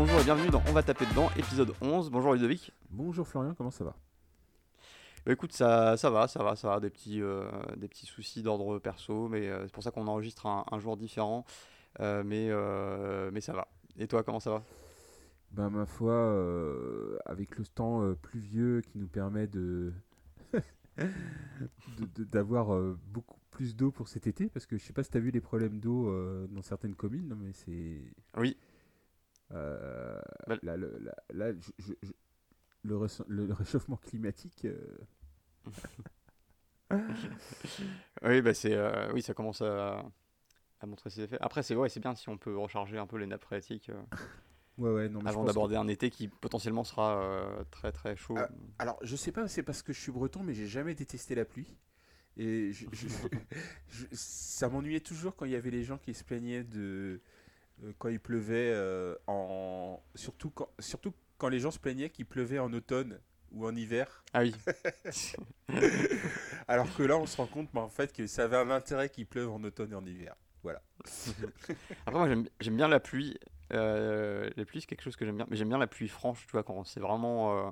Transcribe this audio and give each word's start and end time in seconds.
bonjour 0.00 0.18
et 0.18 0.24
bienvenue 0.24 0.48
dans 0.48 0.62
On 0.66 0.72
va 0.72 0.82
taper 0.82 1.04
dedans, 1.04 1.28
épisode 1.36 1.74
11. 1.82 2.08
Bonjour 2.08 2.32
Ludovic. 2.32 2.72
Bonjour 2.88 3.28
Florian, 3.28 3.52
comment 3.54 3.70
ça 3.70 3.84
va? 3.84 3.94
Bah 5.26 5.32
écoute, 5.32 5.52
ça, 5.52 5.98
ça 5.98 6.08
va, 6.08 6.26
ça 6.26 6.42
va, 6.42 6.56
ça 6.56 6.68
va, 6.68 6.80
des 6.80 6.88
petits, 6.88 7.20
euh, 7.20 7.44
des 7.76 7.86
petits 7.86 8.06
soucis 8.06 8.42
d'ordre 8.42 8.78
perso, 8.78 9.28
mais 9.28 9.46
euh, 9.50 9.66
c'est 9.66 9.74
pour 9.74 9.82
ça 9.82 9.90
qu'on 9.90 10.06
enregistre 10.06 10.46
un, 10.46 10.64
un 10.72 10.78
jour 10.78 10.96
différent, 10.96 11.44
Euh, 12.00 12.22
mais, 12.24 12.48
mais 13.30 13.42
ça 13.42 13.52
va. 13.52 13.68
Et 13.98 14.08
toi, 14.08 14.22
comment 14.22 14.40
ça 14.40 14.50
va? 14.52 14.62
Ben 15.50 15.68
ma 15.68 15.84
foi, 15.84 16.16
avec 17.26 17.58
le 17.58 17.66
temps 17.66 18.14
pluvieux 18.22 18.80
qui 18.80 18.96
nous 18.96 19.08
permet 19.08 19.48
de 19.48 19.92
d'avoir 22.16 22.68
beaucoup 23.12 23.36
plus 23.50 23.76
d'eau 23.76 23.90
pour 23.90 24.08
cet 24.08 24.26
été, 24.26 24.48
parce 24.48 24.64
que 24.64 24.78
je 24.78 24.82
sais 24.82 24.94
pas 24.94 25.02
si 25.02 25.10
tu 25.10 25.18
as 25.18 25.20
vu 25.20 25.30
les 25.30 25.42
problèmes 25.42 25.78
d'eau 25.78 26.10
dans 26.48 26.62
certaines 26.62 26.94
communes, 26.94 27.34
mais 27.38 27.52
c'est... 27.52 28.00
Oui. 28.38 28.56
Euh, 29.52 30.20
Bah, 30.46 30.56
là, 30.62 30.76
le, 30.76 30.98
là, 30.98 31.14
là, 31.32 31.52
je- 31.52 31.72
je- 31.78 31.92
je- 32.02 32.12
le, 32.82 32.98
le- 33.28 33.46
le 33.46 33.52
réchauffement 33.54 33.96
climatique... 33.96 34.64
euh, 34.64 34.98
Oui, 38.22 38.42
bah 38.42 38.54
c'est, 38.54 38.74
euh, 38.74 39.12
oui, 39.12 39.22
ça 39.22 39.34
commence 39.34 39.62
à, 39.62 40.04
à 40.80 40.86
montrer 40.86 41.10
ses 41.10 41.22
effets. 41.22 41.38
Après, 41.40 41.62
c'est 41.62 41.74
ouais, 41.74 41.88
c'est 41.88 42.00
bien 42.00 42.14
si 42.14 42.28
on 42.28 42.36
peut 42.36 42.56
recharger 42.56 42.98
un 42.98 43.06
peu 43.06 43.16
les 43.16 43.26
nappes 43.26 43.44
phréatiques 43.44 43.90
euh, 43.90 44.02
Ouais, 44.78 44.90
ouais, 44.90 45.08
non, 45.08 45.18
mais 45.20 45.24
je 45.26 45.28
avant 45.30 45.42
que- 45.42 45.46
d'aborder 45.48 45.76
un 45.76 45.88
été 45.88 46.10
qui 46.10 46.28
potentiellement 46.28 46.84
sera 46.84 47.22
euh, 47.22 47.64
très 47.70 47.92
très 47.92 48.16
chaud. 48.16 48.34
Ah, 48.38 48.48
Alors, 48.78 48.98
je 49.02 49.14
sais 49.16 49.32
pas, 49.32 49.46
c'est 49.48 49.62
parce 49.62 49.82
que 49.82 49.92
je 49.92 50.00
suis 50.00 50.12
breton, 50.12 50.42
mais 50.42 50.54
j'ai 50.54 50.66
jamais 50.66 50.94
détesté 50.94 51.34
la 51.34 51.44
pluie. 51.44 51.76
Et 52.36 52.72
je- 52.72 52.86
je- 52.92 53.08
je- 53.90 54.06
ça 54.12 54.68
m'ennuyait 54.68 55.00
toujours 55.00 55.36
quand 55.36 55.44
il 55.44 55.50
y 55.52 55.56
avait 55.56 55.70
les 55.70 55.82
gens 55.84 55.98
qui 55.98 56.14
se 56.14 56.24
plaignaient 56.24 56.64
de 56.64 56.80
euh, 56.80 57.20
quand 57.98 58.08
il 58.08 58.20
pleuvait 58.20 58.70
euh, 58.72 59.14
en 59.26 60.00
surtout 60.14 60.50
quand 60.50 60.68
surtout 60.78 61.12
quand 61.38 61.48
les 61.48 61.60
gens 61.60 61.70
se 61.70 61.78
plaignaient 61.78 62.10
qu'il 62.10 62.26
pleuvait 62.26 62.58
en 62.58 62.72
automne 62.72 63.18
ou 63.52 63.66
en 63.66 63.74
hiver. 63.74 64.22
Ah 64.32 64.40
oui. 64.42 64.54
Alors 66.68 66.94
que 66.94 67.02
là, 67.02 67.16
on 67.16 67.26
se 67.26 67.36
rend 67.36 67.46
compte, 67.46 67.68
bah, 67.72 67.80
en 67.80 67.88
fait, 67.88 68.12
que 68.12 68.26
ça 68.26 68.44
avait 68.44 68.56
un 68.56 68.70
intérêt 68.70 69.08
qu'il 69.08 69.26
pleuve 69.26 69.50
en 69.50 69.62
automne 69.64 69.92
et 69.92 69.96
en 69.96 70.04
hiver. 70.06 70.34
Voilà. 70.62 70.82
Après, 72.06 72.26
moi, 72.26 72.44
j'aime 72.60 72.76
bien 72.76 72.88
la 72.88 73.00
pluie. 73.00 73.38
Euh, 73.72 74.50
la 74.56 74.64
pluie, 74.64 74.80
c'est 74.80 74.86
quelque 74.86 75.02
chose 75.02 75.16
que 75.16 75.24
j'aime 75.24 75.36
bien. 75.36 75.46
Mais 75.50 75.56
j'aime 75.56 75.68
bien 75.68 75.78
la 75.78 75.86
pluie 75.86 76.08
franche, 76.08 76.44
tu 76.46 76.52
vois, 76.52 76.62
quand 76.62 76.84
c'est 76.84 77.00
vraiment. 77.00 77.56
euh, 77.66 77.70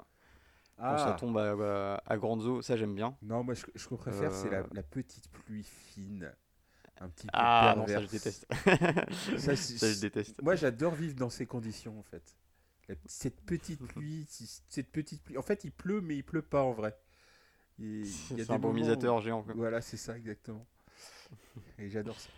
quand 0.79 0.99
ça 0.99 1.13
tombe 1.19 1.37
à, 1.39 1.51
à- 1.53 2.03
à 2.07 2.17
grandes 2.17 2.43
eaux, 2.45 2.63
ça 2.63 2.77
j'aime 2.77 2.95
bien. 2.95 3.17
Non, 3.23 3.43
moi, 3.45 3.55
je, 3.55 3.65
je 3.75 3.89
préfère, 3.89 4.33
c'est 4.33 4.49
la, 4.51 4.59
Euh. 4.59 4.65
la 4.73 4.83
petite 4.83 5.29
pluie 5.31 5.65
fine, 5.65 6.33
un 7.01 7.09
petit 7.09 7.27
peu 7.27 7.31
Ah 7.35 7.75
non, 7.77 7.87
ça 7.87 8.01
je 8.03 8.07
déteste. 8.07 8.47
Ça, 9.39 9.55
je 9.55 10.01
déteste. 10.01 10.43
Moi, 10.43 10.57
j'adore 10.57 10.95
vivre 10.95 11.15
dans 11.15 11.31
ces 11.31 11.47
conditions, 11.47 11.99
en 11.99 12.03
fait. 12.03 12.37
Cette 13.07 13.41
petite 13.43 13.85
pluie, 13.89 14.27
cette 14.29 14.91
petite 14.91 15.23
pluie. 15.23 15.37
En 15.39 15.43
fait, 15.43 15.65
il 15.65 15.71
pleut, 15.73 16.01
mais 16.01 16.17
il 16.17 16.25
pleut 16.25 16.43
pas 16.43 16.63
en 16.63 16.73
vrai. 16.73 16.97
Il 17.79 18.07
y 18.07 18.09
a 18.09 18.13
C'est 18.29 18.35
des 18.35 18.51
un 18.51 18.55
moments 18.55 18.71
brumisateur 18.71 19.17
où- 19.17 19.21
géant. 19.21 19.43
quoi. 19.43 19.55
Voilà, 19.55 19.81
c'est 19.81 19.97
ça, 19.97 20.17
exactement. 20.17 20.67
Et 21.79 21.89
j'adore 21.91 22.19
ça. 22.19 22.31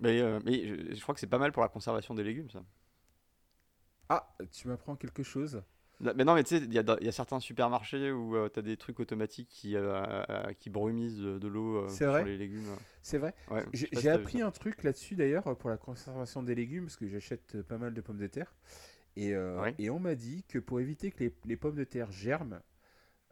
Mais, 0.00 0.20
euh, 0.20 0.40
mais 0.44 0.66
je, 0.66 0.94
je 0.94 1.00
crois 1.02 1.14
que 1.14 1.20
c'est 1.20 1.26
pas 1.28 1.38
mal 1.38 1.52
pour 1.52 1.62
la 1.62 1.68
conservation 1.68 2.14
des 2.14 2.24
légumes, 2.24 2.50
ça. 2.50 2.62
Ah, 4.08 4.36
tu 4.52 4.68
m'apprends 4.68 4.96
quelque 4.96 5.22
chose 5.22 5.62
Mais 6.16 6.24
non, 6.24 6.34
mais 6.34 6.44
tu 6.44 6.58
sais, 6.58 6.64
il 6.64 6.72
y 6.72 6.78
a, 6.78 6.84
il 7.00 7.06
y 7.06 7.08
a 7.08 7.12
certains 7.12 7.40
supermarchés 7.40 8.12
où 8.12 8.36
tu 8.50 8.58
as 8.58 8.62
des 8.62 8.76
trucs 8.76 9.00
automatiques 9.00 9.48
qui, 9.48 9.76
euh, 9.76 10.02
euh, 10.28 10.52
qui 10.58 10.68
brumisent 10.70 11.20
de, 11.20 11.48
l'eau 11.48 11.84
euh, 11.84 11.88
sur 11.88 12.10
vrai 12.10 12.24
les 12.24 12.36
légumes. 12.36 12.66
C'est 13.02 13.18
vrai 13.18 13.34
Ouais, 13.50 13.64
J'ai 13.72 13.88
si 13.92 14.08
appris 14.08 14.42
un 14.42 14.50
truc 14.50 14.82
là-dessus 14.82 15.14
d'ailleurs 15.14 15.56
pour 15.56 15.70
la 15.70 15.76
conservation 15.76 16.42
des 16.42 16.54
légumes 16.54 16.84
parce 16.84 16.96
que 16.96 17.08
j'achète 17.08 17.54
euh, 17.54 17.62
pas 17.62 17.78
mal 17.78 17.94
de 17.94 18.00
pommes 18.00 18.18
de 18.18 18.26
terre. 18.26 18.54
Et, 19.16 19.34
euh, 19.34 19.60
Ouais. 19.60 19.74
et 19.78 19.90
on 19.90 19.98
m'a 20.00 20.14
dit 20.14 20.44
que 20.48 20.58
pour 20.58 20.80
éviter 20.80 21.10
que 21.10 21.24
les, 21.24 21.34
les 21.44 21.56
pommes 21.56 21.76
de 21.76 21.84
terre 21.84 22.10
germent, 22.10 22.60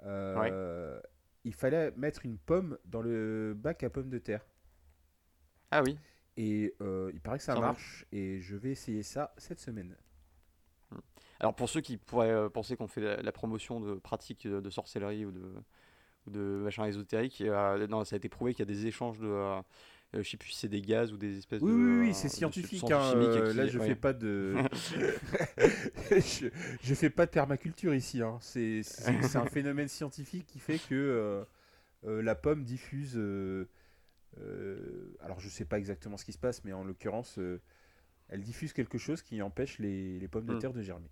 euh, 0.04 1.00
il 1.44 1.54
fallait 1.54 1.92
mettre 1.96 2.24
une 2.24 2.38
pomme 2.38 2.78
dans 2.84 3.02
le 3.02 3.54
bac 3.56 3.82
à 3.82 3.90
pommes 3.90 4.08
de 4.10 4.18
terre. 4.18 4.46
Ah 5.70 5.82
oui. 5.82 5.98
Et 6.36 6.74
euh, 6.80 7.10
il 7.12 7.20
paraît 7.20 7.38
que 7.38 7.44
ça 7.44 7.58
marche 7.58 8.06
et 8.12 8.40
je 8.40 8.56
vais 8.56 8.70
essayer 8.70 9.02
ça 9.02 9.34
cette 9.36 9.60
semaine. 9.60 9.96
Alors 11.42 11.54
pour 11.56 11.68
ceux 11.68 11.80
qui 11.82 11.98
pourraient 11.98 12.30
euh, 12.30 12.48
penser 12.50 12.76
qu'on 12.76 12.88
fait 12.88 13.00
la, 13.02 13.16
la 13.22 13.32
promotion 13.32 13.80
de 13.80 13.94
pratiques 13.96 14.46
de, 14.46 14.60
de 14.60 14.70
sorcellerie 14.70 15.26
ou 15.26 15.32
de, 15.32 15.42
ou 16.26 16.30
de 16.30 16.40
machin 16.64 16.86
ésotérique, 16.86 17.40
euh, 17.42 17.86
non, 17.88 18.04
ça 18.04 18.16
a 18.16 18.18
été 18.18 18.28
prouvé 18.30 18.54
qu'il 18.54 18.60
y 18.60 18.70
a 18.70 18.74
des 18.74 18.86
échanges 18.86 19.20
de, 19.20 19.26
euh, 19.28 19.60
euh, 20.16 20.22
je 20.22 20.30
sais 20.30 20.36
plus 20.38 20.50
si 20.50 20.58
c'est 20.60 20.68
des 20.68 20.82
gaz 20.82 21.12
ou 21.12 21.18
des 21.18 21.38
espèces 21.38 21.64
Oui, 21.64 21.70
de. 21.70 21.72
oui, 21.72 21.98
oui, 22.08 22.14
euh, 22.14 22.14
c'est 22.14 22.28
scientifique. 22.28 22.90
hein, 22.90 23.12
euh, 23.14 23.28
qui- 23.44 23.56
là, 23.56 23.66
je 23.66 23.78
ouais. 23.78 23.86
fais 23.86 23.94
pas 23.94 24.12
de, 24.12 24.66
je, 26.10 26.48
je 26.82 26.94
fais 26.94 27.10
pas 27.10 27.26
de 27.26 27.30
permaculture 27.30 27.94
ici. 27.94 28.20
hein. 28.22 28.38
C'est 28.40 28.82
un 29.36 29.46
phénomène 29.46 29.88
scientifique 29.88 30.46
qui 30.46 30.58
fait 30.58 30.80
que 30.80 30.94
euh, 30.94 31.44
euh, 32.06 32.22
la 32.22 32.34
pomme 32.34 32.64
diffuse. 32.64 33.14
euh, 33.16 33.68
euh, 34.38 35.16
alors, 35.20 35.40
je 35.40 35.48
sais 35.48 35.66
pas 35.66 35.78
exactement 35.78 36.16
ce 36.18 36.24
qui 36.24 36.32
se 36.32 36.38
passe, 36.38 36.64
mais 36.64 36.72
en 36.74 36.84
l'occurrence, 36.84 37.38
euh, 37.38 37.60
elle 38.28 38.42
diffuse 38.42 38.72
quelque 38.72 38.98
chose 38.98 39.22
qui 39.22 39.42
empêche 39.42 39.78
les, 39.80 40.18
les 40.20 40.28
pommes 40.28 40.46
de 40.46 40.54
Hmm. 40.54 40.60
terre 40.60 40.74
de 40.74 40.82
germer. 40.82 41.10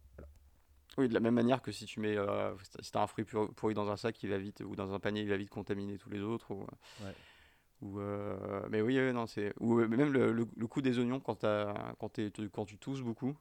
Oui, 0.98 1.08
de 1.08 1.14
la 1.14 1.20
même 1.20 1.34
manière 1.34 1.62
que 1.62 1.72
si 1.72 1.86
tu 1.86 2.00
mets, 2.00 2.16
euh, 2.16 2.54
si 2.80 2.90
t'as 2.92 3.02
un 3.02 3.06
fruit 3.06 3.24
pour- 3.24 3.52
pourri 3.54 3.74
dans 3.74 3.90
un 3.90 3.96
sac, 3.96 4.22
il 4.22 4.30
va 4.30 4.38
vite, 4.38 4.60
ou 4.66 4.74
dans 4.76 4.92
un 4.92 4.98
panier, 5.00 5.22
il 5.22 5.28
va 5.28 5.36
vite 5.36 5.50
contaminer 5.50 5.98
tous 5.98 6.10
les 6.10 6.20
autres. 6.20 6.50
Ou, 6.52 6.66
Ouais. 7.00 7.14
ou, 7.82 8.00
euh, 8.00 8.66
mais 8.70 8.82
oui, 8.82 8.98
non, 9.12 9.26
c'est. 9.26 9.52
Ou 9.60 9.78
euh, 9.80 9.88
même 9.88 10.12
le, 10.12 10.32
le- 10.32 10.82
des 10.82 10.98
oignons 10.98 11.20
quand, 11.20 11.36
t'as- 11.36 11.94
quand, 11.98 12.18
quand 12.52 12.64
tu 12.66 12.78
tousses 12.78 13.02
beaucoup, 13.02 13.36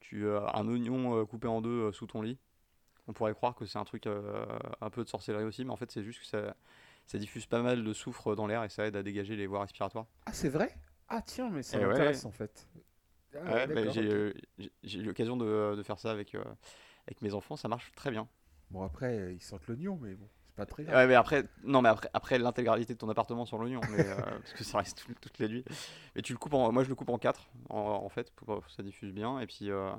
tu 0.00 0.28
as 0.30 0.52
un 0.56 0.68
oignon 0.68 1.18
euh, 1.18 1.24
coupé 1.26 1.48
en 1.48 1.60
deux 1.60 1.88
euh, 1.88 1.92
sous 1.92 2.06
ton 2.06 2.22
lit. 2.22 2.38
On 3.06 3.12
pourrait 3.12 3.34
croire 3.34 3.54
que 3.54 3.66
c'est 3.66 3.78
un 3.78 3.84
truc 3.84 4.06
euh, 4.06 4.46
un 4.80 4.90
peu 4.90 5.04
de 5.04 5.08
sorcellerie 5.08 5.44
aussi, 5.44 5.64
mais 5.64 5.72
en 5.72 5.76
fait, 5.76 5.90
c'est 5.90 6.02
juste 6.04 6.20
que 6.20 6.26
ça, 6.26 6.56
ça 7.06 7.18
diffuse 7.18 7.46
pas 7.46 7.62
mal 7.62 7.84
de 7.84 7.92
soufre 7.92 8.34
dans 8.34 8.46
l'air 8.46 8.64
et 8.64 8.70
ça 8.70 8.86
aide 8.86 8.96
à 8.96 9.02
dégager 9.02 9.36
les 9.36 9.46
voies 9.46 9.60
respiratoires. 9.60 10.06
Ah, 10.26 10.32
c'est 10.32 10.48
vrai? 10.48 10.74
Ah, 11.08 11.20
tiens, 11.20 11.50
mais 11.50 11.62
ça 11.62 11.78
Eh 11.78 11.84
ouais. 11.84 11.88
m'intéresse 11.88 12.24
en 12.24 12.30
fait. 12.30 12.66
Ah, 13.34 13.52
Ouais, 13.52 13.66
bah, 13.66 13.88
j'ai 13.88 14.02
euh, 14.08 14.32
j'ai- 14.82 14.98
eu 14.98 15.02
l'occasion 15.02 15.36
de, 15.36 15.74
de 15.76 15.82
faire 15.82 15.98
ça 15.98 16.10
avec, 16.10 16.34
euh, 16.34 16.44
avec 17.06 17.22
mes 17.22 17.34
enfants, 17.34 17.56
ça 17.56 17.68
marche 17.68 17.92
très 17.94 18.10
bien. 18.10 18.28
Bon, 18.70 18.82
après, 18.82 19.18
euh, 19.18 19.32
ils 19.32 19.40
sentent 19.40 19.66
l'oignon, 19.68 19.98
mais 20.02 20.14
bon, 20.14 20.28
c'est 20.46 20.54
pas 20.56 20.66
très 20.66 20.84
grave. 20.84 20.96
Ouais, 20.96 21.06
mais 21.06 21.14
après, 21.14 21.44
non, 21.62 21.80
mais 21.80 21.88
après, 21.88 22.10
après 22.12 22.38
l'intégralité 22.38 22.92
de 22.92 22.98
ton 22.98 23.08
appartement 23.08 23.46
sur 23.46 23.56
l'oignon, 23.58 23.80
euh, 23.90 24.16
parce 24.42 24.52
que 24.52 24.64
ça 24.64 24.78
reste 24.78 24.98
tout- 25.06 25.14
toute 25.14 25.38
la 25.38 25.48
nuit. 25.48 25.64
Mais 26.14 26.20
tu 26.22 26.32
le 26.34 26.38
coupes 26.38 26.52
en, 26.54 26.70
moi 26.72 26.84
je 26.84 26.90
le 26.90 26.94
coupe 26.94 27.08
en 27.08 27.18
quatre, 27.18 27.48
en, 27.70 27.78
en 27.78 28.08
fait, 28.10 28.30
pour 28.32 28.62
que 28.64 28.70
ça 28.70 28.82
diffuse 28.82 29.12
bien, 29.12 29.40
et 29.40 29.46
puis 29.46 29.70
euh, 29.70 29.90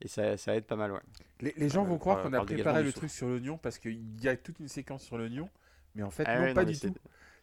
et 0.00 0.08
ça, 0.08 0.36
ça 0.36 0.56
aide 0.56 0.66
pas 0.66 0.76
mal, 0.76 0.92
ouais. 0.92 1.00
Les, 1.40 1.52
les 1.56 1.68
gens 1.68 1.84
Euh, 1.84 1.88
vont 1.88 1.98
croire 1.98 2.20
qu'on 2.20 2.32
a 2.32 2.40
préparé 2.40 2.82
le 2.82 2.92
truc 2.92 3.10
sur 3.10 3.26
l'oignon 3.26 3.58
parce 3.58 3.78
qu'il 3.78 4.22
y 4.22 4.28
a 4.28 4.36
toute 4.36 4.58
une 4.60 4.68
séquence 4.68 5.02
sur 5.02 5.16
l'oignon, 5.18 5.48
mais 5.94 6.02
en 6.02 6.10
fait, 6.10 6.24
Ah 6.24 6.38
non, 6.38 6.42
ouais, 6.44 6.54
pas 6.54 6.64
non, 6.64 6.70
du 6.72 6.78
tout. 6.78 6.94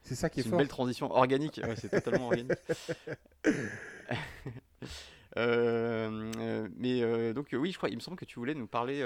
C'est 0.04 0.16
ça 0.16 0.30
qui 0.30 0.40
est, 0.40 0.44
C'est 0.44 0.50
une 0.50 0.52
fort. 0.52 0.60
belle 0.60 0.68
transition 0.70 1.12
organique, 1.12 1.60
ouais, 1.66 1.76
c'est 1.76 1.90
totalement 1.90 2.28
organique. 2.28 2.60
Euh, 5.38 6.32
euh, 6.40 6.68
mais 6.78 7.02
euh, 7.04 7.34
donc 7.34 7.50
oui, 7.54 7.72
je 7.72 7.78
crois, 7.78 7.90
il 7.90 7.96
me 7.96 8.02
semble 8.02 8.18
que 8.18 8.26
tu 8.26 8.40
voulais 8.40 8.56
nous 8.56 8.68
parler 8.68 9.02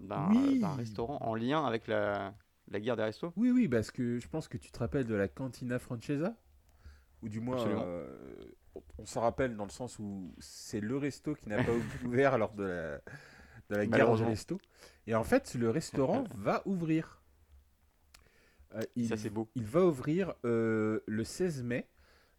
d'un 0.00 0.28
Oui. 0.28 0.60
restaurant 0.76 1.18
en 1.20 1.34
lien 1.34 1.64
avec 1.64 1.86
la, 1.86 2.34
la 2.70 2.80
guerre 2.80 2.96
des 2.96 3.04
restos. 3.04 3.32
Oui, 3.36 3.50
oui, 3.50 3.68
parce 3.68 3.90
que 3.90 4.18
je 4.18 4.28
pense 4.28 4.48
que 4.48 4.56
tu 4.58 4.70
te 4.70 4.78
rappelles 4.78 5.06
de 5.06 5.14
la 5.14 5.28
Cantina 5.28 5.78
Francesa, 5.78 6.34
ou 7.22 7.28
du 7.28 7.40
moins, 7.40 7.56
on- 8.98 9.04
s'en 9.04 9.20
rappelle 9.20 9.56
dans 9.56 9.64
le 9.64 9.70
sens 9.70 9.98
où 9.98 10.34
c'est 10.40 10.80
le 10.80 10.96
resto 10.96 11.34
qui 11.34 11.48
n'a 11.48 11.58
pas 11.62 11.72
ouvert 12.04 12.38
lors 12.38 12.54
de 12.54 12.64
la, 12.64 12.96
de 13.70 13.76
la 13.76 13.86
guerre 13.86 14.16
des 14.16 14.24
restos. 14.24 14.58
Et 15.06 15.14
en 15.14 15.24
fait, 15.24 15.54
le 15.54 15.70
restaurant 15.70 16.24
va 16.34 16.62
ouvrir. 16.66 17.20
Euh, 18.74 18.82
il, 18.96 19.08
Ça 19.08 19.16
c'est 19.16 19.30
beau. 19.30 19.48
il 19.54 19.64
va 19.64 19.84
ouvrir 19.84 20.34
euh, 20.44 21.00
le 21.06 21.24
16 21.24 21.62
mai. 21.62 21.88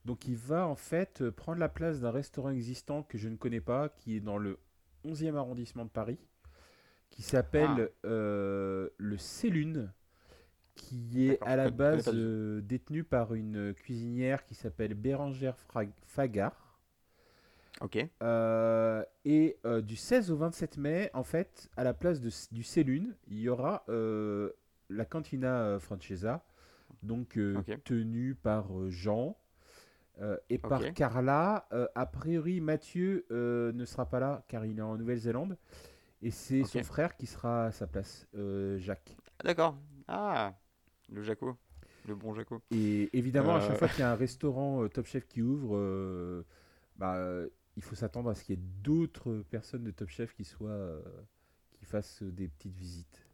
Donc 0.06 0.28
il 0.28 0.36
va 0.36 0.68
en 0.68 0.76
fait 0.76 1.22
euh, 1.22 1.32
prendre 1.32 1.60
la 1.60 1.70
place 1.70 2.00
d'un 2.00 2.12
restaurant 2.12 2.52
existant 2.52 3.04
que 3.04 3.18
je 3.18 3.28
ne 3.28 3.36
connais 3.36 3.62
pas, 3.62 3.90
qui 3.90 4.16
est 4.16 4.20
dans 4.20 4.38
le 4.38 4.60
11e 5.04 5.36
arrondissement 5.36 5.86
de 5.86 5.90
Paris, 5.90 6.20
qui 7.10 7.22
s'appelle 7.22 7.92
euh, 8.06 8.90
le 8.98 9.18
Célune, 9.18 9.92
qui 10.76 11.28
est 11.28 11.42
à 11.42 11.56
la 11.56 11.70
base 11.70 12.12
euh, 12.14 12.62
détenu 12.62 13.04
par 13.04 13.34
une 13.34 13.74
cuisinière 13.74 14.44
qui 14.46 14.56
s'appelle 14.56 14.94
Bérangère 14.94 15.56
Fagard. 16.06 16.78
Ok. 17.82 17.98
Euh, 18.22 19.04
et 19.24 19.58
du 19.84 19.96
16 19.96 20.32
au 20.32 20.38
27 20.38 20.78
mai, 20.78 21.10
en 21.14 21.24
fait, 21.24 21.70
à 21.78 21.84
la 21.84 21.94
place 21.94 22.22
de, 22.22 22.30
du 22.52 22.64
Célune, 22.64 23.16
il 23.28 23.40
y 23.40 23.50
aura 23.50 23.86
la 23.88 25.06
Cantina 25.06 25.78
Francesa, 25.80 26.46
donc 27.02 27.40
tenue 27.86 28.36
par 28.36 28.68
Jean 28.90 29.38
euh, 30.22 30.38
et 30.50 30.58
par. 30.58 30.82
Carla. 30.94 31.68
Euh, 31.72 31.88
a 31.96 32.06
priori, 32.06 32.62
Mathieu 32.62 33.26
euh, 33.32 33.72
ne 33.74 33.86
sera 33.86 34.06
pas 34.06 34.20
là 34.20 34.44
car 34.48 34.66
il 34.66 34.80
est 34.80 34.82
en 34.82 34.98
Nouvelle-Zélande. 34.98 35.58
Et 36.22 36.32
c'est 36.32 36.64
son 36.64 36.84
frère 36.84 37.16
qui 37.18 37.28
sera 37.28 37.66
à 37.66 37.72
sa 37.72 37.88
place, 37.88 38.28
Jacques. 38.78 39.16
Ah, 39.40 39.44
D'accord. 39.44 39.78
Ah, 40.08 40.54
le 41.10 41.22
Jaco, 41.22 41.56
le 42.08 42.16
bon 42.16 42.34
Jaco. 42.34 42.62
Et 42.72 43.16
évidemment, 43.18 43.56
à 43.56 43.60
chaque 43.62 43.78
fois 43.78 43.88
qu'il 43.88 44.00
y 44.00 44.04
a 44.04 44.12
un 44.12 44.16
restaurant 44.16 44.88
Top 44.88 45.06
Chef 45.06 45.28
qui 45.28 45.42
ouvre, 45.42 46.44
bah, 46.96 47.20
il 47.76 47.84
faut 47.84 47.96
s'attendre 47.96 48.30
à 48.30 48.36
ce 48.36 48.44
qu'il 48.44 48.56
y 48.56 48.58
ait 48.58 48.66
d'autres 48.82 49.44
personnes 49.50 49.84
de 49.84 49.92
Top 49.92 50.10
Chef 50.10 50.34
qui 50.34 50.46
soient 50.46 51.02
qui 51.74 51.86
fassent 51.86 52.24
des 52.24 52.48
petites 52.48 52.76
visites. 52.76 53.25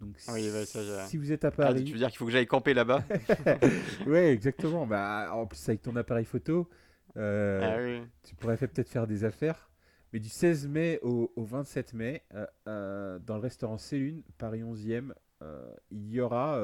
Donc 0.00 0.16
Oui, 0.28 0.50
ça, 0.66 0.82
j'ai- 0.82 1.06
si 1.08 1.16
vous 1.16 1.32
êtes 1.32 1.44
à 1.44 1.48
Ah, 1.48 1.52
Paris, 1.52 1.84
tu 1.84 1.92
veux 1.92 1.98
dire 1.98 2.08
qu'il 2.08 2.18
faut 2.18 2.26
que 2.26 2.30
j'aille 2.30 2.46
camper 2.46 2.74
là-bas 2.74 3.02
ouais 4.06 4.32
exactement. 4.32 4.86
Bah 4.86 5.30
en 5.32 5.46
plus 5.46 5.66
avec 5.68 5.82
ton 5.82 5.96
appareil 5.96 6.24
photo, 6.26 6.68
euh, 7.16 7.60
Ah 7.62 7.82
oui. 7.82 8.06
tu 8.22 8.34
pourrais 8.34 8.56
peut-être 8.58 8.88
faire 8.90 9.06
des 9.06 9.24
affaires. 9.24 9.70
Mais 10.12 10.20
du 10.20 10.28
16 10.28 10.68
mai 10.68 10.98
au, 11.02 11.32
au 11.36 11.44
27 11.44 11.92
mai, 11.94 12.22
euh, 12.34 12.46
euh, 12.68 13.18
dans 13.20 13.34
le 13.36 13.40
restaurant 13.40 13.78
Célune, 13.78 14.22
Paris 14.38 14.62
11e, 14.62 15.12
euh, 15.42 15.72
il 15.90 16.10
y 16.10 16.20
aura 16.20 16.60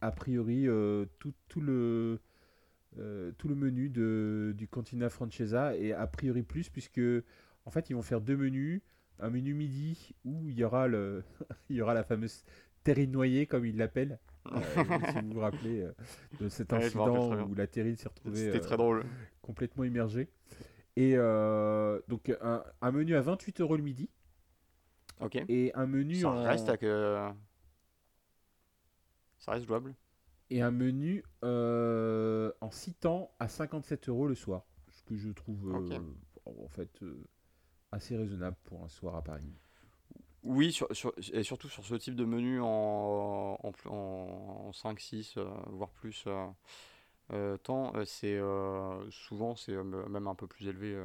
a 0.00 0.10
priori 0.12 0.66
tout, 1.18 1.32
tout 1.48 1.60
le, 1.60 2.20
tout 3.38 3.48
le 3.48 3.54
menu 3.54 3.88
de, 3.90 4.52
du 4.56 4.66
Cantina 4.68 5.08
Francesa 5.08 5.76
et 5.76 5.92
a 5.92 6.06
priori 6.06 6.42
plus, 6.42 6.68
puisque 6.68 7.00
en 7.64 7.70
fait 7.70 7.90
ils 7.90 7.94
vont 7.94 8.02
faire 8.02 8.20
deux 8.20 8.36
menus. 8.36 8.82
Un 9.20 9.30
menu 9.30 9.54
midi 9.54 10.14
où 10.24 10.48
il 10.48 10.58
y 10.58 10.64
aura, 10.64 10.86
le, 10.86 11.24
il 11.70 11.76
y 11.76 11.82
aura 11.82 11.94
la 11.94 12.04
fameuse 12.04 12.44
terrine 12.84 13.10
noyée, 13.10 13.46
comme 13.46 13.66
ils 13.66 13.76
l'appellent. 13.76 14.18
Euh, 14.52 14.60
si 15.12 15.20
vous 15.20 15.32
vous 15.34 15.40
rappelez 15.40 15.82
euh, 15.82 15.92
de 16.40 16.48
cet 16.48 16.72
Ouais, 16.72 16.84
incident 16.84 17.42
où 17.48 17.54
la 17.54 17.66
terrine 17.66 17.96
s'est 17.96 18.08
retrouvée 18.08 18.48
euh, 18.48 18.60
très 18.60 18.76
drôle. 18.76 19.04
complètement 19.42 19.84
immergé. 19.84 20.28
Et 20.96 21.14
donc 22.08 22.34
un, 22.40 22.64
un 22.80 22.90
menu 22.92 23.14
à 23.14 23.20
28 23.20 23.60
euros 23.60 23.76
le 23.76 23.82
midi 23.82 24.10
Ok. 25.20 25.36
et 25.48 25.72
un 25.74 25.86
menu 25.86 26.16
Ça 26.16 26.30
en, 26.30 26.42
reste, 26.44 26.68
à 26.68 26.76
que... 26.76 27.28
ça 29.38 29.52
reste 29.52 29.66
jouable. 29.66 29.94
et 30.50 30.62
un 30.62 30.70
menu 30.70 31.22
en 31.42 32.70
6 32.70 32.94
temps 32.94 33.30
à 33.38 33.48
57 33.48 34.08
euros 34.08 34.26
le 34.26 34.34
soir, 34.34 34.64
ce 34.90 35.02
que 35.02 35.16
je 35.16 35.30
trouve 35.30 35.74
en 36.46 36.68
fait 36.68 37.00
assez 37.92 38.16
raisonnable 38.16 38.56
pour 38.64 38.84
un 38.84 38.88
soir 38.88 39.16
à 39.16 39.22
Paris. 39.22 39.52
Oui, 40.44 40.72
sur, 40.72 40.86
sur- 40.94 41.12
et 41.32 41.42
surtout 41.42 41.68
sur 41.68 41.84
ce 41.84 41.94
type 41.96 42.14
de 42.14 42.24
menu 42.24 42.60
en, 42.60 43.58
en, 43.62 43.72
en, 43.90 44.72
5, 44.72 45.00
6, 45.00 45.34
euh, 45.36 45.44
voire 45.66 45.90
plus 45.90 46.24
euh, 46.26 46.46
euh, 47.32 47.56
temps, 47.58 47.92
c'est 48.06 48.36
euh, 48.38 49.10
souvent 49.10 49.56
c'est 49.56 49.76
même 49.82 50.28
un 50.28 50.34
peu 50.34 50.46
plus 50.46 50.68
élevé 50.68 50.96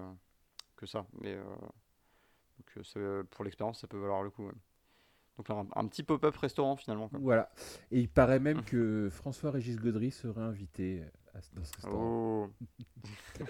que 0.77 0.85
ça. 0.87 1.05
Mais 1.21 1.37
donc, 2.57 2.85
c'est- 2.85 3.23
pour 3.31 3.43
l'expérience, 3.43 3.79
ça 3.81 3.87
peut 3.87 3.97
valoir 3.97 4.23
le 4.23 4.29
coup. 4.29 4.45
ouais. 4.47 4.53
Donc 5.37 5.49
là, 5.49 5.55
un, 5.55 5.67
un 5.81 5.87
petit 5.87 6.03
pop-up 6.03 6.35
restaurant 6.37 6.75
finalement. 6.75 7.09
quoi. 7.09 7.21
Voilà. 7.21 7.49
Et 7.91 7.99
il 8.01 8.09
paraît 8.09 8.39
même 8.39 8.63
que 8.65 9.09
François-Régis 9.11 9.77
Gaudry 9.77 10.11
serait 10.11 10.41
invité 10.41 11.03
à 11.33 11.41
ce- 11.41 11.49
dans 11.55 11.63
ce 11.63 11.73
restaurant. 11.73 12.49
Oh. 12.49 12.49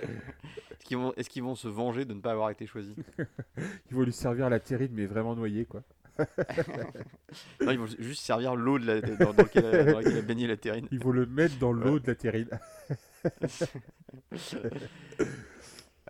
Est-ce 1.18 1.30
qu'ils 1.30 1.44
vont, 1.44 1.56
se 1.56 1.68
venger 1.68 2.06
de 2.06 2.13
ne 2.13 2.21
pas 2.21 2.31
avoir 2.31 2.50
été 2.50 2.65
choisis? 2.65 2.95
Ils 3.57 3.95
vont 3.95 4.01
lui 4.03 4.13
servir 4.13 4.50
la 4.50 4.59
terrine 4.59 4.91
mais 4.94 5.06
vraiment 5.06 5.35
noyée 5.35 5.65
quoi. 5.65 5.83
Non, 7.62 7.71
ils 7.71 7.80
vont 7.80 7.88
juste 7.88 8.21
servir 8.24 8.56
l'eau 8.56 8.77
de 8.77 8.85
la, 8.85 9.01
dans, 9.01 9.33
dans 9.33 9.44
laquelle, 9.44 9.85
dans 9.91 9.97
laquelle 9.97 10.18
a 10.18 10.21
baigné 10.21 10.45
la 10.45 10.57
terrine. 10.57 10.88
Ils 10.91 11.00
vont 11.00 11.09
le 11.12 11.25
mettre 11.25 11.57
dans 11.57 11.71
l'eau 11.71 11.97
de 11.97 12.06
la 12.06 12.13
terrine. 12.15 12.50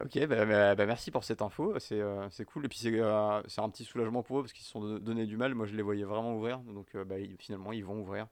Ok, 0.02 0.26
bah, 0.28 0.46
bah, 0.46 0.76
bah, 0.76 0.86
merci 0.86 1.12
pour 1.12 1.24
cette 1.24 1.42
info, 1.42 1.78
c'est 1.80 2.02
euh, 2.02 2.28
cool. 2.52 2.66
Et 2.66 2.68
puis 2.68 2.80
c'est 2.80 2.92
euh, 3.00 3.42
un 3.58 3.70
petit 3.70 3.86
soulagement 3.86 4.24
pour 4.24 4.40
eux 4.40 4.42
parce 4.44 4.52
qu'ils 4.52 4.66
se 4.66 4.72
sont 4.72 4.82
don- 4.82 5.00
donné 5.00 5.26
du 5.26 5.38
mal. 5.38 5.54
Moi 5.54 5.68
je 5.68 5.76
les 5.76 5.84
voyais 5.84 6.04
vraiment 6.04 6.36
ouvrir, 6.36 6.60
donc 6.60 6.88
euh, 6.96 7.06
bah, 7.06 7.20
ils- 7.20 7.38
finalement 7.38 7.72
ils 7.72 7.86
vont 7.86 8.02
ouvrir. 8.02 8.24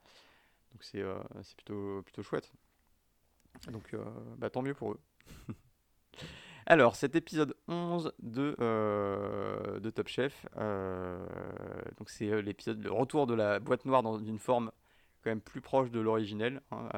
Donc 0.73 0.83
c'est 0.83 1.01
euh, 1.01 1.15
c'est 1.43 1.55
plutôt, 1.55 2.01
plutôt 2.03 2.23
chouette. 2.23 2.51
Donc 3.69 3.93
euh, 3.93 4.03
bah, 4.37 4.49
tant 4.49 4.61
mieux 4.61 4.73
pour 4.73 4.93
eux. 4.93 4.99
Alors 6.65 6.95
cet 6.95 7.15
épisode 7.15 7.55
11 7.67 8.13
de, 8.19 8.55
euh, 8.59 9.79
de 9.79 9.89
Top 9.89 10.07
Chef, 10.07 10.45
euh, 10.57 11.25
c'est 12.07 12.41
l'épisode 12.41 12.81
le 12.81 12.91
retour 12.91 13.27
de 13.27 13.33
la 13.33 13.59
boîte 13.59 13.85
noire 13.85 14.03
dans 14.03 14.17
une 14.19 14.39
forme 14.39 14.71
quand 15.23 15.29
même 15.29 15.41
plus 15.41 15.61
proche 15.61 15.91
de 15.91 15.99
l'originel, 15.99 16.61
hein, 16.71 16.89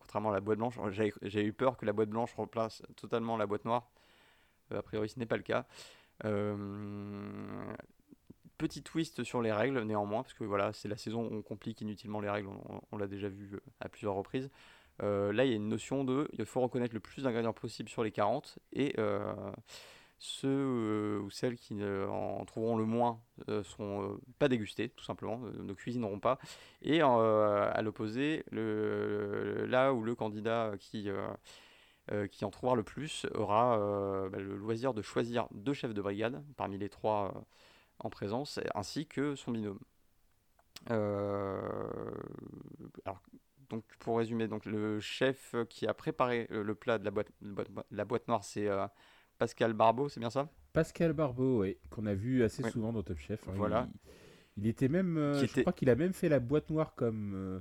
contrairement 0.00 0.30
à 0.30 0.34
la 0.34 0.40
boîte 0.40 0.58
blanche. 0.58 0.78
J'avais 0.90 1.46
eu 1.46 1.52
peur 1.54 1.78
que 1.78 1.86
la 1.86 1.94
boîte 1.94 2.10
blanche 2.10 2.34
remplace 2.34 2.82
totalement 2.96 3.38
la 3.38 3.46
boîte 3.46 3.64
noire. 3.64 3.90
A 4.70 4.82
priori, 4.82 5.08
ce 5.08 5.18
n'est 5.18 5.24
pas 5.24 5.38
le 5.38 5.42
cas. 5.42 5.64
Petit 8.58 8.82
twist 8.82 9.22
sur 9.22 9.40
les 9.40 9.52
règles, 9.52 9.80
néanmoins, 9.82 10.22
parce 10.22 10.34
que 10.34 10.44
voilà, 10.44 10.74
c'est 10.74 10.88
la 10.88 10.98
saison 10.98 11.22
où 11.22 11.36
on 11.36 11.42
complique 11.42 11.80
inutilement 11.80 12.20
les 12.20 12.28
règles, 12.28 12.50
on, 12.90 12.98
l'a 12.98 13.06
déjà 13.06 13.28
vu 13.28 13.58
à 13.80 13.88
plusieurs 13.88 14.14
reprises. 14.14 14.50
Euh, 15.02 15.32
là, 15.32 15.44
il 15.44 15.50
y 15.50 15.52
a 15.52 15.56
une 15.56 15.68
notion 15.68 16.04
de 16.04 16.28
il 16.32 16.44
faut 16.44 16.60
reconnaître 16.60 16.94
le 16.94 17.00
plus 17.00 17.22
d'ingrédients 17.22 17.52
possible 17.52 17.88
sur 17.88 18.02
les 18.02 18.10
40 18.10 18.58
et 18.72 18.94
euh, 18.98 19.32
ceux 20.18 20.48
euh, 20.48 21.20
ou 21.20 21.30
celles 21.30 21.56
qui 21.56 21.74
ne- 21.74 22.06
en 22.06 22.44
trouveront 22.44 22.76
le 22.76 22.84
moins 22.84 23.20
euh, 23.48 23.62
seront 23.62 24.18
pas 24.38 24.48
dégustés, 24.48 24.88
tout 24.90 25.04
simplement, 25.04 25.38
ne 25.38 25.72
cuisineront 25.74 26.18
pas. 26.20 26.38
Et 26.82 27.00
à 27.02 27.80
l'opposé, 27.82 28.44
là 28.52 29.92
où 29.92 30.02
le 30.02 30.14
candidat 30.14 30.72
qui, 30.80 31.08
en 32.42 32.50
trouvera 32.50 32.74
le 32.76 32.82
plus 32.82 33.26
aura 33.34 33.76
bah, 34.30 34.38
le 34.38 34.56
loisir 34.56 34.94
de 34.94 35.02
choisir 35.02 35.46
deux 35.52 35.74
chefs 35.74 35.94
de 35.94 36.02
brigade 36.02 36.42
parmi 36.56 36.78
les 36.78 36.88
trois 36.88 37.44
en 38.00 38.10
présence, 38.10 38.60
ainsi 38.74 39.06
que 39.06 39.34
son 39.36 39.52
binôme. 39.52 39.78
Donc 43.70 43.84
pour 43.98 44.18
résumer, 44.18 44.48
donc 44.48 44.64
le 44.66 45.00
chef 45.00 45.54
qui 45.68 45.86
a 45.86 45.94
préparé 45.94 46.46
euh, 46.50 46.62
le 46.62 46.74
plat 46.74 46.98
de 46.98 47.04
la 47.04 47.10
boîte, 47.10 47.28
la 47.90 48.04
boîte, 48.04 48.28
noire, 48.28 48.44
c'est 48.44 48.68
euh, 48.68 48.86
Pascal 49.38 49.72
Barbeau, 49.72 50.08
c'est 50.08 50.20
bien 50.20 50.30
ça? 50.30 50.48
Pascal 50.72 51.12
Barbeau, 51.12 51.60
ouais, 51.60 51.78
qu'on 51.90 52.06
a 52.06 52.14
vu 52.14 52.42
assez 52.42 52.62
souvent 52.70 52.92
dans 52.92 53.02
Top 53.02 53.18
Chef. 53.18 53.46
hein. 53.48 53.52
Voilà. 53.56 53.88
Il, 54.56 54.62
il 54.64 54.66
était 54.68 54.88
même, 54.88 55.16
euh, 55.16 55.34
je 55.34 55.44
était- 55.44 55.60
crois 55.62 55.72
qu'il 55.72 55.90
a 55.90 55.94
même 55.94 56.12
fait 56.12 56.28
la 56.28 56.40
boîte 56.40 56.70
noire 56.70 56.94
comme 56.94 57.32
euh, 57.34 57.60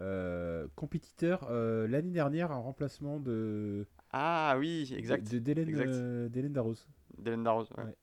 euh, 0.00 0.66
compétiteur 0.74 1.46
euh, 1.50 1.86
l'année 1.86 2.12
dernière 2.12 2.50
en 2.50 2.62
remplacement 2.62 3.20
de 3.20 3.86
Ah 4.10 4.56
oui, 4.58 4.92
exact. 4.96 5.30
de 5.30 5.38
d'Hélène 5.38 5.74
euh, 5.76 6.28
Darroze. 6.48 6.88
D'Hélène 7.18 7.42
Darroze, 7.44 7.68
ouais. 7.76 7.84
Ouais. 7.84 7.96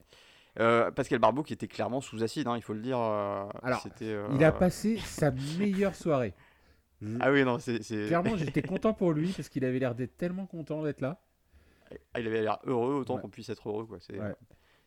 Euh, 0.60 0.92
Pascal 0.92 1.20
Barbeau 1.20 1.44
qui 1.44 1.54
était 1.54 1.68
clairement 1.68 2.02
sous 2.02 2.24
acide, 2.24 2.48
hein, 2.48 2.56
il 2.58 2.62
faut 2.62 2.74
le 2.74 2.82
dire. 2.82 3.00
euh, 3.00 3.46
Alors, 3.62 3.86
euh, 4.02 4.28
Il 4.34 4.44
a 4.44 4.52
passé 4.52 4.98
sa 4.98 5.32
meilleure 5.32 5.96
soirée. 5.96 6.34
Je- 7.02 7.18
Ah 7.22 7.32
oui, 7.32 7.44
non, 7.44 7.60
c'est. 7.60 7.80
Clairement, 7.80 8.36
j'étais 8.38 8.62
content 8.62 8.94
pour 8.94 9.14
lui 9.14 9.32
parce 9.32 9.50
qu'il 9.50 9.64
avait 9.66 9.80
l'air 9.80 9.96
d'être 9.96 10.18
tellement 10.18 10.46
content 10.46 10.84
d'être 10.84 11.02
là. 11.02 11.22
Ah, 12.14 12.20
il 12.20 12.28
avait 12.28 12.42
l'air 12.42 12.60
heureux 12.66 12.94
autant 12.96 13.16
Ouais. 13.16 13.22
qu'on 13.22 13.30
puisse 13.30 13.50
être 13.50 13.68
heureux. 13.70 13.86
Quoi. 13.86 13.98
Ouais. 14.12 14.34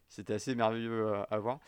C'était 0.08 0.34
assez 0.34 0.54
merveilleux 0.54 1.06
euh, 1.08 1.22
à 1.30 1.38
voir. 1.38 1.58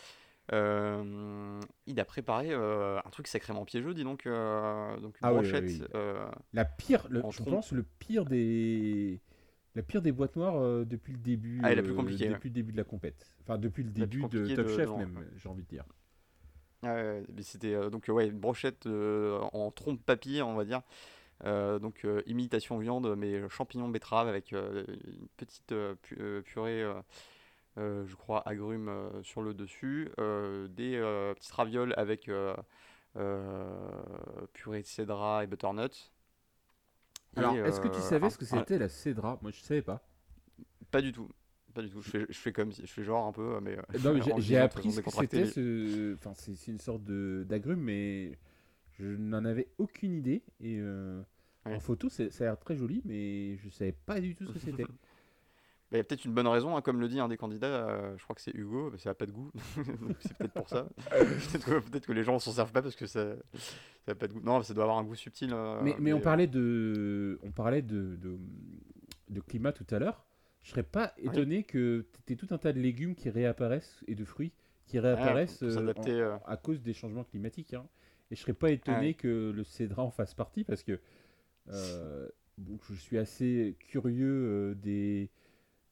Euh, 0.52 1.58
il 1.86 1.98
a 1.98 2.04
préparé 2.04 2.48
euh, 2.52 2.98
un 3.04 3.10
truc 3.10 3.26
sacrément 3.26 3.64
piégeux, 3.64 3.94
dis 3.94 4.04
donc. 4.04 4.26
euh, 4.26 4.96
donc 5.00 5.16
une 5.18 5.20
Ah 5.22 5.32
oui, 5.32 5.40
oui, 5.40 5.50
brochette. 5.50 5.64
oui. 5.64 5.82
euh, 5.94 6.26
La 6.52 6.64
pire, 6.64 7.06
le- 7.08 7.22
je 7.30 7.42
pense 7.42 7.72
le 7.72 7.82
pire 7.82 8.24
des 8.26 9.20
la 9.74 9.82
pire 9.82 10.02
des 10.02 10.12
boîtes 10.12 10.36
noires 10.36 10.56
euh, 10.60 10.84
depuis 10.84 11.12
le 11.14 11.18
début 11.18 11.60
Ah, 11.64 11.74
la 11.74 11.82
plus 11.82 11.94
compliquée, 11.94 12.28
ouais. 12.28 12.34
depuis 12.34 12.50
le 12.50 12.54
début 12.54 12.72
de 12.72 12.76
la 12.76 12.84
compète. 12.84 13.26
Enfin 13.42 13.58
depuis 13.58 13.82
le 13.82 13.88
La 13.96 14.06
début 14.06 14.22
de 14.28 14.54
Top 14.54 14.66
de- 14.66 14.76
Chef 14.76 14.90
de- 14.90 14.94
même, 14.96 15.18
j'ai 15.36 15.48
envie 15.48 15.62
de 15.64 15.68
dire. 15.68 15.84
C'était 17.42 17.74
euh, 17.74 17.90
donc 17.90 18.06
ouais, 18.08 18.28
une 18.28 18.38
brochette 18.38 18.86
euh, 18.86 19.40
en 19.52 19.70
trompe 19.70 20.02
papier, 20.04 20.42
on 20.42 20.54
va 20.54 20.64
dire. 20.64 20.82
Euh, 21.44 21.78
donc 21.78 22.06
imitation 22.26 22.78
viande, 22.78 23.14
mais 23.16 23.48
champignons 23.48 23.88
betterave 23.88 24.28
avec 24.28 24.52
une 24.52 25.28
petite 25.36 25.74
pu- 26.02 26.42
purée, 26.44 26.84
je 27.76 28.14
crois, 28.14 28.46
agrumes 28.48 28.90
sur 29.22 29.42
le 29.42 29.52
dessus, 29.52 30.10
des 30.16 30.98
petites 31.36 31.52
ravioles 31.52 31.92
avec 31.96 32.30
purée 34.52 34.82
de 34.82 34.86
cédra 34.86 35.44
et 35.44 35.46
butternut. 35.46 36.12
Alors, 37.36 37.52
est-ce 37.52 37.80
que 37.80 37.88
tu 37.88 38.00
savais 38.00 38.30
ce 38.30 38.38
que 38.38 38.44
c'était 38.44 38.78
la 38.78 38.88
cédra? 38.88 39.38
Moi, 39.42 39.50
je 39.50 39.60
savais 39.60 39.82
pas. 39.82 40.00
Pas 40.90 41.02
du 41.02 41.12
tout. 41.12 41.28
Pas 41.74 41.82
du 41.82 41.90
tout. 41.90 42.00
Je 42.02 42.10
fais, 42.10 42.26
je 42.28 42.38
fais 42.38 42.52
comme 42.52 42.70
si, 42.72 42.82
je 42.86 42.92
fais 42.92 43.02
genre 43.04 43.26
un 43.26 43.32
peu, 43.32 43.58
mais. 43.60 43.76
euh, 43.76 43.82
mais 44.14 44.22
en 44.32 44.38
j'ai- 44.38 44.56
appris 44.58 44.92
ce 44.92 45.00
que 45.00 45.10
c'était. 45.10 45.46
Ce... 45.46 46.14
Enfin, 46.14 46.32
c'est 46.34 46.70
une 46.70 46.78
sorte 46.80 47.04
de 47.04 47.44
d'agrumes, 47.48 47.80
mais 47.82 48.38
je 48.98 49.06
n'en 49.06 49.44
avais 49.44 49.68
aucune 49.78 50.14
idée. 50.14 50.42
Et 50.60 50.78
euh, 50.80 51.20
Ouais. 51.66 51.76
en 51.76 51.80
photo, 51.80 52.10
ça 52.10 52.24
a 52.24 52.44
l'air 52.44 52.58
très 52.58 52.76
joli, 52.76 53.00
mais 53.06 53.56
je 53.56 53.70
savais 53.70 53.92
pas 53.92 54.20
du 54.20 54.34
tout 54.34 54.46
ce 54.46 54.52
que 54.52 54.58
c'était. 54.60 54.84
Bah, 54.84 54.88
Il 55.92 55.96
y 55.96 56.00
a 56.00 56.04
peut-être 56.04 56.24
une 56.26 56.34
bonne 56.34 56.46
raison, 56.46 56.76
hein, 56.76 56.82
comme 56.82 57.00
le 57.00 57.08
dit 57.08 57.18
un 57.20 57.28
des 57.28 57.36
candidats, 57.38 57.88
euh, 57.88 58.14
je 58.18 58.22
crois 58.24 58.34
que 58.36 58.42
c'est 58.42 58.54
Hugo, 58.54 58.90
mais 58.90 58.98
ça 58.98 59.10
n'a 59.10 59.14
pas 59.14 59.24
de 59.26 59.32
goût. 59.32 59.50
C'est 60.20 60.36
peut-être 60.36 60.52
pour 60.52 60.68
ça. 60.68 60.88
peut-être 61.10 62.06
que, 62.06 62.12
les 62.12 62.22
gens 62.22 62.38
s'en 62.38 62.52
servent 62.52 62.72
pas 62.72 62.82
parce 62.82 62.96
que 62.96 63.06
ça 63.06 63.34
n'a 64.06 64.14
pas 64.14 64.28
de 64.28 64.34
goût. 64.34 64.40
Non, 64.42 64.62
ça 64.62 64.74
doit 64.74 64.84
avoir 64.84 64.98
un 64.98 65.04
goût 65.04 65.14
subtil. 65.14 65.50
euh, 65.54 65.80
mais, 65.82 65.94
mais 65.98 66.12
on 66.12 66.18
euh, 66.18 66.22
parlait 66.22 66.46
de, 66.46 67.38
on 67.42 67.50
parlait 67.50 67.82
de, 67.82 68.16
de, 68.16 68.38
de 69.30 69.40
climat 69.40 69.72
tout 69.72 69.86
à 69.90 69.98
l'heure. 69.98 70.24
Je 70.64 70.70
serais 70.70 70.82
pas 70.82 71.12
étonné 71.18 71.62
que 71.62 72.06
tu 72.26 72.32
aies 72.32 72.36
tout 72.36 72.48
un 72.50 72.58
tas 72.58 72.72
de 72.72 72.80
légumes 72.80 73.14
qui 73.14 73.30
réapparaissent 73.30 74.02
et 74.08 74.14
de 74.14 74.24
fruits 74.24 74.52
qui 74.86 74.98
réapparaissent 74.98 75.58
pour 75.58 75.68
euh, 75.68 75.92
en- 75.96 76.08
euh. 76.08 76.36
à 76.46 76.56
cause 76.56 76.82
des 76.82 76.92
changements 76.94 77.24
climatiques. 77.24 77.74
hein. 77.74 77.86
Et 78.30 78.36
je 78.36 78.40
serais 78.40 78.54
pas 78.54 78.70
étonné 78.70 78.96
Ah 78.96 79.00
ouais. 79.00 79.14
que 79.14 79.52
le 79.54 79.62
cédra 79.64 80.02
en 80.02 80.10
fasse 80.10 80.34
partie 80.34 80.64
parce 80.64 80.82
que 80.82 80.98
euh, 81.68 82.28
bon, 82.58 82.78
je 82.88 82.94
suis 82.94 83.18
assez 83.18 83.76
curieux 83.78 84.74
des, 84.74 85.30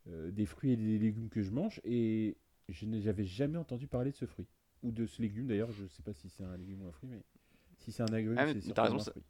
des 0.06 0.46
fruits 0.46 0.72
et 0.72 0.76
des 0.76 0.98
légumes 0.98 1.28
que 1.28 1.42
je 1.42 1.50
mange 1.50 1.80
et 1.84 2.36
je 2.68 2.86
n'avais 2.86 3.24
jamais 3.26 3.58
entendu 3.58 3.86
parler 3.86 4.10
de 4.10 4.16
ce 4.16 4.24
fruit. 4.26 4.46
Ou 4.82 4.90
de 4.90 5.06
ce 5.06 5.22
légume 5.22 5.46
d'ailleurs, 5.46 5.70
je 5.72 5.84
ne 5.84 5.88
sais 5.88 6.02
pas 6.02 6.12
si 6.14 6.28
c'est 6.28 6.44
un 6.44 6.56
légume 6.56 6.82
ou 6.82 6.88
un 6.88 6.92
fruit, 6.92 7.08
mais 7.10 7.22
si 7.78 7.92
c'est 7.92 8.02
un 8.02 8.12
agrume, 8.12 8.36
Ah, 8.38 8.46
c'est 8.48 8.78
raison, 8.78 8.96
un 8.96 8.98
fruit. 9.00 9.22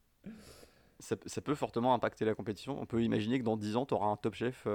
ça, 1.00 1.16
ça 1.26 1.40
peut 1.40 1.54
fortement 1.54 1.94
impacter 1.94 2.24
la 2.24 2.34
compétition. 2.34 2.80
On 2.80 2.86
peut 2.86 3.02
imaginer 3.02 3.38
que 3.38 3.44
dans 3.44 3.56
10 3.56 3.76
ans, 3.76 3.84
tu 3.86 3.92
auras 3.94 4.06
un 4.06 4.16
top 4.16 4.34
chef 4.34 4.66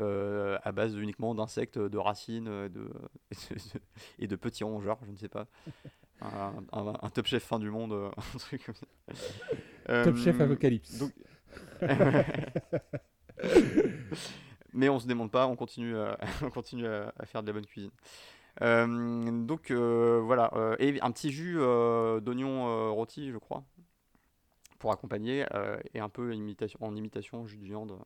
euh, 0.00 0.58
à 0.62 0.72
base 0.72 0.94
uniquement 0.96 1.34
d'insectes, 1.34 1.78
de 1.78 1.98
racines 1.98 2.48
euh, 2.48 2.68
de, 2.68 2.88
et 4.18 4.26
de 4.26 4.36
petits 4.36 4.64
rongeurs, 4.64 4.98
je 5.06 5.10
ne 5.10 5.16
sais 5.16 5.28
pas. 5.28 5.46
Un, 6.24 6.52
un- 6.72 6.94
un 7.02 7.10
top 7.10 7.26
chef 7.26 7.42
fin 7.42 7.58
du 7.58 7.68
monde, 7.68 7.92
euh, 7.92 8.08
un 8.34 8.38
truc 8.38 8.64
comme 8.64 8.76
ça. 8.76 8.86
Top 10.04 10.16
Chef 10.16 10.40
Apocalypse. 10.40 10.98
donc- 11.00 11.12
Mais 14.72 14.88
on 14.88 14.98
se 15.00 15.06
démonte 15.08 15.32
pas, 15.32 15.46
on 15.48 15.56
continue 15.56 15.96
à, 15.98 16.16
on 16.42 16.50
continue 16.50 16.86
à, 16.86 17.12
à 17.18 17.26
faire 17.26 17.42
de 17.42 17.48
la 17.48 17.52
bonne 17.52 17.66
cuisine. 17.66 17.90
Euh, 18.62 19.44
donc 19.44 19.70
euh, 19.72 20.20
voilà, 20.24 20.50
euh, 20.54 20.76
et 20.78 21.00
un 21.02 21.10
petit 21.10 21.30
jus 21.32 21.56
d'oignon 21.56 22.94
rôti, 22.94 23.30
je 23.32 23.38
crois, 23.38 23.64
pour 24.78 24.92
accompagner, 24.92 25.44
et 25.94 26.00
un 26.00 26.08
peu 26.08 26.34
imitation, 26.34 26.78
en 26.82 26.94
imitation 26.94 27.46
jus 27.46 27.58
de 27.58 27.64
viande. 27.64 27.98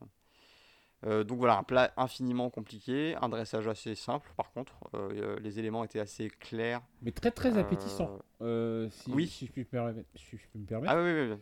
Euh, 1.05 1.25
donc 1.25 1.39
voilà, 1.39 1.59
un 1.59 1.63
plat 1.63 1.93
infiniment 1.99 2.49
compliqué, 2.49 3.15
un 3.21 3.29
dressage 3.29 3.69
assez 3.69 3.95
simple 3.95 4.33
par 4.37 4.51
contre, 4.53 4.79
euh, 4.95 5.11
euh, 5.13 5.41
les 5.41 5.59
éléments 5.59 5.85
étaient 5.85 6.01
assez 6.01 6.31
clairs. 6.31 6.81
Mais 7.03 7.13
très 7.13 7.31
très 7.31 7.59
appétissant. 7.59 8.19
Euh, 8.41 8.89
si, 8.91 9.11
oui. 9.13 9.29
si 9.29 9.47
je 9.47 9.53
puis 9.53 9.61
me 9.63 9.67
permettre. 9.67 10.09
Si 10.15 10.37
je 10.39 10.47
puis 10.49 10.59
me 10.59 10.65
permettre. 10.67 10.95
Ah 10.95 11.03
oui, 11.03 11.13
oui, 11.13 11.31
oui. 11.33 11.37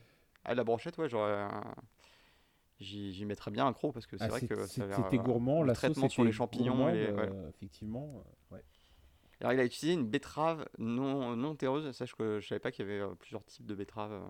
Ah, 0.45 0.55
la 0.55 0.65
brochette, 0.65 0.99
ouais, 0.99 1.09
j'aurais. 1.09 1.47
J'y 2.81 3.25
mettrais 3.25 3.51
bien 3.53 3.67
un 3.67 3.73
croc 3.73 3.95
parce 3.95 4.07
que 4.07 4.19
c'est 4.19 4.25
Ah, 4.25 4.29
vrai 4.29 4.47
que 4.47 4.67
c'était 4.67 5.19
gourmand, 5.19 5.63
le 5.63 5.69
la 5.69 5.75
sauce 5.75 5.93
traitement 5.93 6.09
sur 6.09 6.25
les 6.25 6.33
champignons 6.33 6.89
et 6.89 7.13
ouais. 7.13 7.31
effectivement. 7.49 8.25
ouais. 8.51 8.63
Alors, 9.41 9.53
il 9.53 9.61
a 9.61 9.65
utilisé 9.65 9.95
une 9.95 10.07
betterave 10.07 10.67
non, 10.79 11.37
non 11.37 11.55
terreuse. 11.55 11.91
Sache 11.93 12.15
que 12.15 12.41
je 12.41 12.47
savais 12.49 12.59
pas 12.59 12.73
qu'il 12.73 12.87
y 12.87 12.91
avait 12.91 13.15
plusieurs 13.17 13.45
types 13.45 13.67
de 13.67 13.75
betteraves. 13.75 14.21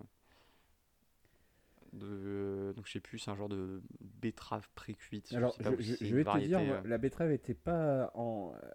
De... 1.95 2.73
Donc, 2.77 2.87
je 2.87 2.93
sais 2.93 3.01
plus, 3.01 3.19
c'est 3.19 3.31
un 3.31 3.37
genre 3.37 3.49
de 3.49 3.83
betterave 4.01 4.69
pré-cuite. 4.75 5.29
je 5.31 5.37
Alors, 5.37 5.57
je, 5.61 6.15
vais 6.15 6.25
te 6.25 6.39
dire, 6.39 6.59
euh. 6.61 6.81
la 6.85 6.99
betterave 6.99 7.33
était 7.33 7.55
pas 7.55 8.11
en. 8.15 8.53
euh, 8.55 8.69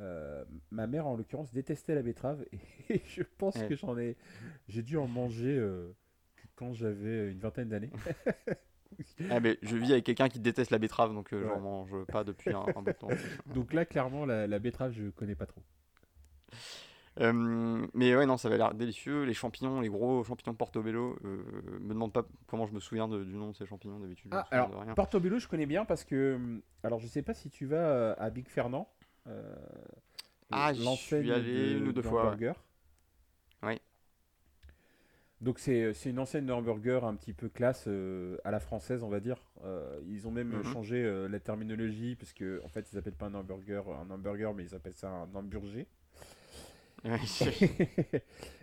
euh, 0.00 0.44
ma 0.70 0.86
mère, 0.86 1.06
en 1.06 1.16
l'occurrence, 1.16 1.52
détestait 1.52 1.94
la 1.94 2.02
betterave 2.02 2.44
et 2.90 3.02
je 3.06 3.22
pense 3.38 3.56
Ouais. 3.56 3.68
que 3.68 3.76
j'en 3.76 3.96
ai. 3.98 4.16
J'ai 4.68 4.82
dû 4.82 4.96
en 4.96 5.06
manger 5.06 5.56
euh, 5.56 5.92
quand 6.56 6.72
j'avais 6.72 7.30
une 7.30 7.38
vingtaine 7.38 7.68
d'années. 7.68 7.90
Ah, 9.30 9.40
mais 9.40 9.58
je 9.62 9.74
vis 9.76 9.92
avec 9.92 10.04
quelqu'un 10.04 10.28
qui 10.28 10.38
déteste 10.38 10.70
la 10.70 10.78
betterave, 10.78 11.14
donc 11.14 11.30
Ouais. 11.32 11.40
j'en 11.42 11.60
mange 11.60 12.04
pas 12.10 12.24
depuis 12.24 12.52
un, 12.52 12.66
un 12.76 12.82
bout 12.82 12.92
de 12.92 12.98
temps. 12.98 13.08
Donc 13.46 13.72
là, 13.72 13.86
clairement, 13.86 14.26
la, 14.26 14.46
la 14.46 14.58
betterave, 14.58 14.92
je 14.92 15.08
connais 15.08 15.34
pas 15.34 15.46
trop. 15.46 15.62
Euh, 17.20 17.86
mais 17.92 18.16
ouais, 18.16 18.24
non, 18.24 18.36
ça 18.38 18.48
avait 18.48 18.56
l'air 18.56 18.72
délicieux. 18.74 19.24
Les 19.24 19.34
champignons, 19.34 19.80
les 19.80 19.88
gros 19.90 20.24
champignons 20.24 20.54
portobello, 20.54 21.18
euh, 21.24 21.44
me 21.80 21.90
demande 21.90 22.12
pas 22.12 22.24
comment 22.46 22.66
je 22.66 22.72
me 22.72 22.80
souviens 22.80 23.06
de- 23.06 23.22
du 23.22 23.34
nom 23.34 23.50
de 23.50 23.54
ces 23.54 23.66
champignons 23.66 23.98
d'habitude. 24.00 24.30
Ah, 24.34 24.46
alors, 24.50 24.70
de 24.70 24.76
rien. 24.76 24.94
Portobello, 24.94 25.38
je 25.38 25.46
connais 25.46 25.66
bien 25.66 25.84
parce 25.84 26.04
que. 26.04 26.60
Alors, 26.82 27.00
je 27.00 27.06
sais 27.06 27.22
pas 27.22 27.34
si 27.34 27.50
tu 27.50 27.66
vas 27.66 27.76
euh, 27.76 28.14
à 28.18 28.30
Big 28.30 28.48
Fernand. 28.48 28.88
euh, 29.26 29.54
Ah, 30.50 30.72
j'y 30.72 30.84
suis 30.96 31.30
allé 31.32 31.72
de- 31.74 31.78
une 31.78 31.88
ou 31.88 31.92
deux 31.92 32.02
de 32.02 32.08
fois, 32.08 32.30
ouais. 32.30 32.52
Oui. 33.62 33.80
Donc, 35.40 35.58
c'est 35.58 35.92
c'est 35.92 36.10
une 36.10 36.18
enseigne 36.20 36.46
de 36.46 36.52
hamburger 36.52 37.04
un 37.04 37.14
petit 37.16 37.32
peu 37.32 37.48
classe 37.48 37.84
euh, 37.88 38.38
à 38.44 38.50
la 38.52 38.60
française, 38.60 39.02
on 39.02 39.08
va 39.08 39.18
dire. 39.20 39.36
Euh, 39.64 40.00
ils 40.06 40.26
ont 40.28 40.30
même 40.30 40.52
Mhm. 40.58 40.64
changé 40.64 41.02
euh, 41.04 41.28
la 41.28 41.40
terminologie 41.40 42.14
parce 42.16 42.32
que 42.32 42.62
en 42.64 42.68
fait, 42.68 42.90
ils 42.92 42.98
appellent 42.98 43.14
pas 43.16 43.26
un 43.26 43.34
hamburger 43.34 43.88
un 43.90 44.08
hamburger, 44.10 44.54
mais 44.54 44.64
ils 44.64 44.74
appellent 44.74 44.92
ça 44.94 45.10
un 45.10 45.28
hamburger. 45.34 45.86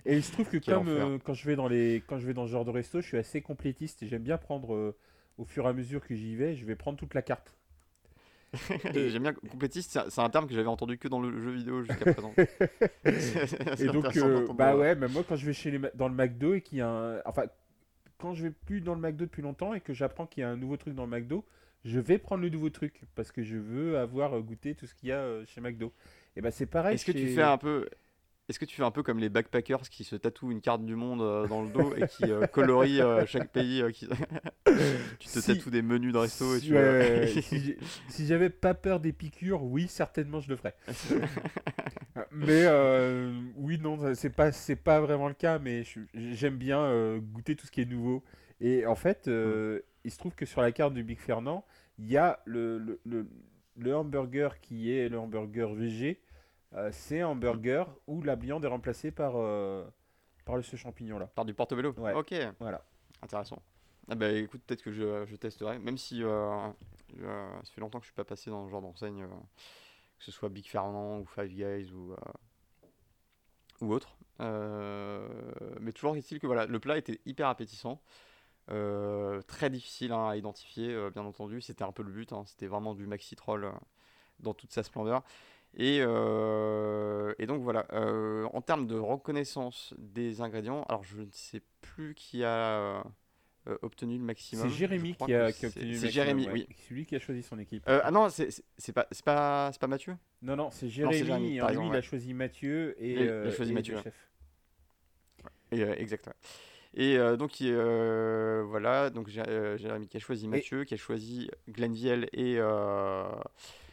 Et 0.05 0.15
il 0.15 0.24
se 0.24 0.31
trouve 0.31 0.48
que 0.50 0.58
comme 0.86 0.88
euh, 0.88 1.17
quand 1.24 1.34
je 1.34 1.46
vais 1.46 1.55
dans 1.55 1.67
les 1.67 2.03
quand 2.08 2.19
je 2.19 2.27
vais 2.27 2.34
dans 2.34 2.46
ce 2.48 2.51
genre 2.51 2.65
de 2.65 2.72
resto, 2.72 3.01
je 3.01 3.08
suis 3.08 3.17
assez 3.17 3.41
complétiste 3.41 4.03
et 4.03 4.08
j'aime 4.08 4.24
bien 4.24 4.38
prendre 4.38 4.74
euh, 4.74 4.96
au 5.38 5.46
fur 5.46 5.65
et 5.65 5.69
à 5.69 5.74
mesure 5.74 6.05
que 6.05 6.15
j'y 6.15 6.36
vais, 6.36 6.55
je 6.55 6.65
vais 6.65 6.75
prendre 6.75 6.98
toute 6.98 7.13
la 7.13 7.22
carte. 7.22 7.53
Et- 8.96 9.10
J'aime 9.10 9.22
bien 9.24 9.34
complétiste, 9.34 10.00
c'est 10.10 10.22
un- 10.22 10.29
terme 10.29 10.48
que 10.48 10.55
j'avais 10.55 10.67
entendu 10.67 10.98
que 10.98 11.08
dans 11.08 11.19
le 11.22 11.39
jeu 11.39 11.51
vidéo 11.51 11.84
jusqu'à 11.84 12.12
présent. 12.13 12.34
Et 13.05 13.86
donc 13.88 14.17
euh, 14.17 14.48
bah 14.53 14.75
ouais, 14.75 14.96
mais 14.96 15.08
moi 15.08 15.24
quand 15.27 15.36
je 15.36 15.46
vais 15.46 15.53
chez 15.53 15.69
les 15.72 15.79
dans 15.93 16.08
le 16.08 16.15
McDo 16.15 16.55
et 16.55 16.62
qu'il 16.62 16.79
y 16.79 16.81
a 16.81 16.89
un 16.89 17.22
enfin 17.25 17.43
quand 18.17 18.34
je 18.34 18.43
vais 18.43 18.51
plus 18.51 18.81
dans 18.81 18.96
le 18.96 19.01
McDo 19.01 19.25
depuis 19.25 19.41
longtemps 19.43 19.74
et 19.74 19.81
que 19.81 19.93
j'apprends 19.93 20.25
qu'il 20.25 20.41
y 20.41 20.43
a 20.43 20.50
un 20.50 20.58
nouveau 20.58 20.77
truc 20.77 20.96
dans 20.96 21.05
le 21.05 21.12
McDo, 21.12 21.46
je 21.86 22.00
vais 22.00 22.17
prendre 22.17 22.41
le 22.41 22.50
nouveau 22.50 22.69
truc 22.69 23.01
parce 23.15 23.31
que 23.31 23.43
je 23.43 23.55
veux 23.58 23.98
avoir 24.00 24.34
euh, 24.34 24.41
goûté 24.41 24.74
tout 24.75 24.88
ce 24.88 24.96
qu'il 24.96 25.10
y 25.10 25.12
a 25.12 25.46
chez 25.46 25.62
McDo. 25.62 25.93
Et 26.36 26.41
bah 26.41 26.51
c'est 26.51 26.65
pareil 26.65 26.96
Est-ce 26.96 27.05
que 27.05 27.12
tu 27.12 27.27
fais 27.27 27.43
un 27.43 27.58
peu. 27.58 27.88
Est-ce 28.49 28.57
que 28.59 28.65
tu 28.65 28.75
fais 28.75 28.83
un 28.83 28.89
peu 28.91 29.03
comme 29.03 29.19
les 29.19 29.29
backpackers 29.29 29.81
qui 29.89 30.03
se 30.03 30.15
tatouent 30.15 30.51
une 30.51 30.59
carte 30.59 30.83
du 30.83 30.95
monde 30.95 31.21
euh, 31.21 31.47
dans 31.47 31.61
le 31.61 31.69
dos 31.69 31.93
et 31.95 32.07
qui 32.07 32.31
euh, 32.31 32.47
colorient 32.51 33.05
euh, 33.05 33.25
chaque 33.27 33.51
pays 33.51 33.81
euh, 33.81 33.91
qui... 33.91 34.07
Tu 35.19 35.27
te 35.27 35.39
Si- 35.39 35.55
tatoues 35.57 35.69
des 35.69 35.81
menus 35.83 36.13
de 36.13 36.17
resto 36.17 36.55
et 36.55 36.59
Si, 36.59 36.67
tu. 36.67 36.75
ouais, 36.75 37.33
si 38.09 38.25
j'avais 38.25 38.49
pas 38.49 38.73
peur 38.73 38.99
des 38.99 39.13
piqûres, 39.13 39.63
oui, 39.63 39.87
certainement 39.87 40.39
je 40.39 40.49
le 40.49 40.55
ferais. 40.55 40.75
Mais 42.31 42.65
oui, 43.55 43.77
non, 43.79 44.13
c'est 44.15 44.29
pas, 44.29 44.51
c'est 44.51 44.75
pas 44.75 44.99
vraiment 44.99 45.27
le 45.27 45.33
cas, 45.33 45.59
mais 45.59 45.83
j'aime 46.13 46.57
bien 46.57 47.17
goûter 47.19 47.55
tout 47.55 47.65
ce 47.67 47.71
qui 47.71 47.81
est 47.81 47.85
nouveau. 47.85 48.23
Et 48.61 48.85
en 48.85 48.95
fait, 48.95 49.27
euh, 49.27 49.79
il 50.03 50.11
se 50.11 50.17
trouve 50.17 50.35
que 50.35 50.45
sur 50.45 50.61
la 50.61 50.71
carte 50.71 50.93
du 50.93 51.03
Big 51.03 51.19
Fernand, 51.19 51.65
il 51.97 52.09
y 52.09 52.17
a 52.17 52.39
le, 52.45 52.77
le, 52.79 52.99
le- 53.05 53.27
le 53.77 53.95
hamburger 53.95 54.59
qui 54.59 54.91
est 54.91 55.07
le 55.07 55.17
hamburger 55.17 55.73
VG. 55.73 56.19
Euh, 56.73 56.89
c'est 56.91 57.21
un 57.21 57.27
hamburger 57.29 57.88
où 58.07 58.21
la 58.21 58.35
viande 58.35 58.63
est 58.63 58.67
remplacée 58.67 59.11
par, 59.11 59.33
euh, 59.35 59.85
par 60.45 60.55
le- 60.55 60.61
ce 60.61 60.75
champignon-là. 60.75 61.27
Par 61.27 61.45
du 61.45 61.53
portobello 61.53 61.93
Ouais. 61.93 62.13
Ok, 62.13 62.33
Voilà. 62.59 62.83
intéressant. 63.21 63.61
Ah 64.07 64.15
bah 64.15 64.31
écoute, 64.31 64.61
peut-être 64.65 64.81
que 64.83 64.91
je, 64.91 65.25
je 65.25 65.35
testerai, 65.35 65.77
même 65.79 65.97
si 65.97 66.23
euh, 66.23 66.67
euh, 67.21 67.61
ça 67.63 67.71
fait 67.73 67.81
longtemps 67.81 67.99
que 67.99 68.05
je 68.05 68.09
suis 68.09 68.15
pas 68.15 68.23
passé 68.23 68.49
dans 68.49 68.65
ce 68.65 68.71
genre 68.71 68.81
d'enseigne, 68.81 69.23
euh, 69.23 69.27
que 70.17 70.23
ce 70.25 70.31
soit 70.31 70.49
Big 70.49 70.65
Fernand 70.67 71.19
ou 71.19 71.25
Five 71.25 71.49
Guys 71.49 71.91
ou, 71.91 72.15
ou 73.81 73.93
autre. 73.93 74.17
Mais 74.39 75.91
toujours 75.91 76.15
est-il 76.15 76.39
que 76.39 76.47
voilà, 76.47 76.65
le 76.65 76.79
plat 76.79 76.97
était 76.97 77.19
hyper 77.25 77.47
appétissant, 77.49 78.01
très 78.67 79.69
difficile 79.69 80.11
hein, 80.11 80.29
à 80.29 80.35
identifier, 80.38 81.09
bien 81.11 81.23
entendu. 81.23 81.61
C'était 81.61 81.83
un 81.83 81.91
peu 81.91 82.03
le 82.03 82.11
but, 82.11 82.33
hein, 82.33 82.43
c'était 82.47 82.67
vraiment 82.67 82.95
du 82.95 83.05
maxi 83.05 83.35
troll 83.35 83.71
dans 84.39 84.53
toute 84.55 84.71
sa 84.73 84.81
splendeur. 84.83 85.23
Et, 85.77 85.99
euh, 86.01 87.33
et 87.39 87.45
donc 87.45 87.61
voilà, 87.61 87.85
euh, 87.93 88.47
en 88.53 88.61
termes 88.61 88.88
de 88.88 88.97
reconnaissance 88.97 89.93
des 89.97 90.41
ingrédients, 90.41 90.83
alors 90.89 91.03
je 91.03 91.21
ne 91.21 91.29
sais 91.31 91.61
plus 91.81 92.15
qui 92.15 92.43
a 92.43 93.03
euh, 93.67 93.77
obtenu 93.83 94.17
le 94.17 94.23
maximum. 94.23 94.67
C'est 94.67 94.75
Jérémy 94.75 95.15
qui 95.15 95.33
a, 95.33 95.51
que 95.51 95.57
qui 95.57 95.65
a 95.65 95.69
c'est- 95.69 95.77
obtenu 95.77 95.91
le 95.91 95.95
C'est 95.97 96.05
maximum, 96.07 96.11
Jérémy, 96.11 96.45
ouais. 96.47 96.51
oui. 96.53 96.67
C'est 96.75 96.93
lui 96.93 97.05
qui 97.05 97.15
a 97.15 97.19
choisi 97.19 97.43
son 97.43 97.59
équipe. 97.59 97.83
Ah 97.88 98.09
non, 98.11 98.29
c'est 98.29 98.49
c'est- 98.51 98.63
c'est 98.77 98.91
pas, 98.93 99.07
c'est 99.11 99.23
pas, 99.23 99.69
c'est 99.71 99.79
pas 99.79 99.88
Mathieu? 99.88 100.15
Non, 100.41 100.55
non, 100.55 100.71
c'est 100.71 100.88
c'est 100.88 100.89
Jérémy. 100.89 101.17
Jérémy, 101.25 101.57
et 101.57 101.59
t'as 101.59 101.71
lui, 101.73 101.85
il 101.85 101.91
ouais. 101.91 101.97
a 101.97 102.01
choisi 102.01 102.33
Mathieu 102.33 102.95
et, 102.97 103.13
Il 103.13 103.29
a 103.29 103.51
choisi 103.51 103.71
et 103.71 103.75
Mathieu, 103.75 103.93
le 103.93 103.97
ouais. 103.99 104.03
chef. 104.03 104.29
Et, 105.71 105.81
exact. 106.01 106.29
Et 106.95 107.17
donc, 107.38 107.59
il- 107.61 107.75
voilà, 108.65 109.11
donc 109.11 109.29
Jé- 109.29 109.43
Jérémy 109.77 110.07
qui 110.07 110.17
a 110.17 110.19
choisi 110.19 110.47
Mathieu, 110.47 110.83
qui 110.83 110.95
a 110.95 110.97
choisi 110.97 111.49
Glenviel 111.69 112.27
et, 112.33 112.57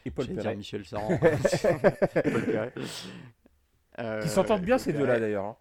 Et 0.06 0.10
Paul 0.10 0.26
Perret. 0.28 0.56
Michel 0.56 0.84
Saran. 0.84 1.18
Paul 1.18 2.44
Perret. 2.46 2.72
Euh, 3.98 4.22
Qui 4.22 4.28
s'entendent 4.28 4.62
bien 4.62 4.78
ces 4.78 4.92
deux-là 4.92 5.18
d'ailleurs. 5.20 5.44
hein. 5.44 5.56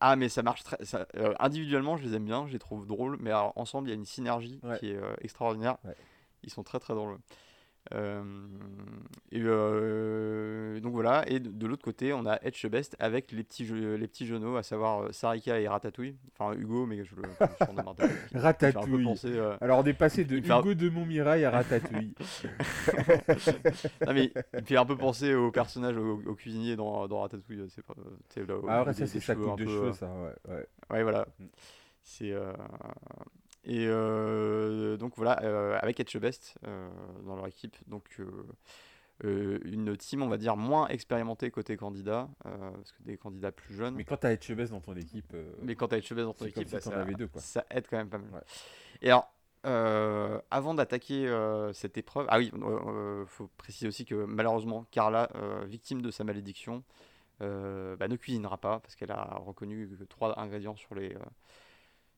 Ah, 0.00 0.16
mais 0.16 0.28
ça 0.28 0.42
marche 0.42 0.62
très. 0.64 0.82
ça- 0.84 1.06
euh, 1.16 1.34
individuellement, 1.40 1.96
je 1.96 2.04
les 2.04 2.14
aime 2.16 2.24
bien, 2.24 2.46
je 2.46 2.52
les 2.52 2.58
trouve 2.58 2.86
drôles, 2.86 3.16
mais 3.20 3.30
alors, 3.30 3.52
ensemble, 3.56 3.88
il 3.88 3.90
y 3.90 3.94
a 3.94 3.96
une 3.96 4.06
synergie 4.06 4.60
Ouais. 4.62 4.78
qui 4.78 4.90
est 4.90 4.96
euh, 4.96 5.14
extraordinaire. 5.20 5.76
Ouais. 5.84 5.94
Ils 6.42 6.50
sont 6.50 6.62
très 6.62 6.78
très 6.78 6.94
drôles. 6.94 7.18
Euh, 7.92 8.22
et 9.32 9.40
euh, 9.42 10.78
donc 10.80 10.92
voilà, 10.92 11.24
et 11.28 11.40
de, 11.40 11.48
de 11.50 11.66
l'autre 11.66 11.82
côté, 11.84 12.12
on 12.12 12.24
a 12.26 12.38
Edge 12.42 12.64
Best 12.66 12.96
avec 13.00 13.32
les 13.32 13.42
petits, 13.42 13.66
jeux- 13.66 13.94
les 13.96 14.06
petits 14.06 14.26
genoux, 14.26 14.56
à 14.56 14.62
savoir 14.62 15.02
euh, 15.02 15.12
Sarika 15.12 15.58
et 15.60 15.66
Ratatouille. 15.68 16.16
Enfin, 16.32 16.56
Hugo, 16.56 16.86
mais 16.86 17.04
je 17.04 17.14
le 17.16 17.22
surnomme 17.62 17.94
Ratatouille. 18.34 19.04
Penser, 19.04 19.40
Alors 19.60 19.80
on 19.80 19.84
est 19.84 19.92
passé 19.92 20.24
de 20.24 20.36
Hugo 20.36 20.74
de 20.74 20.88
Montmirail 20.88 21.44
à 21.44 21.50
Ratatouille. 21.50 22.14
non, 24.06 24.14
mais 24.14 24.32
il 24.54 24.60
me 24.60 24.64
fait 24.64 24.76
un 24.76 24.86
peu 24.86 24.96
penser 24.96 25.34
au 25.34 25.50
personnage, 25.50 25.96
au, 25.96 26.22
au 26.26 26.34
cuisinier 26.34 26.76
dans, 26.76 27.08
dans 27.08 27.20
Ratatouille. 27.22 27.64
C'est 27.70 27.84
pas, 27.84 27.94
là, 27.96 28.56
ah 28.68 28.84
ouais, 28.84 28.92
ça 28.92 29.06
c'est 29.06 29.20
sa 29.20 29.34
coupe 29.34 29.58
de 29.58 29.66
cheveux 29.66 29.92
ça, 29.92 30.06
ouais. 30.06 30.52
ouais. 30.54 30.66
Ouais, 30.90 31.02
voilà. 31.02 31.26
Mm. 31.38 31.44
C'est 32.02 32.32
euh, 32.32 32.52
et 33.64 33.86
euh, 33.86 34.96
donc 34.96 35.16
voilà 35.16 35.42
euh, 35.42 35.78
avec 35.80 36.00
Etchebest 36.00 36.54
euh, 36.66 36.88
dans 37.26 37.36
leur 37.36 37.46
équipe, 37.46 37.76
donc 37.88 38.20
euh, 39.24 39.58
une 39.64 39.94
team 39.98 40.22
on 40.22 40.28
va 40.28 40.38
dire 40.38 40.56
moins 40.56 40.88
expérimentée 40.88 41.50
côté 41.50 41.76
candidat 41.76 42.28
euh, 42.46 42.70
parce 42.70 42.92
que 42.92 43.02
des 43.02 43.18
candidats 43.18 43.52
plus 43.52 43.74
jeunes. 43.74 43.94
Mais 43.94 43.98
Mais, 43.98 44.04
quand 44.04 44.16
t'as 44.16 44.32
Etchebest 44.32 44.72
dans 44.72 44.80
ton 44.80 44.94
équipe, 44.94 45.32
euh, 45.34 45.74
quand 45.74 45.88
t'as 45.88 45.98
Etchebest 45.98 46.26
dans 46.26 46.32
ton 46.32 46.46
équipe, 46.46 46.68
si 46.68 46.74
bah, 46.74 46.80
ça, 46.80 47.04
deux, 47.04 47.28
quoi. 47.28 47.40
ça 47.42 47.66
aide 47.70 47.86
quand 47.88 47.98
même 47.98 48.08
pas 48.08 48.18
mal. 48.18 48.30
Ouais. 48.32 48.40
Et 49.02 49.10
alors 49.10 49.30
avant 49.62 50.72
d'attaquer 50.72 51.28
cette 51.74 51.98
épreuve, 51.98 52.24
ah 52.30 52.38
oui, 52.38 52.50
il 52.54 53.26
faut 53.26 53.50
préciser 53.58 53.88
aussi 53.88 54.06
que 54.06 54.14
malheureusement, 54.24 54.86
Carla, 54.90 55.28
victime 55.66 56.00
de 56.00 56.10
sa 56.10 56.24
malédiction, 56.24 56.82
bah, 57.40 58.08
ne 58.08 58.16
cuisinera 58.16 58.56
pas 58.56 58.80
parce 58.80 58.96
qu'elle 58.96 59.12
a 59.12 59.34
reconnu 59.44 59.86
que 59.86 60.04
trois 60.04 60.40
ingrédients 60.40 60.76
sur 60.76 60.94
les, 60.94 61.14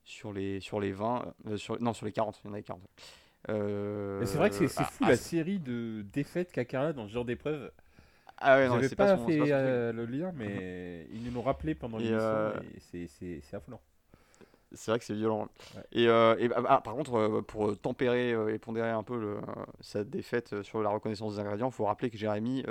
sur 0.05 0.33
les, 0.33 0.61
sur 0.61 0.81
les 0.81 0.93
20, 0.93 1.35
sur, 1.57 1.81
non, 1.81 1.93
sur 1.93 2.07
les 2.07 2.13
40, 2.13 2.41
il 2.45 2.49
y 2.49 2.51
en 2.51 2.53
avait 2.55 2.63
40. 2.63 2.81
c'est 3.47 4.37
vrai 4.37 4.51
que 4.51 4.57
c'est 4.57 4.71
ah, 4.77 4.85
fou 4.85 5.05
ah, 5.07 5.11
la 5.11 5.17
série 5.17 5.59
de 5.59 6.05
défaites 6.13 6.53
qu'a 6.53 6.65
Carla 6.65 6.93
dans 6.93 7.07
ce 7.07 7.13
genre 7.13 7.25
d'épreuve. 7.25 7.71
Ah 8.39 8.57
ouais, 8.57 8.69
non, 8.69 8.81
pas, 8.97 9.17
pas, 9.17 9.19
fait 9.19 9.39
le 9.39 10.05
lien, 10.07 10.33
mais 10.35 11.07
ils 11.13 11.23
nous 11.23 11.31
l'ont 11.33 11.43
rappelé 11.43 11.75
pendant 11.75 11.99
l'émission 11.99 12.53
et 12.95 13.07
c'est 13.09 13.57
affolant. 13.57 13.81
C'est 14.75 14.91
vrai 14.91 14.99
que 14.99 15.05
c'est 15.05 15.15
violent. 15.15 15.49
Et, 15.93 16.09
euh, 16.09 16.37
et 16.39 16.49
ah, 16.69 16.81
par 16.81 16.95
contre, 16.95 17.15
euh, 17.15 17.43
pour 17.43 17.77
tempérer 17.79 18.33
euh, 18.33 18.55
et 18.55 18.59
pondérer 18.59 18.91
un 18.91 19.03
peu 19.03 19.19
le, 19.19 19.39
sa 19.81 20.05
défaite 20.05 20.63
sur 20.63 20.83
la 20.83 20.91
reconnaissance 20.91 21.35
des 21.35 21.41
ingrédients, 21.41 21.69
il 21.69 21.73
faut 21.75 21.85
rappeler 21.85 22.11
que 22.11 22.17
Jérémy 22.17 22.65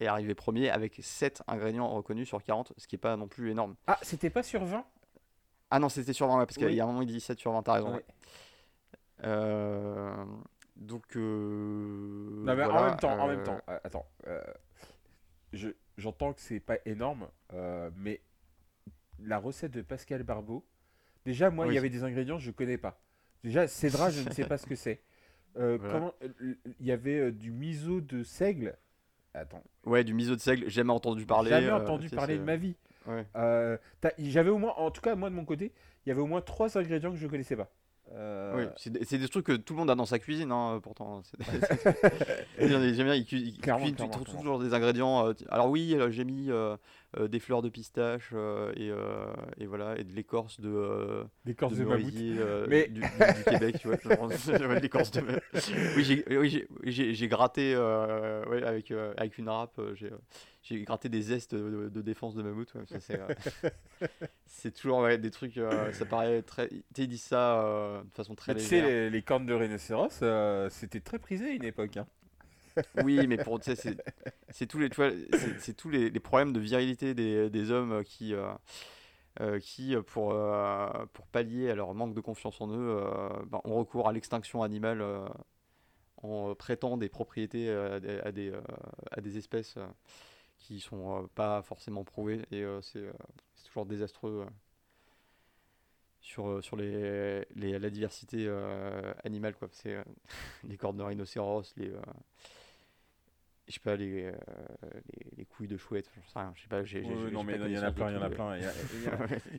est 0.00 0.06
arrivé 0.06 0.34
premier 0.34 0.70
avec 0.70 0.98
7 1.00 1.42
ingrédients 1.46 1.88
reconnus 1.88 2.28
sur 2.28 2.42
40, 2.42 2.72
ce 2.76 2.86
qui 2.86 2.94
n'est 2.94 3.00
pas 3.00 3.16
non 3.16 3.28
plus 3.28 3.50
énorme. 3.50 3.74
Ah, 3.86 3.98
c'était 4.02 4.30
pas 4.30 4.42
sur 4.42 4.64
20 4.64 4.84
Ah 5.74 5.78
non, 5.78 5.88
c'était 5.88 6.12
sur 6.12 6.26
20, 6.28 6.38
parce 6.46 6.56
qu'il 6.56 6.72
y 6.72 6.80
a 6.80 6.84
un 6.84 6.86
moment 6.86 7.02
il 7.02 7.08
dit 7.08 7.20
7 7.20 7.38
sur 7.38 7.52
20, 7.52 7.62
t'as 7.62 7.72
raison. 7.72 8.00
donc. 10.76 11.16
non, 11.16 12.54
mais 12.54 12.64
en 12.64 12.84
même 12.84 12.96
temps, 12.96 13.18
en 13.18 13.28
même 13.28 13.42
temps, 13.42 13.60
attends. 13.66 14.06
J'entends 15.98 16.32
que 16.32 16.40
c'est 16.40 16.60
pas 16.60 16.76
énorme, 16.84 17.28
mais 17.96 18.20
la 19.18 19.38
recette 19.38 19.72
de 19.72 19.82
Pascal 19.82 20.22
Barbeau 20.22 20.64
Déjà, 21.24 21.50
moi, 21.50 21.66
il 21.68 21.74
y 21.74 21.78
avait 21.78 21.90
des 21.90 22.04
ingrédients 22.04 22.36
que 22.36 22.42
je 22.42 22.50
connais 22.50 22.78
pas. 22.78 23.00
Déjà, 23.44 23.66
cédra, 23.66 24.10
je 24.10 24.22
ne 24.22 24.30
sais 24.32 24.44
pas 24.44 24.58
ce 24.58 24.66
que 24.66 24.76
c'est. 24.76 25.00
Euh, 25.58 25.76
comment 25.76 26.14
euh, 26.22 26.54
Il 26.80 26.86
y 26.86 26.92
avait 26.92 27.18
euh, 27.18 27.30
du 27.30 27.50
miso 27.50 28.00
de 28.00 28.22
seigle. 28.22 28.74
Attends. 29.34 29.62
Ouais, 29.84 30.02
du 30.02 30.14
miso 30.14 30.34
de 30.34 30.40
seigle, 30.40 30.70
jamais 30.70 30.94
entendu 30.94 31.26
parler. 31.26 31.50
Jamais 31.50 31.70
entendu 31.70 32.08
parler 32.08 32.38
de 32.38 32.42
ma 32.42 32.56
vie. 32.56 32.74
J'avais 34.18 34.50
au 34.50 34.58
moins, 34.58 34.74
en 34.76 34.90
tout 34.90 35.00
cas, 35.00 35.14
moi 35.14 35.30
de 35.30 35.34
mon 35.34 35.44
côté, 35.44 35.72
il 36.04 36.08
y 36.08 36.12
avait 36.12 36.20
au 36.20 36.26
moins 36.26 36.40
trois 36.40 36.76
ingrédients 36.78 37.10
que 37.10 37.16
je 37.16 37.26
connaissais 37.26 37.56
pas. 37.56 37.70
Euh, 38.14 38.54
oui, 38.56 38.64
c'est 38.76 39.18
des, 39.18 39.28
trucs 39.28 39.46
que 39.46 39.52
tout 39.52 39.72
le 39.72 39.78
monde 39.78 39.90
a 39.90 39.94
dans 39.94 40.04
sa 40.04 40.18
cuisine, 40.18 40.52
hein, 40.52 40.80
pourtant. 40.82 41.22
J'aime 42.58 42.92
bien, 42.92 43.14
il, 43.14 43.24
cuisine 43.24 43.96
toujours 44.24 44.58
des 44.58 44.74
ingrédients. 44.74 45.28
Euh, 45.28 45.32
alors 45.48 45.70
oui, 45.70 45.94
euh, 45.94 46.10
j'ai 46.10 46.24
mis 46.24 46.50
des 47.18 47.40
fleurs 47.40 47.62
de 47.62 47.68
pistache 47.68 48.32
et, 48.76 48.90
et, 49.58 49.66
voilà, 49.66 49.98
et 49.98 50.04
de 50.04 50.12
l'écorce 50.12 50.60
de, 50.60 51.24
l'écorce 51.44 51.74
de, 51.74 51.84
de 51.84 52.66
Mais... 52.68 52.88
du, 52.88 53.02
Québec, 53.44 53.76
tu 53.80 53.88
vois. 53.88 53.96
l'écorce 54.80 55.10
de 55.10 55.40
Oui, 55.96 56.66
j'ai 56.84 57.28
gratté 57.28 57.74
avec, 57.74 58.90
avec 58.90 59.38
une 59.38 59.48
râpe, 59.48 59.80
j'ai 60.62 60.80
gratté 60.82 61.08
des 61.08 61.22
zestes 61.22 61.54
de, 61.54 62.02
défense 62.02 62.34
de 62.34 62.42
mammouth. 62.42 62.72
c'est 64.46 64.72
toujours 64.72 65.06
des 65.06 65.30
trucs, 65.30 65.60
ça 65.92 66.04
paraît 66.06 66.42
très... 66.42 66.68
Tu 66.94 67.06
dis 67.06 67.18
ça 67.18 68.02
de 68.04 68.14
façon 68.14 68.34
très 68.34 68.54
légère. 68.54 68.68
Tu 68.68 68.86
sais, 68.86 69.10
les, 69.10 69.22
cornes 69.22 69.46
de 69.46 69.54
rhinocéros, 69.54 70.22
euh, 70.22 70.68
c'était 70.70 71.00
très 71.00 71.18
prisé 71.18 71.46
à 71.46 71.50
une 71.50 71.64
époque. 71.64 71.96
Hein. 71.96 72.06
Oui, 73.04 73.26
mais 73.26 73.36
pour 73.36 73.58
c'est 73.62 74.66
tous 74.66 74.78
les 74.78 74.88
c'est 75.58 75.74
tous 75.74 75.90
les, 75.90 76.10
problèmes 76.20 76.52
de 76.52 76.60
virilité 76.60 77.14
des, 77.14 77.70
hommes 77.70 78.04
qui 78.04 78.34
euh, 78.34 78.52
euh, 79.40 79.58
qui 79.60 79.94
pour 80.06 80.34
pour 81.12 81.26
pallier 81.28 81.70
à 81.70 81.74
leur 81.74 81.94
manque 81.94 82.14
de 82.14 82.20
confiance 82.20 82.60
en 82.60 82.70
eux 82.72 83.02
ben, 83.46 83.60
ont 83.64 83.76
recours 83.76 84.08
à 84.08 84.12
l'extinction 84.12 84.62
animale 84.62 85.04
en 86.22 86.54
prêtant 86.54 86.96
des 86.96 87.08
propriétés 87.08 87.70
à 87.70 88.32
des, 88.32 89.38
espèces 89.38 89.76
qui 90.58 90.80
sont 90.80 91.28
pas 91.34 91.62
forcément 91.62 92.04
prouvées 92.04 92.42
et 92.50 92.64
c'est 92.82 93.04
toujours 93.66 93.86
désastreux 93.86 94.46
sur, 96.22 96.46
euh, 96.78 97.42
la 97.54 97.90
diversité 97.90 98.46
euh, 98.46 99.12
animale. 99.24 99.54
Quoi. 99.56 99.68
C'est, 99.72 99.96
euh, 99.96 100.04
les 100.64 100.76
cornes 100.76 100.96
de 100.96 101.02
rhinocéros, 101.02 101.74
les, 101.76 101.92
je 103.68 103.74
sais 103.74 103.80
pas, 103.80 103.96
les, 103.96 104.22
les, 104.22 104.32
les, 105.36 105.44
couilles 105.44 105.68
de 105.68 105.76
chouette, 105.76 106.10
je 106.14 106.32
sais 106.32 106.38
rien. 106.38 106.52
Je 106.54 106.62
sais 106.62 106.68
pas, 106.68 106.84
j'ai, 106.84 107.02
non, 107.02 107.44
mais 107.44 107.56
il 107.56 107.72
y 107.72 107.78
en 107.78 107.82
a 107.82 107.92
plein, 107.92 108.10
il 108.10 108.14
y 108.14 108.18
en 108.18 108.22
a 108.22 108.30
plein. 108.30 108.56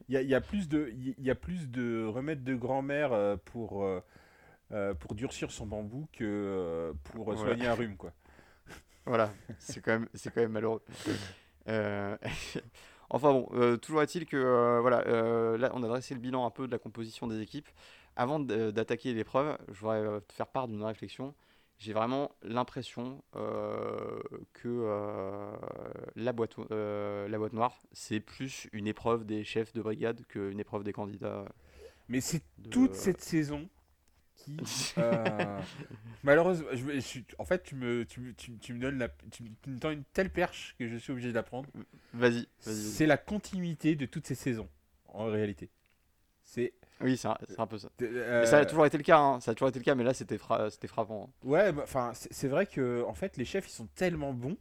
Il 0.10 0.20
y, 0.20 0.26
y, 0.26 0.36
a 0.36 0.42
plus 0.42 0.68
de, 0.68 0.92
il 0.94 1.24
y 1.24 1.32
a 1.32 1.36
plus 1.36 1.70
de 1.70 2.06
remèdes 2.06 2.44
de 2.44 2.56
grand-mère 2.56 3.38
pour, 3.46 3.86
pour 5.00 5.16
durcir 5.16 5.52
son 5.52 5.66
bambou 5.66 6.08
que 6.14 6.94
pour 7.06 7.38
soigner 7.38 7.68
un 7.68 7.76
rhume, 7.76 7.98
quoi. 7.98 8.14
Voilà, 9.06 9.34
c'est 9.58 9.82
quand 9.82 9.92
même, 9.92 10.08
c'est 10.14 10.34
quand 10.34 10.42
même 10.42 10.54
malheureux. 10.54 10.82
Enfin 13.14 13.32
bon, 13.32 13.48
euh, 13.54 13.78
toujours 13.78 14.02
est-il 14.02 14.26
que 14.26 14.36
euh, 14.36 14.82
voilà, 14.82 15.06
euh, 15.06 15.56
là 15.58 15.70
on 15.76 15.84
a 15.84 15.88
dressé 15.88 16.16
le 16.16 16.20
bilan 16.20 16.48
un 16.48 16.50
peu 16.50 16.66
de 16.66 16.72
la 16.72 16.80
composition 16.80 17.28
des 17.28 17.40
équipes. 17.42 17.70
Avant 18.16 18.40
d'attaquer 18.40 19.14
l'épreuve, 19.14 19.56
je 19.72 19.80
voudrais 19.80 20.22
te 20.22 20.34
faire 20.34 20.48
part 20.48 20.68
d'une 20.68 20.84
réflexion. 20.84 21.34
J'ai 21.84 21.92
vraiment 21.92 22.32
l'impression 22.44 23.22
que 24.54 24.88
la, 26.16 26.32
boîte, 26.32 26.56
la 26.70 27.38
boîte 27.38 27.52
noire, 27.52 27.82
c'est 27.92 28.22
plus 28.22 28.70
une 28.72 28.88
épreuve 28.88 29.26
des 29.26 29.44
chefs 29.44 29.74
de 29.74 29.82
brigade 29.82 30.26
qu'une 30.28 30.62
épreuve 30.62 30.86
des 30.86 30.94
candidats. 30.94 31.44
Mais 32.08 32.22
c'est 32.22 32.42
toute 32.72 32.96
cette 32.96 33.20
saison 33.20 33.68
qui. 34.36 34.58
Euh, 34.98 35.62
malheureusement, 36.24 36.68
je, 36.72 37.20
en 37.38 37.46
fait, 37.46 37.64
tu 37.64 37.76
me, 37.76 38.06
tu, 38.06 38.34
tu, 38.38 38.58
tu 38.60 38.74
me 38.74 38.80
donnes 38.80 39.00
la, 39.00 39.10
tu, 39.32 39.44
me 39.44 39.80
tends 39.80 39.92
une 39.92 40.04
telle 40.14 40.30
perche 40.30 40.76
que 40.78 40.88
je 40.88 40.96
suis 40.96 41.12
obligé 41.12 41.34
d'apprendre. 41.34 41.68
Vas-y. 42.14 42.48
c'est 42.60 43.08
la 43.08 43.18
continuité 43.18 43.96
de 43.96 44.06
toutes 44.06 44.28
ces 44.28 44.36
saisons, 44.36 44.70
en 45.08 45.26
réalité. 45.26 45.70
C'est. 46.44 46.74
Oui, 47.02 47.18
c'est 47.18 47.28
un, 47.28 47.68
peu 47.68 47.78
ça. 47.78 47.90
Euh, 48.02 48.46
ça 48.46 48.60
a 48.60 48.66
toujours 48.66 48.86
été 48.86 48.98
le 48.98 49.04
cas, 49.04 49.20
hein. 49.20 49.40
ça 49.40 49.52
a 49.52 49.54
toujours 49.56 49.70
été 49.70 49.80
le 49.80 49.84
cas, 49.84 49.96
mais 49.96 50.04
là 50.04 50.14
c'était 50.14 50.38
c'était 50.70 50.88
frappant. 50.88 51.30
Hein. 51.30 51.48
Ouais, 51.48 51.72
bah, 51.72 51.82
enfin, 51.84 52.12
c'est 52.14 52.48
vrai 52.48 52.66
que 52.66 53.04
en 53.06 53.14
fait, 53.14 53.36
les 53.38 53.46
chefs 53.46 53.68
ils 53.68 53.74
sont 53.74 53.88
tellement 53.96 54.34
bons 54.34 54.58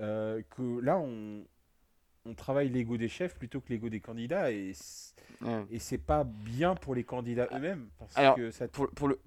euh, 0.00 0.42
que 0.50 0.80
là 0.80 0.98
on, 0.98 1.44
on 2.24 2.34
travaille 2.34 2.68
l'ego 2.68 2.96
des 2.96 3.08
chefs 3.08 3.34
plutôt 3.34 3.60
que 3.60 3.68
l'ego 3.70 3.88
des 3.88 4.00
candidats 4.00 4.50
et 4.50 4.72
et 5.70 5.78
c'est 5.78 5.98
pas 5.98 6.24
bien 6.24 6.74
pour 6.74 6.94
les 6.94 7.04
candidats 7.04 7.48
eux-mêmes 7.52 7.88
parce 7.98 8.36
que 8.36 8.50
ça 8.50 8.68
pour, 8.68 8.88
pour, 8.90 9.08
le 9.08 9.18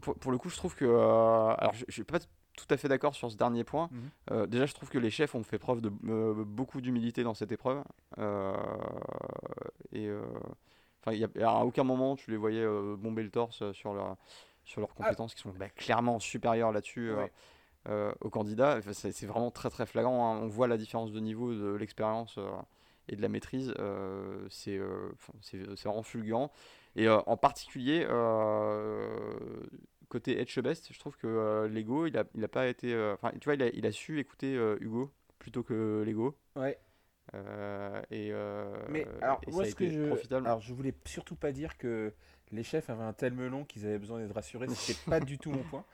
pour, 0.00 0.32
le 0.32 0.38
coup 0.38 0.48
je 0.48 0.56
trouve 0.56 0.74
que 0.74 0.86
euh, 0.86 1.54
alors 1.58 1.74
je, 1.74 1.84
je, 1.88 1.92
suis 1.92 2.04
pas 2.04 2.18
tout 2.18 2.66
à 2.70 2.76
fait 2.76 2.88
d'accord 2.88 3.14
sur 3.14 3.30
ce 3.30 3.36
dernier 3.36 3.64
point 3.64 3.90
euh, 4.30 4.46
déjà 4.46 4.64
je 4.64 4.72
trouve 4.72 4.88
que 4.88 4.98
les 4.98 5.10
chefs 5.10 5.34
ont 5.34 5.42
fait 5.42 5.58
preuve 5.58 5.82
de 5.82 5.92
euh, 6.08 6.44
beaucoup 6.44 6.80
d'humilité 6.80 7.22
dans 7.22 7.34
cette 7.34 7.52
épreuve 7.52 7.84
et 9.92 10.08
enfin 11.00 11.12
il 11.12 11.42
à 11.42 11.64
aucun 11.64 11.84
moment 11.84 12.16
tu 12.16 12.30
les 12.30 12.36
voyais 12.36 12.66
bomber 12.96 13.22
le 13.22 13.30
torse 13.30 13.72
sur 13.72 13.94
leur 13.94 14.16
sur 14.64 14.80
leurs 14.80 14.94
compétences 14.94 15.34
qui 15.34 15.42
sont 15.42 15.50
bah, 15.58 15.68
clairement 15.70 16.18
supérieures 16.20 16.72
là-dessus 16.72 17.10
euh, 17.88 18.12
aux 18.20 18.28
candidats. 18.28 18.78
c'est 18.92 19.24
vraiment 19.24 19.50
très 19.50 19.70
très 19.70 19.86
flagrant. 19.86 20.34
Hein. 20.34 20.40
On 20.42 20.48
voit 20.48 20.68
la 20.68 20.76
différence 20.76 21.12
de 21.12 21.20
niveau 21.20 21.54
de 21.54 21.72
l'expérience 21.72 22.36
euh, 22.36 22.50
et 23.08 23.16
de 23.16 23.22
la 23.22 23.30
maîtrise. 23.30 23.72
Euh, 23.78 24.46
c'est 24.50 24.76
vraiment 25.84 26.02
fulgurant. 26.02 26.52
Et 26.96 27.08
en 27.08 27.36
particulier, 27.36 28.06
côté 30.08 30.40
Etchebest, 30.40 30.92
je 30.92 30.98
trouve 30.98 31.16
que 31.16 31.66
Lego, 31.70 32.06
il 32.06 32.18
a, 32.18 32.24
il 32.34 32.44
a 32.44 32.48
pas 32.48 32.66
été. 32.66 32.94
Enfin, 33.14 33.30
tu 33.40 33.44
vois, 33.46 33.54
il 33.54 33.62
a, 33.62 33.68
il 33.68 33.86
a 33.86 33.92
su 33.92 34.18
écouter 34.18 34.54
Hugo 34.80 35.10
plutôt 35.38 35.62
que 35.62 36.02
Lego. 36.04 36.36
Ouais. 36.56 36.78
Et, 38.10 38.32
Mais 38.88 39.06
alors, 39.22 39.40
moi, 39.48 39.64
ce 39.64 39.74
que 39.74 39.88
je, 39.88 40.34
alors, 40.34 40.60
je 40.60 40.72
voulais 40.74 40.94
surtout 41.04 41.36
pas 41.36 41.52
dire 41.52 41.78
que 41.78 42.12
les 42.52 42.62
chefs 42.62 42.90
avaient 42.90 43.04
un 43.04 43.12
tel 43.12 43.32
melon 43.34 43.64
qu'ils 43.64 43.86
avaient 43.86 43.98
besoin 43.98 44.20
d'être 44.20 44.34
rassurés. 44.34 44.66
C'était 44.68 44.98
pas 45.08 45.20
du 45.20 45.38
tout 45.38 45.50
mon 45.50 45.62
point. 45.62 45.84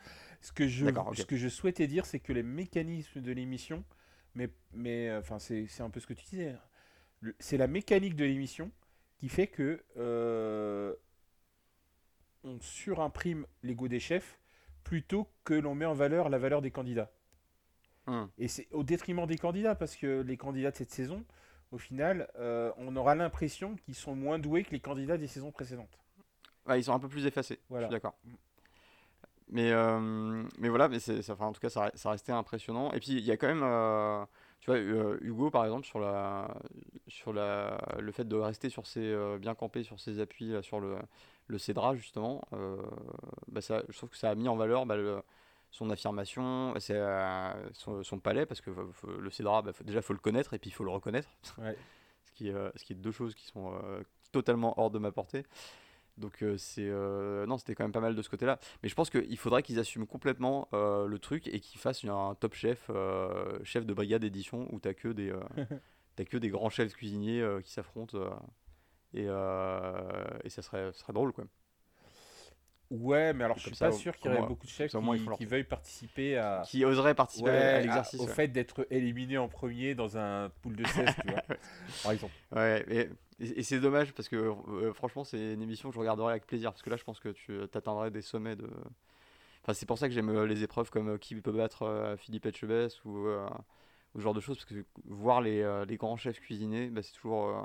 Ce 0.41 0.53
que 0.53 0.69
je, 0.69 0.87
ce 1.15 1.25
que 1.25 1.37
je 1.37 1.49
souhaitais 1.49 1.87
dire, 1.87 2.07
c'est 2.07 2.21
que 2.21 2.33
les 2.33 2.43
mécanismes 2.43 3.21
de 3.21 3.33
l'émission, 3.33 3.85
mais, 4.35 4.49
mais 4.73 5.09
euh, 5.09 5.21
enfin, 5.21 5.39
c'est 5.39 5.81
un 5.81 5.91
peu 5.91 6.01
ce 6.01 6.07
que 6.07 6.15
tu 6.15 6.25
disais, 6.25 6.51
hein. 6.51 7.33
c'est 7.39 7.57
la 7.57 7.67
mécanique 7.67 8.17
de 8.17 8.25
l'émission 8.25 8.71
qui 9.19 9.29
fait 9.29 9.47
que 9.47 9.83
euh, 9.97 10.95
on 12.45 12.61
surimprime 12.61 13.47
l'ego 13.63 13.89
des 13.89 14.01
chefs 14.01 14.39
plutôt 14.85 15.27
que 15.43 15.55
l'on 15.55 15.75
met 15.75 15.87
en 15.87 15.95
valeur 15.95 16.29
la 16.29 16.39
valeur 16.39 16.63
des 16.63 16.71
candidats. 16.71 17.11
Hum. 18.07 18.29
Et 18.39 18.49
c'est 18.49 18.69
au 18.73 18.83
détriment 18.83 19.27
des 19.27 19.39
candidats, 19.39 19.75
parce 19.75 19.97
que 19.97 20.23
les 20.23 20.37
candidats 20.37 20.71
de 20.71 20.77
cette 20.77 20.91
saison, 20.91 21.25
au 21.73 21.79
final, 21.79 22.29
euh, 22.39 22.71
on 22.79 22.95
aura 22.97 23.15
l'impression 23.15 23.75
qu'ils 23.77 23.95
sont 23.95 24.15
moins 24.15 24.39
doués 24.39 24.65
que 24.65 24.71
les 24.71 24.81
candidats 24.81 25.19
des 25.19 25.27
saisons 25.27 25.51
précédentes. 25.51 25.99
ils 26.77 26.85
sont 26.85 26.93
un 26.93 26.99
peu 26.99 27.09
plus 27.09 27.27
effacés, 27.27 27.59
je 27.71 27.77
suis 27.77 27.89
d'accord. 27.89 28.15
Mais, 29.49 29.71
euh, 29.71 30.43
mais 30.59 30.69
voilà, 30.69 30.89
mais 30.89 30.99
enfin, 31.31 31.47
en 31.47 31.53
tout 31.53 31.61
cas, 31.61 31.69
ça, 31.69 31.91
ça 31.95 32.11
restait 32.11 32.33
impressionnant. 32.33 32.91
Et 32.93 32.99
puis, 32.99 33.13
il 33.13 33.25
y 33.25 33.31
a 33.31 33.37
quand 33.37 33.47
même, 33.47 33.63
euh, 33.63 34.25
Tu 34.61 34.71
vois, 34.71 34.79
Hugo, 35.21 35.51
par 35.51 35.65
exemple, 35.65 35.87
sur, 35.87 36.01
la, 36.01 36.53
sur 37.07 37.33
la, 37.33 37.79
le 38.01 38.11
fait 38.11 38.27
de 38.27 38.35
rester 38.37 38.69
sur 38.71 38.87
ses, 38.87 39.15
bien 39.39 39.55
campé 39.55 39.85
sur 39.85 40.01
ses 40.01 40.19
appuis, 40.19 40.49
là, 40.49 40.63
sur 40.63 40.81
le, 40.81 40.97
le 41.47 41.59
Cédra, 41.59 41.95
justement, 41.95 42.43
bah, 43.49 43.61
ça, 43.61 43.83
je 43.89 43.97
trouve 43.97 44.11
que 44.11 44.17
ça 44.17 44.31
a 44.31 44.35
mis 44.35 44.49
en 44.49 44.57
valeur 44.57 44.85
bah, 44.87 44.97
le- 44.97 45.23
son 45.77 45.91
affirmation, 45.91 46.73
c'est, 46.79 46.97
euh, 46.97 47.53
son, 47.75 48.03
son 48.03 48.19
palais, 48.19 48.47
parce 48.47 48.61
que 48.63 48.71
faut- 48.93 49.11
le 49.11 49.31
Cédra, 49.31 49.61
bah, 49.61 49.73
faut- 49.75 49.85
déjà, 49.85 49.99
il 49.99 50.03
faut 50.03 50.15
le 50.15 50.19
connaître 50.19 50.55
et 50.55 50.59
puis 50.59 50.71
il 50.71 50.73
faut 50.73 50.85
le 50.85 50.91
reconnaître. 50.91 51.29
Ouais. 51.59 51.77
ce, 52.25 52.33
qui, 52.33 52.49
est, 52.49 52.55
euh, 52.55 52.71
ce 52.77 52.85
qui 52.85 52.95
est 52.95 52.97
deux 52.97 53.13
choses 53.13 53.35
qui 53.35 53.45
sont 53.47 53.75
euh, 53.75 54.03
totalement 54.33 54.79
hors 54.81 54.91
de 54.91 54.99
ma 54.99 55.13
portée. 55.13 55.45
Donc 56.17 56.43
euh, 56.43 56.57
c'est 56.57 56.89
euh, 56.89 57.45
non 57.45 57.59
c'était 57.59 57.75
quand 57.75 57.85
même 57.85 57.93
pas 57.93 58.01
mal 58.01 58.15
de 58.15 58.23
ce 58.23 58.31
côté-là. 58.31 58.59
Mais 58.83 58.89
je 58.89 58.95
pense 58.95 59.11
qu'il 59.11 59.37
faudrait 59.37 59.63
qu'ils 59.63 59.79
assument 59.79 60.07
complètement 60.07 60.67
euh, 60.73 61.07
le 61.07 61.19
truc 61.19 61.47
et 61.47 61.61
qu'ils 61.61 61.79
fassent 61.79 62.05
un 62.07 62.35
top 62.41 62.55
chef, 62.55 62.91
chef 63.65 63.85
de 63.85 63.93
brigade 63.93 64.25
édition 64.25 64.67
où 64.73 64.81
t'as 64.81 64.95
que 64.95 65.09
des 65.09 65.31
t'as 66.17 66.25
que 66.25 66.39
des 66.39 66.49
grands 66.49 66.71
chefs 66.71 66.95
cuisiniers 66.95 67.47
qui 67.63 67.71
s'affrontent 67.71 68.17
et, 69.13 69.25
et 69.25 70.49
ça 70.49 70.63
serait, 70.63 70.91
ça 70.93 71.01
serait 71.01 71.13
drôle 71.13 71.35
quoi. 71.35 71.45
Ouais, 72.91 73.33
mais 73.33 73.45
alors 73.45 73.57
je 73.59 73.67
suis 73.67 73.75
ça, 73.75 73.87
pas 73.87 73.93
sûr 73.93 74.17
qu'il 74.17 74.31
y 74.31 74.35
au 74.35 74.39
aurait 74.39 74.47
beaucoup 74.47 74.67
de 74.67 74.71
chefs 74.71 74.93
qui, 74.93 75.31
qui 75.39 75.45
veuillent 75.45 75.65
participer 75.65 76.37
à, 76.37 76.63
Qui 76.65 76.85
oserait 76.85 77.15
participer 77.15 77.51
ouais, 77.51 77.57
à 77.57 77.81
l'exercice. 77.81 78.21
au 78.21 78.27
ouais. 78.27 78.33
fait 78.33 78.49
d'être 78.49 78.87
éliminé 78.91 79.39
en 79.39 79.49
premier 79.49 79.95
dans 79.95 80.17
un 80.17 80.51
pool 80.63 80.77
de 80.77 80.85
16, 80.85 81.09
tu 81.21 81.29
vois, 81.29 81.43
par 82.03 82.13
exemple. 82.13 82.35
Ouais, 82.55 82.85
et, 82.89 83.09
et- 83.59 83.63
c'est 83.65 83.81
dommage 83.81 84.13
parce 84.13 84.29
que 84.29 84.37
euh, 84.37 84.93
franchement, 84.93 85.25
c'est 85.25 85.55
une 85.55 85.63
émission 85.63 85.89
que 85.89 85.95
je 85.95 86.01
regarderai 86.01 86.31
avec 86.33 86.47
plaisir 86.47 86.71
parce 86.71 86.83
que 86.83 86.91
là, 86.91 86.97
je 86.97 87.05
pense 87.05 87.19
que 87.19 87.31
tu 87.31 87.59
t'atteindrais 87.73 88.11
des 88.13 88.23
sommets 88.23 88.57
de. 88.57 88.71
Enfin, 89.63 89.75
c'est 89.75 89.87
pour 89.87 89.99
ça 89.99 90.09
que 90.09 90.15
j'aime 90.15 90.29
euh, 90.29 90.47
les 90.47 90.63
épreuves 90.63 90.91
comme 90.91 91.09
euh, 91.15 91.19
qui 91.19 91.35
peut 91.35 91.51
battre 91.53 91.83
euh, 91.83 92.17
Philippe 92.17 92.47
Etchebest 92.47 93.05
ou, 93.05 93.27
euh, 93.27 93.49
ou 94.15 94.19
ce 94.21 94.23
genre 94.23 94.35
de 94.35 94.41
choses 94.41 94.59
parce 94.59 94.67
que 94.67 94.85
voir 95.07 95.41
les, 95.41 95.61
euh, 95.61 95.85
les 95.85 95.97
grands 95.97 96.17
chefs 96.17 96.39
cuisiner, 96.41 96.89
bah, 96.89 97.03
c'est 97.03 97.13
toujours, 97.15 97.49
euh, 97.49 97.63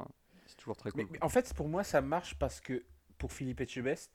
toujours 0.58 0.76
très 0.78 0.90
cool. 0.90 1.04
Mais, 1.04 1.08
mais 1.12 1.24
en 1.24 1.30
fait, 1.30 1.54
pour 1.54 1.68
moi, 1.68 1.84
ça 1.84 2.02
marche 2.02 2.36
parce 2.40 2.60
que 2.60 2.84
pour 3.20 3.32
Philippe 3.32 3.62
Etchebest, 3.62 4.12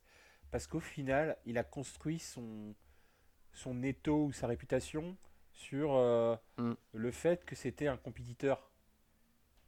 parce 0.50 0.66
qu'au 0.66 0.80
final, 0.80 1.36
il 1.46 1.58
a 1.58 1.64
construit 1.64 2.18
son 2.18 2.74
son 3.52 3.82
étau 3.82 4.26
ou 4.26 4.32
sa 4.32 4.46
réputation 4.46 5.16
sur 5.52 5.94
euh, 5.94 6.36
Mm. 6.58 6.72
le 6.94 7.10
fait 7.10 7.44
que 7.44 7.54
c'était 7.56 7.88
un 7.88 7.96
compétiteur. 7.96 8.70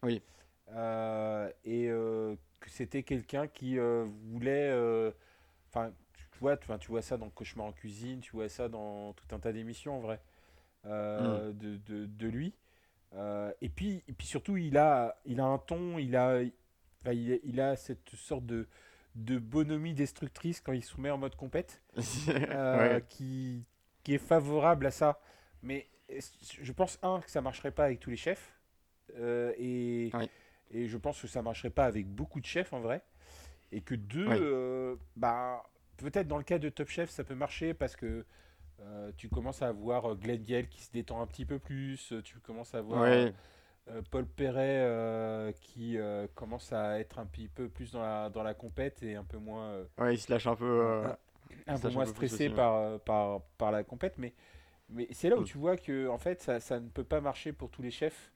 Oui. 0.03 0.23
Euh, 0.71 1.51
et 1.65 1.89
euh, 1.89 2.37
que 2.61 2.71
c'était 2.71 3.03
quelqu'un 3.03 3.47
qui 3.49 3.79
voulait. 3.79 4.73
Enfin, 5.69 5.93
tu 6.15 6.39
vois, 6.41 6.57
tu, 6.57 6.89
vois 6.89 7.03
ça 7.03 7.17
dans 7.17 7.31
Cauchemar 7.31 7.67
en 7.67 7.73
cuisine, 7.73 8.21
tu 8.21 8.33
vois 8.33 8.49
ça 8.49 8.69
dans 8.69 9.13
tout 9.15 9.35
un 9.35 9.39
tas 9.39 9.53
d'émissions 9.53 9.97
en 9.97 10.01
vrai 10.01 10.21
euh, 10.87 11.53
de, 11.53 11.77
de- 11.79 12.07
de 12.07 12.29
lui. 12.29 12.55
Et 13.61 13.69
puis, 13.69 14.03
et 14.09 14.13
puis 14.13 14.27
surtout, 14.27 14.57
il 14.57 14.77
a, 14.79 15.19
il 15.25 15.41
a 15.41 15.45
un 15.47 15.59
ton, 15.59 15.99
il 15.99 16.17
a, 16.17 16.41
enfin, 17.03 17.13
il, 17.13 17.33
a- 17.33 17.39
il 17.45 17.61
a 17.61 17.77
cette 17.77 18.11
sorte 18.17 18.47
de, 18.47 18.67
de 19.19 19.39
bonhomie 19.39 19.95
destructrice 19.95 20.61
quand 20.61 20.73
il 20.73 20.83
se 20.85 21.01
met 21.01 21.11
en 21.11 21.19
mode 21.19 21.37
compète, 21.37 21.83
euh, 22.29 22.95
Ouais. 22.97 23.05
qui, 23.09 23.65
qui 24.05 24.15
est 24.15 24.19
favorable 24.19 24.87
à 24.87 24.91
ça. 24.91 25.21
Mais 25.63 25.89
je 26.61 26.73
pense, 26.73 26.99
un, 27.03 27.21
que 27.21 27.31
ça 27.31 27.41
marcherait 27.41 27.73
pas 27.73 27.85
avec 27.85 28.01
tous 28.01 28.11
les 28.11 28.17
chefs. 28.17 28.59
euh, 29.17 29.53
et, 29.59 30.11
et 30.71 30.87
je 30.89 30.97
pense 30.99 31.21
que 31.21 31.27
ça 31.29 31.43
marcherait 31.43 31.71
pas 31.71 31.87
avec 31.87 32.07
beaucoup 32.07 32.41
de 32.41 32.47
chefs 32.47 32.73
en 32.73 32.81
vrai. 32.81 33.03
Et 33.73 33.81
que 33.83 33.95
deux, 33.95 34.27
euh, 34.43 34.97
bah, 35.17 35.63
peut-être 35.99 36.29
dans 36.29 36.39
le 36.39 36.45
cas 36.45 36.59
de 36.59 36.69
Top 36.71 36.89
Chef, 36.89 37.11
ça 37.11 37.25
peut 37.25 37.35
marcher 37.35 37.75
parce 37.75 37.97
que 37.97 38.25
tu 39.17 39.29
commences 39.29 39.63
à 39.63 39.69
avoir 39.69 40.15
Glenn 40.17 40.45
qui 40.69 40.83
se 40.83 40.93
détend 40.93 41.21
un 41.21 41.27
petit 41.27 41.45
peu 41.45 41.59
plus, 41.59 42.13
tu 42.25 42.39
commences 42.41 42.75
à 42.75 42.81
voir 42.81 43.03
Paul 44.11 44.27
Perret 44.27 44.81
euh, 44.83 45.53
qui 45.61 45.99
euh, 45.99 46.27
commence 46.35 46.73
à 46.73 46.99
être 47.01 47.19
un 47.19 47.27
petit 47.27 47.49
peu 47.49 47.69
plus 47.69 47.93
dans 47.93 48.03
la, 48.03 48.31
dans 48.31 48.43
la 48.43 48.55
compète 48.55 49.03
et 49.03 49.15
un 49.17 49.25
peu 49.25 49.39
moins, 49.39 49.71
euh, 49.73 49.85
Ouais, 49.99 50.15
il 50.15 50.19
se 50.19 50.31
lâche 50.33 50.47
un 50.47 50.55
peu. 50.57 50.65
euh, 50.65 51.13
un 51.67 51.79
peu 51.79 51.91
moins 51.91 52.05
un 52.05 52.07
peu 52.07 52.13
plus 52.13 52.27
stressé 52.27 52.45
aussi, 52.45 52.51
par, 52.51 52.75
euh, 52.77 52.99
par, 52.99 53.43
par 53.59 53.73
la 53.73 53.85
compète. 53.85 54.19
Mais, 54.19 54.35
mais 54.91 55.09
c'est 55.13 55.31
là 55.31 55.39
où 55.39 55.45
tu 55.45 55.59
vois 55.59 55.77
que 55.77 56.09
en 56.09 56.19
fait, 56.19 56.43
ça, 56.43 56.61
ça 56.61 56.81
ne 56.81 56.89
peut 56.89 57.05
pas 57.05 57.21
marcher 57.21 57.53
pour 57.53 57.71
tous 57.71 57.83
les 57.83 57.91
chefs. 57.93 58.33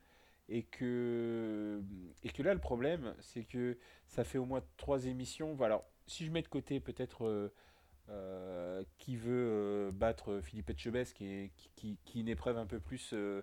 Et 0.49 0.65
que, 0.65 1.83
et 2.25 2.31
que 2.31 2.43
là, 2.43 2.55
le 2.55 2.61
problème, 2.61 3.15
c'est 3.21 3.45
que 3.45 3.79
ça 4.09 4.25
fait 4.25 4.38
au 4.38 4.47
moins 4.47 4.62
trois 4.79 5.07
émissions. 5.07 5.55
Voilà, 5.55 5.77
alors, 5.77 5.87
si 6.07 6.27
je 6.27 6.31
mets 6.33 6.43
de 6.43 6.49
côté 6.49 6.81
peut-être 6.81 7.27
euh, 7.27 7.53
euh, 8.11 8.85
qui 8.99 9.17
veut 9.17 9.49
euh, 9.51 9.93
battre 9.93 10.41
Philippe 10.43 10.71
Etchebest, 10.71 11.15
qui 11.15 11.27
est, 11.27 11.53
qui, 11.57 11.71
qui- 11.77 11.99
qui 12.05 12.19
est 12.19 12.23
une 12.23 12.29
épreuve 12.29 12.59
un 12.59 12.67
peu 12.67 12.81
plus 12.81 13.12
euh, 13.15 13.43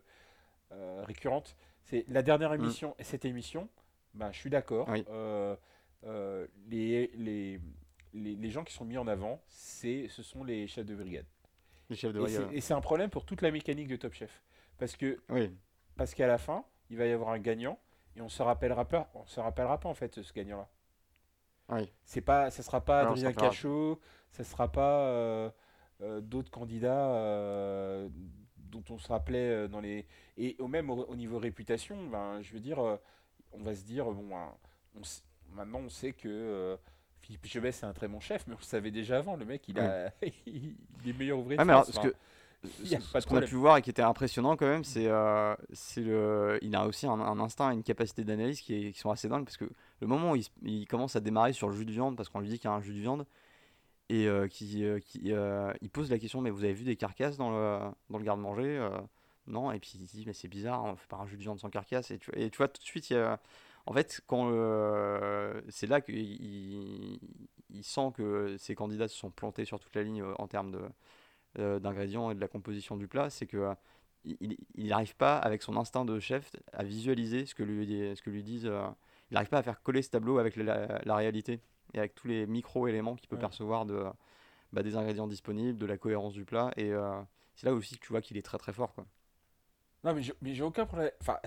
euh, 0.72 1.04
récurrente, 1.06 1.56
c'est 1.90 2.06
la 2.08 2.22
dernière 2.22 2.54
émission 2.54 2.96
et 3.00 3.04
cette 3.04 3.26
émission, 3.26 3.68
bah, 4.14 4.32
je 4.32 4.38
suis 4.38 4.50
d'accord. 4.50 4.88
Oui. 4.90 5.04
Euh, 5.10 5.56
euh, 6.06 6.48
les, 6.68 7.08
les, 7.16 7.60
les, 8.14 8.36
les 8.36 8.50
gens 8.52 8.64
qui 8.64 8.74
sont 8.74 8.86
mis 8.86 8.98
en 8.98 9.08
avant, 9.08 9.42
c'est, 9.48 10.08
ce 10.10 10.22
sont 10.24 10.44
les 10.44 10.68
chefs 10.68 10.86
de 10.86 10.96
brigade. 10.96 11.26
les 11.90 11.96
chefs 11.96 12.14
de 12.14 12.20
Et 12.20 12.22
brigade. 12.22 12.48
c'est, 12.50 12.56
et 12.58 12.62
c'est 12.62 12.74
un 12.74 12.82
problème 12.82 13.10
pour 13.10 13.26
toute 13.26 13.42
la 13.42 13.52
mécanique 13.52 13.88
de 13.88 13.96
Top 13.96 14.14
Chef. 14.14 14.44
Parce, 14.78 14.96
que, 14.96 15.20
Oui, 15.30 15.52
parce 15.98 16.14
qu'à 16.14 16.28
la 16.28 16.38
fin, 16.38 16.64
il 16.90 16.98
va 16.98 17.06
y 17.06 17.12
avoir 17.12 17.30
un 17.32 17.40
gagnant 17.40 17.80
et 18.16 18.22
on 18.22 18.30
se 18.30 18.42
rappellera 18.44 18.86
pas, 18.88 19.10
on 19.16 19.26
se 19.26 19.40
rappellera 19.40 19.80
pas 19.80 19.90
en 19.90 19.94
fait 19.94 20.22
ce 20.22 20.32
gagnant-là. 20.34 20.70
oui. 21.70 21.92
C'est 22.06 22.22
pas, 22.22 22.50
ça 22.52 22.64
sera 22.64 22.86
pas 22.86 23.02
Adrien. 23.02 23.34
Cachot, 23.34 24.00
ça 24.32 24.44
sera 24.44 24.72
pas 24.72 25.02
euh, 25.10 25.52
d'autres 26.22 26.52
candidats 26.52 27.16
dont 28.70 28.84
on 28.90 28.98
se 28.98 29.08
rappelait 29.08 29.50
euh, 29.50 29.68
dans 29.68 29.82
les 29.82 30.06
et 30.38 30.56
au 30.60 30.68
même 30.68 30.90
au, 30.90 31.04
au 31.06 31.16
niveau 31.16 31.40
réputation, 31.40 32.08
ben 32.08 32.42
je 32.42 32.54
veux 32.54 32.60
dire, 32.60 32.80
euh, 32.80 32.98
on 33.54 33.62
va 33.64 33.76
se 33.76 33.84
dire 33.84 34.06
bon, 34.06 34.30
on 34.96 35.02
s- 35.02 35.24
maintenant 35.54 35.80
on 35.80 35.90
sait 35.90 36.14
que 36.14 36.28
euh, 36.30 36.78
Philippe 37.22 37.46
Chebet 37.48 37.72
c'est 37.72 37.86
un 37.86 37.94
très 37.94 38.08
bon 38.08 38.20
chef, 38.20 38.46
mais 38.48 38.54
on 38.54 38.58
le 38.60 38.64
savait 38.64 38.92
déjà 38.92 39.18
avant. 39.18 39.36
Le 39.36 39.46
mec, 39.46 39.68
il 39.68 39.80
a 39.80 40.12
il 40.46 40.76
est 41.08 41.14
meilleur 41.18 41.40
ouvrier. 41.40 41.58
Ouais, 41.60 41.66
mais 41.66 41.74
alors, 41.74 41.84
France, 41.86 41.96
ce 41.96 42.00
que, 42.00 42.08
enfin, 42.08 42.18
a 43.18 43.22
ce- 43.22 43.26
qu'on 43.28 43.36
a 43.38 43.42
pu 43.50 43.56
voir 43.56 43.78
et 43.78 43.82
qui 43.82 43.90
était 43.90 44.02
impressionnant 44.02 44.56
quand 44.58 44.68
même, 44.68 44.84
c'est 44.84 45.08
euh, 45.08 45.56
le, 45.98 46.60
il 46.62 46.76
a 46.76 46.86
aussi 46.88 47.08
un, 47.08 47.12
un 47.20 47.40
instinct 47.40 47.72
et 47.72 47.74
une 47.74 47.84
capacité 47.84 48.24
d'analyse 48.24 48.62
qui, 48.62 48.74
est- 48.88 48.92
qui 48.94 49.00
sont 49.00 49.12
assez 49.12 49.28
dingues 49.30 49.46
parce 49.46 49.58
que 49.58 49.70
le 50.02 50.08
moment 50.08 50.32
où 50.32 50.36
il, 50.36 50.46
il 50.64 50.88
commence 50.88 51.16
à 51.16 51.20
démarrer 51.20 51.54
sur 51.54 51.68
le 51.70 51.76
jus 51.76 51.86
de 51.86 51.92
viande, 51.92 52.16
parce 52.16 52.30
qu'on 52.30 52.40
lui 52.40 52.50
dit 52.50 52.60
qu'il 52.60 52.70
y 52.70 52.74
a 52.74 52.76
un 52.76 52.82
jus 52.82 52.94
de 52.94 53.00
viande, 53.00 53.26
et 54.10 54.28
euh, 54.28 54.48
qui, 54.48 54.84
euh, 54.84 55.00
qui, 55.00 55.32
euh, 55.32 55.72
il 55.82 55.90
pose 55.90 56.10
la 56.10 56.20
question 56.20 56.42
mais 56.42 56.50
vous 56.50 56.64
avez 56.64 56.74
vu 56.74 56.84
des 56.84 56.96
carcasses 56.96 57.38
dans 57.38 57.52
le, 57.52 57.92
dans 58.10 58.18
le 58.18 58.24
garde-manger 58.24 58.88
Non, 59.48 59.72
et 59.72 59.80
puis 59.80 59.94
il 59.96 60.06
dit 60.06 60.24
mais 60.26 60.34
c'est 60.34 60.48
bizarre, 60.48 60.84
on 60.84 60.96
fait 60.96 61.08
pas 61.08 61.18
un 61.18 61.28
jus 61.28 61.38
de 61.38 61.42
viande 61.42 61.60
sans 61.60 61.70
carcasse, 61.70 62.12
et 62.12 62.20
tu, 62.20 62.32
vois 62.58 62.68
tout 62.68 62.82
de 62.82 62.86
suite, 62.86 63.10
il 63.12 63.18
a- 63.18 63.40
en 63.86 63.94
fait, 63.94 64.22
quand 64.28 64.50
c'est 65.70 65.88
là 65.88 66.02
qu'il 66.02 67.20
il, 67.72 67.84
sent 67.84 68.12
que 68.16 68.56
ses 68.58 68.76
candidats 68.76 69.08
se 69.08 69.18
sont 69.18 69.32
plantés 69.32 69.66
sur 69.66 69.80
toute 69.80 69.96
la 69.96 70.04
ligne 70.04 70.24
en 70.38 70.48
termes 70.48 70.72
de 70.72 71.80
d'ingrédients 71.80 72.30
et 72.32 72.36
de 72.36 72.40
la 72.40 72.48
composition 72.48 72.96
du 72.98 73.08
plat, 73.08 73.30
c'est 73.30 73.48
que 73.48 73.74
il 74.26 74.58
n'arrive 74.88 75.16
pas 75.16 75.38
avec 75.38 75.64
son 75.64 75.78
instinct 75.78 76.06
de 76.06 76.20
chef 76.20 76.52
à 76.74 76.84
visualiser 76.84 77.46
ce 77.46 77.56
que 77.56 77.64
lui, 77.64 78.16
ce 78.16 78.22
que 78.22 78.30
lui 78.30 78.44
disent. 78.44 78.66
il 79.32 79.34
n'arrive 79.34 79.50
pas 79.50 79.60
à 79.60 79.64
faire 79.64 79.82
coller 79.82 80.02
ce 80.04 80.10
tableau 80.12 80.38
avec 80.40 80.56
la- 80.58 81.02
la 81.04 81.16
réalité 81.16 81.60
et 81.94 82.00
avec 82.00 82.16
tous 82.16 82.28
les 82.28 82.46
micro-éléments 82.48 83.16
qu'il 83.16 83.28
peut 83.30 83.36
Ouais. 83.36 83.42
percevoir 83.42 83.86
de, 83.86 84.06
bah, 84.74 84.84
des 84.84 84.96
ingrédients 84.96 85.28
disponibles, 85.28 85.78
de 85.78 85.86
la 85.86 85.98
cohérence 85.98 86.34
du 86.34 86.46
plat. 86.46 86.72
Et 86.78 86.92
euh, 86.92 87.20
c'est 87.56 87.66
là 87.68 87.74
aussi 87.74 87.98
que 87.98 88.06
tu 88.06 88.12
vois 88.14 88.22
qu'il 88.22 88.38
est 88.38 88.42
très 88.42 88.58
très 88.58 88.74
fort. 88.74 88.94
Quoi. 88.94 89.06
Non, 90.04 90.14
mais 90.14 90.22
j'ai 90.22 90.34
mais 90.42 90.54
j'ai 90.54 90.64
aucun 90.64 90.86
problème. 90.86 91.12
Enfin, 91.22 91.40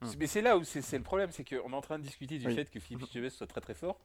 Hmm. 0.00 0.08
mais 0.18 0.26
c'est 0.26 0.40
là 0.42 0.56
où 0.56 0.64
c'est 0.64 0.80
c'est 0.82 0.96
le 0.98 1.02
problème, 1.04 1.30
c'est 1.30 1.44
qu'on 1.44 1.70
est 1.70 1.74
en 1.76 1.80
train 1.80 1.98
de 1.98 2.04
discuter 2.04 2.38
du 2.38 2.46
Oui. 2.46 2.54
fait 2.54 2.70
que 2.70 2.80
Philippe 2.80 3.06
Chevest 3.12 3.36
soit 3.36 3.46
très 3.46 3.60
très 3.60 3.74
fort, 3.74 3.98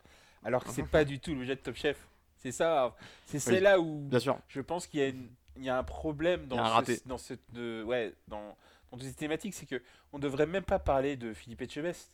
alors 0.43 0.63
que 0.63 0.71
c'est 0.71 0.84
pas 0.89 1.05
du 1.05 1.19
tout 1.19 1.34
l'objet 1.34 1.55
de 1.55 1.62
Top 1.62 1.75
Chef. 1.75 2.08
C'est 2.38 2.51
ça, 2.53 2.95
c'est 3.25 3.60
là 3.60 3.79
où 3.82 4.08
Bien 4.08 4.19
sûr. 4.19 4.39
je 4.47 4.62
pense 4.62 4.88
qu'il 4.88 5.01
y 5.01 5.03
a, 5.03 5.08
une- 5.10 5.29
il 5.58 5.63
y 5.65 5.69
a 5.69 5.77
un 5.77 5.84
problème 5.84 6.47
dans 6.47 6.58
un 6.58 6.86
ce- 6.86 7.05
dans 7.05 7.17
cette 7.17 7.41
de, 7.51 7.84
ouais, 7.84 8.13
dans, 8.29 8.55
dans 8.91 8.99
cette 8.99 9.17
thématique, 9.17 9.53
c'est 9.53 9.65
que 9.65 9.82
on 10.13 10.19
devrait 10.19 10.45
même 10.45 10.63
pas 10.63 10.79
parler 10.79 11.17
de 11.17 11.34
Philippe 11.34 11.62
Etchebest. 11.63 12.12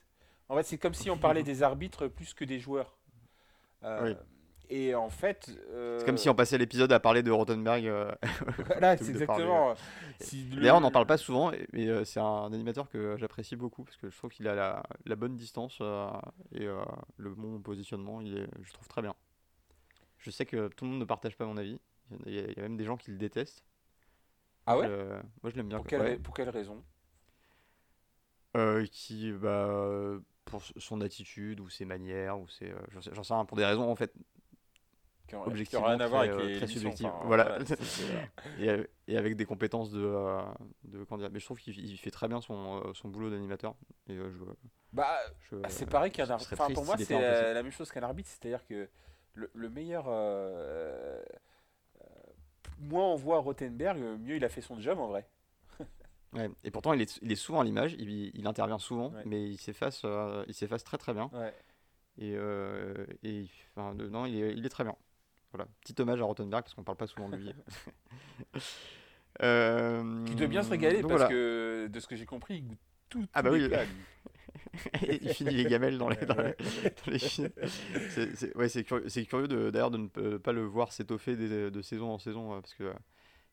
En 0.49 0.55
fait, 0.55 0.63
c'est 0.63 0.79
comme 0.79 0.95
si 0.95 1.09
on 1.11 1.17
parlait 1.17 1.43
des 1.43 1.61
arbitres 1.61 2.07
plus 2.07 2.33
que 2.33 2.43
des 2.43 2.59
joueurs. 2.59 2.95
Euh, 3.85 4.03
Oui. 4.03 4.15
Et 4.67 4.95
en 4.95 5.09
fait, 5.11 5.51
euh, 5.69 5.99
C'est 5.99 6.05
comme 6.07 6.17
si 6.17 6.27
on 6.27 6.33
passait 6.33 6.57
l'épisode 6.57 6.91
à 6.91 6.99
parler 6.99 7.21
de 7.21 7.29
Rottenberg. 7.29 7.85
euh, 7.85 8.11
voilà, 8.65 8.97
c'est 8.97 9.03
parler, 9.27 9.43
exactement. 9.43 9.75
si 10.19 10.49
le- 10.49 10.61
D'ailleurs, 10.61 10.77
on 10.77 10.81
n'en 10.81 10.89
parle 10.89 11.05
pas 11.05 11.17
souvent, 11.17 11.51
mais 11.71 11.87
euh, 11.87 12.03
c'est 12.03 12.19
un 12.19 12.51
animateur 12.51 12.89
que 12.89 13.15
j'apprécie 13.17 13.55
beaucoup 13.55 13.83
parce 13.83 13.95
que 13.97 14.09
je 14.09 14.17
trouve 14.17 14.31
qu'il 14.31 14.47
a 14.47 14.55
la, 14.55 14.81
la 15.05 15.15
bonne 15.15 15.35
distance 15.37 15.77
euh, 15.81 16.07
et 16.51 16.65
euh, 16.65 16.83
le 17.17 17.35
bon 17.35 17.59
positionnement. 17.61 18.21
Il 18.21 18.39
est, 18.39 18.47
je 18.63 18.73
trouve 18.73 18.87
très 18.87 19.03
bien. 19.03 19.13
Je 20.17 20.31
sais 20.31 20.47
que 20.47 20.67
tout 20.69 20.83
le 20.85 20.89
monde 20.91 20.99
ne 20.99 21.05
partage 21.05 21.37
pas 21.37 21.45
mon 21.45 21.57
avis. 21.57 21.79
Il 22.25 22.33
y 22.33 22.39
a, 22.39 22.43
il 22.45 22.53
y 22.57 22.59
a 22.59 22.63
même 22.63 22.75
des 22.77 22.85
gens 22.85 22.97
qui 22.97 23.11
le 23.11 23.17
détestent. 23.17 23.63
Ah 24.65 24.79
ouais? 24.79 24.87
Euh, 24.89 25.21
moi, 25.43 25.51
je 25.51 25.57
l'aime 25.57 25.67
bien. 25.69 25.77
Pour 25.77 25.85
quelle, 25.85 26.01
Ouais. 26.01 26.17
pour 26.17 26.33
quelle 26.33 26.49
raison? 26.49 26.83
Euh, 28.57 28.85
qui, 28.91 29.31
bah, 29.33 29.49
euh, 29.49 30.19
pour 30.45 30.63
son 30.77 31.01
attitude 31.01 31.59
ou 31.59 31.69
ses 31.69 31.85
manières, 31.85 32.39
ou 32.39 32.47
ses, 32.47 32.71
euh, 32.71 32.75
j'en 32.91 33.01
sais- 33.23 33.33
rien, 33.33 33.45
pour 33.45 33.57
des 33.57 33.65
raisons 33.65 33.89
en 33.89 33.95
fait 33.95 34.13
objectivement 35.33 35.85
rien 35.87 35.99
à 35.99 36.07
voir 36.07 36.21
avec 36.21 36.33
euh, 36.33 36.45
les 36.47 36.57
très 36.57 36.67
subjective. 36.67 37.07
enfin, 37.07 37.25
Voilà. 37.25 37.57
et, 38.59 38.69
avec- 38.69 38.89
et 39.07 39.17
avec 39.17 39.35
des 39.35 39.45
compétences 39.45 39.91
de, 39.91 40.01
euh, 40.03 40.41
de 40.83 41.03
dire, 41.17 41.29
mais 41.31 41.39
je 41.39 41.45
trouve 41.45 41.59
qu'il 41.59 41.77
il 41.77 41.97
fait 41.97 42.11
très 42.11 42.27
bien 42.27 42.41
son, 42.41 42.93
son 42.93 43.09
boulot 43.09 43.29
d'animateur 43.29 43.75
et 44.07 44.13
euh, 44.13 44.31
je, 44.31 44.43
Bah, 44.93 45.17
je- 45.51 45.57
Ah, 45.63 45.69
c'est 45.69 45.87
pareil 45.89 46.11
qu'un 46.11 46.29
arbitre. 46.29 46.53
Enfin, 46.53 46.73
pour 46.73 46.85
moi, 46.85 46.95
c'est 46.97 47.19
la, 47.53 47.63
même 47.63 47.71
chose 47.71 47.91
qu'un 47.91 48.03
arbitre, 48.03 48.29
c'est-à-dire 48.29 48.65
que 48.65 48.87
le, 49.33 49.49
le 49.53 49.69
meilleur. 49.69 50.05
euh, 50.07 51.21
moins 52.79 53.05
on 53.07 53.15
voit 53.15 53.39
Rothenberg, 53.39 53.97
mieux 54.19 54.35
il 54.35 54.45
a 54.45 54.49
fait 54.49 54.61
son 54.61 54.79
job 54.79 54.99
en 54.99 55.07
vrai. 55.07 55.25
Ouais, 56.35 56.49
et 56.63 56.71
pourtant 56.71 56.93
il 56.93 57.01
est, 57.01 57.17
il 57.21 57.31
est 57.31 57.35
souvent 57.35 57.61
à 57.61 57.63
l'image 57.63 57.95
il, 57.97 58.31
il 58.37 58.45
intervient 58.47 58.77
souvent 58.77 59.09
Ouais. 59.11 59.23
mais 59.25 59.49
il 59.49 59.57
s'efface 59.57 60.01
euh, 60.05 60.43
il 60.47 60.53
s'efface 60.53 60.83
très 60.83 60.97
très 60.97 61.13
bien 61.13 61.29
Ouais. 61.33 61.53
et, 62.17 62.33
euh, 62.35 63.05
et 63.23 63.29
il- 63.41 63.49
enfin, 63.75 63.95
de- 63.95 64.07
non 64.09 64.25
il 64.25 64.35
est, 64.43 64.53
il 64.53 64.65
est 64.65 64.69
très 64.69 64.83
bien 64.83 64.95
voilà 65.53 65.67
petit 65.81 65.95
hommage 66.01 66.19
à 66.21 66.25
Rottenberg 66.25 66.63
parce 66.63 66.73
qu'on 66.73 66.83
parle 66.83 66.97
pas 66.97 67.07
souvent 67.07 67.29
de 67.29 67.37
lui 67.37 67.53
Euh, 69.41 70.23
Qui 70.25 70.35
doit 70.35 70.47
bien 70.47 70.63
se 70.63 70.69
régaler 70.69 71.01
donc 71.01 71.09
parce 71.11 71.23
voilà. 71.23 71.35
que, 71.35 71.87
de 71.91 71.99
ce 71.99 72.07
que 72.07 72.15
j'ai 72.15 72.25
compris, 72.25 72.55
il 72.55 72.67
goûte 72.67 72.79
tout. 73.09 73.25
Ah 73.33 73.41
bah 73.41 73.51
oui. 73.51 73.67
il 75.21 75.29
finit 75.33 75.53
les 75.53 75.65
gamelles 75.65 75.97
dans 75.97 76.07
les, 76.07 76.15
dans 76.25 76.35
les- 76.35 76.43
Ouais. 76.43 76.55
dans 77.05 77.11
les 77.11 77.19
films. 77.19 77.49
C'est- 78.11 78.33
c'est- 78.35 78.55
ouais, 78.55 78.69
c'est 78.69 78.85
curieux, 78.85 79.09
c'est 79.09 79.25
curieux 79.25 79.49
de- 79.49 79.71
d'ailleurs 79.71 79.91
de 79.91 79.97
ne 79.97 80.37
pas 80.37 80.53
le 80.53 80.63
voir 80.63 80.93
s'étoffer 80.93 81.35
des- 81.35 81.69
de 81.69 81.81
saison 81.81 82.11
en 82.11 82.17
saison 82.17 82.53
euh, 82.55 82.61
parce 82.61 82.73
que 82.75 82.93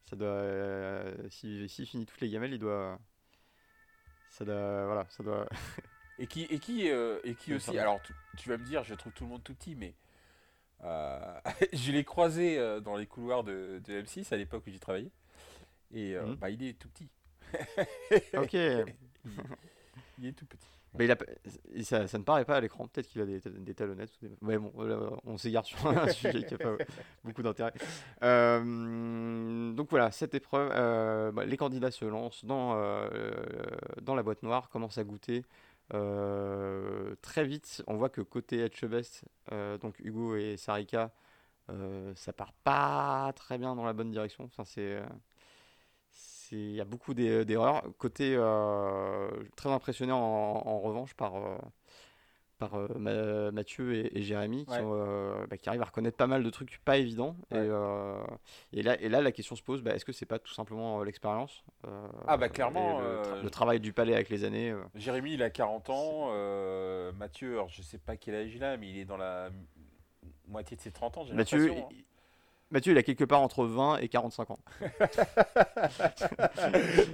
ça 0.08 0.16
doit 0.16 0.28
euh, 0.28 1.28
si- 1.30 1.68
s'il 1.68 1.86
finit 1.86 2.06
toutes 2.06 2.20
les 2.20 2.30
gamelles 2.30 2.52
il 2.54 2.58
doit 2.58 2.98
ça 4.28 4.44
doit 4.44 4.86
voilà 4.86 5.06
ça 5.10 5.22
doit 5.22 5.48
Et 6.18 6.26
qui, 6.26 6.42
et 6.44 6.58
qui, 6.58 6.88
euh, 6.90 7.18
et 7.24 7.34
qui 7.34 7.52
aussi. 7.54 7.76
Alors, 7.78 8.00
tu, 8.02 8.12
tu 8.36 8.48
vas 8.48 8.56
me 8.56 8.64
dire, 8.64 8.84
je 8.84 8.94
trouve 8.94 9.12
tout 9.12 9.24
le 9.24 9.30
monde 9.30 9.42
tout 9.42 9.54
petit, 9.54 9.74
mais. 9.74 9.94
euh, 10.84 11.40
je 11.72 11.92
l'ai 11.92 12.04
croisé 12.04 12.80
dans 12.82 12.96
les 12.96 13.06
couloirs 13.06 13.44
de, 13.44 13.80
de 13.84 14.02
M6 14.02 14.32
à 14.32 14.36
l'époque 14.36 14.64
où 14.66 14.70
j'y 14.70 14.78
travaillais. 14.80 15.10
Et 15.94 16.16
Mhm. 16.16 16.36
bah, 16.40 16.50
il 16.50 16.62
est 16.62 16.74
tout 16.78 16.88
petit. 16.90 17.08
ok 18.36 18.54
il, 18.54 19.42
il 20.18 20.26
est 20.26 20.32
tout 20.32 20.46
petit. 20.46 20.68
Mais 20.98 21.04
il 21.06 21.10
a 21.10 21.16
ça, 21.84 22.06
ça 22.06 22.18
ne 22.18 22.24
paraît 22.24 22.44
pas 22.44 22.56
à 22.56 22.60
l'écran. 22.60 22.86
Peut-être 22.86 23.08
qu'il 23.08 23.20
a 23.22 23.26
des, 23.26 23.40
des 23.40 23.74
talonnettes 23.74 24.12
des- 24.20 24.30
ouais 24.42 24.58
bon 24.58 24.72
on 25.24 25.38
s'égare 25.38 25.64
sur 25.64 25.86
un 25.86 26.06
sujet 26.08 26.44
qui 26.44 26.54
a 26.54 26.58
pas 26.58 26.76
beaucoup 27.24 27.42
d'intérêt. 27.42 27.72
Euh, 28.22 29.72
donc 29.72 29.90
voilà 29.90 30.10
cette 30.10 30.34
épreuve 30.34 30.70
euh, 30.74 31.32
bah, 31.32 31.44
les 31.44 31.56
candidats 31.56 31.90
se 31.90 32.04
lancent 32.04 32.44
dans 32.44 32.74
euh, 32.76 33.30
dans 34.02 34.14
la 34.14 34.22
boîte 34.22 34.42
noire 34.42 34.68
commencent 34.68 34.98
à 34.98 35.04
goûter 35.04 35.44
très 37.22 37.44
vite. 37.44 37.82
On 37.86 37.96
voit 37.96 38.08
que 38.08 38.20
côté 38.20 38.60
Etchebest 38.60 39.24
donc 39.80 39.98
Hugo 40.00 40.36
et 40.36 40.56
Sarika 40.56 41.10
ça 42.14 42.32
part 42.32 42.52
pas 42.64 43.32
très 43.34 43.56
bien 43.58 43.74
dans 43.74 43.84
la 43.84 43.92
bonne 43.92 44.10
direction. 44.10 44.44
Enfin 44.44 44.64
c'est- 44.64 45.02
il 46.52 46.74
y 46.74 46.80
a 46.80 46.84
beaucoup 46.84 47.14
d'e- 47.14 47.44
d'erreurs. 47.44 47.82
Côté 47.98 48.34
euh, 48.36 49.28
très 49.56 49.70
impressionné 49.70 50.12
en, 50.12 50.16
en 50.18 50.78
revanche 50.80 51.14
par, 51.14 51.36
euh, 51.36 51.56
par 52.58 52.74
euh, 52.74 52.88
Ma- 52.96 53.50
Mathieu 53.50 53.94
et, 53.94 54.18
et 54.18 54.22
Jérémy 54.22 54.66
qui, 54.66 54.72
Ouais. 54.72 54.80
ont, 54.80 55.44
bah, 55.48 55.56
qui 55.56 55.68
arrivent 55.68 55.82
à 55.82 55.86
reconnaître 55.86 56.16
pas 56.16 56.26
mal 56.26 56.42
de 56.44 56.50
trucs 56.50 56.78
pas 56.84 56.98
évidents. 56.98 57.36
Et, 57.50 57.56
Ouais. 57.58 57.68
et, 58.72 58.82
là, 58.82 59.00
et 59.00 59.08
là, 59.08 59.20
la 59.22 59.32
question 59.32 59.56
se 59.56 59.62
pose 59.62 59.82
bah, 59.82 59.94
est-ce 59.94 60.04
que 60.04 60.12
c'est 60.12 60.26
pas 60.26 60.38
tout 60.38 60.52
simplement 60.52 61.02
l'expérience 61.02 61.64
Ah 62.28 62.36
bah, 62.36 62.48
clairement, 62.48 63.00
le, 63.00 63.22
tra- 63.22 63.42
le 63.42 63.50
travail 63.50 63.80
du 63.80 63.92
palais 63.92 64.14
avec 64.14 64.28
les 64.28 64.44
années. 64.44 64.74
Jérémy, 64.94 65.34
il 65.34 65.42
a 65.42 65.50
40 65.50 65.90
ans. 65.90 66.32
Mathieu, 67.14 67.54
alors, 67.54 67.68
je 67.68 67.82
sais 67.82 67.98
pas 67.98 68.16
quel 68.16 68.34
âge 68.34 68.54
il 68.54 68.62
a, 68.62 68.76
mais 68.76 68.90
il 68.90 68.98
est 68.98 69.04
dans 69.06 69.16
la 69.16 69.50
moitié 70.46 70.76
de 70.76 70.82
ses 70.82 70.90
30 70.92 71.16
ans. 71.18 71.24
Mathieu, 71.32 71.70
hein. 71.72 71.88
Mathieu, 72.72 72.92
il 72.92 72.98
a 72.98 73.02
quelque 73.02 73.24
part 73.24 73.40
entre 73.42 73.64
20 73.66 73.98
et 73.98 74.08
45 74.08 74.50
ans. 74.50 74.58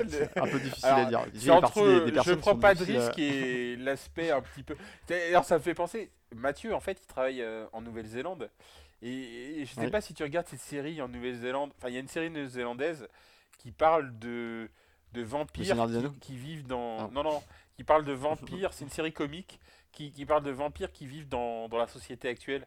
C'est 0.09 0.38
un 0.38 0.47
peu 0.47 0.61
difficile 0.61 0.87
Alors, 0.87 1.23
à 1.23 1.27
dire. 1.27 1.40
C'est 1.42 1.51
entre 1.51 2.05
des- 2.05 2.12
des 2.12 2.23
je 2.23 2.33
prends 2.35 2.57
pas 2.57 2.75
de 2.75 2.85
risque 2.85 3.18
et 3.18 3.77
l'aspect 3.79 4.31
un 4.31 4.40
petit 4.40 4.62
peu. 4.62 4.77
D'ailleurs, 5.09 5.44
ça 5.44 5.57
me 5.57 5.62
fait 5.62 5.75
penser. 5.75 6.11
Mathieu, 6.35 6.75
en 6.75 6.81
fait, 6.81 6.99
il 7.03 7.07
travaille 7.07 7.42
euh, 7.42 7.66
en 7.73 7.81
Nouvelle-Zélande. 7.81 8.51
Et, 9.03 9.61
et 9.61 9.64
je 9.66 9.75
sais 9.75 9.90
pas 9.90 10.01
si 10.01 10.14
tu 10.14 10.23
regardes 10.23 10.47
cette 10.49 10.61
série 10.61 11.01
en 11.03 11.09
Nouvelle-Zélande. 11.09 11.73
Enfin, 11.79 11.88
il 11.88 11.94
y 11.94 11.97
a 11.97 12.01
une 12.01 12.09
série 12.09 12.31
néo-zélandaise 12.31 13.07
qui 13.59 13.71
parle 13.73 14.16
de, 14.18 14.68
de 15.12 15.23
vampires 15.23 15.77
qui 16.21 16.37
vivent 16.37 16.66
dans. 16.66 16.99
Ah. 17.07 17.11
Non, 17.12 17.23
non, 17.23 17.42
qui 17.77 17.85
parle 17.85 18.05
de 18.05 18.12
vampires. 18.14 18.73
C'est 18.73 18.85
une 18.85 18.90
série 18.90 19.12
comique 19.12 19.61
qui, 19.92 20.12
qui 20.12 20.25
parle 20.27 20.42
de 20.42 20.51
vampires 20.51 20.92
qui 20.92 21.07
vivent 21.07 21.29
dans, 21.29 21.68
dans 21.68 21.79
la 21.79 21.87
société 21.88 22.29
actuelle. 22.29 22.66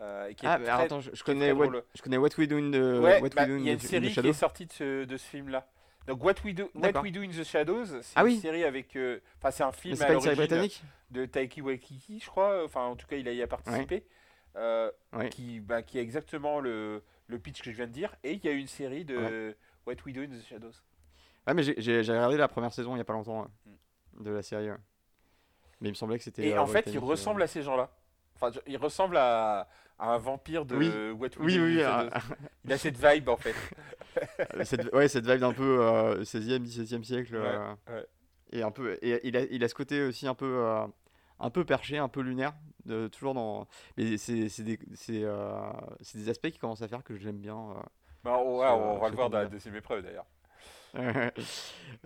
Euh, 0.00 0.28
et 0.28 0.34
qui 0.34 0.46
est 0.46 0.48
Ah, 0.48 0.58
mais 0.58 0.64
très- 0.66 0.82
attends, 0.84 1.00
je, 1.00 1.22
connais 1.22 1.52
what, 1.52 1.66
drôle. 1.66 1.84
je 1.94 2.02
connais 2.02 2.16
What 2.16 2.30
We 2.38 2.48
Do 2.48 2.56
in 2.56 2.70
the, 2.70 3.02
Ouais, 3.02 3.20
What 3.20 3.30
bah, 3.30 3.42
We 3.42 3.48
Do 3.48 3.54
in 3.54 3.58
il 3.58 3.66
y 3.66 3.68
a 3.70 3.72
une 3.72 3.78
the- 3.78 3.82
série 3.82 4.10
qui 4.12 4.20
est 4.26 4.32
sortie 4.32 4.66
de 4.66 4.72
ce, 4.72 5.04
de 5.04 5.16
ce 5.16 5.26
film-là. 5.26 5.66
Donc 6.06 6.24
What 6.24 6.34
We 6.44 6.54
Do, 6.54 6.70
What 6.74 6.80
D'accord. 6.80 7.02
We 7.02 7.12
Do 7.12 7.20
in 7.20 7.28
the 7.28 7.44
Shadows, 7.44 7.84
c'est 8.02 8.12
Ah 8.16 8.20
une 8.22 8.28
oui. 8.28 8.38
série 8.38 8.64
avec, 8.64 8.96
euh, 8.96 9.20
enfin 9.38 9.50
c'est 9.50 9.62
un 9.62 9.72
film 9.72 10.00
à 10.00 10.08
l'origine 10.08 10.34
britannique 10.34 10.82
de 11.10 11.26
Taiki 11.26 11.60
Waititi, 11.60 12.20
je 12.20 12.26
crois. 12.26 12.64
Enfin 12.64 12.82
en 12.86 12.96
tout 12.96 13.06
cas 13.06 13.16
il 13.16 13.28
a 13.28 13.32
y 13.32 13.42
a 13.42 13.46
participé, 13.46 14.04
euh, 14.56 14.90
Ouais. 15.12 15.28
qui, 15.28 15.60
bah, 15.60 15.82
qui 15.82 15.98
est 15.98 16.02
exactement 16.02 16.58
le, 16.60 17.02
le 17.26 17.38
pitch 17.38 17.60
que 17.62 17.70
je 17.70 17.76
viens 17.76 17.86
de 17.86 17.92
dire. 17.92 18.14
Et 18.24 18.32
il 18.32 18.44
y 18.44 18.48
a 18.48 18.52
une 18.52 18.66
série 18.66 19.04
de 19.04 19.54
What 19.86 19.96
We 20.06 20.14
Do 20.14 20.22
in 20.22 20.28
the 20.28 20.42
Shadows. 20.48 20.72
Ah, 21.46 21.52
mais 21.54 21.62
j'ai- 21.62 22.00
regardé 22.00 22.36
la 22.38 22.48
première 22.48 22.72
saison 22.72 22.94
il 22.94 22.98
y 22.98 23.02
a 23.02 23.04
pas 23.04 23.12
longtemps 23.12 23.42
ouais, 23.42 23.48
de 24.20 24.30
la 24.30 24.42
série. 24.42 24.70
ouais. 24.70 24.76
Mais 25.80 25.88
il 25.88 25.92
me 25.92 25.96
semblait 25.96 26.16
que 26.18 26.24
c'était. 26.24 26.42
Hmm. 26.42 26.54
Et 26.54 26.58
en 26.58 26.66
fait 26.66 26.86
il 26.86 26.98
ressemble 26.98 27.42
à 27.42 27.46
ces 27.46 27.62
gens-là. 27.62 27.90
Enfin 28.36 28.50
il 28.66 28.76
ressemble 28.78 29.16
à 29.18 29.68
un 30.00 30.18
vampire 30.18 30.64
de 30.64 30.76
Oui. 30.76 30.88
What 31.18 31.28
We 31.38 31.40
Oui, 31.40 31.56
Do 31.58 31.64
oui, 31.64 31.82
ah. 31.82 32.08
Il 32.64 32.72
a 32.72 32.78
cette 32.78 32.96
vibe 32.96 33.28
en 33.28 33.36
fait. 33.36 33.54
ah, 34.38 34.64
cette, 34.64 34.92
ouais, 34.92 35.08
cette 35.08 35.26
vibe 35.26 35.40
d'un 35.40 35.52
peu 35.52 35.82
euh, 35.82 36.22
16e, 36.24 36.62
17e 36.64 37.02
siècle. 37.04 37.34
Ouais, 37.36 37.40
euh, 37.42 37.74
ouais. 37.88 38.06
Et 38.52 38.62
un 38.62 38.70
peu. 38.70 38.98
Et 39.02 39.20
il 39.28 39.36
a, 39.36 39.42
il 39.42 39.62
a 39.64 39.68
ce 39.68 39.74
côté 39.74 40.02
aussi 40.02 40.26
un 40.26 40.34
peu. 40.34 40.46
euh, 40.46 40.86
un 41.42 41.48
peu 41.50 41.64
perché, 41.64 41.96
un 41.96 42.08
peu 42.08 42.20
lunaire, 42.20 42.52
de, 42.84 43.08
toujours 43.08 43.32
dans. 43.32 43.66
Mais 43.96 44.18
c'est 44.18 44.48
c'est 44.50 44.62
des, 44.62 44.78
c'est, 44.94 45.22
euh, 45.24 45.58
des 46.14 46.28
aspects 46.28 46.50
qui 46.50 46.58
commencent 46.58 46.82
à 46.82 46.88
faire 46.88 47.02
que 47.02 47.16
j'aime 47.16 47.38
bien. 47.38 47.56
euh, 47.56 47.74
Bah, 48.24 48.36
on, 48.38 48.58
ouais, 48.60 48.66
Ce- 48.66 48.72
on 48.72 48.98
va 48.98 49.08
le 49.08 49.14
voir 49.16 49.30
dans 49.30 49.38
la 49.38 49.46
deuxième 49.46 49.74
épreuve 49.76 50.02
d'ailleurs. 50.02 50.26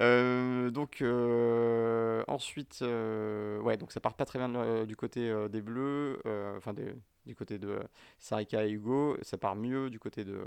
Euh, 0.00 0.70
donc 0.70 1.00
euh, 1.02 2.22
ensuite, 2.28 2.80
euh, 2.82 3.58
ouais, 3.60 3.76
donc 3.76 3.92
ça 3.92 4.00
part 4.00 4.14
pas 4.14 4.24
très 4.24 4.38
bien 4.38 4.54
euh, 4.56 4.86
du 4.86 4.96
côté 4.96 5.30
euh, 5.30 5.48
des 5.48 5.60
bleus, 5.62 6.20
euh, 6.26 6.56
enfin 6.58 6.72
des- 6.74 6.94
du 7.26 7.34
côté 7.34 7.58
de 7.58 7.80
Sarika 8.18 8.64
et 8.64 8.70
Hugo, 8.70 9.16
ça 9.22 9.38
part 9.38 9.56
mieux 9.56 9.90
du 9.90 9.98
côté 9.98 10.24
de, 10.24 10.44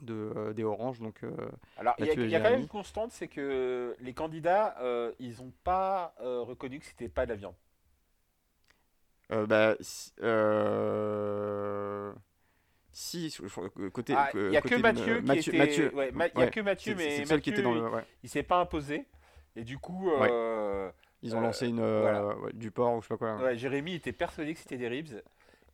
de 0.00 0.32
euh, 0.36 0.52
des 0.52 0.64
oranges, 0.64 0.98
donc 1.00 1.22
euh, 1.24 1.30
Alors, 1.76 1.94
il 1.98 2.04
y 2.04 2.08
Mathieu 2.08 2.26
y 2.28 2.34
a 2.36 2.40
quand 2.40 2.50
même 2.50 2.60
une 2.60 2.68
constante, 2.68 3.12
c'est 3.12 3.28
que 3.28 3.94
les 4.00 4.14
candidats, 4.14 4.76
euh, 4.80 5.12
ils 5.18 5.36
n'ont 5.42 5.52
pas 5.64 6.14
reconnu 6.20 6.78
que 6.80 6.86
c'était 6.86 7.08
pas 7.08 7.26
de 7.26 7.30
la 7.32 7.36
viande. 7.36 7.54
bah 9.30 9.76
si, 12.92 13.32
côté 13.92 14.14
Ah, 14.16 14.30
Il 14.34 14.52
y 14.52 14.56
a 14.56 14.60
que 14.60 14.68
côté 14.70 14.76
de- 14.76 14.82
Mathieu 14.82 15.16
qui 15.20 15.26
Mathieu, 15.26 15.54
était. 15.54 15.58
Mathieu, 15.58 15.94
ouais, 15.94 16.10
Ma- 16.10 16.26
il 16.26 16.32
y 16.34 16.36
a 16.36 16.44
ouais, 16.46 16.50
que 16.50 16.60
Mathieu, 16.60 16.94
mais 16.96 17.24
seul 17.24 17.40
qui 17.40 17.50
était 17.50 17.62
dans 17.62 17.70
Mathieu, 17.72 17.88
le, 17.88 17.94
ouais. 17.94 18.04
il, 18.22 18.26
il 18.26 18.28
s'est 18.28 18.42
pas 18.42 18.58
imposé. 18.60 19.04
Et 19.54 19.62
du 19.64 19.78
coup, 19.78 20.10
euh, 20.10 20.90
Ils 21.22 21.34
ont 21.36 21.38
euh, 21.38 21.42
lancé 21.42 21.68
une 21.68 21.76
voilà. 22.00 22.36
ouais, 22.38 22.52
du 22.54 22.70
porc 22.70 22.96
ou 22.96 23.02
je 23.02 23.06
sais 23.08 23.16
pas 23.16 23.18
quoi. 23.18 23.36
ouais, 23.44 23.56
Jérémy 23.56 23.94
était 23.94 24.12
persuadé 24.12 24.54
que 24.54 24.60
c'était 24.60 24.76
des 24.78 24.88
ribs. 24.88 25.20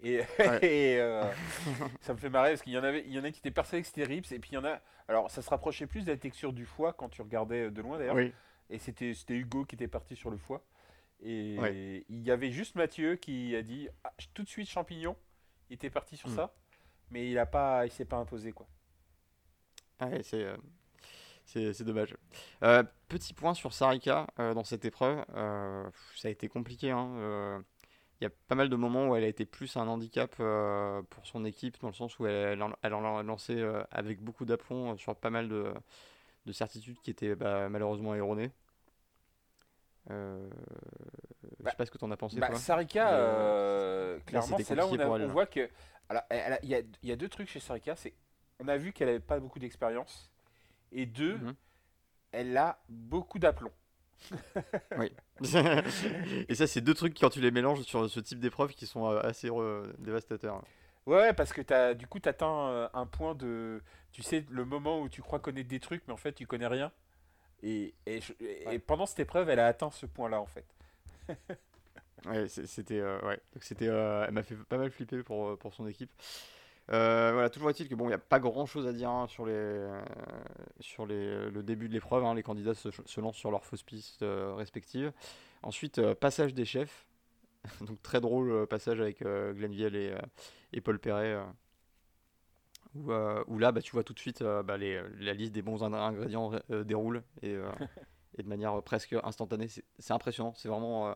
Et, 0.04 0.20
Ouais. 0.38 0.58
et, 0.64 1.00
euh, 1.00 1.24
ça 2.00 2.12
me 2.12 2.18
fait 2.18 2.28
marrer 2.30 2.50
parce 2.50 2.62
qu'il 2.62 2.72
y 2.72 2.78
en 2.78 2.84
avait, 2.84 3.04
il 3.06 3.12
y 3.12 3.18
en 3.18 3.24
a 3.24 3.30
qui 3.30 3.38
étaient 3.40 3.50
persuadés 3.50 3.82
que 3.82 3.88
c'était 3.88 4.04
ribs. 4.04 4.30
Et 4.32 4.38
puis 4.38 4.50
il 4.52 4.54
y 4.54 4.58
en 4.58 4.64
a. 4.64 4.80
Alors, 5.08 5.30
ça 5.30 5.42
se 5.42 5.50
rapprochait 5.50 5.86
plus 5.86 6.04
de 6.04 6.10
la 6.12 6.16
texture 6.18 6.52
du 6.52 6.64
foie 6.66 6.92
quand 6.92 7.08
tu 7.08 7.22
regardais 7.22 7.70
de 7.70 7.82
loin 7.82 7.98
d'ailleurs. 7.98 8.14
Oui. 8.16 8.32
Et 8.70 8.78
c'était 8.78 9.12
c'était 9.14 9.34
Hugo 9.34 9.64
qui 9.64 9.74
était 9.74 9.88
parti 9.88 10.16
sur 10.16 10.30
le 10.30 10.36
foie. 10.38 10.64
Et 11.22 11.56
Ouais. 11.58 12.04
il 12.08 12.22
y 12.22 12.30
avait 12.30 12.50
juste 12.50 12.74
Mathieu 12.74 13.16
qui 13.16 13.54
a 13.56 13.62
dit 13.62 13.88
ah, 14.04 14.12
tout 14.34 14.42
de 14.42 14.48
suite 14.48 14.68
champignon. 14.68 15.16
Il 15.70 15.74
était 15.74 15.90
parti 15.90 16.16
sur 16.16 16.28
Mm. 16.28 16.36
ça, 16.36 16.54
mais 17.10 17.30
il 17.30 17.38
a 17.38 17.46
pas, 17.46 17.86
il 17.86 17.90
s'est 17.92 18.04
pas 18.04 18.16
imposé 18.16 18.52
quoi. 18.52 18.66
Ah 19.98 20.06
ouais, 20.08 20.22
c'est 20.22 20.42
euh, 20.42 20.56
c'est 21.44 21.72
c'est 21.72 21.84
dommage. 21.84 22.16
Euh, 22.62 22.82
petit 23.08 23.32
point 23.34 23.54
sur 23.54 23.72
Sarika 23.72 24.26
euh, 24.38 24.54
dans 24.54 24.64
cette 24.64 24.84
épreuve, 24.84 25.24
euh, 25.34 25.88
ça 26.16 26.28
a 26.28 26.30
été 26.30 26.48
compliqué. 26.48 26.90
hein, 26.90 27.10
euh, 27.18 27.60
Il 28.24 28.28
y 28.28 28.32
a 28.32 28.36
pas 28.48 28.54
mal 28.54 28.70
de 28.70 28.76
moments 28.76 29.08
où 29.08 29.16
elle 29.16 29.24
a 29.24 29.26
été 29.28 29.44
plus 29.44 29.76
un 29.76 29.86
handicap 29.86 30.34
euh, 30.40 31.02
pour 31.10 31.26
son 31.26 31.44
équipe, 31.44 31.78
dans 31.82 31.88
le 31.88 31.92
sens 31.92 32.18
où 32.18 32.26
elle, 32.26 32.34
elle 32.54 32.62
en 32.62 32.72
elle 32.82 32.94
en 32.94 33.18
a 33.18 33.22
lancé 33.22 33.54
euh, 33.60 33.82
avec 33.90 34.22
beaucoup 34.22 34.46
d'aplomb 34.46 34.92
euh, 34.92 34.96
sur 34.96 35.14
pas 35.14 35.28
mal 35.28 35.46
de, 35.50 35.74
de 36.46 36.52
certitudes 36.52 37.00
qui 37.02 37.10
étaient 37.10 37.34
bah, 37.36 37.68
malheureusement 37.68 38.14
erronées. 38.14 38.50
Euh, 40.10 40.48
je 41.60 41.64
Bah, 41.64 41.70
sais 41.70 41.76
pas 41.76 41.86
ce 41.86 41.90
que 41.90 41.98
tu 41.98 42.04
en 42.04 42.10
as 42.10 42.16
pensé, 42.16 42.40
Bah, 42.40 42.46
toi. 42.48 42.58
Sarika, 42.58 43.12
euh, 43.14 44.16
euh, 44.16 44.20
clairement, 44.26 44.58
c'est 44.58 44.74
là 44.74 44.86
où 44.86 44.90
on, 44.90 44.92
compliqué 44.92 45.02
a- 45.02 45.06
pour 45.06 45.16
elle, 45.16 45.22
on 45.22 45.28
là. 45.28 45.32
voit 45.32 45.46
que. 45.46 45.68
Il 46.62 46.68
y 46.68 46.74
a, 46.74 46.80
il 47.02 47.08
y 47.08 47.12
a 47.12 47.16
deux 47.16 47.28
trucs 47.28 47.48
chez 47.48 47.60
Sarika, 47.60 47.96
c'est 47.96 48.14
on 48.60 48.68
a 48.68 48.76
vu 48.76 48.92
qu'elle 48.92 49.08
avait 49.08 49.20
pas 49.20 49.40
beaucoup 49.40 49.58
d'expérience, 49.58 50.30
et 50.92 51.06
deux, 51.06 51.40
Mhm. 51.40 51.54
elle 52.32 52.56
a 52.56 52.78
beaucoup 52.88 53.38
d'aplomb. 53.38 53.70
Oui. 54.98 55.12
Et 56.48 56.54
ça, 56.54 56.66
c'est 56.66 56.80
deux 56.80 56.94
trucs, 56.94 57.18
quand 57.18 57.30
tu 57.30 57.40
les 57.40 57.50
mélanges 57.50 57.82
sur 57.82 58.08
ce 58.08 58.20
type 58.20 58.40
d'épreuve, 58.40 58.72
qui 58.72 58.86
sont 58.86 59.10
euh, 59.10 59.20
assez 59.20 59.48
euh, 59.50 59.92
dévastateurs. 59.98 60.62
Ouais, 61.06 61.32
parce 61.34 61.52
que 61.52 61.60
as, 61.72 61.94
du 61.94 62.06
coup, 62.06 62.18
tu 62.18 62.28
atteins 62.28 62.68
euh, 62.68 62.88
un 62.94 63.06
point 63.06 63.34
de. 63.34 63.82
Tu 64.12 64.22
sais, 64.22 64.44
le 64.48 64.64
moment 64.64 65.00
où 65.00 65.08
tu 65.08 65.20
crois 65.22 65.38
connaître 65.38 65.68
des 65.68 65.80
trucs, 65.80 66.02
mais 66.06 66.14
en 66.14 66.18
fait, 66.18 66.32
tu 66.32 66.46
connais 66.46 66.66
rien. 66.66 66.92
Et, 67.62 67.94
et, 68.06 68.20
et 68.70 68.78
pendant 68.78 69.06
cette 69.06 69.20
épreuve, 69.20 69.48
elle 69.48 69.58
a 69.58 69.66
atteint 69.66 69.90
ce 69.90 70.06
point-là, 70.06 70.40
en 70.40 70.46
fait. 70.46 70.64
ouais, 72.26 72.48
c'était. 72.48 73.00
Euh, 73.00 73.20
ouais. 73.22 73.38
c'était, 73.60 73.88
euh, 73.88 74.24
elle 74.26 74.34
m'a 74.34 74.42
fait 74.42 74.56
pas 74.56 74.78
mal 74.78 74.90
flipper 74.90 75.22
pour, 75.22 75.58
pour 75.58 75.74
son 75.74 75.86
équipe. 75.86 76.10
Voilà, 76.88 77.50
toujours 77.50 77.70
est-il 77.70 77.88
que 77.88 77.94
bon, 77.94 78.04
il 78.04 78.08
n'y 78.08 78.14
a 78.14 78.18
pas 78.18 78.40
grand 78.40 78.66
chose 78.66 78.86
à 78.86 78.92
dire 78.92 79.10
hein, 79.10 79.26
sur, 79.26 79.46
les, 79.46 79.88
sur 80.80 81.06
les, 81.06 81.50
le 81.50 81.62
début 81.62 81.88
de 81.88 81.94
l'épreuve. 81.94 82.24
Hein. 82.24 82.34
les 82.34 82.42
candidats 82.42 82.74
se, 82.74 82.90
se, 82.90 83.20
lancent 83.20 83.36
sur 83.36 83.50
leurs 83.50 83.64
fausses 83.64 83.82
pistes 83.82 84.24
respectives. 84.56 85.12
Ensuite, 85.62 86.00
passage 86.14 86.54
des 86.54 86.64
chefs. 86.64 87.06
Donc 87.86 88.02
très 88.02 88.20
drôle 88.20 88.50
euh, 88.50 88.66
passage 88.66 89.00
avec 89.00 89.22
euh, 89.22 89.52
Glenville 89.52 89.96
et, 89.96 90.10
euh, 90.10 90.18
et, 90.72 90.80
Paul 90.80 90.98
Perret. 90.98 91.38
Où, 92.94 93.12
où, 93.12 93.58
là, 93.58 93.72
bah, 93.72 93.82
tu 93.82 93.90
vois 93.90 94.04
tout 94.04 94.12
de 94.12 94.20
suite 94.20 94.40
bah, 94.42 94.76
les, 94.76 95.02
la 95.18 95.34
liste 95.34 95.52
des 95.52 95.62
bons 95.62 95.82
ingrédients 95.82 96.52
déroule 96.68 97.24
et, 97.42 97.56
et, 98.38 98.42
de 98.44 98.48
manière 98.48 98.80
presque 98.84 99.16
instantanée. 99.24 99.66
C'est 99.66 100.12
impressionnant. 100.12 100.54
C'est 100.54 100.68
vraiment 100.68 101.12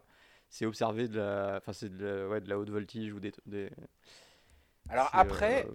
c'est 0.49 0.67
observé 0.67 1.07
de 1.07 1.19
la, 1.19 1.61
c'est 1.73 1.97
de, 1.97 2.05
la, 2.05 2.29
ouais, 2.29 2.41
de 2.41 2.49
la 2.49 2.59
haute 2.59 2.71
voltige 2.71 3.13
ou 3.13 3.21
des. 3.21 3.33
des 3.47 3.71
Alors 4.89 5.11
après, 5.13 5.67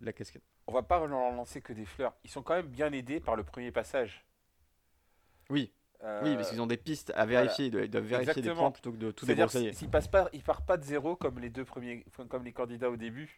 la 0.00 0.12
cascade. 0.12 0.42
On 0.66 0.72
va 0.72 0.82
pas 0.82 1.04
leur 1.04 1.32
lancer 1.32 1.60
que 1.60 1.72
des 1.72 1.84
fleurs. 1.84 2.14
Ils 2.22 2.30
sont 2.30 2.42
quand 2.42 2.54
même 2.54 2.68
bien 2.68 2.92
aidés 2.92 3.18
par 3.18 3.34
le 3.34 3.42
premier 3.42 3.72
passage. 3.72 4.24
Oui, 5.48 5.72
oui, 6.22 6.36
parce 6.36 6.50
qu'ils 6.50 6.60
ont 6.60 6.66
des 6.66 6.76
pistes 6.76 7.12
à 7.14 7.26
vérifier, 7.26 7.66
ils 7.66 7.90
doivent 7.90 8.04
vérifier 8.04 8.42
des 8.42 8.54
points 8.54 8.70
plutôt 8.70 8.92
que 8.92 8.96
de 8.96 9.10
tout 9.10 9.26
débroussailler. 9.26 9.72
S'ils 9.72 9.90
passent 9.90 10.08
pas, 10.08 10.28
ils 10.32 10.42
partent 10.42 10.66
pas 10.66 10.76
de 10.76 10.84
zéro 10.84 11.16
comme 11.16 11.38
les 11.38 11.50
deux 11.50 11.64
premiers, 11.64 12.04
comme 12.28 12.44
les 12.44 12.52
candidats 12.52 12.90
au 12.90 12.96
début. 12.96 13.36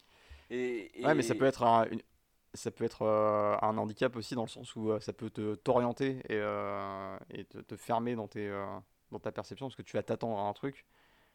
Et, 0.51 0.91
Ouais, 1.03 1.15
mais 1.15 1.23
ça 1.23 1.35
peut 1.35 1.47
être 1.47 1.63
un, 1.63 1.87
ça 2.55 2.71
peut 2.71 2.85
être 2.85 3.03
euh, 3.03 3.57
un 3.63 3.79
handicap 3.79 4.15
aussi 4.17 4.35
dans 4.35 4.43
le 4.43 4.49
sens 4.49 4.77
où 4.77 4.91
euh, 4.91 5.01
ça 5.01 5.13
peut 5.13 5.31
te 5.31 5.55
t'orienter 5.55 6.19
et, 6.29 6.33
euh, 6.33 7.17
et 7.31 7.45
te, 7.45 7.59
te, 7.59 7.77
fermer 7.77 8.15
dans 8.15 8.29
tes 8.29 8.51
dans 9.11 9.19
ta 9.19 9.33
perception 9.33 9.67
parce 9.67 9.77
que 9.77 9.83
tu 9.83 9.97
vas 9.97 10.03
t'attendre 10.03 10.39
à 10.39 10.43
un 10.43 10.53
truc 10.53 10.87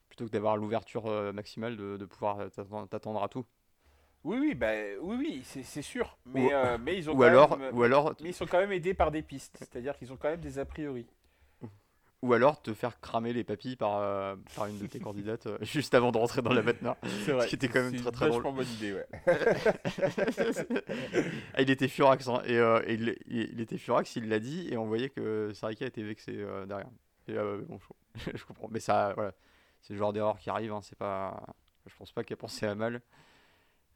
plutôt 0.09 0.25
que 0.25 0.31
d'avoir 0.31 0.57
l'ouverture 0.57 1.33
maximale 1.33 1.75
de, 1.75 1.97
de 1.97 2.05
pouvoir 2.05 2.49
t'attendre 2.89 3.21
à 3.21 3.27
tout. 3.27 3.45
Oui, 4.23 4.37
oui, 4.39 4.55
bah, 4.55 4.71
oui, 5.01 5.15
oui 5.17 5.41
c'est 5.43 5.81
sûr. 5.81 6.17
Mais, 6.25 6.49
mais 6.79 6.97
ils 6.97 7.09
ont 7.09 7.15
ou 7.15 7.23
alors, 7.23 7.57
ou 7.73 7.83
alors, 7.83 8.13
mais 8.21 8.29
ils 8.29 8.33
sont 8.33 8.45
quand 8.45 8.59
même 8.59 8.71
aidés 8.71 8.93
par 8.93 9.11
des 9.11 9.21
pistes. 9.21 9.57
C'est-à-dire 9.59 9.97
qu'ils 9.97 10.11
ont 10.11 10.17
quand 10.17 10.29
même 10.29 10.41
des 10.41 10.59
a 10.59 10.65
priori. 10.65 11.07
Ou 12.23 12.33
alors 12.33 12.59
te 12.63 12.73
faire 12.73 12.99
cramer 12.99 13.31
les 13.31 13.43
papilles 13.43 13.75
par, 13.75 13.99
euh, 13.99 14.35
par 14.55 14.65
une 14.65 14.79
de 14.79 14.87
tes 14.87 14.99
candidates 14.99 15.45
euh, 15.45 15.57
juste 15.61 15.93
avant 15.93 16.11
de 16.11 16.17
rentrer 16.17 16.41
dans 16.41 16.51
la 16.51 16.63
maintenant. 16.63 16.97
C'est 17.23 17.31
vrai. 17.31 17.43
Ce 17.43 17.49
qui 17.49 17.55
était 17.55 17.67
quand 17.67 17.81
même 17.81 17.95
très 17.95 18.11
très 18.11 18.29
drôle. 18.29 18.41
bonne 18.41 18.67
idée, 18.67 18.93
ouais. 18.93 19.07
ah, 21.53 21.61
il 21.61 21.69
était 21.69 21.87
furax. 21.87 22.27
Hein, 22.27 22.41
et, 22.45 22.57
euh, 22.57 22.81
il, 22.87 23.15
il, 23.27 23.61
était 23.61 23.77
furax, 23.77 24.15
il 24.15 24.29
l'a 24.29 24.39
dit, 24.39 24.67
et 24.71 24.77
on 24.77 24.87
voyait 24.87 25.09
que 25.09 25.51
Sarika 25.53 25.85
était 25.85 26.01
vexé 26.01 26.43
derrière. 26.67 26.89
Et 27.27 27.33
bon, 27.33 27.77
je, 28.15 28.31
je, 28.35 28.45
comprends. 28.45 28.67
Mais 28.71 28.79
ça, 28.79 29.13
voilà. 29.13 29.33
C'est 29.83 29.93
le 29.93 29.99
genre 29.99 30.11
d'erreur 30.11 30.39
qui 30.39 30.49
arrive. 30.49 30.73
Hein, 30.73 30.79
c'est 30.81 30.97
pas... 30.97 31.39
Je 31.85 31.95
pense 31.95 32.11
pas 32.11 32.23
qu'elle 32.23 32.37
pensait 32.37 32.65
à 32.65 32.73
mal. 32.73 33.01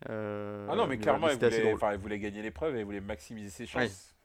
Ah 0.07 0.75
non, 0.75 0.87
mais, 0.87 0.97
clairement, 0.97 1.27
elle, 1.29 1.97
voulait, 1.99 2.19
gagner 2.19 2.41
l'épreuve 2.41 2.75
et 2.75 2.79
elle 2.79 2.85
voulait 2.85 3.01
maximiser 3.01 3.49
ses 3.49 3.65
chances. 3.65 4.15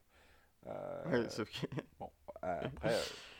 Ouais. 0.66 1.28
sauf 1.28 1.48
que... 1.50 1.66
Bon, 2.00 2.10
après. 2.42 2.94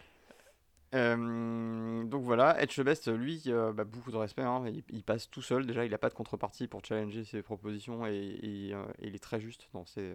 Euh, 0.95 2.05
donc 2.05 2.23
voilà, 2.23 2.63
Etchebest, 2.63 3.09
lui, 3.09 3.43
euh, 3.49 3.73
bah, 3.73 3.85
beaucoup 3.85 4.13
de 4.13 4.17
respect, 4.17 4.43
hein, 4.43 4.65
il, 4.89 5.03
passe 5.03 5.29
tout 5.29 5.43
seul, 5.43 5.67
déjà 5.67 5.85
il 5.85 5.91
n'a 5.91 5.99
pas 5.99 6.09
de 6.09 6.15
contrepartie 6.15 6.69
pour 6.69 6.85
challenger 6.85 7.25
ses 7.25 7.43
propositions 7.43 8.07
et, 8.07 8.71
euh, 8.73 8.85
il 9.01 9.15
est 9.15 9.23
très 9.23 9.41
juste 9.41 9.69
dans 9.73 9.85
ses, 9.85 10.15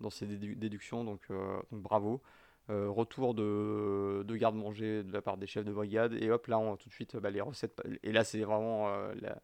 dans 0.00 0.10
ses 0.10 0.26
déductions, 0.26 1.04
donc, 1.04 1.22
donc 1.28 1.82
bravo. 1.82 2.20
retour 2.68 3.32
de, 3.32 4.24
de 4.26 4.36
garde-manger 4.36 5.04
de 5.04 5.12
la 5.12 5.22
part 5.22 5.36
des 5.36 5.46
chefs 5.46 5.64
de 5.64 5.72
brigade, 5.72 6.14
et 6.14 6.30
hop 6.30 6.48
là 6.48 6.58
on 6.58 6.76
tout 6.76 6.88
de 6.88 6.94
suite 6.94 7.16
bah, 7.16 7.30
les 7.30 7.40
recettes, 7.40 7.80
et 8.02 8.12
là 8.12 8.24
c'est 8.24 8.40
vraiment 8.40 8.88
la, 9.20 9.40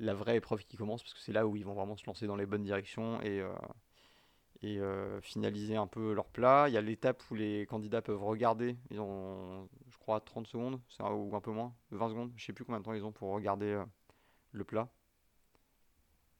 la, 0.00 0.14
vraie 0.14 0.36
épreuve 0.36 0.64
qui 0.64 0.76
commence, 0.76 1.02
parce 1.02 1.14
que 1.14 1.20
c'est 1.20 1.32
là 1.32 1.46
où 1.46 1.56
ils 1.56 1.64
vont 1.64 1.74
vraiment 1.74 1.96
se 1.96 2.06
lancer 2.06 2.26
dans 2.26 2.36
les 2.36 2.46
bonnes 2.46 2.64
directions, 2.64 3.20
et, 3.22 3.42
et 4.62 4.78
euh, 4.78 5.20
finaliser 5.20 5.76
un 5.76 5.86
peu 5.86 6.12
leur 6.12 6.28
plat. 6.28 6.66
Il 6.68 6.74
y 6.74 6.76
a 6.76 6.80
l'étape 6.80 7.22
où 7.30 7.34
les 7.34 7.66
candidats 7.66 8.02
peuvent 8.02 8.22
regarder. 8.22 8.76
Ils 8.90 9.00
ont, 9.00 9.68
je 9.88 9.98
crois, 9.98 10.20
30 10.20 10.46
secondes, 10.46 10.80
ou 11.00 11.34
un 11.34 11.40
peu 11.40 11.50
moins, 11.50 11.74
20 11.92 12.08
secondes. 12.10 12.32
Je 12.36 12.44
sais 12.44 12.52
plus 12.52 12.64
combien 12.64 12.80
de 12.80 12.84
temps 12.84 12.92
ils 12.92 13.04
ont 13.04 13.12
pour 13.12 13.30
regarder 13.30 13.66
euh, 13.66 13.84
le 14.52 14.64
plat. 14.64 14.88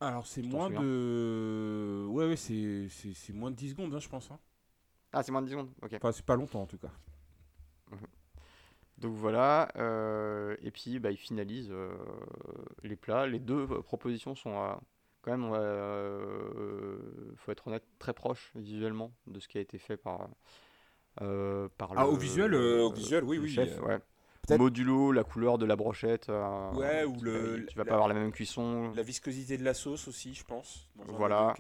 Alors 0.01 0.27
c'est 0.27 0.43
moins 0.43 0.71
de... 0.71 2.07
Ouais, 2.09 2.27
ouais 2.27 2.37
c'est 2.37 3.33
moins 3.33 3.51
de 3.51 3.57
10 3.57 3.71
secondes, 3.71 3.95
hein, 3.95 3.99
je 3.99 4.09
pense. 4.09 4.31
Hein. 4.31 4.39
Ah, 5.13 5.23
c'est 5.23 5.33
moins 5.33 5.43
de 5.43 5.47
10 5.47 5.53
secondes, 5.53 5.71
ok. 5.83 5.95
Enfin, 5.95 6.13
c'est 6.13 6.25
pas 6.25 6.37
longtemps 6.37 6.63
en 6.63 6.67
tout 6.67 6.79
cas. 6.79 6.91
Donc 9.01 9.15
voilà, 9.15 9.69
euh, 9.77 10.57
et 10.63 10.71
puis 10.71 10.99
bah, 10.99 11.11
ils 11.11 11.17
finalisent 11.17 11.75
les 12.83 12.97
plats. 12.97 13.27
Les 13.27 13.39
deux 13.39 13.67
propositions 13.83 14.35
sont 14.35 14.59
à 14.59 14.81
quand 15.23 15.37
même, 15.37 15.51
euh, 15.55 16.99
faut 17.37 17.53
être 17.53 17.69
honnête, 17.69 17.85
très 17.99 18.13
proche 18.13 18.53
visuellement 18.55 19.13
de 19.27 19.41
ce 19.41 19.49
qui 19.49 19.59
a 19.59 19.61
été 19.61 19.79
fait 19.79 19.97
par. 19.97 20.29
Euh, 21.23 21.69
par 21.77 21.93
ah, 21.97 22.07
au 22.07 22.17
visuel, 22.17 22.55
euh, 22.55 22.85
au 22.85 22.93
visuel, 22.93 23.25
oui, 23.25 23.39
oui. 23.39 23.51
Chef, 23.51 23.81
ouais. 23.83 23.99
Modulo, 24.57 25.13
la 25.13 25.23
couleur 25.23 25.59
de 25.59 25.67
la 25.67 25.77
brochette. 25.77 26.29
ouais, 26.29 27.05
ou 27.05 27.21
le. 27.21 27.67
Tu 27.67 27.77
vas 27.77 27.85
pas 27.85 27.95
avoir 27.95 28.09
la 28.09 28.15
même 28.15 28.33
cuisson. 28.33 28.93
La 28.95 29.03
viscosité 29.03 29.59
de 29.59 29.65
la 29.65 29.75
sauce 29.75 30.09
aussi, 30.09 30.35
je 30.35 30.45
pense. 30.45 30.89
voilà. 30.97 31.55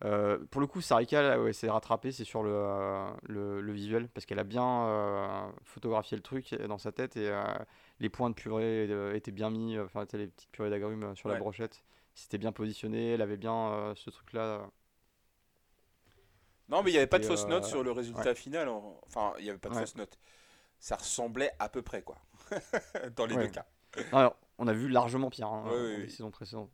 Pour 0.00 0.60
le 0.60 0.66
coup, 0.66 0.80
Sarika 0.80 1.22
là, 1.22 1.40
ouais, 1.40 1.52
s'est 1.52 1.70
rattrapée, 1.70 2.12
c'est 2.12 2.24
sur 2.24 2.42
le, 2.42 3.06
le, 3.24 3.60
le, 3.60 3.72
visuel, 3.72 4.08
parce 4.08 4.26
qu'elle 4.26 4.38
a 4.38 4.44
bien 4.44 5.52
photographié 5.64 6.16
le 6.16 6.22
truc 6.22 6.54
dans 6.68 6.78
sa 6.78 6.92
tête 6.92 7.16
et 7.16 7.30
les 8.00 8.08
points 8.08 8.30
de 8.30 8.34
purée 8.34 8.86
euh, 8.90 9.14
étaient 9.14 9.32
bien 9.32 9.50
mis, 9.50 9.76
euh, 9.76 9.84
enfin, 9.84 10.06
les 10.12 10.28
petites 10.28 10.50
purées 10.50 10.70
d'agrumes 10.70 11.04
euh, 11.04 11.14
sur 11.14 11.28
la 11.28 11.36
brochette. 11.36 11.82
C'était 12.14 12.38
bien 12.38 12.52
positionné, 12.52 13.12
elle 13.12 13.22
avait 13.22 13.36
bien 13.36 13.92
ce 13.94 14.10
truc-là. 14.10 14.68
Non, 16.68 16.82
mais 16.82 16.90
il 16.90 16.94
n'y 16.94 16.98
avait 16.98 17.06
pas 17.06 17.20
de 17.20 17.24
fausse 17.24 17.46
note 17.46 17.64
sur 17.64 17.84
le 17.84 17.92
résultat 17.92 18.34
final. 18.34 18.68
Enfin, 19.06 19.34
il 19.38 19.44
n'y 19.44 19.50
avait 19.50 19.58
pas 19.58 19.68
de 19.68 19.76
fausse 19.76 19.94
note. 19.94 20.18
Ça 20.80 20.96
ressemblait 20.96 21.52
à 21.60 21.68
peu 21.68 21.80
près, 21.80 22.02
quoi. 22.02 22.16
Dans 23.16 23.26
les 23.26 23.36
deux 23.36 23.46
cas. 23.46 23.66
Alors, 24.10 24.36
on 24.58 24.66
a 24.66 24.72
vu 24.72 24.88
largement 24.88 25.30
pire 25.30 25.46
hein, 25.46 25.62
dans 25.64 25.76
les 25.76 26.08
saisons 26.08 26.32
précédentes. 26.32 26.70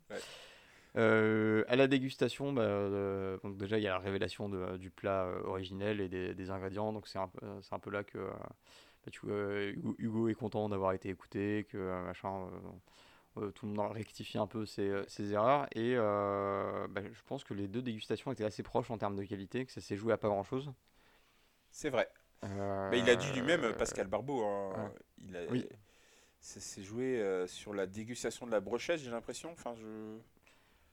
À 0.95 1.75
la 1.75 1.87
dégustation, 1.87 2.53
bah, 2.53 3.37
donc 3.43 3.57
déjà 3.57 3.77
il 3.77 3.83
y 3.83 3.87
a 3.87 3.91
la 3.91 3.99
révélation 3.99 4.49
de, 4.49 4.77
du 4.77 4.89
plat 4.89 5.27
originel 5.43 6.01
et 6.01 6.09
des, 6.09 6.33
des 6.33 6.49
ingrédients, 6.49 6.93
donc 6.93 7.07
c'est 7.07 7.19
un, 7.19 7.29
un, 7.71 7.79
peu 7.79 7.89
là 7.89 8.03
que 8.03 8.19
bah, 9.05 9.11
tu 9.11 9.27
Hugo, 9.99 10.29
est 10.29 10.33
content 10.33 10.67
d'avoir 10.67 10.93
été 10.93 11.09
écouté, 11.09 11.67
que 11.69 11.77
euh, 11.77 12.01
machin, 12.03 12.47
euh, 13.37 13.41
euh, 13.41 13.51
tout 13.51 13.67
le 13.67 13.73
monde 13.73 13.91
rectifie 13.91 14.37
un 14.37 14.47
peu 14.47 14.65
ses, 14.65 15.03
ses 15.07 15.31
erreurs. 15.31 15.67
Et 15.75 15.95
bah, 15.95 17.01
je 17.03 17.21
pense 17.27 17.43
que 17.43 17.53
les 17.53 17.67
deux 17.67 17.81
dégustations 17.81 18.31
étaient 18.31 18.45
assez 18.45 18.63
proches 18.63 18.89
en 18.89 18.97
termes 18.97 19.15
de 19.15 19.23
qualité, 19.23 19.65
que 19.65 19.71
ça 19.71 19.81
s'est 19.81 19.95
joué 19.95 20.13
à 20.13 20.17
pas 20.17 20.27
grand 20.27 20.43
chose. 20.43 20.71
C'est 21.69 21.89
vrai. 21.89 22.09
Mais 22.43 22.99
il 22.99 23.09
a 23.09 23.15
dit 23.15 23.31
lui-même, 23.33 23.73
Pascal 23.73 24.07
Barbeau, 24.07 24.43
hein, 24.43 24.91
il 25.17 25.35
a, 25.35 25.45
oui. 25.49 25.67
ça 26.39 26.59
s'est 26.59 26.83
joué 26.83 27.43
sur 27.47 27.73
la 27.73 27.85
dégustation 27.85 28.45
de 28.45 28.51
la 28.51 28.59
brochette, 28.59 28.99
j'ai 28.99 29.11
l'impression. 29.11 29.51
Enfin, 29.51 29.75
je... 29.75 30.17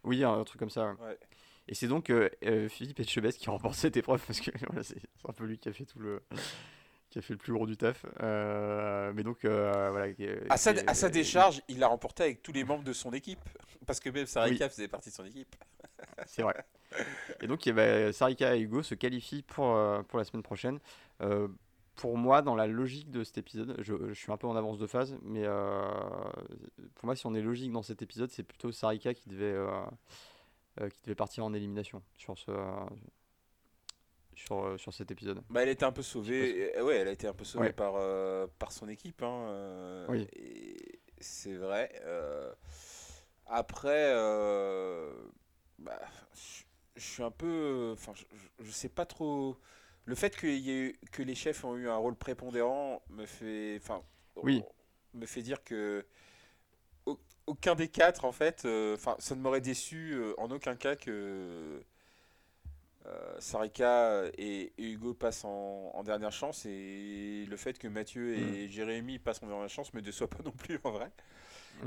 Oui, 0.05 0.25
un, 0.25 0.45
truc 0.45 0.59
comme 0.59 0.71
ça. 0.71 0.95
Et 1.69 1.75
c'est 1.75 1.89
donc 1.89 2.13
Philippe 2.69 3.01
Etchebest 3.01 3.39
qui 3.39 3.51
remporte 3.51 3.75
cette 3.75 3.97
épreuve 3.97 4.23
parce 4.27 4.41
que 4.41 4.51
c'est 4.83 5.01
un 5.29 5.33
peu 5.33 5.45
lui 5.45 5.59
qui 5.59 5.69
a 5.69 5.73
fait 5.73 5.85
tout 5.85 5.99
le, 5.99 6.23
qui 7.13 7.19
a 7.19 7.23
fait 7.23 7.35
le 7.35 7.39
plus 7.39 7.53
gros 7.53 7.67
du 7.67 7.77
taf. 7.77 8.07
Euh, 8.23 9.13
mais 9.15 9.23
donc, 9.23 9.45
euh, 9.45 9.91
voilà. 9.91 10.13
à, 10.49 10.57
sa, 10.57 10.71
à, 10.87 10.95
sa, 10.95 11.11
décharge, 11.11 11.61
il 11.69 11.79
l'a 11.79 11.87
remporté 11.87 12.23
avec 12.23 12.43
tous 12.43 12.53
les 12.53 12.65
membres 12.65 12.85
de 12.85 12.95
son 12.95 13.13
équipe. 13.13 13.39
Parce 13.87 14.01
que 14.01 14.09
même 14.09 14.27
Sarika 14.27 14.69
faisait 14.69 14.89
partie 14.89 15.11
de 15.11 15.15
son 15.15 15.25
équipe. 15.25 15.55
C'est 16.27 16.43
vrai. 16.43 16.55
Et 17.43 17.47
donc, 17.47 17.69
bah, 17.69 18.13
Sarika 18.13 18.57
et 18.57 18.61
Hugo 18.61 18.83
se 18.83 18.95
qualifient 18.95 19.43
pour, 19.43 19.77
euh, 19.77 20.03
pour 20.03 20.19
la 20.19 20.25
semaine 20.25 20.43
prochaine. 20.43 20.79
Pour 21.95 22.17
moi, 22.17 22.43
dans 22.43 22.55
la 22.55 22.67
logique 22.67 23.11
de 23.11 23.23
cet 23.23 23.39
épisode, 23.39 23.77
je, 23.81 23.95
je, 24.09 24.15
suis 24.15 24.33
un 24.33 24.37
peu 24.37 24.47
en 24.47 24.57
avance 24.57 24.79
de 24.79 24.87
phase, 24.87 25.17
mais 25.23 25.45
pour 26.95 27.07
moi, 27.07 27.17
si 27.17 27.27
on 27.27 27.35
est 27.35 27.43
logique 27.43 27.73
dans 27.73 27.83
cet 27.83 28.03
épisode, 28.03 28.31
c'est 28.31 28.43
plutôt 28.43 28.73
Sarika 28.73 29.15
qui 29.15 29.29
devait, 29.29 29.57
qui 30.77 31.03
devait 31.03 31.15
partir 31.15 31.45
en 31.45 31.53
élimination 31.53 32.03
sur 32.17 32.39
ce 32.39 32.53
sur, 34.35 34.65
euh, 34.65 34.77
sur 34.77 34.93
cet 34.93 35.11
épisode. 35.11 35.43
Bah, 35.51 35.63
elle 35.63 35.69
était 35.69 35.85
un 35.85 35.93
peu 35.93 36.03
sauvée. 36.03 36.73
Ouais, 36.81 36.97
elle 36.97 37.09
a 37.09 37.13
été 37.13 37.27
un 37.27 37.33
peu 37.33 37.45
sauvée 37.45 37.73
par, 37.73 37.95
euh, 37.97 38.47
par 38.59 38.73
son 38.73 38.89
équipe. 38.89 39.23
Hein, 39.23 39.47
euh, 39.49 40.07
oui. 40.09 40.29
C'est 41.21 41.55
vrai. 41.55 41.91
après, 43.47 44.13
bah, 45.79 46.01
je 46.97 47.03
suis 47.03 47.23
un 47.23 47.31
peu. 47.31 47.91
Enfin, 47.95 48.13
je, 48.61 48.71
sais 48.71 48.89
pas 48.89 49.07
trop. 49.07 49.57
Le 50.05 50.15
fait 50.15 50.37
que, 50.37 50.47
y 50.47 50.71
ait, 50.71 50.97
que 51.13 51.23
les 51.23 51.35
chefs 51.35 51.65
ont 51.65 51.77
eu 51.77 51.89
un 51.89 51.97
rôle 51.97 52.17
prépondérant 52.17 53.03
me 53.11 53.27
fait. 53.27 53.77
Enfin, 53.81 54.03
oui. 54.37 54.63
me 55.15 55.27
fait 55.27 55.43
dire 55.43 55.63
que. 55.65 56.05
aucun 57.47 57.75
des 57.75 57.89
quatre, 57.89 58.25
en 58.25 58.33
fait, 58.33 58.65
euh, 58.65 58.95
enfin, 58.95 59.17
ça 59.19 59.35
ne 59.35 59.41
m'aurait 59.41 59.61
déçu 59.61 60.13
euh, 60.15 60.35
en 60.39 60.51
aucun 60.51 60.77
cas 60.77 60.95
que 60.97 61.83
euh, 63.07 63.41
Sarika 63.41 64.25
et, 64.39 64.73
et 64.79 64.91
Hugo 64.93 65.13
passent 65.15 65.45
en, 65.45 65.91
en 65.95 66.03
dernière 66.05 66.31
chance 66.31 66.65
et 66.67 67.45
le 67.49 67.57
fait 67.57 67.79
que 67.79 67.89
Mathieu 67.89 68.35
et 68.35 68.69
Jérémy 68.69 69.19
passent 69.19 69.43
en 69.43 69.49
dernière 69.49 69.69
chance 69.69 69.93
me 69.93 70.01
déçoit 70.03 70.31
pas 70.31 70.43
non 70.45 70.53
plus 70.53 70.79
en 70.85 70.93
vrai. 70.93 71.11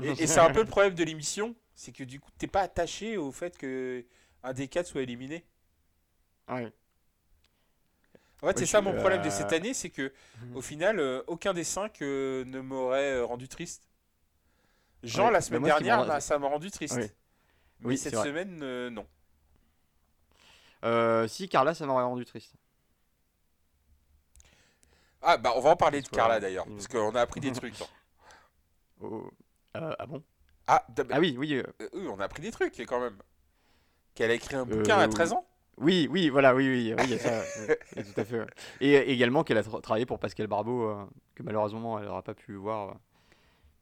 Et, 0.02 0.10
et 0.10 0.26
c'est 0.26 0.40
un 0.40 0.50
peu 0.50 0.60
le 0.60 0.66
problème 0.66 0.94
de 0.94 1.04
l'émission, 1.04 1.54
c'est 1.74 1.92
que 1.92 2.04
du 2.04 2.20
coup, 2.20 2.30
t'es 2.38 2.48
pas 2.48 2.60
attaché 2.62 3.16
au 3.16 3.32
fait 3.32 3.56
que 3.56 4.04
un 4.42 4.52
des 4.52 4.68
quatre 4.68 4.86
soit 4.88 5.02
éliminé. 5.02 5.46
Ouais. 6.48 6.72
En 8.42 8.48
fait, 8.48 8.58
c'est 8.58 8.66
ça 8.66 8.80
mon 8.80 8.94
problème 8.94 9.22
de 9.22 9.30
cette 9.30 9.52
année, 9.52 9.74
c'est 9.74 9.90
que 9.90 10.12
Mhm. 10.42 10.56
au 10.56 10.60
final, 10.60 11.00
euh, 11.00 11.22
aucun 11.26 11.54
des 11.54 11.64
cinq 11.64 12.00
ne 12.00 12.60
m'aurait 12.60 13.14
euh, 13.14 13.24
rendu 13.24 13.48
triste. 13.48 13.88
Jean, 15.02 15.26
Ouais, 15.26 15.30
la 15.32 15.38
mais 15.38 15.42
semaine 15.42 15.62
dernière, 15.62 16.04
bah, 16.06 16.20
ça 16.20 16.38
m'a 16.38 16.48
rendu 16.48 16.70
triste. 16.70 16.96
Oui. 16.96 17.10
Mais 17.80 17.88
Oui, 17.88 17.98
cette 17.98 18.14
semaine, 18.16 18.60
euh, 18.62 18.90
non. 18.90 19.06
Euh, 20.84 21.26
si, 21.28 21.48
Carla, 21.48 21.74
ça 21.74 21.86
m'aurait 21.86 22.04
rendu 22.04 22.24
triste. 22.24 22.54
Ah, 25.22 25.36
bah, 25.36 25.52
on 25.56 25.60
va 25.60 25.70
en 25.70 25.76
parler 25.76 26.02
de 26.02 26.08
Carla 26.08 26.38
d'ailleurs, 26.40 26.66
parce 26.66 26.88
qu'on 26.88 27.14
a 27.14 27.20
appris 27.20 27.40
des 27.40 27.52
trucs. 27.52 27.80
hein. 27.80 27.86
Oh, 29.00 29.30
euh, 29.76 29.94
ah 29.98 30.06
bon? 30.06 30.22
Ah, 30.66 30.86
Ah 31.10 31.20
oui, 31.20 31.36
oui. 31.38 31.62
oui, 31.92 32.06
on 32.08 32.18
a 32.18 32.24
appris 32.24 32.42
des 32.42 32.50
trucs 32.50 32.78
quand 32.80 33.00
même. 33.00 33.18
Qu'elle 34.14 34.30
a 34.30 34.34
écrit 34.34 34.56
un 34.56 34.64
bouquin 34.64 34.98
à 34.98 35.08
13 35.08 35.32
ans? 35.32 35.46
Oui, 35.78 36.08
oui, 36.10 36.28
voilà, 36.30 36.54
oui, 36.54 36.66
oui, 36.68 36.94
oui, 36.96 37.02
il 37.04 37.10
y 37.10 37.14
a 37.14 37.18
ça, 37.18 37.40
ouais, 37.60 37.78
tout 38.02 38.20
à 38.20 38.24
fait. 38.24 38.38
ouais. 38.40 38.46
Et 38.80 38.94
également 39.12 39.44
qu'elle 39.44 39.58
a 39.58 39.62
tra- 39.62 39.80
travaillé 39.82 40.06
pour 40.06 40.18
Pascal 40.18 40.46
Barbeau, 40.46 40.88
euh, 40.88 41.04
que 41.34 41.42
malheureusement 41.42 41.98
elle 41.98 42.06
n'aura 42.06 42.22
pas 42.22 42.34
pu 42.34 42.54
voir. 42.54 42.90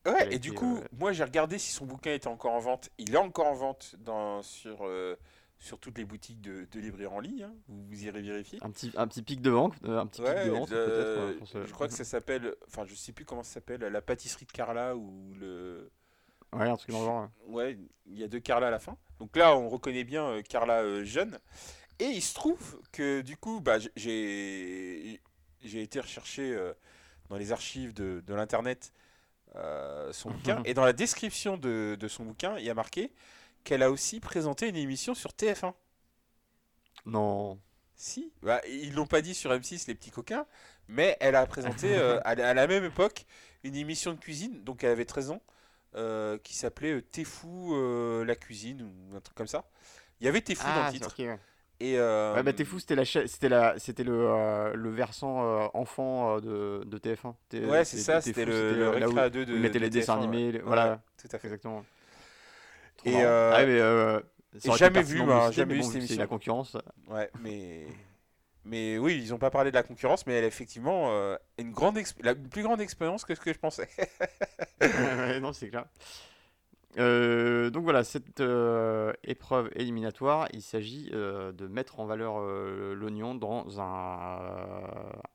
euh. 0.06 0.10
Ouais, 0.12 0.34
et 0.34 0.38
du 0.38 0.52
coup, 0.52 0.76
euh, 0.78 0.84
moi 0.98 1.12
j'ai 1.12 1.24
regardé 1.24 1.56
si 1.58 1.72
son 1.72 1.86
bouquin 1.86 2.12
était 2.12 2.26
encore 2.28 2.52
en 2.52 2.58
vente. 2.58 2.90
Il 2.98 3.14
est 3.14 3.18
encore 3.18 3.46
en 3.46 3.54
vente 3.54 3.94
dans, 4.00 4.42
sur, 4.42 4.78
euh, 4.82 5.16
sur 5.58 5.78
toutes 5.78 5.96
les 5.96 6.04
boutiques 6.04 6.40
de, 6.42 6.66
de 6.70 7.06
en 7.06 7.20
ligne. 7.20 7.44
hein. 7.44 7.54
Vous, 7.68 7.84
vous 7.86 8.04
irez 8.04 8.20
vérifier. 8.20 8.58
Un 8.62 8.70
petit, 8.70 8.92
un 8.96 9.06
petit 9.06 9.22
pic 9.22 9.40
de 9.40 9.50
vente, 9.50 9.74
euh, 9.84 10.00
un 10.00 10.06
petit 10.06 10.20
pic 10.20 10.34
de 10.44 10.50
vente 10.50 10.68
peut-être. 10.68 10.98
euh, 10.98 11.38
ce- 11.46 11.64
je 11.64 11.72
crois 11.72 11.86
que 11.88 11.94
ça 11.94 12.04
s'appelle, 12.04 12.54
enfin 12.66 12.84
je 12.86 12.94
sais 12.94 13.12
plus 13.12 13.24
comment 13.24 13.42
ça 13.44 13.54
s'appelle, 13.54 13.80
la 13.80 14.02
pâtisserie 14.02 14.44
de 14.46 14.52
Carla 14.52 14.94
ou 14.96 15.32
le... 15.40 15.90
Ouais, 16.52 16.68
un 16.68 16.76
truc 16.76 16.90
dans 16.90 17.00
le 17.00 17.06
genre. 17.06 17.28
ouais. 17.48 17.78
Il 18.06 18.18
y 18.18 18.22
a 18.24 18.28
deux 18.28 18.40
Carla 18.40 18.68
à 18.68 18.70
la 18.70 18.78
fin. 18.78 18.96
Donc 19.18 19.34
là, 19.36 19.56
on 19.56 19.68
reconnaît 19.70 20.04
bien 20.04 20.24
euh, 20.26 20.42
Carla 20.42 20.82
euh, 20.82 21.02
jeune. 21.04 21.38
Et 22.00 22.06
il 22.06 22.22
se 22.22 22.34
trouve 22.34 22.80
que 22.92 23.20
du 23.20 23.36
coup, 23.36 23.60
bah, 23.60 23.78
j'ai 23.96 25.20
été 25.62 26.00
rechercher 26.00 26.52
euh, 26.54 26.72
dans 27.28 27.36
les 27.36 27.52
archives 27.52 27.94
de, 27.94 28.22
de 28.26 28.34
l'internet 28.34 28.92
euh, 29.56 30.12
son 30.12 30.30
bouquin. 30.30 30.62
Et 30.64 30.74
dans 30.74 30.84
la 30.84 30.92
description 30.92 31.56
de, 31.56 31.96
de 31.98 32.08
son 32.08 32.24
bouquin, 32.24 32.58
il 32.58 32.64
y 32.64 32.70
a 32.70 32.74
marqué 32.74 33.12
qu'elle 33.62 33.82
a 33.82 33.90
aussi 33.90 34.20
présenté 34.20 34.68
une 34.68 34.76
émission 34.76 35.14
sur 35.14 35.30
TF1. 35.32 35.72
Non. 37.06 37.60
Si, 37.96 38.32
bah, 38.42 38.60
ils 38.68 38.92
l'ont 38.94 39.06
pas 39.06 39.22
dit 39.22 39.34
sur 39.34 39.52
M6, 39.52 39.84
les 39.86 39.94
petits 39.94 40.10
coquins, 40.10 40.46
mais 40.88 41.16
elle 41.20 41.36
a 41.36 41.46
présenté 41.46 41.94
euh, 41.96 42.20
à, 42.24 42.34
la- 42.34 42.50
à 42.50 42.54
la 42.54 42.66
même 42.66 42.84
époque 42.84 43.24
une 43.62 43.76
émission 43.76 44.12
de 44.12 44.18
cuisine, 44.18 44.62
donc 44.64 44.82
elle 44.84 44.90
avait 44.90 45.04
13 45.04 45.30
ans, 45.30 45.42
euh, 45.94 46.36
qui 46.38 46.54
s'appelait 46.54 47.00
T'es 47.02 47.24
fou 47.24 47.74
euh, 47.76 48.24
la 48.24 48.34
cuisine 48.36 48.82
ou 48.82 49.16
un 49.16 49.20
truc 49.20 49.36
comme 49.36 49.46
ça. 49.46 49.64
Il 50.20 50.26
y 50.26 50.28
avait 50.28 50.40
T'es 50.40 50.54
fou 50.56 50.64
dans 50.66 50.72
Ah, 50.72 50.86
le 50.90 50.92
c'est- 50.92 50.98
titre. 50.98 51.14
Et 51.80 51.98
euh, 51.98 52.34
Ouais, 52.34 52.42
bah 52.42 52.52
t'es 52.52 52.64
fou, 52.64 52.78
c'était 52.78 52.94
la 52.94 53.04
cha- 53.04 53.26
c'était 53.26 53.48
la, 53.48 53.78
c'était 53.78 54.04
le, 54.04 54.12
euh, 54.30 54.72
le 54.74 54.90
versant 54.90 55.44
euh, 55.44 55.66
enfant 55.74 56.36
euh, 56.36 56.40
de, 56.40 56.84
de 56.84 56.98
TF1. 56.98 57.34
T'es- 57.48 57.64
Ouais, 57.64 57.84
c'est 57.84 57.98
ça, 57.98 58.20
c'était 58.20 58.44
le, 58.44 58.52
le 58.74 58.82
euh, 58.86 58.98
là 59.00 59.08
où 59.08 59.10
Récré 59.10 59.20
à 59.24 59.30
deux 59.30 59.44
de. 59.44 59.54
ils 59.54 59.60
mettaient 59.60 59.78
de 59.80 59.84
les 59.84 59.90
dessins 59.90 60.14
TF1, 60.14 60.18
ouais. 60.20 60.24
animés, 60.24 60.52
les- 60.52 60.58
Ouais, 60.60 60.64
voilà, 60.66 61.02
tout 61.20 61.28
à 61.32 61.38
fait. 61.38 61.48
exactement. 61.48 61.84
Trop 62.96 63.10
Et, 63.10 63.24
euh, 63.24 63.52
Ah, 63.54 63.66
mais, 63.66 63.80
euh, 63.80 64.20
jamais 64.76 65.02
vu, 65.02 65.22
bah, 65.22 65.50
jamais 65.50 65.66
mais 65.66 65.74
vu 65.74 65.80
bon, 65.80 65.86
cette 65.86 65.96
émission. 65.96 66.16
la 66.18 66.26
concurrence. 66.26 66.76
Ouais, 67.08 67.30
mais. 67.42 67.86
Mais 68.66 68.96
oui, 68.96 69.20
ils 69.22 69.30
n'ont 69.30 69.38
pas 69.38 69.50
parlé 69.50 69.70
de 69.70 69.74
la 69.76 69.82
concurrence, 69.82 70.26
mais 70.26 70.34
elle 70.34 70.44
a 70.44 70.46
effectivement 70.46 71.10
euh, 71.10 71.36
une 71.58 71.70
grande 71.72 71.98
exp- 71.98 72.22
la 72.22 72.34
plus 72.34 72.62
grande 72.62 72.80
expérience 72.80 73.26
que 73.26 73.34
ce 73.34 73.40
que 73.40 73.52
je 73.52 73.58
pensais. 73.58 73.88
Non, 75.40 75.52
c'est 75.52 75.68
clair. 75.68 75.84
Euh, 76.98 77.70
donc 77.70 77.84
voilà, 77.84 78.04
cette 78.04 78.40
euh, 78.40 79.12
épreuve 79.24 79.70
éliminatoire, 79.74 80.48
il 80.52 80.62
s'agit 80.62 81.10
euh, 81.12 81.52
de 81.52 81.66
mettre 81.66 82.00
en 82.00 82.06
valeur 82.06 82.40
l'oignon 82.94 83.34
dans 83.34 83.80
un, 83.80 84.38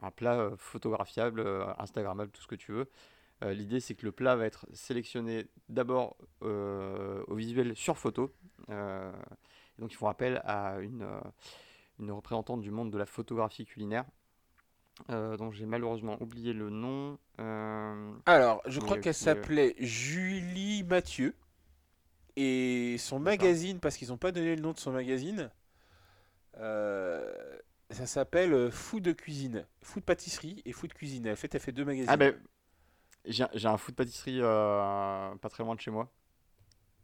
un 0.01 0.12
plat 0.12 0.51
photographiable, 0.57 1.45
Instagrammable, 1.78 2.32
tout 2.32 2.41
ce 2.41 2.47
que 2.47 2.55
tu 2.55 2.72
veux. 2.72 2.89
L'idée, 3.41 3.80
c'est 3.80 3.95
que 3.95 4.05
le 4.05 4.12
plat 4.12 4.36
va 4.36 4.45
être 4.45 4.66
sélectionné 4.74 5.47
d'abord 5.70 6.18
au 6.41 7.36
visuel 7.36 7.74
sur 7.76 7.97
photo. 7.97 8.34
Donc, 8.68 9.93
ils 9.93 9.95
font 9.95 10.10
appel 10.10 10.41
à 10.43 10.80
une, 10.82 11.07
une 11.99 12.12
représentante 12.12 12.62
du 12.62 12.72
monde 12.72 12.91
de 12.91 12.97
la 12.97 13.05
photographie 13.05 13.66
culinaire, 13.66 14.05
euh, 15.10 15.38
dont 15.38 15.51
j'ai 15.51 15.66
malheureusement 15.66 16.18
oublié 16.22 16.53
le 16.53 16.70
nom. 16.70 17.18
Euh, 17.39 18.12
Alors, 18.26 18.62
je 18.66 18.80
crois 18.80 18.97
qu'elle 18.97 19.14
s'appelait 19.14 19.76
Julie 19.80 20.84
Mathieu. 20.84 21.36
Et 22.42 22.98
son 23.00 23.20
magazine, 23.20 23.82
parce 23.82 23.98
qu'ils 23.98 24.08
n'ont 24.08 24.18
pas 24.18 24.32
donné 24.32 24.56
le 24.56 24.62
nom 24.62 24.72
de 24.72 24.78
son 24.80 24.94
magazine, 24.94 25.52
euh, 26.58 27.60
ça 27.90 28.06
s'appelle 28.06 28.54
euh, 28.54 28.72
Food 28.72 29.04
de 29.04 29.12
cuisine. 29.12 29.66
Food 29.82 30.06
pâtisserie 30.06 30.62
et 30.64 30.72
Food 30.72 30.94
cuisine. 30.94 31.30
En 31.30 31.36
fait, 31.36 31.54
elle 31.54 31.60
fait 31.60 31.74
deux 31.74 31.84
magazines. 31.84 32.10
Ah 32.10 32.16
ben, 32.16 32.34
j'ai 33.26 33.44
un 33.66 33.76
food 33.76 33.94
pâtisserie 33.94 34.40
euh, 34.40 35.36
pas 35.36 35.50
très 35.50 35.66
loin 35.66 35.76
de 35.76 35.82
chez 35.82 35.92
moi. 35.92 36.10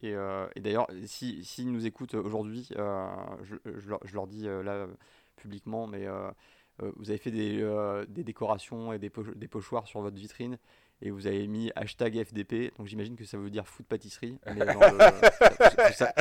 Et, 0.02 0.14
euh, 0.16 0.48
et 0.56 0.62
d'ailleurs, 0.62 0.88
si, 1.06 1.44
s'ils 1.44 1.70
nous 1.70 1.86
écoutent 1.86 2.14
aujourd'hui, 2.14 2.70
je, 2.72 3.56
je 3.66 3.90
leur, 3.90 4.00
je 4.06 4.14
leur 4.16 4.28
dis 4.28 4.44
là 4.46 4.88
publiquement, 5.36 5.86
mais 5.86 6.08
vous 6.80 7.10
avez 7.10 7.18
fait 7.18 7.32
des, 7.32 7.60
des 8.08 8.24
décorations 8.24 8.94
et 8.94 9.00
des, 9.00 9.10
po- 9.10 9.36
des 9.36 9.50
pochoirs 9.50 9.86
sur 9.86 10.00
votre 10.00 10.16
vitrine 10.16 10.58
et 11.02 11.12
vous 11.12 11.28
avez 11.28 11.46
mis 11.48 11.72
hashtag 11.76 12.24
FDP, 12.24 12.72
donc 12.78 12.88
j'imagine 12.88 13.16
que 13.16 13.26
ça 13.26 13.38
veut 13.38 13.50
dire 13.50 13.68
food 13.68 13.86
pâtisserie. 13.86 14.38
Mais 14.56 14.66
dans 14.66 14.80
le- 14.80 15.88
faut, 15.88 15.94
sa- 15.94 16.14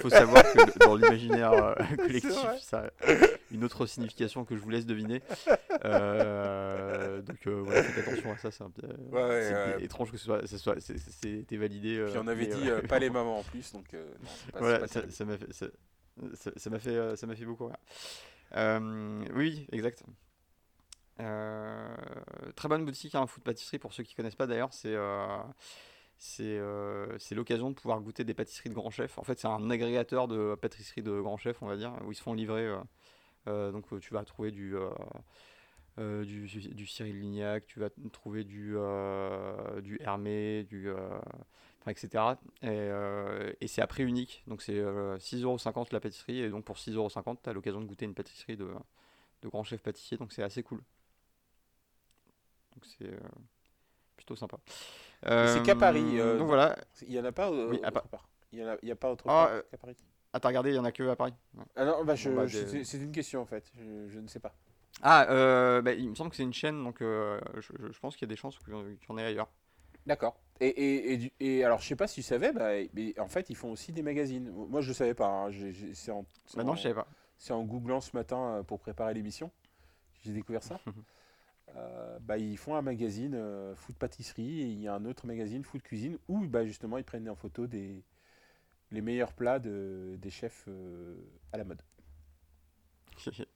faut 0.00 0.10
savoir 0.10 0.42
que 0.52 0.78
dans 0.84 0.96
l'imaginaire 0.96 1.52
euh, 1.52 1.74
collectif, 1.96 2.32
ça 2.60 2.86
a 2.86 3.12
une 3.50 3.62
autre 3.64 3.84
signification 3.86 4.44
que 4.44 4.56
je 4.56 4.60
vous 4.62 4.70
laisse 4.70 4.86
deviner. 4.86 5.20
Euh, 5.84 7.20
donc 7.22 7.46
euh, 7.46 7.62
voilà, 7.64 7.82
faites 7.82 8.06
attention 8.08 8.32
à 8.32 8.38
ça, 8.38 8.50
c'est 8.50 8.64
Ouais, 9.12 9.22
ouais, 9.22 9.76
étrange 9.84 10.10
que 10.10 10.16
ce 10.16 10.24
soit, 10.24 10.46
ce 10.46 10.58
soit 10.58 10.76
c'était 10.80 11.56
validé. 11.56 12.02
Puis 12.06 12.16
euh, 12.16 12.22
on 12.22 12.26
avait 12.26 12.46
mais, 12.46 12.54
dit 12.54 12.68
euh, 12.70 12.78
euh, 12.78 12.86
pas 12.86 12.98
les 12.98 13.10
mamans 13.10 13.40
en 13.40 13.42
plus, 13.42 13.72
donc 13.72 13.92
euh, 13.94 14.04
non, 14.22 14.28
pas, 14.52 14.58
voilà, 14.58 14.88
ça 14.88 15.02
ça 15.10 15.24
m'a 15.24 15.36
fait, 15.36 15.52
ça, 15.52 15.66
ça- 16.34 16.52
ça 16.56 16.70
m'a 16.70 16.78
fait, 16.78 16.90
euh, 16.90 17.16
ça 17.16 17.26
m'a 17.26 17.34
fait 17.36 17.44
beaucoup. 17.44 17.70
Euh, 18.56 19.24
oui, 19.34 19.66
exact. 19.72 20.02
Euh, 21.20 21.94
très 22.56 22.68
bonne 22.68 22.84
boutique, 22.84 23.14
hein, 23.14 23.26
food 23.26 23.42
pâtisserie 23.42 23.78
pour 23.78 23.92
ceux 23.92 24.02
qui 24.02 24.14
connaissent 24.14 24.34
pas 24.34 24.46
d'ailleurs, 24.46 24.72
c'est 24.72 24.94
euh, 24.94 25.38
euh, 26.40 27.18
l'occasion 27.32 27.70
de 27.70 27.74
pouvoir 27.74 28.00
goûter 28.00 28.24
des 28.24 28.34
pâtisseries 28.34 28.70
de 28.70 28.74
grands 28.74 28.90
chefs. 28.90 29.18
En 29.18 29.24
fait, 29.24 29.38
c'est 29.38 29.48
un 29.48 29.70
agrégateur 29.70 30.28
de 30.28 30.54
pâtisseries 30.60 31.02
de 31.02 31.20
grands 31.20 31.36
chefs, 31.36 31.62
on 31.62 31.66
va 31.66 31.76
dire, 31.76 31.92
où 32.06 32.12
ils 32.12 32.14
se 32.14 32.22
font 32.22 32.34
livrer. 32.34 32.74
euh, 33.48 33.72
donc, 33.72 33.86
tu 34.00 34.14
vas 34.14 34.24
trouver 34.24 34.50
du, 34.50 34.74
du, 35.98 36.86
Cyril 36.86 37.20
Lignac, 37.20 37.66
tu 37.66 37.80
vas 37.80 37.90
trouver 38.12 38.44
du, 38.44 38.76
du 39.82 39.98
Hermé, 40.00 40.64
du, 40.64 40.90
enfin, 41.82 41.90
etc. 41.90 42.36
Et, 42.62 42.90
et 43.60 43.66
c'est 43.68 43.82
à 43.82 43.86
prix 43.86 44.04
unique, 44.04 44.42
donc 44.46 44.62
c'est 44.62 44.78
euh, 44.78 45.18
6,50€ 45.18 45.88
la 45.92 46.00
pâtisserie, 46.00 46.40
et 46.40 46.48
donc 46.50 46.64
pour 46.64 46.76
6,50€, 46.76 47.38
tu 47.42 47.50
as 47.50 47.52
l'occasion 47.52 47.80
de 47.80 47.86
goûter 47.86 48.04
une 48.04 48.14
pâtisserie 48.14 48.56
de, 48.56 48.68
de 49.42 49.48
grand 49.48 49.64
chef 49.64 49.82
pâtissier, 49.82 50.16
donc 50.16 50.32
c'est 50.32 50.42
assez 50.42 50.62
cool. 50.62 50.82
Donc 52.82 52.90
c'est 52.98 53.06
euh, 53.12 53.18
plutôt 54.16 54.34
sympa. 54.36 54.58
c'est 55.24 55.62
qu'à 55.64 55.76
Paris, 55.76 56.18
euh, 56.18 56.32
donc 56.32 56.40
non. 56.40 56.46
voilà. 56.46 56.76
Il 57.06 57.12
y 57.12 57.18
en 57.20 57.24
a 57.24 57.32
pas 57.32 57.48
euh, 57.50 57.68
Oui, 57.70 57.76
autre 57.78 57.90
part- 57.90 58.02
part. 58.08 58.28
Il 58.52 58.58
y 58.58 58.64
en 58.64 58.68
a, 58.68 58.72
a 58.74 58.96
pas 58.96 59.12
autre 59.12 59.24
Ah, 59.26 59.46
part 59.46 59.48
euh, 59.50 59.62
qu'à 59.70 59.76
Paris. 59.78 59.96
Ah, 60.32 60.40
t'as 60.40 60.48
regardé, 60.48 60.70
il 60.70 60.76
y 60.76 60.78
en 60.78 60.84
a 60.84 60.92
que 60.92 61.08
à 61.08 61.16
Paris? 61.16 61.34
Ouais. 61.54 61.64
Ah 61.76 61.84
non, 61.84 62.04
bah, 62.04 62.14
Bon, 62.24 62.34
bah, 62.36 62.48
c'est 62.48 62.98
une 62.98 63.12
question 63.12 63.40
en 63.42 63.46
fait. 63.46 63.70
Je, 63.78 64.08
je 64.08 64.18
ne 64.18 64.26
sais 64.28 64.40
pas. 64.40 64.54
Ah, 65.00 65.26
euh, 65.30 65.80
bah, 65.82 65.92
il 65.92 66.08
me 66.10 66.14
semble 66.14 66.30
que 66.30 66.36
c'est 66.36 66.42
une 66.42 66.52
chaîne, 66.52 66.82
donc 66.84 67.00
euh, 67.02 67.40
je, 67.60 67.72
je- 67.92 67.98
pense 67.98 68.14
qu'il 68.16 68.26
y 68.26 68.30
a 68.30 68.34
des 68.34 68.36
chances 68.36 68.58
qu'il 68.58 68.72
y 68.74 68.76
en- 69.08 69.18
ait 69.18 69.24
ailleurs. 69.24 69.48
D'accord. 70.06 70.36
Et, 70.60 70.68
et, 71.14 71.32
et, 71.40 71.64
alors, 71.64 71.80
je 71.80 71.86
sais 71.88 71.96
pas 71.96 72.06
si 72.06 72.16
tu 72.16 72.22
savais, 72.22 72.52
bah, 72.52 72.70
mais 72.94 73.18
en 73.18 73.28
fait, 73.28 73.48
ils 73.50 73.56
font 73.56 73.72
aussi 73.72 73.92
des 73.92 74.02
magazines. 74.02 74.50
Moi, 74.50 74.80
je 74.80 74.88
ne 74.88 74.94
savais 74.94 75.14
pas. 75.14 75.28
hein. 75.28 75.50
C'est 75.94 76.10
en, 76.10 76.26
Maintenant, 76.56 76.72
en- 76.72 76.76
je 76.76 76.82
savais 76.82 76.94
pas. 76.94 77.06
c'est 77.38 77.52
en 77.52 77.62
googlant 77.62 78.00
ce 78.00 78.14
matin 78.16 78.56
euh, 78.58 78.62
pour 78.62 78.80
préparer 78.80 79.14
l'émission. 79.14 79.50
J'ai 80.24 80.32
découvert 80.32 80.62
ça. 80.62 80.78
Euh, 81.76 82.18
bah, 82.20 82.38
ils 82.38 82.58
font 82.58 82.74
un 82.74 82.82
magazine 82.82 83.34
euh, 83.34 83.74
food 83.74 83.96
pâtisserie 83.96 84.60
et 84.60 84.66
il 84.66 84.80
y 84.80 84.88
a 84.88 84.94
un 84.94 85.04
autre 85.04 85.26
magazine 85.26 85.64
food 85.64 85.82
cuisine 85.82 86.18
où 86.28 86.46
bah, 86.46 86.66
justement 86.66 86.98
ils 86.98 87.04
prennent 87.04 87.28
en 87.28 87.34
photo 87.34 87.66
des, 87.66 88.04
les 88.90 89.00
meilleurs 89.00 89.32
plats 89.32 89.58
de, 89.58 90.16
des 90.18 90.30
chefs 90.30 90.64
euh, 90.68 91.16
à 91.52 91.58
la 91.58 91.64
mode. 91.64 91.82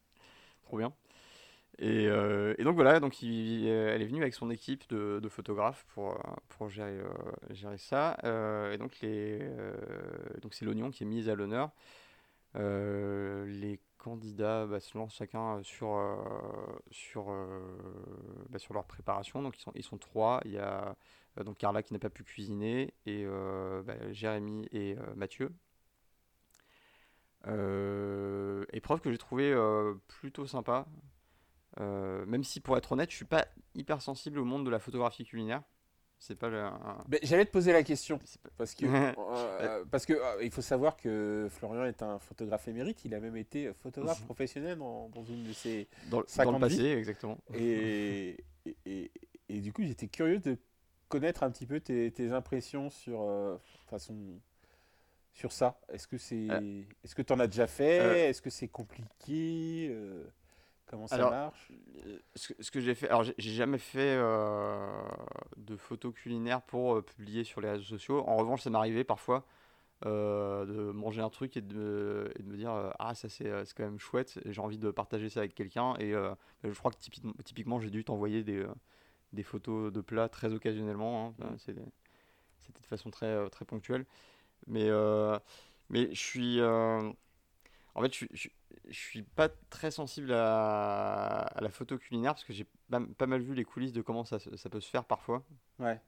Trop 0.64 0.78
bien. 0.78 0.92
Et, 1.78 2.06
euh, 2.06 2.54
et 2.56 2.64
donc 2.64 2.74
voilà, 2.74 3.00
donc 3.00 3.22
elle 3.22 4.00
est 4.00 4.06
venue 4.06 4.22
avec 4.22 4.32
son 4.32 4.50
équipe 4.50 4.88
de, 4.88 5.28
photographes 5.28 5.84
pour, 5.92 6.18
pour 6.48 6.70
gérer, 6.70 6.98
gérer 7.50 7.76
ça. 7.76 8.16
Et 8.72 8.78
donc 8.78 8.98
les, 9.02 9.46
donc 10.40 10.54
c'est 10.54 10.64
l'oignon 10.64 10.90
qui 10.90 11.02
est 11.02 11.06
mis 11.06 11.28
à 11.28 11.34
l'honneur. 11.34 11.70
Les 12.54 13.78
candidats 14.06 14.66
bah, 14.66 14.78
se 14.80 14.96
lancent 14.96 15.14
chacun 15.16 15.60
sur, 15.64 15.96
euh, 15.96 16.16
sur, 16.90 17.30
euh, 17.30 17.60
bah, 18.48 18.58
sur 18.58 18.72
leur 18.74 18.84
préparation. 18.84 19.42
Donc 19.42 19.58
ils 19.58 19.62
sont, 19.62 19.72
ils 19.74 19.82
sont 19.82 19.98
trois. 19.98 20.40
Il 20.44 20.52
y 20.52 20.58
a 20.58 20.96
euh, 21.38 21.44
donc 21.44 21.58
Carla 21.58 21.82
qui 21.82 21.92
n'a 21.92 21.98
pas 21.98 22.10
pu 22.10 22.24
cuisiner 22.24 22.94
et 23.04 23.24
euh, 23.26 23.82
bah, 23.82 24.12
Jérémy 24.12 24.68
et 24.70 24.96
euh, 24.96 25.14
Mathieu. 25.16 25.52
Euh, 27.48 28.64
épreuve 28.72 29.00
que 29.00 29.10
j'ai 29.10 29.18
trouvé 29.18 29.52
euh, 29.52 29.94
plutôt 30.08 30.46
sympa. 30.46 30.86
Euh, 31.80 32.24
même 32.26 32.44
si 32.44 32.60
pour 32.60 32.76
être 32.76 32.92
honnête, 32.92 33.10
je 33.10 33.16
suis 33.16 33.24
pas 33.24 33.46
hyper 33.74 34.00
sensible 34.00 34.38
au 34.38 34.44
monde 34.44 34.64
de 34.64 34.70
la 34.70 34.78
photographie 34.78 35.24
culinaire. 35.24 35.62
C'est 36.18 36.34
pas 36.38 36.48
le, 36.48 36.60
un- 36.60 37.04
J'allais 37.22 37.44
te 37.44 37.50
poser 37.50 37.72
la 37.72 37.82
question. 37.82 38.18
pas- 38.18 38.48
Parce 38.56 38.74
que, 38.74 38.86
euh, 39.18 39.84
parce 39.90 40.06
que 40.06 40.14
euh, 40.14 40.42
il 40.42 40.50
faut 40.50 40.62
savoir 40.62 40.96
que 40.96 41.46
Florian 41.50 41.84
est 41.84 42.02
un 42.02 42.18
photographe 42.18 42.66
émérite. 42.68 43.04
Il 43.04 43.14
a 43.14 43.20
même 43.20 43.36
été 43.36 43.72
photographe 43.74 44.18
professionnel 44.24 44.78
dans, 44.78 45.08
dans 45.10 45.24
une 45.24 45.44
de 45.44 45.52
ses. 45.52 45.88
dans, 46.10 46.22
Ça 46.26 46.44
dans 46.44 46.52
le 46.52 46.58
passé, 46.60 46.82
exactement. 46.92 47.38
Et, 47.54 48.36
et, 48.64 48.76
et- 48.86 49.10
et 49.48 49.60
du 49.60 49.72
coup, 49.72 49.82
j'étais 49.84 50.08
curieux 50.08 50.38
de 50.40 50.56
connaître 51.08 51.42
un 51.44 51.50
petit 51.52 51.66
peu 51.66 51.78
tes, 51.80 52.10
tes 52.10 52.32
impressions 52.32 52.90
sur, 52.90 53.20
euh, 53.22 53.56
façon, 53.86 54.16
sur 55.34 55.52
ça. 55.52 55.78
Est-ce 55.92 56.08
que 56.08 56.18
c'est, 56.18 56.48
est-ce 57.04 57.14
que 57.14 57.22
tu 57.22 57.32
en 57.32 57.38
as 57.38 57.46
déjà 57.46 57.66
fait? 57.68 58.30
Est-ce 58.30 58.42
que 58.42 58.50
c'est 58.50 58.66
compliqué 58.68 59.94
Comment 60.86 61.06
ça 61.06 61.16
Alors, 61.16 61.30
marche 61.30 61.72
Euh, 62.06 62.18
Ce 62.36 62.70
que, 62.70 62.80
j'ai 62.80 62.94
fait, 62.94 63.08
alors 63.08 63.24
j'ai 63.24 63.34
jamais 63.52 63.78
fait 63.78 64.16
euh, 64.18 65.02
de 65.56 65.76
photos 65.76 66.14
culinaires 66.14 66.62
pour 66.62 66.96
euh, 66.96 67.02
publier 67.02 67.44
sur 67.44 67.60
les 67.60 67.70
réseaux 67.70 67.84
sociaux. 67.84 68.24
En 68.26 68.36
revanche, 68.36 68.62
ça 68.62 68.70
arrivé 68.74 69.02
parfois 69.04 69.46
euh, 70.06 70.66
de 70.66 70.92
manger 70.92 71.22
un 71.22 71.30
truc 71.30 71.56
et 71.56 71.62
de, 71.62 71.74
me- 71.76 72.32
et 72.38 72.42
de 72.42 72.48
me 72.48 72.56
dire 72.56 72.70
ah 72.98 73.14
ça 73.14 73.28
c'est 73.30 73.50
quand 73.76 73.84
même 73.84 73.98
chouette 74.00 74.38
et 74.44 74.52
j'ai 74.52 74.60
envie 74.62 74.78
de 74.78 74.90
partager 74.90 75.30
ça 75.30 75.40
avec 75.40 75.54
quelqu'un 75.54 75.94
et 75.98 76.14
euh, 76.14 76.34
je 76.64 76.70
crois 76.78 76.90
que 76.92 76.98
typiquement, 76.98 77.32
typiquement 77.44 77.80
j'ai 77.80 77.90
dû 77.90 78.04
t'envoyer 78.04 78.44
des, 78.44 78.66
des 79.32 79.42
photos 79.44 79.92
de 79.92 80.00
plats 80.02 80.28
très 80.30 80.52
occasionnellement. 80.54 81.28
hein. 81.28 81.34
Enfin, 81.38 81.54
Mm. 81.54 81.58
C'était 81.58 82.80
de 82.82 82.86
façon 82.86 83.10
très, 83.10 83.48
très 83.50 83.64
ponctuelle. 83.64 84.06
Mais, 84.66 84.90
mais 85.90 86.14
je 86.14 86.20
suis. 86.20 86.60
En 87.96 88.02
fait, 88.02 88.12
je, 88.12 88.16
suis- 88.16 88.28
je, 88.32 88.38
suis- 88.38 88.52
je 88.88 88.98
suis 88.98 89.22
pas 89.22 89.48
très 89.70 89.90
sensible 89.90 90.32
à, 90.32 91.40
à 91.40 91.60
la 91.60 91.70
photo 91.70 91.98
culinaire 91.98 92.34
parce 92.34 92.44
que 92.44 92.52
j'ai 92.52 92.66
pas, 92.90 93.00
pas 93.18 93.26
mal 93.26 93.40
vu 93.40 93.54
les 93.54 93.64
coulisses 93.64 93.92
de 93.92 94.02
comment 94.02 94.24
ça, 94.24 94.38
peut 94.70 94.80
se 94.80 94.88
faire 94.90 95.04
parfois, 95.04 95.42
Ouais. 95.80 96.00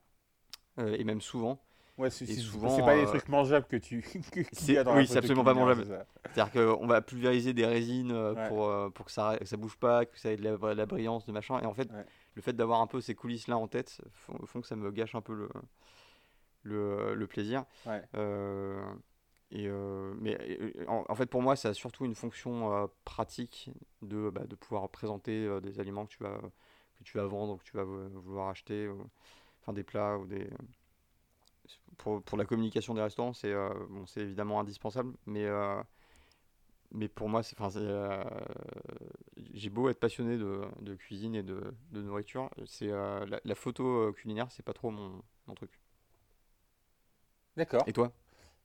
euh, 0.79 0.95
et 0.99 1.03
même 1.05 1.21
souvent. 1.21 1.61
Ouais, 1.97 2.11
c'est 2.11 2.27
souvent, 2.27 2.69
c'est 2.69 2.83
pas 2.85 2.95
des 2.95 3.03
euh, 3.03 3.07
trucs 3.07 3.27
mangeables 3.29 3.67
que 3.67 3.75
tu. 3.77 4.03
que- 4.33 4.83
dans 4.85 4.97
oui, 4.97 5.05
c'est 5.09 5.17
absolument 5.19 5.43
pas 5.43 5.55
mangeable. 5.55 6.07
C'est-à-dire 6.33 6.53
qu'on 6.53 6.87
va 6.87 7.01
pulvériser 7.03 7.53
des 7.55 7.67
résines 7.67 8.13
euh, 8.13 8.35
Ouais. 8.35 8.49
pour, 8.49 8.69
euh, 8.69 8.89
pour 8.91 9.07
que 9.07 9.11
ça, 9.11 9.37
que 9.37 9.45
ça 9.47 9.57
bouge 9.57 9.77
pas, 9.77 10.07
que 10.07 10.17
ça 10.17 10.31
ait 10.31 10.37
de 10.37 10.45
la, 10.45 10.57
de 10.57 10.67
la 10.79 10.87
brillance, 10.87 11.27
de 11.27 11.33
machin. 11.33 11.59
Et 11.61 11.67
en 11.67 11.75
fait, 11.75 11.91
Ouais. 11.91 12.05
le 12.35 12.43
fait 12.43 12.53
d'avoir 12.53 12.81
un 12.83 12.87
peu 12.87 13.01
ces 13.01 13.17
coulisses-là 13.17 13.57
en 13.59 13.67
tête 13.67 14.01
font, 14.13 14.39
font 14.47 14.61
que 14.61 14.69
ça 14.69 14.77
me 14.77 14.93
gâche 14.93 15.17
un 15.17 15.21
peu 15.23 15.35
le, 15.35 15.49
le, 16.63 17.15
le 17.17 17.27
plaisir. 17.27 17.65
Ouais. 17.87 18.03
Et, 19.51 19.67
euh, 19.67 20.15
mais 20.21 20.37
en, 20.89 21.05
en 21.09 21.15
fait, 21.15 21.27
pour 21.27 21.43
moi, 21.43 21.57
ça 21.57 21.71
a 21.71 21.75
surtout 21.75 22.05
une 22.05 22.15
fonction 22.15 22.73
euh, 22.75 22.87
pratique 23.05 23.71
de, 24.03 24.31
bah, 24.31 24.45
de 24.47 24.55
pouvoir 24.57 24.89
présenter 24.91 25.47
euh, 25.47 25.61
des 25.61 25.81
aliments 25.81 26.07
que 26.07 26.13
tu 26.13 26.23
vas, 26.23 26.39
que 26.99 27.05
tu 27.05 27.17
vas 27.17 27.27
vendre, 27.27 27.55
ou 27.55 27.57
que 27.57 27.65
tu 27.65 27.77
vas 27.77 27.85
vou- 27.85 28.09
vouloir 28.21 28.49
acheter, 28.51 28.89
ou- 28.89 29.09
enfin 29.63 29.73
des 29.75 29.85
plats 29.85 30.19
ou 30.19 30.27
des. 30.27 30.49
Pour, 31.97 32.23
pour 32.23 32.39
la 32.39 32.45
communication 32.45 32.95
des 32.95 33.03
restaurants, 33.03 33.33
c'est 33.33 33.53
bon, 33.91 34.07
c'est 34.07 34.21
évidemment 34.21 34.61
indispensable, 34.61 35.15
mais, 35.27 35.47
mais 36.93 37.09
pour 37.09 37.29
moi, 37.29 37.43
j'ai 39.53 39.71
beau 39.71 39.89
être 39.89 40.01
passionné 40.01 40.37
de, 40.37 40.63
de 40.81 40.95
cuisine 40.95 41.35
et 41.35 41.43
de, 41.43 41.75
de 41.93 42.03
nourriture, 42.03 42.51
c'est 42.67 42.89
la, 42.89 43.41
la 43.45 43.55
photo 43.55 44.13
culinaire, 44.13 44.51
c'est 44.51 44.65
pas 44.65 44.73
trop 44.73 44.91
mon, 44.91 45.23
mon 45.47 45.55
truc. 45.55 45.71
D'accord. 47.57 47.87
Et 47.87 47.93
toi? 47.93 48.13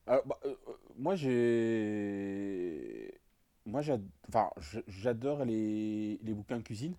Alors, 0.08 0.26
bah, 0.26 0.38
euh, 0.46 0.56
euh, 0.68 0.74
moi, 0.98 1.16
j'ai. 1.16 3.14
Moi, 3.66 3.82
j'ad- 3.82 4.04
enfin, 4.28 4.50
je- 4.60 4.82
j'adore 4.88 5.46
les... 5.46 6.20
les 6.22 6.34
bouquins 6.34 6.58
de 6.58 6.64
cuisine. 6.64 6.96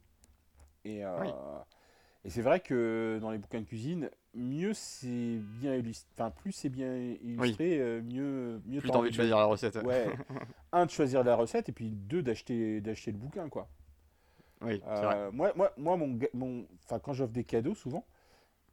Et, 0.87 1.05
euh, 1.05 1.19
Oui. 1.21 1.29
et 2.25 2.31
c'est 2.31 2.41
vrai 2.43 2.61
que 2.61 3.19
dans 3.21 3.31
les 3.31 3.39
bouquins 3.39 3.61
de 3.61 3.67
cuisine, 3.67 4.11
mieux 4.35 4.73
c'est 4.75 5.39
bien 5.61 5.75
illustré. 5.77 6.09
Enfin, 6.15 6.31
plus 6.31 6.53
c'est 6.53 6.69
bien 6.71 6.95
illustré, 6.97 7.79
euh, 7.79 8.01
mieux, 8.03 8.63
mieux 8.67 8.81
Plus 8.81 8.89
t'as 8.89 8.95
t'as 8.95 8.99
envie 9.01 9.11
de 9.11 9.15
choisir 9.15 9.37
la 9.37 9.45
recette. 9.45 9.77
Ouais. 9.77 10.07
Un, 10.73 10.87
de 10.87 10.91
choisir 10.91 11.23
la 11.23 11.37
recette, 11.37 11.69
et 11.69 11.73
puis 11.73 11.91
deux, 11.91 12.23
d'acheter 12.23 12.81
d'acheter 12.81 13.13
le 13.13 13.19
bouquin, 13.19 13.49
quoi. 13.49 13.69
Oui, 14.63 14.81
c'est 14.83 15.03
vrai. 15.05 15.17
Euh, 15.17 15.31
moi, 15.33 15.53
moi, 15.55 15.73
moi, 15.77 15.97
mon, 15.99 16.09
ga- 16.15 16.29
mon, 16.33 16.67
enfin, 16.85 16.99
quand 16.99 17.13
j'offre 17.13 17.33
des 17.33 17.45
cadeaux, 17.45 17.75
souvent, 17.75 18.07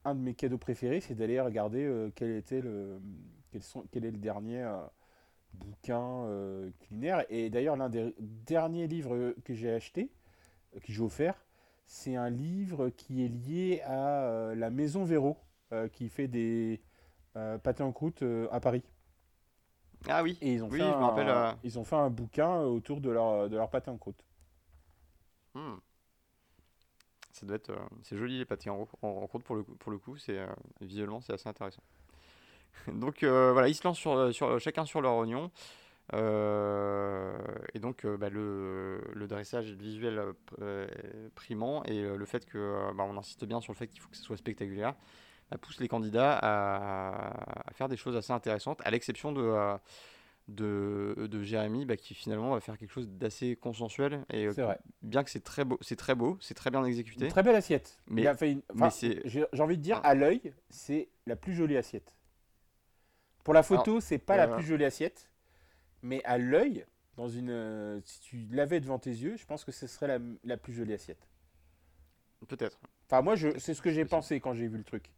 un 0.06 0.16
de 0.16 0.22
mes 0.22 0.34
cadeaux 0.34 0.58
préférés, 0.58 1.02
c'est 1.02 1.16
d'aller 1.16 1.40
regarder 1.42 1.84
euh, 1.84 2.10
quel 2.16 2.32
était 2.32 2.62
le, 2.62 3.00
quels 3.52 3.64
sont, 3.64 3.86
quel 3.91 4.06
est 4.06 4.12
le 4.12 4.18
dernier 4.18 4.64
euh, 4.64 4.78
bouquin 5.54 6.02
euh, 6.26 6.72
culinaire. 6.82 7.26
Et 7.30 7.49
d'ailleurs, 7.49 7.78
l'un 7.78 7.89
des 7.89 8.16
derniers 8.20 8.88
livres 8.88 9.36
que 9.45 9.54
j'ai 9.54 9.72
acheté, 9.74 10.12
euh, 10.76 10.80
que 10.82 10.91
j'ai 10.93 11.02
offert, 11.04 11.45
c'est 11.86 12.16
un 12.16 12.30
livre 12.30 12.89
qui 12.89 13.26
est 13.26 13.30
lié 13.30 13.82
à 13.86 14.24
euh, 14.26 14.56
la 14.56 14.70
Maison 14.72 15.04
Véro, 15.06 15.38
euh, 15.74 15.88
qui 15.89 16.10
fait 16.10 16.28
des 16.30 16.82
euh, 17.38 17.58
pâtés 17.60 17.84
en 17.84 17.91
croûte 17.93 18.24
euh, 18.24 18.47
à 18.52 18.60
Paris. 18.62 18.84
Ah 20.08 20.22
oui, 20.24 20.39
Et 20.41 20.54
ils 20.54 20.64
ont 20.64 20.70
oui, 20.70 20.78
fait 20.78 20.84
je 20.91 20.97
un, 20.97 20.97
me 20.97 21.04
rappelle. 21.06 21.30
euh, 21.30 21.52
ils 21.64 21.80
ont 21.80 21.84
fait 21.86 21.95
un 21.95 22.10
bouquin 22.10 22.60
autour 22.62 22.99
de 23.02 23.10
leur, 23.10 23.49
de 23.49 23.56
leur 23.56 23.70
pâté 23.70 23.89
en 23.89 23.97
croûte. 23.97 24.24
hmm. 25.56 25.82
Ça 27.34 27.45
doit 27.45 27.56
être, 27.58 27.72
euh, 27.72 27.80
c'est 28.04 28.18
joli 28.18 28.38
les 28.38 28.45
pâtés 28.45 28.70
en, 28.70 28.88
en, 29.02 29.08
en 29.08 29.28
croûte 29.28 29.43
pour 29.43 29.56
le 29.56 29.64
coup. 29.64 29.76
Pour 29.76 29.91
le 29.91 29.97
coup, 29.97 30.18
c'est 30.18 30.38
euh, 30.39 30.47
visuellement 30.82 31.22
c'est 31.22 31.34
assez 31.34 31.47
intéressant. 31.49 31.84
donc 32.94 33.24
euh, 33.24 33.52
voilà, 33.54 33.68
ils 33.68 33.76
se 33.76 33.84
lancent 33.84 34.00
sur, 34.00 34.34
sur 34.34 34.60
chacun 34.60 34.86
sur 34.86 35.02
leur 35.02 35.16
oignon. 35.16 35.52
Euh, 36.14 37.38
et 37.74 37.80
donc 37.80 38.04
euh, 38.06 38.18
bah, 38.18 38.30
le, 38.30 39.02
le 39.14 39.28
dressage 39.28 39.72
visuel 39.72 40.20
euh, 40.20 40.88
pr- 40.88 41.30
primant 41.36 41.84
et 41.84 42.02
le 42.02 42.26
fait 42.26 42.46
que 42.46 42.92
bah, 42.96 43.06
on 43.08 43.18
insiste 43.18 43.46
bien 43.46 43.62
sur 43.62 43.72
le 43.72 43.78
fait 43.78 43.88
qu'il 43.88 44.02
faut 44.02 44.10
que 44.10 44.18
ce 44.18 44.24
soit 44.24 44.36
spectaculaire 44.36 44.94
bah, 45.50 45.58
pousse 45.58 45.80
les 45.80 45.88
candidats 45.88 46.38
à, 46.38 47.68
à 47.68 47.72
faire 47.74 47.88
des 47.88 47.96
choses 47.98 48.16
assez 48.18 48.34
intéressantes, 48.34 48.82
à 48.84 48.92
l'exception 48.92 49.32
de, 49.32 49.54
de, 50.50 51.28
de 51.30 51.44
Jérémy 51.44 51.86
bah, 51.86 51.96
qui 51.96 52.14
finalement 52.14 52.52
va 52.54 52.60
faire 52.60 52.78
quelque 52.78 52.92
chose 52.92 53.08
d'assez 53.08 53.56
consensuel 53.56 54.26
et 54.32 54.48
vrai. 54.48 54.80
bien 55.02 55.24
que 55.24 55.30
c'est 55.30 55.44
très 55.44 55.64
beau, 55.64 55.78
c'est 55.82 55.96
très 55.96 56.16
beau, 56.16 56.38
c'est 56.42 56.56
très 56.56 56.72
bien 56.72 56.82
Une 56.82 56.88
exécuté. 56.88 57.28
très 57.30 57.44
belle 57.44 57.56
assiette. 57.56 58.00
Mais- 58.08 58.24
une- 58.42 58.62
j'ai 59.24 59.46
envie 59.62 59.78
de 59.78 59.84
dire, 59.84 60.02
Ah. 60.04 60.10
à 60.10 60.16
l'œil, 60.16 60.54
c'est 60.70 61.10
la 61.26 61.36
plus 61.38 61.54
jolie 61.54 61.78
assiette. 61.78 62.16
Pour 63.44 63.54
la 63.54 63.64
photo, 63.64 64.00
c'est 64.02 64.18
pas 64.20 64.38
la 64.38 64.50
euh, 64.50 64.56
plus 64.56 64.64
jolie 64.64 64.86
assiette, 64.86 65.30
mais 66.04 66.24
à 66.26 66.38
l'œil, 66.38 66.86
dans 67.18 67.28
une, 67.28 67.50
euh, 67.50 68.00
si 68.06 68.20
tu 68.22 68.48
l'avais 68.52 68.80
devant 68.80 69.00
tes 69.00 69.10
yeux, 69.12 69.36
je 69.38 69.46
pense 69.46 69.66
que 69.66 69.72
ce 69.72 69.88
serait 69.88 70.08
la, 70.08 70.20
la 70.44 70.58
plus 70.58 70.74
jolie 70.74 70.94
assiette. 70.94 71.28
Peut-être. 72.48 72.80
Enfin, 73.08 73.22
moi, 73.22 73.36
c'est 73.58 73.74
ce 73.74 73.82
que 73.82 73.92
j'ai 73.92 74.06
pensé 74.06 74.39
quand 74.39 74.54
j'ai 74.54 74.68
vu 74.68 74.78
le 74.78 74.84
truc. 74.84 75.12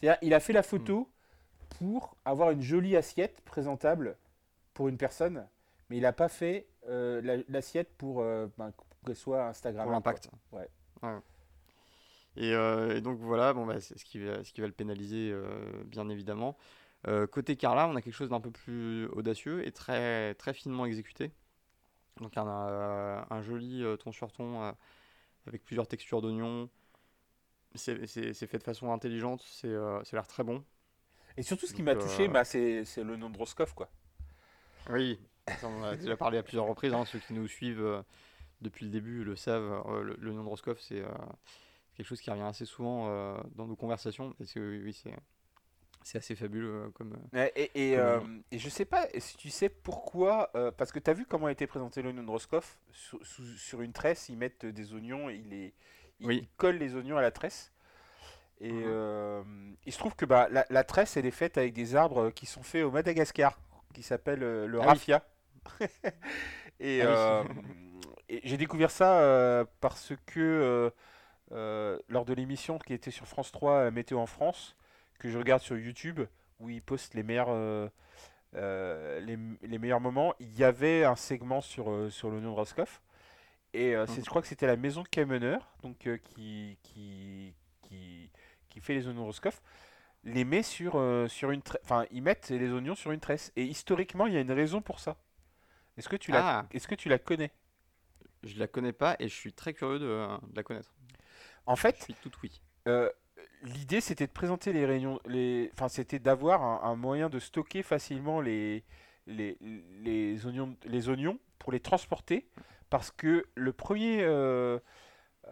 C'est-à-dire, 0.00 0.18
il 0.22 0.34
a 0.34 0.40
fait 0.40 0.52
la 0.52 0.62
photo 0.62 1.10
pour 1.78 2.16
avoir 2.24 2.50
une 2.50 2.62
jolie 2.62 2.96
assiette 2.96 3.40
présentable 3.42 4.16
pour 4.74 4.88
une 4.88 4.96
personne, 4.96 5.46
mais 5.88 5.96
il 5.96 6.02
n'a 6.02 6.12
pas 6.12 6.28
fait 6.28 6.66
euh, 6.88 7.20
la- 7.22 7.42
l'assiette 7.48 7.90
pour, 7.96 8.20
euh, 8.20 8.46
ben, 8.58 8.72
qu'elle 9.04 9.16
soit 9.16 9.46
Instagram. 9.46 9.84
pour 9.84 9.92
l'impact. 9.92 10.30
Ouais. 10.52 10.68
Et, 12.36 12.54
euh, 12.54 12.96
et 12.96 13.00
donc 13.00 13.18
voilà, 13.18 13.52
bon, 13.52 13.66
bah, 13.66 13.80
c'est 13.80 13.98
ce 13.98 14.04
qui 14.04 14.18
va, 14.20 14.44
ce 14.44 14.52
qui 14.52 14.60
va 14.60 14.66
le 14.68 14.72
pénaliser, 14.72 15.34
bien 15.86 16.08
évidemment. 16.08 16.56
Euh, 17.06 17.26
côté 17.26 17.56
Carla, 17.56 17.86
on 17.88 17.94
a 17.96 18.02
quelque 18.02 18.14
chose 18.14 18.30
d'un 18.30 18.40
peu 18.40 18.50
plus 18.50 19.06
audacieux 19.08 19.66
et 19.66 19.72
très, 19.72 20.34
très 20.34 20.52
finement 20.52 20.84
exécuté. 20.84 21.30
Donc 22.20 22.36
un, 22.36 22.48
euh, 22.48 23.22
un 23.30 23.42
joli 23.42 23.84
euh, 23.84 23.96
ton 23.96 24.10
sur 24.10 24.32
ton 24.32 24.74
avec 25.46 25.64
plusieurs 25.64 25.86
textures 25.86 26.20
d'oignons. 26.20 26.68
C'est 27.74 28.06
fait 28.06 28.58
de 28.58 28.64
façon 28.64 28.92
intelligente, 28.92 29.42
c'est 29.46 29.72
ça 29.72 29.98
a 30.00 30.16
l'air 30.16 30.26
très 30.26 30.42
bon. 30.42 30.64
Et 31.36 31.42
surtout, 31.42 31.66
ce 31.66 31.74
qui 31.74 31.82
m'a 31.82 31.94
touché, 31.94 32.26
bah, 32.26 32.44
c'est 32.44 32.82
le 32.96 33.16
nom 33.16 33.30
de 33.30 33.38
Roscoff, 33.38 33.72
quoi. 33.74 33.88
Oui, 34.90 35.20
ça, 35.46 35.68
on 35.68 35.82
en 35.82 35.84
a 35.84 35.96
déjà 35.96 36.16
parlé 36.16 36.38
à 36.38 36.42
plusieurs 36.42 36.64
reprises. 36.64 36.92
hein, 36.92 37.04
ceux 37.04 37.20
qui 37.20 37.34
nous 37.34 37.46
suivent 37.46 37.84
euh, 37.84 38.02
depuis 38.60 38.86
le 38.86 38.90
début 38.90 39.22
le 39.22 39.36
savent. 39.36 39.84
euh, 39.86 40.02
le, 40.02 40.16
le 40.18 40.32
nom 40.32 40.42
de 40.42 40.48
Roscoff, 40.48 40.80
c'est 40.80 41.00
euh, 41.00 41.08
quelque 41.96 42.06
chose 42.06 42.20
qui 42.20 42.30
revient 42.30 42.42
assez 42.42 42.64
souvent 42.64 43.06
dans 43.54 43.66
nos 43.66 43.76
conversations. 43.76 44.32
Parce 44.32 44.52
que 44.52 44.82
oui, 44.82 44.92
c'est 44.92 45.14
C'est 46.08 46.16
assez 46.16 46.34
fabuleux 46.34 46.84
euh, 46.86 46.90
comme. 46.94 47.18
euh, 47.34 47.48
Et, 47.54 47.70
et, 47.74 47.96
Comme 47.96 47.98
euh, 47.98 48.20
et 48.50 48.58
je 48.58 48.70
sais 48.70 48.86
pas 48.86 49.06
si 49.18 49.36
tu 49.36 49.50
sais 49.50 49.68
pourquoi, 49.68 50.48
euh, 50.54 50.70
parce 50.70 50.90
que 50.90 50.98
tu 50.98 51.10
as 51.10 51.12
vu 51.12 51.26
comment 51.26 51.48
a 51.48 51.52
été 51.52 51.66
présenté 51.66 52.00
l'oignon 52.00 52.22
de 52.22 52.30
Roscoff 52.30 52.78
sur, 52.92 53.18
sur 53.26 53.82
une 53.82 53.92
tresse, 53.92 54.30
ils 54.30 54.36
mettent 54.38 54.64
des 54.64 54.94
oignons 54.94 55.28
et 55.28 55.34
ils, 55.34 55.48
les, 55.50 55.74
ils, 56.18 56.26
Oui. 56.26 56.42
ils 56.44 56.48
collent 56.56 56.78
les 56.78 56.94
oignons 56.94 57.18
à 57.18 57.20
la 57.20 57.30
tresse. 57.30 57.72
Et 58.60 58.72
Mhm. 58.72 58.82
euh, 58.86 59.42
il 59.84 59.92
se 59.92 59.98
trouve 59.98 60.16
que 60.16 60.24
bah, 60.24 60.48
la, 60.50 60.64
la 60.70 60.82
tresse, 60.82 61.18
elle 61.18 61.26
est 61.26 61.30
faite 61.30 61.58
avec 61.58 61.74
des 61.74 61.94
arbres 61.94 62.30
qui 62.30 62.46
sont 62.46 62.62
faits 62.62 62.84
au 62.84 62.90
Madagascar, 62.90 63.60
qui 63.92 64.02
s'appellent 64.02 64.40
le 64.40 64.80
Ah 64.80 64.86
oui. 64.88 64.88
raffia. 64.88 65.22
et 66.80 67.02
Ah 67.02 67.44
et 68.30 68.40
j'ai 68.44 68.56
découvert 68.56 68.90
ça 68.90 69.66
parce 69.82 70.14
que 70.24 70.90
lors 71.50 72.24
de 72.24 72.32
l'émission 72.34 72.78
qui 72.78 72.94
était 72.94 73.10
sur 73.10 73.26
France 73.26 73.52
3, 73.52 73.72
euh, 73.72 73.90
Météo 73.90 74.18
en 74.18 74.26
France, 74.26 74.74
que 75.18 75.30
je 75.30 75.38
regarde 75.38 75.62
sur 75.62 75.76
YouTube, 75.78 76.20
où 76.60 76.70
ils 76.70 76.82
postent 76.82 77.14
les 77.14 77.22
meilleurs, 77.22 77.48
euh, 77.50 77.88
euh, 78.56 79.20
les, 79.20 79.38
les 79.62 79.78
meilleurs 79.78 80.00
moments, 80.00 80.34
il 80.40 80.56
y 80.58 80.64
avait 80.64 81.04
un 81.04 81.16
segment 81.16 81.60
sur, 81.60 81.90
euh, 81.90 82.10
sur 82.10 82.30
l'oignon 82.30 82.50
de 82.52 82.56
Roscoff. 82.56 83.02
Et 83.74 83.94
euh, 83.94 84.06
Mhm. 84.06 84.16
je 84.24 84.30
crois 84.30 84.42
que 84.42 84.48
c'était 84.48 84.66
la 84.66 84.76
maison 84.76 85.04
Cameneur, 85.04 85.68
donc 85.82 86.08
qui, 86.24 86.78
qui, 86.82 87.54
qui, 87.82 88.30
qui 88.70 88.80
fait 88.80 88.94
les 88.94 89.06
oignons 89.08 89.22
de 89.22 89.26
Roscoff, 89.26 89.62
les 90.24 90.44
met 90.44 90.62
sur, 90.62 91.02
sur 91.28 91.50
une. 91.52 91.62
Enfin, 91.84 92.04
ils 92.10 92.22
mettent 92.22 92.50
les 92.50 92.70
oignons 92.72 92.94
sur 92.94 93.12
une 93.12 93.20
tresse. 93.20 93.52
Et 93.56 93.64
historiquement, 93.64 94.26
il 94.26 94.34
y 94.34 94.36
a 94.36 94.40
une 94.40 94.52
raison 94.52 94.82
pour 94.82 95.00
ça. 95.00 95.16
Est-ce 95.98 96.08
que 96.08 96.16
tu 96.16 96.32
la, 96.32 96.46
Ah. 96.46 96.66
est-ce 96.72 96.88
que 96.88 96.94
tu 96.94 97.08
la 97.08 97.18
connais? 97.18 97.52
Je 98.42 98.58
la 98.58 98.66
connais 98.68 98.92
pas 98.92 99.16
et 99.18 99.28
je 99.28 99.34
suis 99.34 99.52
très 99.52 99.74
curieux 99.74 99.98
de, 99.98 100.26
de 100.50 100.56
la 100.56 100.62
connaître. 100.62 100.92
En 101.66 101.76
Je 101.76 101.80
fait, 101.80 101.96
suis 101.96 102.14
tout 102.14 102.30
oui. 102.42 102.60
L'idée 103.62 104.00
c'était 104.00 104.26
de 104.26 104.32
présenter 104.32 104.72
les 104.72 104.86
réunions, 104.86 105.18
les, 105.26 105.70
enfin 105.74 105.88
c'était 105.88 106.20
d'avoir 106.20 106.62
un, 106.62 106.80
un 106.90 106.94
moyen 106.94 107.28
de 107.28 107.40
stocker 107.40 107.82
facilement 107.82 108.40
les, 108.40 108.84
les, 109.26 109.58
les 109.60 110.46
oignons, 110.46 110.76
les 110.84 111.08
oignons 111.08 111.38
pour 111.58 111.72
les 111.72 111.80
transporter, 111.80 112.46
parce 112.88 113.10
que 113.10 113.46
le 113.56 113.72
premier, 113.72 114.22
euh, 114.22 114.78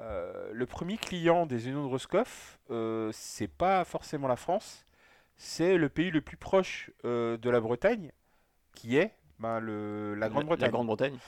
euh, 0.01 0.51
le 0.53 0.67
premier 0.67 0.99
client 0.99 1.47
des 1.47 1.67
oignons 1.67 1.83
de 1.83 1.89
Roscoff, 1.89 2.61
euh, 2.71 3.11
c'est 3.13 3.49
pas 3.49 3.85
forcément 3.85 4.29
la 4.29 4.37
France, 4.37 4.87
c'est 5.37 5.77
le 5.77 5.89
pays 5.89 6.13
le 6.13 6.21
plus 6.21 6.37
proche 6.37 6.91
euh, 7.05 7.37
de 7.37 7.51
la 7.51 7.61
Bretagne, 7.61 8.13
qui 8.75 8.97
est 8.97 9.17
ben, 9.41 9.59
le, 9.59 10.15
la 10.15 10.29
Grande-Bretagne. 10.29 10.71
Grande-Bretagne. 10.71 11.19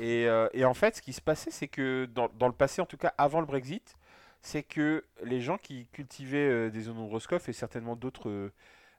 Et, 0.00 0.26
et 0.52 0.64
en 0.64 0.74
fait, 0.74 0.96
ce 0.96 1.02
qui 1.02 1.12
se 1.12 1.20
passait, 1.22 1.50
c'est 1.52 1.68
que 1.68 2.06
dans, 2.06 2.28
dans 2.28 2.48
le 2.48 2.54
passé, 2.54 2.82
en 2.82 2.86
tout 2.86 2.98
cas 2.98 3.14
avant 3.16 3.40
le 3.40 3.46
Brexit, 3.46 3.96
c'est 4.44 4.62
que 4.62 5.02
les 5.22 5.40
gens 5.40 5.56
qui 5.56 5.86
cultivaient 5.88 6.48
euh, 6.48 6.70
des 6.70 6.88
oignons 6.88 7.06
de 7.06 7.10
Roscoff 7.10 7.48
et 7.48 7.52
certainement 7.54 7.96
d'autres 7.96 8.28
euh, 8.28 8.52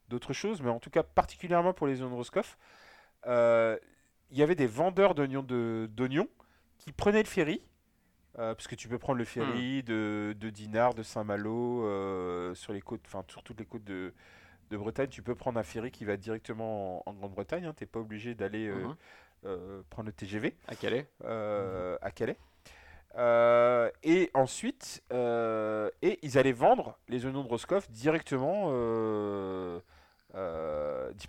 d'autres 0.10 0.34
choses, 0.34 0.62
mais 0.62 0.70
en 0.70 0.80
tout 0.80 0.90
cas 0.90 1.04
particulièrement 1.04 1.72
pour 1.74 1.86
les 1.88 2.02
oignons 2.02 2.12
de 2.12 2.16
Roscoff, 2.16 2.58
euh, 3.28 3.78
il 4.32 4.38
y 4.38 4.44
avait 4.44 4.56
des 4.56 4.68
vendeurs 4.68 5.16
d'oignons 5.16 5.44
de- 5.44 5.88
d'oignons 5.92 6.28
qui 6.80 6.92
prenaient 6.92 7.24
le 7.24 7.28
ferry, 7.30 7.62
euh, 8.40 8.54
parce 8.56 8.68
que 8.68 8.76
tu 8.76 8.88
peux 8.88 8.98
prendre 9.00 9.20
le 9.20 9.26
ferry 9.26 9.84
de, 9.84 10.36
de 10.40 10.50
Dinard, 10.50 10.94
de 10.96 11.04
Saint-Malo, 11.04 11.86
euh, 11.86 12.54
sur 12.56 12.74
les 12.74 12.82
côtes, 12.82 13.02
enfin 13.06 13.24
sur 13.28 13.44
toutes 13.44 13.60
les 13.60 13.66
côtes 13.66 13.84
de, 13.84 14.14
de 14.72 14.78
Bretagne, 14.78 15.10
tu 15.10 15.22
peux 15.22 15.36
prendre 15.36 15.60
un 15.60 15.64
ferry 15.64 15.92
qui 15.92 16.06
va 16.06 16.18
directement 16.18 17.08
en, 17.08 17.12
en 17.12 17.14
Grande-Bretagne. 17.14 17.72
Tu 17.78 17.84
n'es 17.84 17.88
pas 17.88 18.00
obligé 18.00 18.34
d'aller 18.36 18.68
Mhm. 18.70 18.96
prendre 19.92 20.08
le 20.08 20.14
TGV 20.14 20.56
À 20.68 20.76
Calais. 20.76 21.08
à 21.24 22.12
Calais. 22.12 22.38
Euh, 23.18 23.90
et 24.04 24.30
ensuite, 24.34 25.02
euh, 25.14 25.90
et 26.02 26.20
ils 26.22 26.38
allaient 26.38 26.52
vendre 26.52 26.98
les 27.08 27.26
oignons 27.26 27.44
de 27.44 27.48
Roscoff 27.48 27.90
directement, 27.90 28.66
euh, 28.70 29.80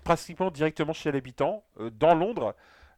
pratiquement 0.03 0.51
directement 0.51 0.93
chez 0.93 1.13
l'habitant, 1.13 1.65
dans 1.93 2.15
Londres. 2.15 2.55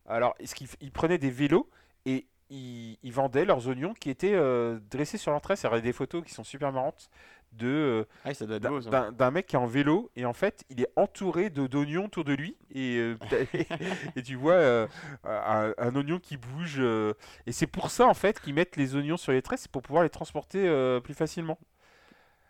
Alors, 0.07 0.34
ce 0.43 0.55
qu'ils 0.55 0.93
prenaient 0.93 1.18
des 1.18 1.30
vélos 1.30 1.68
et 2.07 2.26
ils, 2.51 2.99
ils 3.03 3.12
vendaient 3.12 3.44
leurs 3.44 3.68
oignons 3.68 3.94
qui 3.94 4.11
étaient 4.11 4.34
euh, 4.34 4.78
dressés 4.90 5.18
sur 5.18 5.30
leur 5.32 5.40
tresse. 5.40 5.62
Il 5.62 5.70
y 5.70 5.74
a 5.74 5.80
des 5.80 5.92
photos 5.92 6.24
qui 6.24 6.32
sont 6.34 6.44
super 6.44 6.72
marrantes 6.72 7.09
de 7.53 7.66
euh, 7.66 8.05
Ah, 8.24 9.11
d'un- 9.11 9.30
mec 9.30 9.46
qui 9.46 9.57
est 9.57 9.59
en 9.59 9.66
vélo 9.66 10.11
et 10.16 10.26
en 10.26 10.34
fait 10.34 10.64
il 10.68 10.82
est 10.82 10.88
entouré 10.96 11.49
de 11.49 11.66
d'oignons 11.66 12.05
autour 12.05 12.24
de 12.24 12.34
lui 12.34 12.57
et, 12.74 12.99
euh, 12.99 13.16
et 14.16 14.22
tu 14.22 14.34
vois 14.34 14.53
euh, 14.53 14.86
un, 15.24 15.72
un 15.78 15.96
oignon 15.96 16.18
qui 16.18 16.36
bouge 16.36 16.78
et 16.78 17.53
c'est 17.53 17.66
pour 17.66 17.90
ça 17.90 18.07
en 18.07 18.12
fait 18.12 18.38
qu'ils 18.40 18.53
mettent 18.53 18.76
les 18.76 18.94
oignons 18.96 19.16
sur 19.16 19.32
les 19.32 19.40
tresses 19.40 19.62
c'est 19.62 19.70
pour 19.70 19.80
pouvoir 19.80 20.03
les 20.03 20.11
transporter 20.11 20.68
plus 21.03 21.14
facilement 21.14 21.59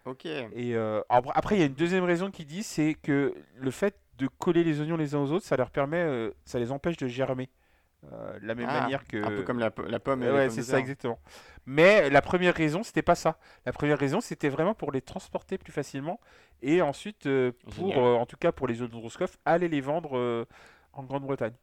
Ok. 0.05 0.25
et 0.27 0.75
après 1.09 1.57
il 1.57 1.59
y 1.61 1.63
a 1.63 1.67
une 1.67 1.75
deuxième 1.75 2.05
raison 2.05 2.31
qui 2.33 2.45
dit 2.45 2.63
c'est 2.65 2.95
que 2.95 3.35
le 3.57 3.71
fait 3.71 3.95
de 4.19 4.27
coller 4.27 4.65
les 4.65 4.81
oignons 4.81 4.97
les 4.97 5.15
uns 5.15 5.21
aux 5.21 5.31
autres 5.31 5.45
ça 5.47 5.57
leur 5.57 5.71
permet 5.71 6.33
ça 6.45 6.59
les 6.59 6.73
empêche 6.73 6.97
de 6.97 7.07
germer 7.07 7.51
Euh, 8.13 8.39
de 8.39 8.47
la 8.47 8.55
même 8.55 8.69
Ah, 8.69 8.81
manière 8.83 9.05
que 9.07 9.17
Un 9.17 9.31
peu 9.31 9.43
comme 9.43 9.59
la, 9.59 9.71
po- 9.73 9.83
la 9.83 9.99
pomme 9.99 10.23
et 10.23 10.31
Ouais, 10.31 10.49
c'est 10.51 10.63
ça 10.63 10.73
terre. 10.73 10.81
exactement. 10.81 11.19
Mais 11.67 12.09
la 12.11 12.23
première 12.23 12.55
raison, 12.55 12.83
c'était 12.83 13.03
pas 13.03 13.17
ça. 13.17 13.39
La 13.67 13.73
première 13.73 13.99
raison, 13.99 14.21
c'était 14.21 14.49
vraiment 14.49 14.75
pour 14.75 14.93
les 14.93 15.03
transporter 15.03 15.59
plus 15.59 15.73
facilement 15.73 16.21
et 16.63 16.81
ensuite 16.81 17.27
euh, 17.27 17.53
pour, 17.77 17.99
euh, 17.99 18.15
en 18.15 18.25
tout 18.25 18.37
cas 18.37 18.53
pour 18.53 18.69
les 18.69 18.81
Roscoff, 19.01 19.39
aller 19.45 19.69
les 19.69 19.81
vendre 19.81 20.47
en 20.93 21.03
Grande-Bretagne. 21.03 21.55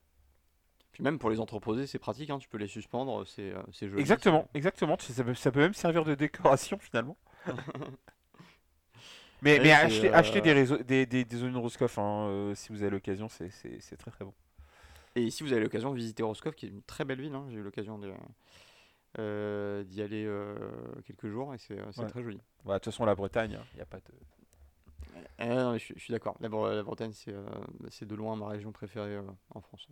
Puis 0.91 1.03
même 1.03 1.19
pour 1.19 1.29
les 1.29 1.39
entreposés, 1.39 1.88
c'est 1.88 1.99
pratique, 1.99 2.29
hein, 2.29 2.38
tu 2.39 2.47
peux 2.49 2.57
les 2.57 2.67
suspendre, 2.67 3.25
c'est 3.27 3.53
joli. 3.89 4.01
Exactement, 4.01 4.47
exactement. 4.53 4.97
Ça 4.99 5.23
peut, 5.23 5.33
ça 5.33 5.51
peut 5.51 5.59
même 5.59 5.73
servir 5.73 6.03
de 6.05 6.15
décoration 6.15 6.77
finalement. 6.79 7.17
mais 9.41 9.57
Ouais, 9.57 9.63
mais 9.63 9.71
achetez, 9.71 10.11
achetez 10.13 10.41
des, 10.41 10.53
réseaux- 10.53 10.77
des, 10.83 11.05
des, 11.05 11.25
hein, 11.97 12.53
si 12.55 12.69
vous 12.71 12.81
avez 12.81 12.91
l'occasion, 12.91 13.27
c'est 13.29 13.97
très 13.97 14.11
très 14.11 14.25
bon. 14.25 14.33
Et 15.16 15.30
si 15.30 15.43
vous 15.43 15.53
avez 15.53 15.61
l'occasion 15.61 15.91
de 15.91 15.95
visiter 15.95 16.24
Roscoff, 16.24 16.55
qui 16.55 16.66
est 16.66 16.70
une 16.70 16.82
très 16.84 17.05
belle 17.05 17.22
ville, 17.22 17.34
hein, 17.34 17.45
j'ai 17.49 17.57
eu 17.57 17.63
l'occasion 17.63 17.99
euh, 19.18 19.84
d'y 19.86 20.01
aller 20.01 20.26
euh, 20.26 20.55
quelques 21.05 21.30
jours 21.30 21.53
et 21.53 21.57
c'est 21.57 21.80
euh, 21.80 21.86
Ouais. 21.97 22.07
très 22.09 22.22
joli. 22.22 22.39
Ouais, 22.66 22.74
De 22.74 22.80
toute 22.80 22.86
façon, 22.86 23.05
la 23.05 23.16
Bretagne, 23.16 23.57
il 23.74 23.78
n'y 23.78 23.82
a 23.82 23.86
pas 23.86 23.97
de. 23.99 24.03
Ah 25.38 25.47
non, 25.47 25.72
mais 25.74 25.80
je, 25.80 25.86
suis- 25.86 25.93
je 25.95 26.01
suis 26.03 26.11
d'accord. 26.11 26.36
La, 26.41 26.49
Bre- 26.49 26.74
la 26.76 26.84
Bretagne, 26.84 27.11
c'est 27.13 28.05
de 28.05 28.16
loin 28.16 28.36
ma 28.36 28.47
région 28.49 28.72
préférée 28.74 29.18
en 29.53 29.61
France. 29.61 29.88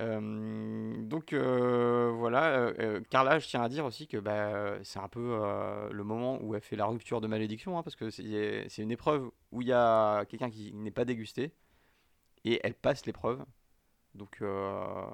Donc 0.00 1.32
voilà, 1.34 2.72
Carla, 3.10 3.38
je 3.38 3.46
tiens 3.48 3.62
à 3.62 3.68
dire 3.68 3.84
aussi 3.84 4.08
que 4.08 4.16
bah, 4.16 4.78
c'est 4.82 4.98
un 4.98 5.08
peu 5.08 5.38
le 5.92 6.02
moment 6.04 6.40
où 6.42 6.54
elle 6.56 6.60
fait 6.60 6.76
la 6.76 6.86
rupture 6.86 7.20
de 7.20 7.28
malédiction, 7.28 7.78
hein, 7.78 7.82
parce 7.84 7.96
que 7.96 8.10
c'est 8.10 8.78
une 8.78 8.90
épreuve 8.90 9.30
où 9.52 9.62
il 9.62 9.68
y 9.68 9.72
a 9.72 10.24
quelqu'un 10.26 10.50
qui 10.50 10.72
n'est 10.74 10.90
pas 10.90 11.04
dégusté, 11.04 11.52
et 12.44 12.60
elle 12.64 12.74
passe 12.74 13.06
l'épreuve. 13.06 13.44
Donc 14.18 14.38
euh, 14.42 15.06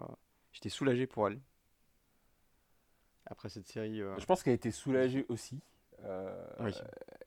j'étais 0.52 0.68
soulagé 0.68 1.07
pour 1.07 1.28
elle. 1.28 1.38
Après 3.26 3.48
cette 3.48 3.66
série... 3.66 4.02
euh, 4.02 4.18
Je 4.18 4.24
pense 4.26 4.42
qu'elle 4.42 4.52
a 4.52 4.57
été 4.57 4.70
soulagée 4.70 5.24
aussi. 5.28 5.61
euh, 6.05 6.46
Oui. 6.61 6.72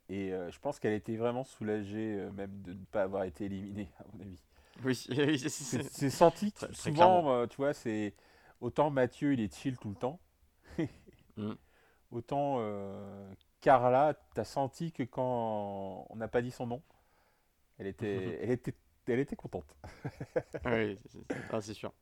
Et 0.10 0.30
je 0.30 0.60
pense 0.60 0.80
qu'elle 0.80 0.94
était 0.94 1.16
vraiment 1.18 1.44
soulagée 1.44 2.28
même 2.34 2.62
de 2.62 2.74
ne 2.74 2.86
pas 2.86 3.04
avoir 3.04 3.24
été 3.24 3.46
éliminée, 3.46 3.90
à 4.00 4.04
mon 4.14 4.22
avis. 4.22 4.40
Oui, 4.84 4.96
c'est- 5.50 6.10
senti 6.10 6.52
que 6.52 6.58
Très- 6.60 6.68
très 6.68 6.76
souvent, 6.76 7.32
euh, 7.32 7.48
tu 7.48 7.58
vois, 7.58 7.74
c'est 7.74 8.14
autant 8.62 8.90
Mathieu, 8.90 9.34
il 9.34 9.40
est 9.42 9.54
chill 9.54 9.78
tout 9.78 9.90
le 9.90 9.96
temps. 9.96 10.20
Mm. 11.38 11.54
Autant 12.10 12.56
euh, 12.62 13.32
Carla, 13.62 14.16
t'as 14.34 14.44
senti 14.44 14.92
que 14.92 15.04
quand 15.04 16.08
on 16.10 16.16
n'a 16.16 16.28
pas 16.28 16.42
dit 16.42 16.50
son 16.50 16.66
nom, 16.66 16.82
elle 17.78 17.86
était, 17.86 18.40
elle 18.42 18.50
était, 18.50 18.74
elle 19.14 19.20
était 19.20 19.36
contente. 19.36 19.76
Oui, 20.66 20.98
c'est- 21.10 21.20
ah, 21.52 21.62
sûr. 21.62 21.94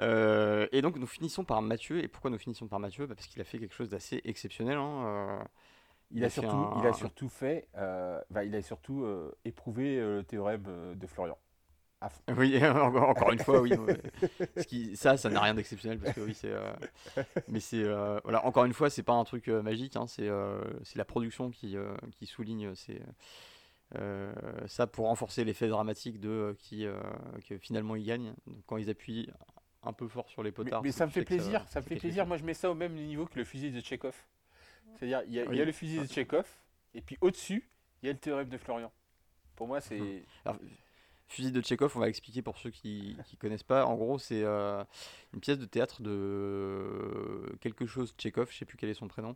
Euh, 0.00 0.66
et 0.72 0.80
donc 0.82 0.96
nous 0.96 1.06
finissons 1.06 1.44
par 1.44 1.60
Mathieu. 1.62 2.02
Et 2.02 2.08
pourquoi 2.08 2.30
nous 2.30 2.38
finissons 2.38 2.66
par 2.66 2.80
Mathieu? 2.80 3.06
Bah, 3.06 3.14
Parce 3.14 3.26
qu'il 3.26 3.40
a 3.40 3.44
fait 3.44 3.58
quelque 3.58 3.74
chose 3.74 3.90
d'assez 3.90 4.20
exceptionnel. 4.24 4.78
hein, 4.78 5.04
euh, 5.06 5.44
Il, 6.10 6.18
Il 6.18 6.24
a 6.24 6.30
surtout, 6.30 6.56
un- 6.56 6.76
il 6.80 6.86
a 6.86 6.92
surtout 6.92 7.28
fait, 7.30 7.68
euh, 7.76 8.20
bah, 8.30 8.44
il 8.44 8.54
a 8.54 8.60
surtout 8.62 9.02
euh, 9.04 9.34
éprouvé 9.46 9.96
le 9.98 10.22
théorème 10.22 10.94
de 10.94 11.06
Florian. 11.06 11.38
À 12.02 12.08
fond. 12.10 12.20
Oui, 12.36 12.58
encore, 12.66 13.32
une 13.32 13.38
fois, 13.38 13.60
oui. 13.60 13.72
ouais. 13.74 14.00
Ce 14.56 14.64
qui- 14.66 14.96
ça, 14.96 15.16
ça 15.16 15.30
n'a 15.30 15.40
rien 15.40 15.54
d'exceptionnel 15.54 15.98
parce 16.00 16.14
que 16.16 16.20
oui, 16.20 16.34
c'est. 16.34 16.52
mais 17.48 17.60
c'est 17.60 17.84
voilà, 18.24 18.44
encore 18.44 18.64
une 18.64 18.74
fois, 18.74 18.90
c'est 18.90 19.02
pas 19.04 19.12
un 19.14 19.24
truc 19.24 19.48
magique. 19.48 19.96
hein, 19.96 20.06
c'est 20.06 20.26
la 20.96 21.04
production 21.04 21.50
qui 21.50 21.76
qui 22.18 22.26
souligne 22.26 22.74
euh, 23.96 24.32
ça 24.66 24.86
pour 24.86 25.06
renforcer 25.06 25.44
l'effet 25.44 25.68
dramatique 25.68 26.20
de 26.20 26.28
euh, 26.28 26.54
qui 26.58 26.86
euh, 26.86 27.00
que 27.48 27.58
finalement 27.58 27.96
ils 27.96 28.04
gagnent. 28.04 28.34
Donc, 28.46 28.58
quand 28.66 28.76
ils 28.76 28.88
appuient 28.90 29.28
un 29.82 29.92
peu 29.92 30.08
fort 30.08 30.28
sur 30.28 30.42
les 30.42 30.50
Mais, 30.50 30.54
potards. 30.54 30.82
mais 30.82 30.92
c'est 30.92 30.98
ça 30.98 31.06
me 31.06 31.10
fait 31.10 31.24
plaisir, 31.24 31.64
ça 31.68 31.80
me 31.80 31.84
fait 31.86 31.96
plaisir. 31.96 32.26
Moi, 32.26 32.36
je 32.36 32.44
mets 32.44 32.54
ça 32.54 32.70
au 32.70 32.74
même 32.74 32.94
niveau 32.94 33.26
que 33.26 33.38
le 33.38 33.44
fusil 33.44 33.70
de 33.72 33.80
Tchekhov. 33.80 34.14
C'est-à-dire, 34.96 35.22
il 35.26 35.32
y, 35.34 35.40
a- 35.40 35.44
il 35.44 35.48
y 35.48 35.48
Oui. 35.48 35.60
a 35.60 35.64
le 35.64 35.72
fusil 35.72 35.98
de 36.00 36.06
Tchekhov, 36.06 36.46
et 36.94 37.00
puis 37.00 37.16
au-dessus, 37.20 37.68
il 38.02 38.06
y 38.06 38.08
a 38.10 38.12
le 38.12 38.18
théorème 38.18 38.48
de 38.48 38.58
Florian. 38.58 38.92
Pour 39.56 39.66
moi, 39.66 39.80
c'est. 39.80 40.24
Alors, 40.44 40.58
Fusil 41.28 41.50
de 41.50 41.62
Tchekhov, 41.62 41.96
on 41.96 42.00
va 42.00 42.08
expliquer 42.10 42.42
pour 42.42 42.58
ceux 42.58 42.68
qui 42.70 43.16
ne 43.16 43.36
connaissent 43.38 43.62
pas. 43.62 43.86
En 43.86 43.94
gros, 43.94 44.18
c'est 44.18 44.42
euh, 44.44 44.84
une 45.32 45.40
pièce 45.40 45.58
de 45.58 45.64
théâtre 45.64 46.02
de 46.02 47.56
quelque 47.60 47.86
chose 47.86 48.14
Tchekhov, 48.18 48.50
je 48.52 48.58
sais 48.58 48.64
plus 48.66 48.76
quel 48.76 48.90
est 48.90 48.94
son 48.94 49.08
prénom, 49.08 49.34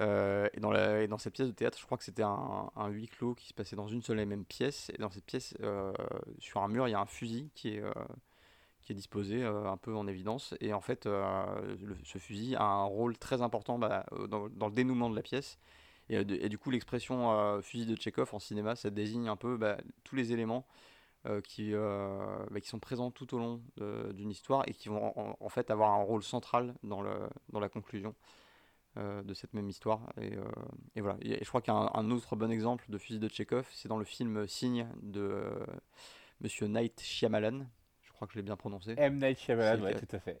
Euh, 0.00 0.48
et, 0.52 0.60
dans 0.60 0.70
la, 0.70 1.02
et 1.02 1.08
dans 1.08 1.18
cette 1.18 1.34
pièce 1.34 1.48
de 1.48 1.52
théâtre, 1.52 1.78
je 1.78 1.84
crois 1.84 1.98
que 1.98 2.04
c'était 2.04 2.24
un, 2.24 2.88
huis 2.88 3.08
clos 3.08 3.34
qui 3.34 3.48
se 3.48 3.54
passait 3.54 3.76
dans 3.76 3.88
une 3.88 4.02
seule 4.02 4.20
et 4.20 4.26
même 4.26 4.44
pièce. 4.44 4.90
Et 4.94 4.98
dans 4.98 5.10
cette 5.10 5.24
pièce, 5.24 5.54
euh, 5.62 5.92
sur 6.38 6.62
un 6.62 6.68
mur, 6.68 6.88
il 6.88 6.92
y 6.92 6.94
a 6.94 7.00
un 7.00 7.06
fusil 7.06 7.50
qui 7.54 7.76
est, 7.76 7.80
euh, 7.80 7.92
qui 8.82 8.92
est 8.92 8.94
disposé 8.94 9.44
un 9.44 9.76
peu 9.76 9.94
en 9.94 10.06
évidence. 10.06 10.54
Et 10.60 10.72
en 10.72 10.80
fait, 10.80 11.04
ce 11.04 12.18
fusil 12.18 12.56
a 12.56 12.64
un 12.64 12.84
rôle 12.84 13.16
très 13.16 13.42
important 13.42 13.78
bah, 13.78 14.04
dans, 14.28 14.46
le 14.46 14.72
dénouement 14.72 15.10
de 15.10 15.16
la 15.16 15.22
pièce. 15.22 15.58
Et, 16.10 16.22
du 16.24 16.58
coup, 16.58 16.70
l'expression 16.70 17.62
fusil 17.62 17.86
de 17.86 17.96
Tchekhov 17.96 18.34
en 18.34 18.38
cinéma, 18.38 18.76
ça 18.76 18.90
désigne 18.90 19.28
un 19.28 19.36
peu 19.36 19.56
bah, 19.56 19.78
tous 20.02 20.16
les 20.16 20.32
éléments 20.32 20.66
qui, 21.44 21.72
bah, 21.72 22.60
qui 22.60 22.68
sont 22.68 22.78
présents 22.78 23.10
tout 23.10 23.34
au 23.34 23.38
long 23.38 23.62
d'une 24.12 24.30
histoire 24.30 24.64
et 24.66 24.74
qui 24.74 24.90
vont 24.90 25.14
en, 25.16 25.48
fait 25.48 25.70
avoir 25.70 25.92
un 25.92 26.02
rôle 26.02 26.22
central 26.22 26.74
dans, 26.82 27.00
le, 27.00 27.14
dans 27.48 27.60
la 27.60 27.70
conclusion 27.70 28.14
de 28.96 29.34
cette 29.34 29.54
même 29.54 29.68
histoire. 29.68 30.12
Et, 30.20 30.36
euh, 30.36 30.44
et 30.94 31.00
voilà. 31.00 31.18
Et 31.22 31.38
je 31.42 31.48
crois 31.48 31.60
qu'un 31.62 31.90
un 31.92 32.10
autre 32.10 32.36
bon 32.36 32.50
exemple 32.50 32.84
de 32.88 32.98
fusil 32.98 33.18
de 33.18 33.28
Tchekhov, 33.28 33.66
c'est 33.72 33.88
dans 33.88 33.98
le 33.98 34.04
film 34.04 34.46
Signe 34.46 34.88
de 35.02 35.20
euh, 35.20 35.64
Monsieur 36.40 36.66
Night 36.66 37.00
Shyamalan. 37.00 37.66
Je 38.02 38.12
crois 38.12 38.26
que 38.26 38.34
je 38.34 38.38
l'ai 38.38 38.44
bien 38.44 38.56
prononcé. 38.56 38.94
M. 38.96 39.18
Night 39.18 39.38
Shyamalan, 39.38 39.82
ouais, 39.82 39.94
tout 40.00 40.16
à 40.16 40.20
fait. 40.20 40.40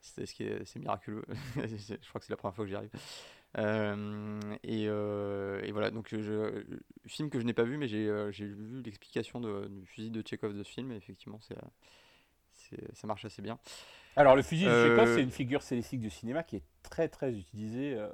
C'est 0.00 0.24
ce 0.26 0.34
qui 0.34 0.44
est, 0.44 0.64
c'est 0.64 0.78
miraculeux. 0.78 1.24
Je 1.56 2.08
crois 2.08 2.20
que 2.20 2.24
c'est 2.26 2.32
la 2.32 2.36
première 2.38 2.54
fois 2.54 2.64
que 2.64 2.70
j'y 2.70 2.74
arrive. 2.76 2.90
Euh, 3.58 4.40
et, 4.62 4.86
euh, 4.88 5.60
et 5.62 5.72
voilà, 5.72 5.90
donc 5.90 6.08
je, 6.08 6.64
film 7.06 7.30
que 7.30 7.40
je 7.40 7.44
n'ai 7.44 7.52
pas 7.52 7.64
vu, 7.64 7.76
mais 7.78 7.88
j'ai 7.88 8.08
euh, 8.08 8.30
j'ai 8.30 8.46
vu 8.46 8.80
l'explication 8.80 9.40
de- 9.40 9.66
du 9.68 9.84
fusil 9.86 10.10
de 10.10 10.22
Tchekhov 10.22 10.54
de 10.56 10.62
ce 10.62 10.70
film, 10.70 10.92
et 10.92 10.96
effectivement, 10.96 11.40
c'est, 11.40 11.58
euh, 11.58 11.66
c'est- 12.54 12.94
ça 12.96 13.06
marche 13.08 13.24
assez 13.24 13.42
bien. 13.42 13.58
Alors, 14.16 14.36
le 14.36 14.42
fusil 14.42 14.64
de 14.66 14.70
Chekhov, 14.70 15.08
Euh, 15.08 15.14
c'est 15.16 15.22
une 15.22 15.30
figure 15.30 15.62
stylistique 15.62 16.00
du 16.00 16.10
cinéma 16.10 16.42
qui 16.42 16.56
est 16.56 16.62
très 16.82 17.08
très 17.08 17.32
utilisée, 17.32 17.94
euh, 17.96 18.08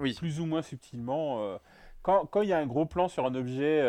Oui. 0.00 0.14
plus 0.14 0.40
ou 0.40 0.46
moins 0.46 0.62
subtilement. 0.62 1.42
euh. 1.42 1.58
Quand 2.02 2.26
quand 2.26 2.42
il 2.42 2.48
y 2.48 2.52
a 2.52 2.58
un 2.58 2.66
gros 2.66 2.86
plan 2.86 3.08
sur 3.08 3.26
un 3.26 3.34
objet 3.34 3.82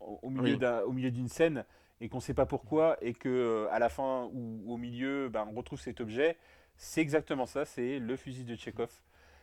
au 0.00 0.30
milieu 0.30 0.52
Oui. 0.54 0.58
d'un- 0.58 0.80
au 0.82 0.92
milieu 0.92 1.10
d'une 1.10 1.28
scène 1.28 1.64
et 2.00 2.08
qu'on 2.08 2.18
ne 2.18 2.22
sait 2.22 2.34
pas 2.34 2.46
pourquoi, 2.46 2.96
et 3.00 3.12
que 3.12 3.68
à 3.70 3.78
la 3.78 3.88
fin 3.88 4.28
ou 4.32 4.72
au 4.72 4.76
milieu, 4.76 5.28
ben, 5.28 5.46
on 5.50 5.54
retrouve 5.56 5.80
cet 5.80 6.00
objet, 6.00 6.36
c'est 6.76 7.00
exactement 7.00 7.46
ça, 7.46 7.64
c'est 7.64 7.98
le 7.98 8.16
fusil 8.16 8.44
de 8.44 8.56
Chekhov. 8.56 8.90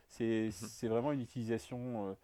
C'est 0.07 0.45
Mhm. 0.47 0.51
c'est 0.51 0.87
vraiment 0.87 1.11
une 1.11 1.21
utilisation. 1.21 2.15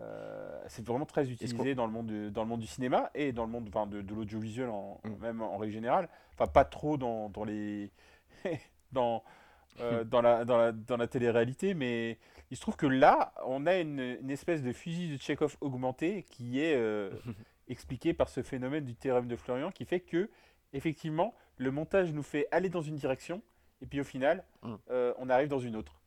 euh, 0.00 0.60
c'est 0.66 0.84
vraiment 0.84 1.06
très 1.06 1.30
utilisé 1.30 1.76
dans 1.76 1.86
le 1.86 1.92
monde 1.92 2.06
de- 2.06 2.28
dans 2.28 2.42
le 2.42 2.48
monde 2.48 2.58
du 2.58 2.66
cinéma 2.66 3.10
et 3.14 3.30
dans 3.32 3.44
le 3.44 3.50
monde 3.52 3.66
enfin, 3.68 3.86
de, 3.86 4.00
de 4.02 4.12
l'audiovisuel 4.14 4.68
en, 4.68 4.98
Mm. 5.04 5.10
même 5.22 5.40
en 5.40 5.56
règle 5.56 5.72
générale 5.72 6.08
enfin 6.32 6.48
pas 6.48 6.64
trop 6.64 6.96
dans, 6.96 7.28
dans 7.28 7.44
les 7.44 7.92
dans 8.92 9.22
euh, 9.80 10.04
dans 10.04 10.22
la 10.22 10.44
dans 10.44 10.56
la 10.56 10.72
dans 10.72 10.96
la 10.96 11.06
télé-réalité 11.08 11.74
mais 11.74 12.18
il 12.50 12.56
se 12.56 12.60
trouve 12.62 12.76
que 12.76 12.86
là 12.86 13.32
on 13.44 13.66
a 13.66 13.78
une, 13.78 13.98
une 13.98 14.30
espèce 14.30 14.62
de 14.62 14.72
fusil 14.72 15.08
de 15.16 15.20
Chekhov 15.20 15.56
augmenté 15.60 16.22
qui 16.24 16.60
est 16.60 16.76
euh, 16.76 17.10
expliqué 17.68 18.14
par 18.14 18.28
ce 18.28 18.42
phénomène 18.42 18.84
du 18.84 18.94
théorème 18.94 19.26
de 19.26 19.36
Florian 19.36 19.70
qui 19.72 19.84
fait 19.84 20.00
que 20.00 20.30
effectivement 20.72 21.34
le 21.56 21.70
montage 21.72 22.12
nous 22.12 22.22
fait 22.22 22.46
aller 22.52 22.68
dans 22.68 22.82
une 22.82 22.96
direction 22.96 23.42
et 23.82 23.86
puis 23.86 24.00
au 24.00 24.04
final 24.04 24.44
Mm. 24.62 24.74
euh, 24.90 25.12
on 25.18 25.28
arrive 25.28 25.48
dans 25.48 25.58
une 25.58 25.76
autre 25.76 26.00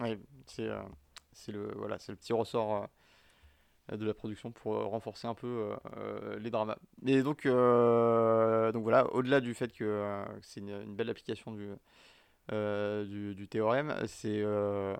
Oui, 0.00 0.18
c'est 0.46 0.68
le, 1.52 1.72
voilà, 1.76 1.98
le 2.08 2.16
petit 2.16 2.32
ressort 2.32 2.88
de 3.92 4.04
la 4.04 4.14
production 4.14 4.50
pour 4.50 4.74
euh, 4.74 4.84
renforcer 4.84 5.26
un 5.28 5.34
peu 5.34 5.76
euh, 5.96 6.38
les 6.40 6.50
dramas. 6.50 6.76
Et 7.06 7.22
donc, 7.22 7.46
euh, 7.46 8.72
donc 8.72 8.82
voilà, 8.82 9.06
au-delà 9.12 9.40
du 9.40 9.54
fait 9.54 9.72
que 9.72 9.84
euh, 9.84 10.24
que 10.24 10.46
c'est 10.46 10.60
une, 10.60 10.70
une 10.82 10.94
belle 10.96 11.08
application 11.10 11.52
du, 11.52 11.68
du, 12.50 13.34
du 13.34 13.48
théorème, 13.48 13.94
c'est 14.06 14.42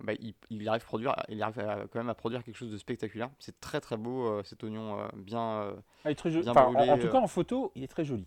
bah, 0.02 0.12
il, 0.20 0.34
il 0.50 0.68
arrive, 0.68 0.84
produire, 0.84 1.14
il 1.28 1.42
arrive 1.42 1.58
à- 1.60 1.86
quand 1.90 1.98
même 1.98 2.08
à 2.10 2.14
produire 2.14 2.44
quelque 2.44 2.56
chose 2.56 2.70
de 2.72 2.78
spectaculaire. 2.78 3.30
C'est 3.38 3.58
très 3.60 3.80
très 3.80 3.96
beau 3.96 4.42
cet 4.44 4.62
oignon 4.62 4.98
bien. 5.14 5.74
Ah, 6.04 6.10
est 6.10 6.14
très. 6.14 6.30
Bien 6.30 6.50
Enfin, 6.52 6.70
brûlé, 6.72 6.90
en, 6.90 6.98
tout 6.98 7.08
cas 7.08 7.18
en 7.18 7.26
photo 7.28 7.72
il 7.74 7.82
est 7.82 7.88
très 7.88 8.04
joli 8.04 8.26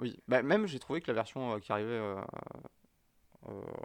oui, 0.00 0.16
bah, 0.28 0.42
même 0.42 0.66
j'ai 0.68 0.78
trouvé 0.78 1.00
que 1.00 1.08
la 1.08 1.14
version 1.14 1.58
qui 1.58 1.72
arrivait 1.72 2.00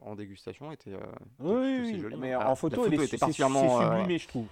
en 0.01 0.15
dégustation 0.15 0.71
était. 0.71 0.93
oui, 1.39 1.51
oui, 1.53 1.81
aussi 1.81 1.93
oui, 1.93 1.99
jolie. 1.99 2.15
mais 2.17 2.35
en 2.35 2.55
photo, 2.55 2.83
photo 2.83 2.87
il 2.87 2.93
est, 2.93 2.97
était 2.97 3.07
c'est- 3.07 3.17
particulièrement, 3.17 4.07
je 4.17 4.27
trouve 4.27 4.47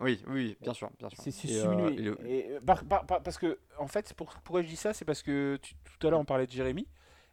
Oui, 0.00 0.22
oui, 0.28 0.56
bien 0.60 0.74
sûr, 0.74 0.90
bien 0.98 1.08
sûr. 1.08 1.22
C'est 1.48 1.48
euh, 1.66 1.76
le- 2.02 2.16
Et, 2.28 2.50
euh, 2.50 2.60
par- 2.60 2.84
par- 2.84 3.06
par- 3.06 3.22
parce 3.22 3.38
que, 3.38 3.58
en 3.78 3.86
fait, 3.86 4.12
pour, 4.14 4.28
pourquoi 4.44 4.62
je 4.62 4.68
dis 4.68 4.76
ça 4.76 4.92
C'est 4.92 5.04
parce 5.04 5.22
que 5.22 5.56
tu- 5.62 5.74
tout 5.98 6.06
à 6.06 6.10
l'heure, 6.10 6.20
on 6.20 6.24
parlait 6.24 6.46
de 6.46 6.52
Jérémy. 6.52 6.86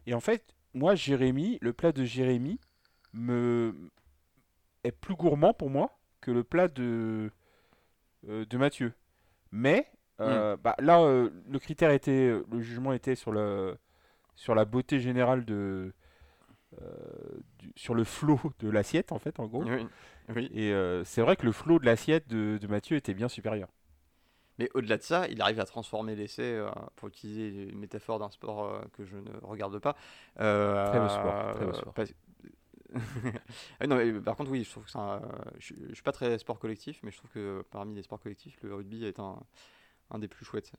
Et 0.06 0.14
en 0.14 0.20
fait, 0.20 0.54
moi, 0.74 0.94
Jérémy, 0.94 1.58
le 1.60 1.72
plat 1.72 1.92
de 1.92 2.04
Jérémy 2.04 2.60
me 3.12 3.74
est 4.84 4.92
plus 4.92 5.14
gourmand 5.14 5.54
pour 5.54 5.70
moi 5.70 5.98
que 6.20 6.30
le 6.30 6.44
plat 6.44 6.68
de, 6.68 7.30
euh, 8.28 8.44
de 8.46 8.56
Mathieu. 8.56 8.92
Mais, 9.50 9.90
euh, 10.20 10.56
bah, 10.56 10.76
là, 10.78 11.00
euh, 11.02 11.30
le 11.48 11.58
critère 11.58 11.90
était, 11.90 12.32
le 12.50 12.60
jugement 12.60 12.92
était 12.92 13.14
sur, 13.16 13.32
le, 13.32 13.76
sur 14.36 14.54
la 14.54 14.64
beauté 14.64 15.00
générale 15.00 15.44
de. 15.44 15.92
euh, 16.80 17.40
du- 17.58 17.72
sur 17.76 17.94
le 17.94 18.02
flot 18.04 18.40
de 18.60 18.70
l'assiette, 18.70 19.12
en 19.12 19.18
fait, 19.18 19.38
en 19.40 19.46
gros. 19.46 19.62
Oui, 19.64 19.86
oui. 20.34 20.52
Et 20.54 20.72
euh, 20.72 21.04
c'est 21.04 21.22
vrai 21.22 21.36
que 21.36 21.44
le 21.46 21.52
flot 21.52 21.78
de 21.78 21.86
l'assiette 21.86 22.28
de, 22.28 22.58
de 22.60 22.66
Mathieu 22.66 22.96
était 22.96 23.14
bien 23.14 23.28
supérieur. 23.28 23.68
Mais 24.58 24.68
au-delà 24.74 24.98
de 24.98 25.02
ça, 25.02 25.26
il 25.28 25.40
arrive 25.40 25.60
à 25.60 25.64
transformer 25.64 26.14
l'essai, 26.14 26.42
euh, 26.42 26.70
pour 26.96 27.08
utiliser 27.08 27.48
une 27.70 27.78
métaphore 27.78 28.18
d'un 28.18 28.30
sport 28.30 28.64
euh, 28.64 28.82
que 28.92 29.04
je 29.04 29.16
ne 29.16 29.30
regarde 29.42 29.78
pas. 29.78 29.96
Très 30.84 31.00
beau 31.00 31.08
sport, 31.08 31.38
très 31.52 31.64
beau 31.66 31.72
sport. 31.72 31.94
parce- 31.94 32.12
Ah 33.80 33.86
non, 33.86 33.96
mais 33.96 34.12
par 34.20 34.36
contre, 34.36 34.50
oui, 34.50 34.64
je 34.64 34.70
trouve 34.70 34.84
que 34.86 34.98
un- 34.98 35.22
je, 35.58 35.74
je 35.88 35.94
suis 35.94 36.02
pas 36.02 36.12
très 36.12 36.38
sport 36.38 36.58
collectif, 36.58 37.00
mais 37.02 37.10
je 37.10 37.18
trouve 37.18 37.30
que 37.30 37.64
parmi 37.70 37.94
les 37.94 38.02
sports 38.02 38.20
collectifs, 38.20 38.58
le 38.62 38.74
rugby 38.74 39.04
est 39.04 39.18
un, 39.20 39.36
un 40.10 40.18
des 40.18 40.28
plus 40.28 40.44
chouettes 40.44 40.72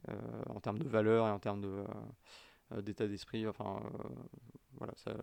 en 0.49 0.59
termes 0.61 0.79
de 0.79 0.89
valeur 0.89 1.27
et 1.27 1.31
en 1.31 1.39
termes 1.39 1.61
de, 1.61 1.67
euh, 1.69 1.85
euh, 2.73 2.81
d'état 2.81 3.07
d'esprit. 3.07 3.47
Enfin, 3.47 3.81
voilà, 4.77 4.93
ça, 4.97 5.13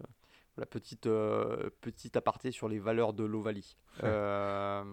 voilà, 0.56 0.66
petite, 0.66 1.06
euh, 1.06 1.70
petite 1.80 2.16
aparté 2.16 2.50
sur 2.52 2.68
les 2.68 2.78
valeurs 2.78 3.12
de 3.12 3.24
l'Ovalie. 3.24 3.76
Euh, 4.02 4.84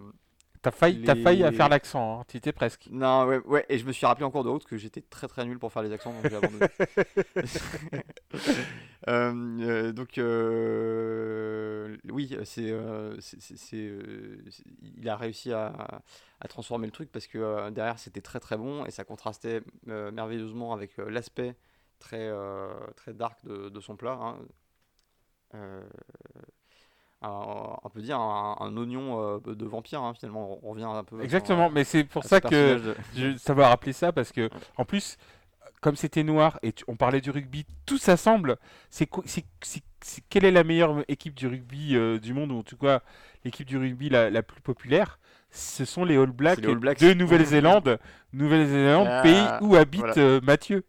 T'as 0.60 0.72
failli, 0.72 1.04
t'as 1.04 1.14
failli 1.14 1.44
à 1.44 1.50
Les- 1.52 1.56
faire 1.56 1.68
l'accent, 1.68 2.20
hein. 2.20 2.24
tu 2.26 2.36
étais 2.36 2.50
presque. 2.52 2.88
Non, 2.90 3.26
ouais, 3.26 3.38
ouais, 3.46 3.64
et 3.68 3.78
je 3.78 3.86
me 3.86 3.92
suis 3.92 4.04
rappelé 4.06 4.24
en 4.24 4.30
cours 4.32 4.42
de 4.42 4.48
route 4.48 4.64
que 4.64 4.76
j'étais 4.76 5.02
très 5.02 5.28
très 5.28 5.44
nul 5.44 5.56
pour 5.60 5.72
faire 5.72 5.82
les 5.82 5.92
accents, 5.92 6.12
donc 6.12 6.28
j'ai 6.28 6.34
abandonné. 6.36 6.66
Euh, 9.06 9.32
euh, 9.60 9.92
donc, 9.92 10.18
euh, 10.18 11.96
oui, 12.10 12.36
c'est, 12.44 12.74
il 14.96 15.08
a 15.08 15.16
réussi 15.16 15.52
à, 15.52 16.02
à 16.40 16.48
transformer 16.48 16.86
le 16.86 16.92
truc 16.92 17.10
parce 17.10 17.26
que 17.26 17.70
derrière 17.70 17.98
c'était 17.98 18.20
très 18.20 18.40
très 18.40 18.56
bon 18.56 18.84
et 18.84 18.90
ça 18.90 19.04
contrastait 19.04 19.62
merveilleusement 19.86 20.72
avec 20.72 20.96
l'aspect 20.98 21.54
très, 22.00 22.30
très 22.96 23.14
dark 23.14 23.42
de, 23.44 23.68
de 23.68 23.80
son 23.80 23.96
plat. 23.96 24.18
hein. 24.20 24.38
Euh, 25.54 25.82
un- 27.22 27.76
on 27.82 27.90
peut 27.90 28.00
dire 28.00 28.18
un, 28.20 28.56
un 28.60 28.76
oignon 28.76 29.40
euh, 29.44 29.54
de 29.54 29.64
vampire, 29.66 30.02
hein, 30.02 30.14
finalement, 30.14 30.58
on 30.62 30.70
revient 30.70 30.84
un 30.84 31.02
peu. 31.04 31.20
Exactement, 31.22 31.68
mais 31.70 31.84
c'est 31.84 32.04
pour 32.04 32.24
ça 32.24 32.40
que 32.40 32.78
de- 32.78 32.96
je, 33.16 33.36
ça 33.36 33.54
m'a 33.54 33.68
rappelé 33.68 33.92
ça 33.92 34.12
parce 34.12 34.30
que 34.30 34.48
en 34.76 34.84
plus, 34.84 35.16
comme 35.80 35.96
c'était 35.96 36.22
noir 36.22 36.58
et 36.62 36.72
tu- 36.72 36.84
on 36.86 36.96
parlait 36.96 37.20
du 37.20 37.30
rugby, 37.30 37.66
tout 37.86 37.98
s'assemble. 37.98 38.56
C'est 38.90 39.08
quelle 40.28 40.44
est 40.44 40.52
la 40.52 40.62
meilleure 40.62 41.02
équipe 41.08 41.34
du 41.34 41.48
rugby 41.48 41.96
euh, 41.96 42.18
du 42.20 42.34
monde 42.34 42.52
ou 42.52 42.58
en 42.58 42.62
tout 42.62 42.76
cas 42.76 43.00
l'équipe 43.44 43.66
du 43.66 43.78
rugby 43.78 44.08
la, 44.08 44.30
la 44.30 44.42
plus 44.44 44.60
populaire? 44.60 45.18
Ce 45.50 45.84
sont 45.84 46.04
les 46.04 46.16
All 46.18 46.30
Blacks, 46.30 46.56
C'est 46.56 46.66
les 46.66 46.72
All 46.72 46.78
Blacks. 46.78 47.00
de 47.00 47.14
Nouvelle-Zélande, 47.14 47.98
Nouvelle-Zélande, 48.32 49.08
Ah, 49.10 49.22
pays 49.22 49.48
où 49.66 49.74
habite 49.76 50.00
voilà. 50.00 50.18
euh, 50.18 50.40
Mathieu. 50.42 50.84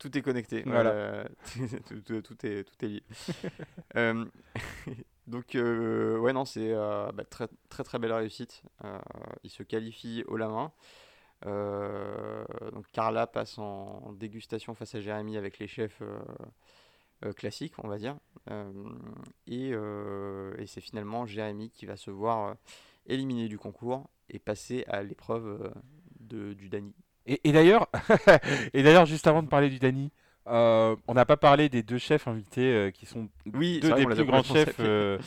Tout 0.00 0.16
est 0.18 0.22
connecté. 0.22 0.62
Voilà. 0.66 0.90
Euh, 0.90 1.24
tout, 1.86 2.00
tout- 2.00 2.22
tout 2.22 2.46
est, 2.46 2.64
tout 2.64 2.84
est 2.84 2.88
lié. 2.88 3.02
Euh, 3.96 4.24
donc, 5.26 5.54
euh, 5.56 6.16
ouais, 6.18 6.32
non, 6.32 6.44
c'est 6.44 6.72
euh, 6.72 7.10
bah, 7.12 7.24
très, 7.24 7.48
très 7.68 7.84
très 7.84 7.98
belle 7.98 8.12
réussite. 8.12 8.62
Il 9.44 9.50
se 9.50 9.62
qualifie 9.62 10.24
haut 10.26 10.36
la 10.36 10.48
main. 10.48 10.72
Donc, 12.72 12.86
Carla 12.92 13.26
passe 13.26 13.58
en 13.58 14.12
dégustation 14.12 14.74
face 14.74 14.94
à 14.94 15.00
Jérémy 15.00 15.36
avec 15.36 15.58
les 15.58 15.66
chefs 15.66 16.02
classiques, 17.36 17.74
on 17.82 17.88
va 17.88 17.98
dire. 17.98 18.16
Et 19.46 19.70
et 19.70 20.66
c'est 20.66 20.80
finalement 20.80 21.26
Jérémy 21.26 21.70
qui 21.70 21.86
va 21.86 21.96
se 21.96 22.10
voir 22.10 22.56
éliminé 23.06 23.48
du 23.48 23.58
concours 23.58 24.08
et 24.28 24.38
passer 24.38 24.84
à 24.88 25.02
l'épreuve 25.02 25.72
de, 26.20 26.52
du 26.54 26.68
Dany. 26.68 26.94
Et, 27.26 27.40
et 27.44 27.52
d'ailleurs, 27.52 27.88
et 28.74 28.82
d'ailleurs, 28.82 29.06
juste 29.06 29.26
avant 29.26 29.42
de 29.42 29.48
parler 29.48 29.68
du 29.68 29.78
Dany, 29.78 30.10
euh, 30.46 30.96
on 31.06 31.14
n'a 31.14 31.26
pas 31.26 31.36
parlé 31.36 31.68
des 31.68 31.82
deux 31.82 31.98
chefs 31.98 32.26
invités 32.26 32.72
euh, 32.72 32.90
qui 32.90 33.06
sont 33.06 33.28
Oui, 33.54 33.78
deux 33.80 33.90
vrai 33.90 34.04
des 34.04 34.06
plus 34.06 34.24
grands 34.24 34.42
chefs 34.42 34.76
euh, 34.80 35.18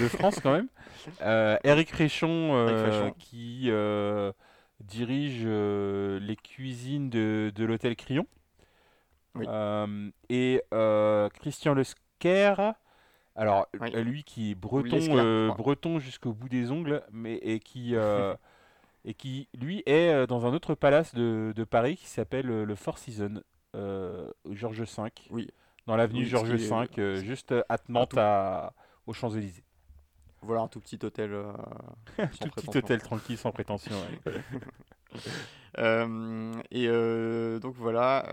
de 0.00 0.08
France 0.08 0.40
quand 0.42 0.52
même. 0.52 0.68
Eric 1.64 1.90
Réchon, 1.90 2.68
Eric 2.68 2.92
Réchon. 2.92 3.14
qui 3.18 3.70
dirige 4.80 5.46
les 5.46 6.36
cuisines 6.36 7.10
de, 7.10 7.52
de 7.54 7.64
l'hôtel 7.64 7.96
Crillon. 7.96 8.26
Oui. 9.34 9.46
Et 10.30 10.62
Christian 11.34 11.74
Lesquer, 11.74 12.54
Alors, 13.36 13.68
Oui. 13.78 13.92
lui 14.02 14.24
qui 14.24 14.52
est 14.52 14.54
breton, 14.54 15.52
breton 15.54 15.98
jusqu'au 16.00 16.32
bout 16.32 16.48
des 16.48 16.72
ongles, 16.72 17.02
mais 17.12 17.34
et 17.36 17.60
qui, 17.60 17.94
et 19.06 19.14
qui 19.14 19.48
lui 19.54 19.82
est 19.86 20.10
euh, 20.12 20.26
dans 20.26 20.44
un 20.44 20.52
autre 20.52 20.74
palace 20.74 21.14
de, 21.14 21.52
de 21.56 21.64
Paris 21.64 21.96
qui 21.96 22.06
s'appelle 22.06 22.50
euh, 22.50 22.64
le 22.66 22.74
Four 22.74 22.98
Seasons, 22.98 23.40
euh, 23.74 24.30
Georges 24.50 24.82
V, 24.82 25.10
Oui. 25.30 25.48
dans 25.86 25.96
l'avenue 25.96 26.20
Oui, 26.24 26.26
Georges 26.26 26.50
est- 26.50 26.68
V, 26.68 26.88
euh, 26.98 27.16
juste 27.16 27.54
attenante 27.68 28.10
tout- 28.10 28.18
à, 28.20 28.74
aux 29.06 29.12
Champs-Élysées. 29.14 29.62
Voilà 30.42 30.60
un 30.62 30.68
tout 30.68 30.80
petit 30.80 30.98
hôtel. 31.02 31.32
euh, 31.32 31.52
Tout 32.40 32.50
petit 32.50 32.76
hôtel 32.78 33.00
tranquille, 33.00 33.38
sans 33.38 33.52
prétention. 33.52 33.94
et 36.70 36.88
donc 37.60 37.74
voilà, 37.76 38.24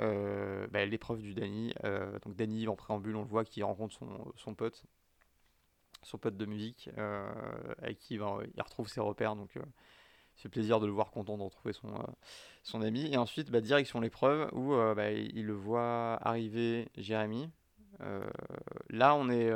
bah, 0.71 0.85
l'épreuve 0.85 1.21
du 1.21 1.33
Danny. 1.33 1.73
Euh, 1.83 2.17
donc 2.19 2.35
Danny 2.35 2.67
en 2.67 2.75
préambule, 2.75 3.15
on 3.15 3.21
le 3.21 3.27
voit 3.27 3.45
qui 3.45 3.63
rencontre 3.63 3.93
son, 3.95 4.31
son 4.35 4.53
pote, 4.53 4.83
son 6.03 6.17
pote 6.17 6.37
de 6.37 6.45
musique, 6.45 6.89
avec 7.81 7.97
qui 7.99 8.15
il, 8.15 8.19
va- 8.19 8.39
il 8.55 8.61
retrouve 8.61 8.87
ses 8.87 9.01
repères. 9.01 9.35
Donc 9.35 9.57
c'est 10.35 10.49
plaisir 10.49 10.79
de 10.79 10.85
le 10.85 10.91
voir 10.91 11.11
content 11.11 11.37
de 11.37 11.43
retrouver 11.43 11.73
son, 11.73 11.89
euh, 11.89 12.03
son 12.63 12.81
ami. 12.81 13.11
Et 13.13 13.17
ensuite, 13.17 13.51
bah, 13.51 13.61
direction 13.61 13.99
l'épreuve 13.99 14.49
où 14.53 14.73
euh, 14.73 14.95
bah, 14.95 15.11
il 15.11 15.45
le 15.45 15.53
voit 15.53 16.17
arriver 16.21 16.89
Jérémy. 16.97 17.49
Euh, 18.01 18.27
là, 18.89 19.15
on 19.15 19.29
est 19.29 19.51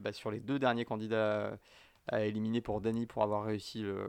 bah, 0.00 0.12
sur 0.12 0.30
les 0.30 0.40
deux 0.40 0.58
derniers 0.58 0.84
candidats 0.84 1.58
à, 2.08 2.16
à 2.16 2.20
éliminer 2.24 2.60
pour 2.60 2.80
Danny 2.80 3.06
pour 3.06 3.22
avoir 3.22 3.44
réussi 3.44 3.82
le, 3.82 4.06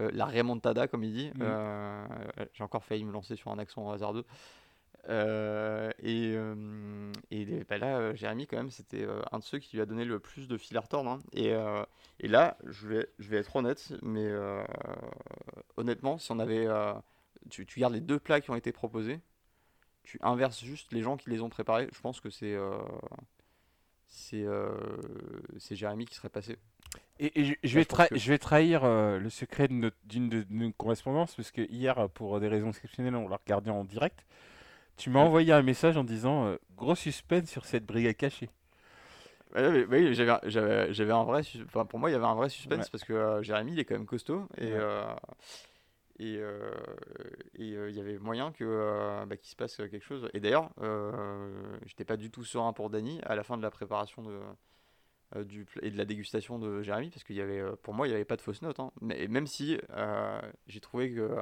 euh, 0.00 0.10
la 0.12 0.26
remontada, 0.26 0.88
comme 0.88 1.04
il 1.04 1.12
dit. 1.12 1.30
Euh, 1.40 2.06
J'ai 2.54 2.64
encore 2.64 2.84
failli 2.84 3.04
me 3.04 3.12
lancer 3.12 3.36
sur 3.36 3.50
un 3.50 3.58
accent 3.58 3.90
hasardeux. 3.90 4.24
Euh, 5.08 5.90
et 6.02 6.34
et 7.30 7.64
bah 7.64 7.78
là, 7.78 8.14
Jérémy, 8.14 8.46
quand 8.46 8.56
même, 8.56 8.70
c'était 8.70 9.06
un 9.32 9.38
de 9.38 9.44
ceux 9.44 9.58
qui 9.58 9.76
lui 9.76 9.82
a 9.82 9.86
donné 9.86 10.04
le 10.04 10.18
plus 10.18 10.48
de 10.48 10.56
fil 10.56 10.76
à 10.76 10.80
retordre. 10.80 11.10
hein. 11.10 11.18
Et, 11.32 11.52
et 12.20 12.28
là, 12.28 12.56
je 12.66 12.88
vais, 12.88 13.08
je 13.18 13.28
vais 13.28 13.38
être 13.38 13.54
honnête, 13.56 13.92
mais 14.02 14.24
euh, 14.26 14.62
honnêtement, 15.76 16.18
si 16.18 16.30
on 16.32 16.38
avait. 16.38 16.66
euh, 16.66 16.92
tu, 17.50 17.66
tu 17.66 17.80
gardes 17.80 17.94
les 17.94 18.00
deux 18.00 18.18
plats 18.18 18.40
qui 18.40 18.50
ont 18.50 18.56
été 18.56 18.72
proposés, 18.72 19.20
tu 20.04 20.18
inverses 20.22 20.64
juste 20.64 20.92
les 20.92 21.02
gens 21.02 21.16
qui 21.16 21.30
les 21.30 21.42
ont 21.42 21.50
préparés, 21.50 21.88
je 21.94 22.00
pense 22.00 22.20
que 22.20 22.30
c'est. 22.30 22.54
euh, 22.54 22.78
c'est 24.08 24.44
euh, 24.44 24.76
c'est 25.58 25.76
Jérémy 25.76 26.06
qui 26.06 26.14
serait 26.14 26.28
passé. 26.28 26.56
Et, 27.18 27.40
et 27.40 27.44
je, 27.44 27.74
vais 27.78 27.86
je 28.14 28.28
que- 28.28 28.30
vais 28.30 28.38
trahir 28.38 28.84
le 28.84 29.28
secret 29.30 29.68
d'une 29.68 30.28
de, 30.28 30.46
nos 30.50 30.72
correspondances, 30.72 31.34
parce 31.34 31.50
que 31.50 31.62
hier, 31.70 32.08
pour 32.10 32.38
des 32.40 32.48
raisons 32.48 32.70
exceptionnelles, 32.70 33.16
on 33.16 33.28
l'a 33.28 33.36
regardé 33.38 33.70
en 33.70 33.84
direct. 33.84 34.24
Tu 34.96 35.10
m'as 35.10 35.20
Ouais. 35.20 35.26
envoyé 35.26 35.52
un 35.52 35.62
message 35.62 35.96
en 35.96 36.04
disant 36.04 36.56
gros 36.76 36.94
suspense 36.96 37.50
sur 37.50 37.66
cette 37.66 37.86
brigade 37.86 38.16
cachée. 38.16 38.50
Ouais, 39.54 39.86
oui, 39.88 40.12
j'avais 40.14 40.32
un- 40.32 40.40
j'avais 40.44 40.92
j'avais 40.92 41.12
un 41.12 41.24
vrai 41.24 41.42
enfin, 41.64 41.86
pour 41.86 41.98
moi 41.98 42.10
il 42.10 42.12
y 42.12 42.16
avait 42.16 42.24
un 42.26 42.34
vrai 42.34 42.48
suspense 42.48 42.84
Ouais. 42.86 42.90
parce 42.90 43.04
que 43.04 43.12
euh, 43.12 43.42
Jérémy 43.42 43.72
il 43.72 43.78
est 43.78 43.84
quand 43.84 43.94
même 43.94 44.06
costaud 44.06 44.46
et 44.58 44.72
euh, 44.72 45.04
et 46.18 46.36
euh, 46.38 46.70
euh, 47.60 47.88
il 47.90 47.96
y 47.96 48.00
avait 48.00 48.18
moyen 48.18 48.50
que 48.52 49.24
bah, 49.26 49.36
qu'il 49.36 49.48
se 49.48 49.56
passe 49.56 49.76
quelque 49.76 50.00
chose 50.04 50.28
et 50.34 50.40
d'ailleurs 50.40 50.70
j'étais 51.86 52.04
pas 52.04 52.16
du 52.16 52.30
tout 52.30 52.44
serein 52.44 52.72
pour 52.72 52.90
Dany 52.90 53.20
à 53.22 53.36
la 53.36 53.44
fin 53.44 53.56
de 53.56 53.62
la 53.62 53.70
préparation 53.70 54.22
de 54.22 54.40
du 55.44 55.66
et 55.82 55.90
de 55.90 55.96
la 55.98 56.04
dégustation 56.04 56.58
de 56.58 56.82
Jérémy 56.82 57.10
parce 57.10 57.24
qu'il 57.24 57.36
y 57.36 57.40
avait 57.40 57.62
pour 57.82 57.94
moi 57.94 58.08
il 58.08 58.10
y 58.10 58.14
avait 58.14 58.24
pas 58.24 58.36
de 58.36 58.42
fausses 58.42 58.62
notes 58.62 58.80
hein. 58.80 58.90
mais 59.00 59.26
même 59.28 59.46
si 59.46 59.78
j'ai 60.66 60.80
trouvé 60.80 61.12
que 61.12 61.36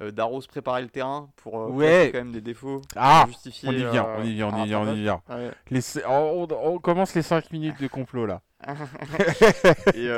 euh, 0.00 0.10
Darros 0.10 0.40
préparait 0.48 0.82
le 0.82 0.88
terrain 0.88 1.28
pour 1.36 1.60
euh, 1.60 1.68
Ouais. 1.68 2.10
quand 2.12 2.18
même 2.18 2.32
des 2.32 2.40
défauts 2.40 2.82
Ah 2.96 3.24
justifier 3.28 3.68
On 3.68 3.72
y 3.72 3.76
vient, 3.90 4.06
euh, 4.06 4.16
on 4.18 4.24
y 4.24 4.34
vient, 4.34 4.48
on 4.52 4.62
y 4.64 4.66
vient, 4.66 4.80
on 4.80 4.94
y 4.94 5.00
vient. 5.02 5.22
Ouais. 5.28 5.50
Les 5.70 5.80
c- 5.80 6.02
on, 6.06 6.78
commence 6.78 7.14
les 7.14 7.22
5 7.22 7.50
minutes 7.52 7.80
de 7.80 7.88
complot 7.88 8.26
là. 8.26 8.40
et, 9.94 10.08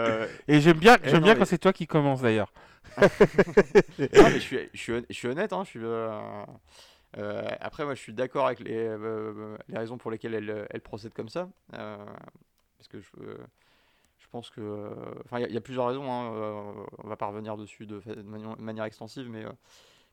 Et 0.49 0.61
j'aime 0.61 0.79
bien, 0.79 0.97
Eh 1.05 1.09
j'aime 1.11 1.23
bien 1.23 1.35
mais- 1.35 1.39
quand 1.41 1.45
c'est 1.47 1.59
toi 1.59 1.73
qui 1.73 1.87
commence 1.87 2.23
d'ailleurs. 2.23 2.53
Je 3.99 4.39
suis, 4.39 4.59
je 4.73 5.13
suis, 5.13 5.29
honnête, 5.29 5.53
hein, 5.53 5.63
je 5.65 5.71
suis, 5.71 5.81
euh, 5.83 7.43
après, 7.61 7.85
moi, 7.85 7.95
je 7.95 8.01
suis 8.01 8.13
d'accord 8.13 8.47
avec 8.47 8.61
les, 8.61 8.77
euh, 8.77 9.57
les 9.69 9.79
raisons 9.79 9.99
pour 9.99 10.11
lesquelles 10.11 10.35
elle, 10.35 10.67
elle 10.71 10.81
procède 10.81 11.13
comme 11.13 11.29
ça. 11.29 11.49
euh, 11.75 11.97
parce 12.79 12.89
que 12.89 13.01
je, 13.01 13.07
je 13.21 13.33
pense 14.31 14.51
que. 14.51 14.91
Enfin, 15.25 15.41
il 15.41 15.53
y 15.53 15.57
a- 15.57 15.61
plusieurs 15.61 15.87
raisons, 15.87 16.11
hein, 16.11 16.33
euh, 16.35 16.87
on 17.05 17.09
va 17.09 17.17
pas 17.17 17.27
revenir 17.27 17.57
dessus 17.57 17.87
de, 17.87 18.01
manière 18.59 18.85
extensive, 18.85 19.29
mais, 19.29 19.45
euh, 19.45 19.53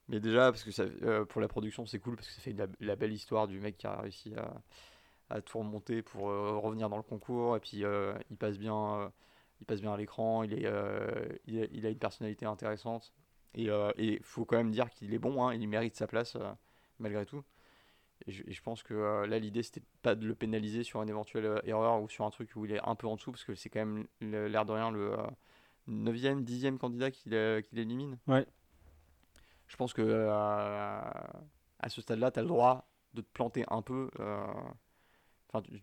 mais 0.10 0.20
déjà, 0.20 0.52
parce 0.52 0.64
que 0.64 0.72
ça, 0.72 0.84
euh, 0.84 1.26
pour 1.26 1.42
la 1.42 1.48
production, 1.48 1.86
c'est 1.86 2.00
cool, 2.00 2.16
parce 2.16 2.28
que 2.28 2.34
ça 2.34 2.42
fait 2.42 2.54
la, 2.54 2.68
la 2.80 2.96
belle 2.96 3.14
histoire 3.14 3.48
du 3.48 3.60
mec 3.60 3.78
qui 3.78 3.88
a 3.88 4.02
réussi 4.02 4.34
à, 5.30 5.42
tout 5.42 5.60
remonter 5.60 6.02
pour 6.02 6.24
revenir 6.24 6.90
dans 6.90 6.98
le 6.98 7.04
concours, 7.04 7.58
et 7.58 7.60
puis 7.60 7.84
il 8.30 8.38
passe 8.38 8.58
bien. 8.58 9.12
il 9.62 9.66
passe 9.66 9.82
bien 9.82 9.94
à 9.94 9.98
l'écran, 9.98 10.44
il, 10.44 10.66
a, 10.66 11.90
une 11.90 11.98
personnalité 12.00 12.46
intéressante. 12.46 13.14
Et 13.56 13.70
il 13.98 14.20
faut 14.24 14.46
quand 14.46 14.58
même 14.58 14.72
dire 14.72 14.90
qu'il 14.90 15.14
est 15.14 15.20
bon, 15.20 15.46
hein, 15.46 15.54
il 15.54 15.68
mérite 15.68 15.96
sa 15.96 16.08
place 16.08 16.38
malgré 17.00 17.26
tout. 17.26 17.44
Et 18.26 18.32
je, 18.32 18.44
et 18.48 18.52
je 18.54 18.62
pense 18.62 18.84
que 18.84 18.94
euh, 18.94 19.28
là, 19.28 19.40
l'idée, 19.40 19.64
c'était 19.64 19.84
pas 20.02 20.16
de 20.16 20.26
le 20.28 20.36
pénaliser 20.36 20.84
sur 20.84 21.02
une 21.02 21.10
éventuelle 21.10 21.46
euh, 21.46 21.60
erreur 21.64 22.02
ou 22.02 22.10
sur 22.10 22.26
un 22.26 22.30
truc 22.32 22.52
où 22.56 22.66
il 22.66 22.72
est 22.74 22.82
un 22.88 22.96
peu 22.96 23.08
en 23.08 23.16
dessous, 23.16 23.32
parce 23.32 23.44
que 23.46 23.56
c'est 23.56 23.70
quand 23.70 23.86
même 23.86 24.08
l'air 24.22 24.66
de 24.66 24.72
rien 24.74 24.92
le 24.92 25.14
euh, 25.14 25.28
9e, 25.88 26.44
10e 26.44 26.78
candidat 26.78 27.12
qu'il 27.12 27.34
euh, 27.34 27.62
qu'il 27.62 27.80
élimine. 27.80 28.18
Ouais. 28.28 28.46
Je 29.68 29.76
pense 29.76 29.94
que 29.94 30.02
euh, 30.02 30.30
à 31.80 31.90
ce 31.90 32.02
stade-là, 32.02 32.32
tu 32.32 32.40
as 32.40 32.42
le 32.42 32.48
droit 32.48 32.90
de 33.14 33.22
te 33.22 33.28
planter 33.34 33.66
un 33.70 33.82
peu. 33.82 34.10
euh, 34.20 34.46
Enfin, 35.50 35.62
tu, 35.62 35.82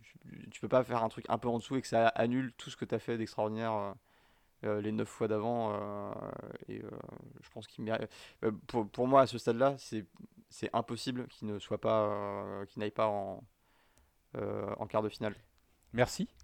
tu- 0.51 0.61
peux 0.61 0.69
pas 0.69 0.85
faire 0.85 1.03
un 1.03 1.09
truc 1.09 1.25
un 1.29 1.39
peu 1.39 1.49
en 1.49 1.59
dessous 1.59 1.77
et 1.77 1.81
que 1.83 1.89
ça 1.89 2.09
annule 2.09 2.53
tout 2.59 2.69
ce 2.71 2.77
que 2.77 2.85
tu 2.85 2.95
as 2.95 2.99
fait 2.99 3.17
d'extraordinaire 3.17 3.73
euh, 3.73 3.93
euh, 4.65 4.81
les 4.83 4.93
9 4.93 5.09
fois 5.09 5.29
d'avant. 5.29 5.73
euh, 5.75 6.13
et 6.69 6.83
euh, 6.85 6.91
je 7.43 7.51
pense 7.51 7.67
qu'il 7.67 7.85
mérite. 7.85 8.09
euh, 8.45 8.53
pour, 8.67 8.89
pour 8.89 9.09
moi, 9.09 9.23
à 9.23 9.27
ce 9.27 9.39
stade-là, 9.39 9.77
c'est 9.79 10.07
c'est 10.51 10.71
impossible 10.75 11.27
qu'il 11.29 11.49
ne 11.49 11.59
soit 11.59 11.81
pas, 11.81 12.03
euh, 12.11 12.67
qu'il 12.67 12.81
n'aille 12.81 12.91
pas 12.91 13.07
en, 13.09 13.45
euh, 14.37 14.75
en 14.79 14.87
quart 14.87 15.03
de 15.03 15.09
finale. 15.11 15.35
Merci. 15.93 16.29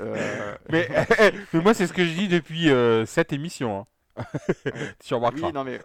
Euh, 0.00 0.56
Mais, 0.68 0.88
mais 1.52 1.60
moi, 1.60 1.74
c'est 1.74 1.86
ce 1.86 1.92
que 1.92 2.04
je 2.04 2.12
dis 2.12 2.28
depuis 2.28 2.70
cette 3.06 3.32
émission. 3.32 3.80
hein. 3.80 3.86
tu 5.04 5.14
remarqueras. 5.14 5.48
oui, 5.48 5.52
non 5.52 5.64
mais 5.64 5.80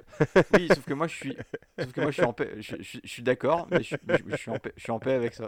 oui, 0.53 0.67
sauf 0.71 0.85
que 0.85 0.93
moi 0.93 1.07
je 1.07 1.15
suis, 1.15 1.37
sauf 1.79 1.91
que 1.91 2.01
moi 2.01 2.11
je 2.11 2.15
suis 2.17 2.23
en 2.23 2.33
paix, 2.33 2.53
je, 2.59 2.75
je- 2.79 2.99
je 3.03 3.09
suis 3.09 3.23
d'accord, 3.23 3.67
mais 3.71 3.81
je, 3.81 3.95
suis 4.35 4.51
en 4.51 4.59
paix, 4.59 4.71
je 4.77 4.83
suis 4.83 4.91
en 4.91 4.99
paix 4.99 5.13
avec 5.13 5.33
ça. 5.33 5.47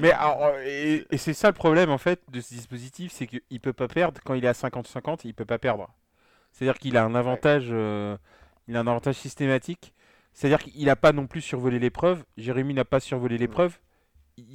Mais 0.00 0.10
alors, 0.12 0.58
et, 0.60 1.06
et 1.10 1.18
c'est 1.18 1.34
ça 1.34 1.48
le 1.48 1.54
problème 1.54 1.90
en 1.90 1.98
fait 1.98 2.20
de 2.30 2.40
ce 2.40 2.54
dispositif, 2.54 3.12
c'est 3.12 3.26
qu'il 3.26 3.60
peut 3.60 3.72
pas 3.72 3.88
perdre 3.88 4.20
quand 4.24 4.34
il 4.34 4.44
est 4.44 4.48
à 4.48 4.54
50-50, 4.54 5.20
il 5.24 5.34
peut 5.34 5.44
pas 5.44 5.58
perdre. 5.58 5.88
C'est-à-dire 6.52 6.78
qu'il 6.78 6.96
a 6.96 7.04
un 7.04 7.14
avantage, 7.14 7.68
euh, 7.70 8.16
il 8.68 8.76
a 8.76 8.80
un 8.80 8.86
avantage 8.88 9.16
systématique. 9.16 9.94
C'est-à-dire 10.32 10.58
qu'il 10.60 10.84
n'a 10.86 10.96
pas 10.96 11.12
non 11.12 11.26
plus 11.26 11.40
survolé 11.42 11.78
l'épreuve. 11.78 12.24
Jérémy 12.36 12.74
n'a 12.74 12.84
pas 12.84 13.00
survolé 13.00 13.36
l'épreuve. 13.38 13.78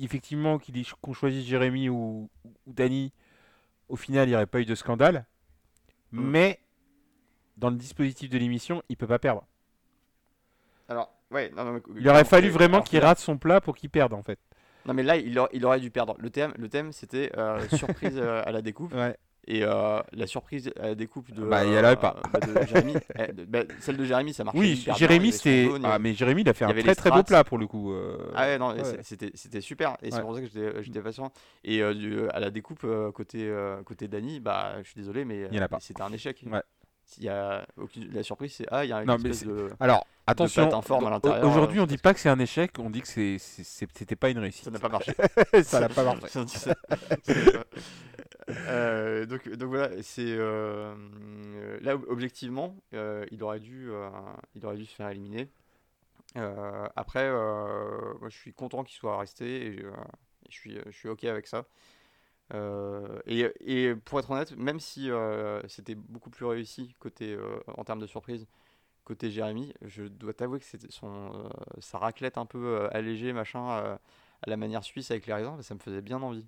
Effectivement, 0.01 0.59
qu'on 1.01 1.13
choisisse 1.13 1.45
Jérémy 1.45 1.88
ou, 1.89 2.30
ou 2.45 2.73
Dany, 2.73 3.13
au 3.89 3.95
final, 3.95 4.28
il 4.28 4.32
n'y 4.32 4.36
aurait 4.36 4.47
pas 4.47 4.59
eu 4.59 4.65
de 4.65 4.75
scandale. 4.75 5.25
Mais 6.11 6.59
dans 7.57 7.69
le 7.69 7.75
dispositif 7.75 8.30
de 8.30 8.38
l'émission, 8.38 8.82
il 8.89 8.97
peut 8.97 9.07
pas 9.07 9.19
perdre. 9.19 9.45
Alors, 10.89 11.13
ouais, 11.32 11.51
non, 11.55 11.65
non, 11.65 11.73
mais- 11.73 11.82
Il 11.99 12.07
aurait 12.09 12.23
fallu 12.25 12.49
vraiment 12.49 12.82
qu'il 12.82 12.99
rate 12.99 13.19
son 13.19 13.38
plat 13.38 13.61
pour 13.61 13.75
qu'il 13.75 13.89
perde 13.89 14.13
en 14.13 14.23
fait. 14.23 14.39
Non 14.86 14.93
mais 14.93 15.03
là, 15.03 15.17
il, 15.17 15.38
aur- 15.38 15.49
il 15.51 15.65
aurait 15.65 15.82
dû 15.82 15.91
perdre. 15.91 16.15
Le 16.17 16.30
thème, 16.30 16.53
le 16.57 16.69
thème, 16.69 16.93
c'était 16.93 17.30
euh, 17.38 17.67
surprise 17.69 18.17
euh, 18.17 18.41
à 18.45 18.51
la 18.53 18.61
découpe. 18.61 18.93
Ouais. 18.93 19.17
Et 19.49 19.63
euh, 19.63 20.01
la 20.11 20.27
surprise 20.27 20.69
à 20.77 20.87
la 20.87 20.95
découpe 20.95 21.31
de. 21.31 21.45
Bah, 21.45 21.63
il 21.63 21.71
y 21.71 21.79
en 21.79 21.83
avait 21.83 21.95
pas. 21.95 22.17
bah, 22.33 22.39
de 22.41 22.65
Jérémy. 22.67 22.95
eh, 23.17 23.31
bah, 23.31 23.59
celle 23.79 23.95
de 23.95 24.03
Jérémy, 24.03 24.33
ça 24.33 24.43
marchait. 24.43 24.59
Oui, 24.59 24.85
Jérémy, 24.97 25.31
c'était. 25.31 25.69
Ah, 25.85 25.99
mais 25.99 26.13
Jérémy, 26.13 26.41
il 26.41 26.49
a 26.49 26.53
fait 26.53 26.65
il 26.65 26.77
un 26.77 26.81
très 26.81 26.95
très 26.95 27.11
beau 27.11 27.23
plat 27.23 27.43
pour 27.45 27.57
le 27.57 27.65
coup. 27.65 27.93
euh, 27.93 28.17
Ah 28.35 28.45
ouais, 28.47 28.57
non, 28.57 28.75
ouais. 28.75 28.83
c'était 29.01 29.61
super. 29.61 29.95
Et 30.03 30.11
c'est 30.11 30.21
pour 30.21 30.35
ça 30.35 30.41
que 30.41 30.47
j'étais 30.47 30.83
j'étais 30.83 30.99
patient. 31.01 31.31
Et 31.63 31.81
euh, 31.81 31.93
du- 31.93 32.27
à 32.29 32.39
la 32.41 32.49
découpe, 32.51 32.81
euh, 32.83 33.11
côté, 33.11 33.47
euh, 33.47 33.81
côté 33.83 34.07
Dany, 34.09 34.39
bah, 34.41 34.73
je 34.83 34.87
suis 34.89 34.99
désolé, 34.99 35.23
mais 35.23 35.47
Il 35.51 35.55
y 35.55 35.59
en 35.59 35.61
a 35.61 35.65
euh, 35.65 35.67
pas. 35.69 35.79
c'était 35.79 36.01
un 36.01 36.11
échec. 36.11 36.43
Ouais. 36.51 36.61
Y 37.19 37.29
a 37.29 37.65
aucune- 37.77 38.11
La 38.13 38.23
surprise, 38.23 38.53
c'est 38.53 38.65
Ah, 38.69 38.83
il 38.83 38.89
y 38.89 38.91
a 38.91 38.99
une 39.01 39.07
Non, 39.07 39.15
espèce 39.15 39.45
de. 39.45 39.69
Alors, 39.79 40.05
attention, 40.25 40.69
aujourd'hui 41.41 41.79
euh, 41.79 41.83
on 41.83 41.85
dit 41.85 41.97
pas 41.97 42.13
que 42.13 42.19
c'est 42.19 42.27
un 42.27 42.37
échec, 42.39 42.71
on 42.79 42.89
dit 42.89 43.01
que 43.01 43.07
c'était 43.39 44.17
pas 44.17 44.29
une 44.29 44.39
réussite. 44.39 44.65
Ça 44.65 44.71
n'a 44.71 44.79
pas 44.79 44.89
marché. 44.89 45.13
Ça 45.63 45.79
n'a 45.79 45.87
pas 45.87 46.03
marché. 46.03 46.39
Euh, 48.49 49.25
donc, 49.25 49.47
voilà, 49.47 50.01
c'est 50.01 50.25
euh, 50.25 50.95
là 51.81 51.95
ob- 51.95 52.05
objectivement, 52.07 52.75
euh, 52.93 53.25
il 53.31 53.43
aurait 53.43 53.59
dû, 53.59 53.89
il 54.55 54.65
aurait 54.65 54.77
dû 54.77 54.85
se 54.85 54.95
faire 54.95 55.09
éliminer. 55.09 55.49
Après, 56.95 57.27
je 57.29 58.29
suis 58.29 58.53
content 58.53 58.83
qu'il 58.83 58.97
soit 58.97 59.17
resté 59.17 59.67
et 59.67 59.85
je 60.49 60.55
suis, 60.55 60.77
je 60.85 60.91
suis 60.91 61.09
ok 61.09 61.23
avec 61.25 61.47
ça. 61.47 61.65
Et, 63.25 63.95
pour 64.05 64.19
être 64.19 64.31
honnête, 64.31 64.55
même 64.57 64.79
si 64.79 65.09
c'était 65.67 65.95
beaucoup 65.95 66.29
plus 66.29 66.45
réussi 66.45 66.95
côté 66.99 67.37
en 67.67 67.83
termes 67.83 68.01
de 68.01 68.07
surprise 68.07 68.47
côté 69.05 69.31
Jérémy, 69.31 69.73
je 69.83 70.03
dois 70.03 70.33
t'avouer 70.33 70.59
que 70.59 70.65
son 70.89 71.49
sa 71.79 71.97
raclette 71.97 72.37
un 72.37 72.45
peu 72.45 72.87
allégée 72.91 73.33
machin 73.33 73.67
à 73.69 73.99
la 74.47 74.57
manière 74.57 74.83
suisse 74.83 75.11
avec 75.11 75.27
les 75.27 75.33
raisins, 75.33 75.61
ça 75.61 75.73
me 75.75 75.79
faisait 75.79 76.01
bien 76.01 76.21
envie. 76.21 76.45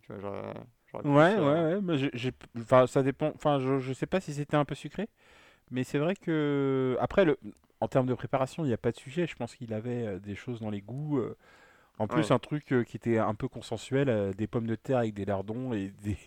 Ouais, 0.94 1.02
ouais, 1.06 1.38
ouais. 1.40 1.80
mais 1.82 1.98
j'ai- 1.98 2.12
j'ai- 2.14 2.32
Enfin, 2.60 2.88
ça 2.88 3.04
dépend. 3.04 3.32
Enfin, 3.36 3.60
je, 3.60 3.80
je 3.80 3.94
sais 3.94 4.08
pas 4.08 4.20
si 4.20 4.34
c'était 4.34 4.58
un 4.58 4.66
peu 4.66 4.76
sucré, 4.76 5.08
mais 5.72 5.84
c'est 5.84 6.00
vrai 6.00 6.16
que 6.16 6.98
après, 7.00 7.26
le... 7.26 7.38
en 7.80 7.88
termes 7.88 8.08
de 8.08 8.14
préparation, 8.16 8.64
il 8.66 8.68
n'y 8.70 8.74
a 8.74 8.78
pas 8.78 8.92
de 8.92 8.98
sujet. 8.98 9.28
Je 9.28 9.36
pense 9.36 9.56
qu'il 9.56 9.74
avait 9.74 10.06
euh, 10.08 10.20
des 10.20 10.36
choses 10.36 10.60
dans 10.62 10.70
les 10.70 10.82
goûts. 10.82 11.20
euh, 11.20 11.36
En 12.00 12.08
plus, 12.08 12.22
Ouais. 12.30 12.32
un 12.32 12.40
truc 12.40 12.72
euh, 12.72 12.84
qui 12.86 12.96
était 12.96 13.18
un 13.18 13.36
peu 13.36 13.48
consensuel, 13.50 14.34
des 14.38 14.48
pommes 14.48 14.68
de 14.68 14.76
terre 14.76 15.00
avec 15.00 15.14
des 15.14 15.26
lardons 15.26 15.74
et 15.74 15.92
des... 16.04 16.18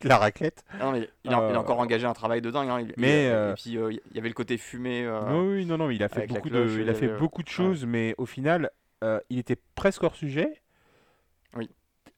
de 0.00 0.08
la 0.08 0.18
raclette. 0.18 0.64
Ah 0.80 0.84
non, 0.86 0.92
mais 0.92 1.08
il, 1.24 1.32
a, 1.32 1.48
il 1.50 1.54
a 1.56 1.60
encore 1.60 1.78
engagé 1.78 2.06
un 2.06 2.12
travail 2.12 2.42
de 2.42 2.50
dingue. 2.50 2.68
hein, 2.68 2.80
il- 2.80 2.92
mais, 2.98 3.26
il- 3.26 3.30
euh, 3.30 3.52
Et 3.52 3.54
puis 3.54 3.76
euh, 3.78 3.92
il 3.92 4.16
y 4.16 4.18
avait 4.18 4.28
le 4.28 4.34
côté 4.34 4.58
fumé. 4.58 5.04
euh, 5.06 5.20
Oui, 5.54 5.64
non, 5.64 5.78
non, 5.78 5.86
mais 5.88 5.94
il 5.94 6.02
a 6.02 6.08
fait 6.08 6.26
beaucoup 6.26 6.48
cloche, 6.48 6.72
de, 6.72 6.80
il 6.82 6.88
a 6.90 6.94
fait 6.94 7.08
beaucoup 7.16 7.42
de 7.44 7.48
choses, 7.48 7.86
mais 7.86 8.14
au 8.18 8.26
final, 8.26 8.70
il 9.30 9.38
était 9.38 9.56
presque 9.76 10.02
hors 10.02 10.16
sujet. 10.16 10.60
Oui. 11.56 11.70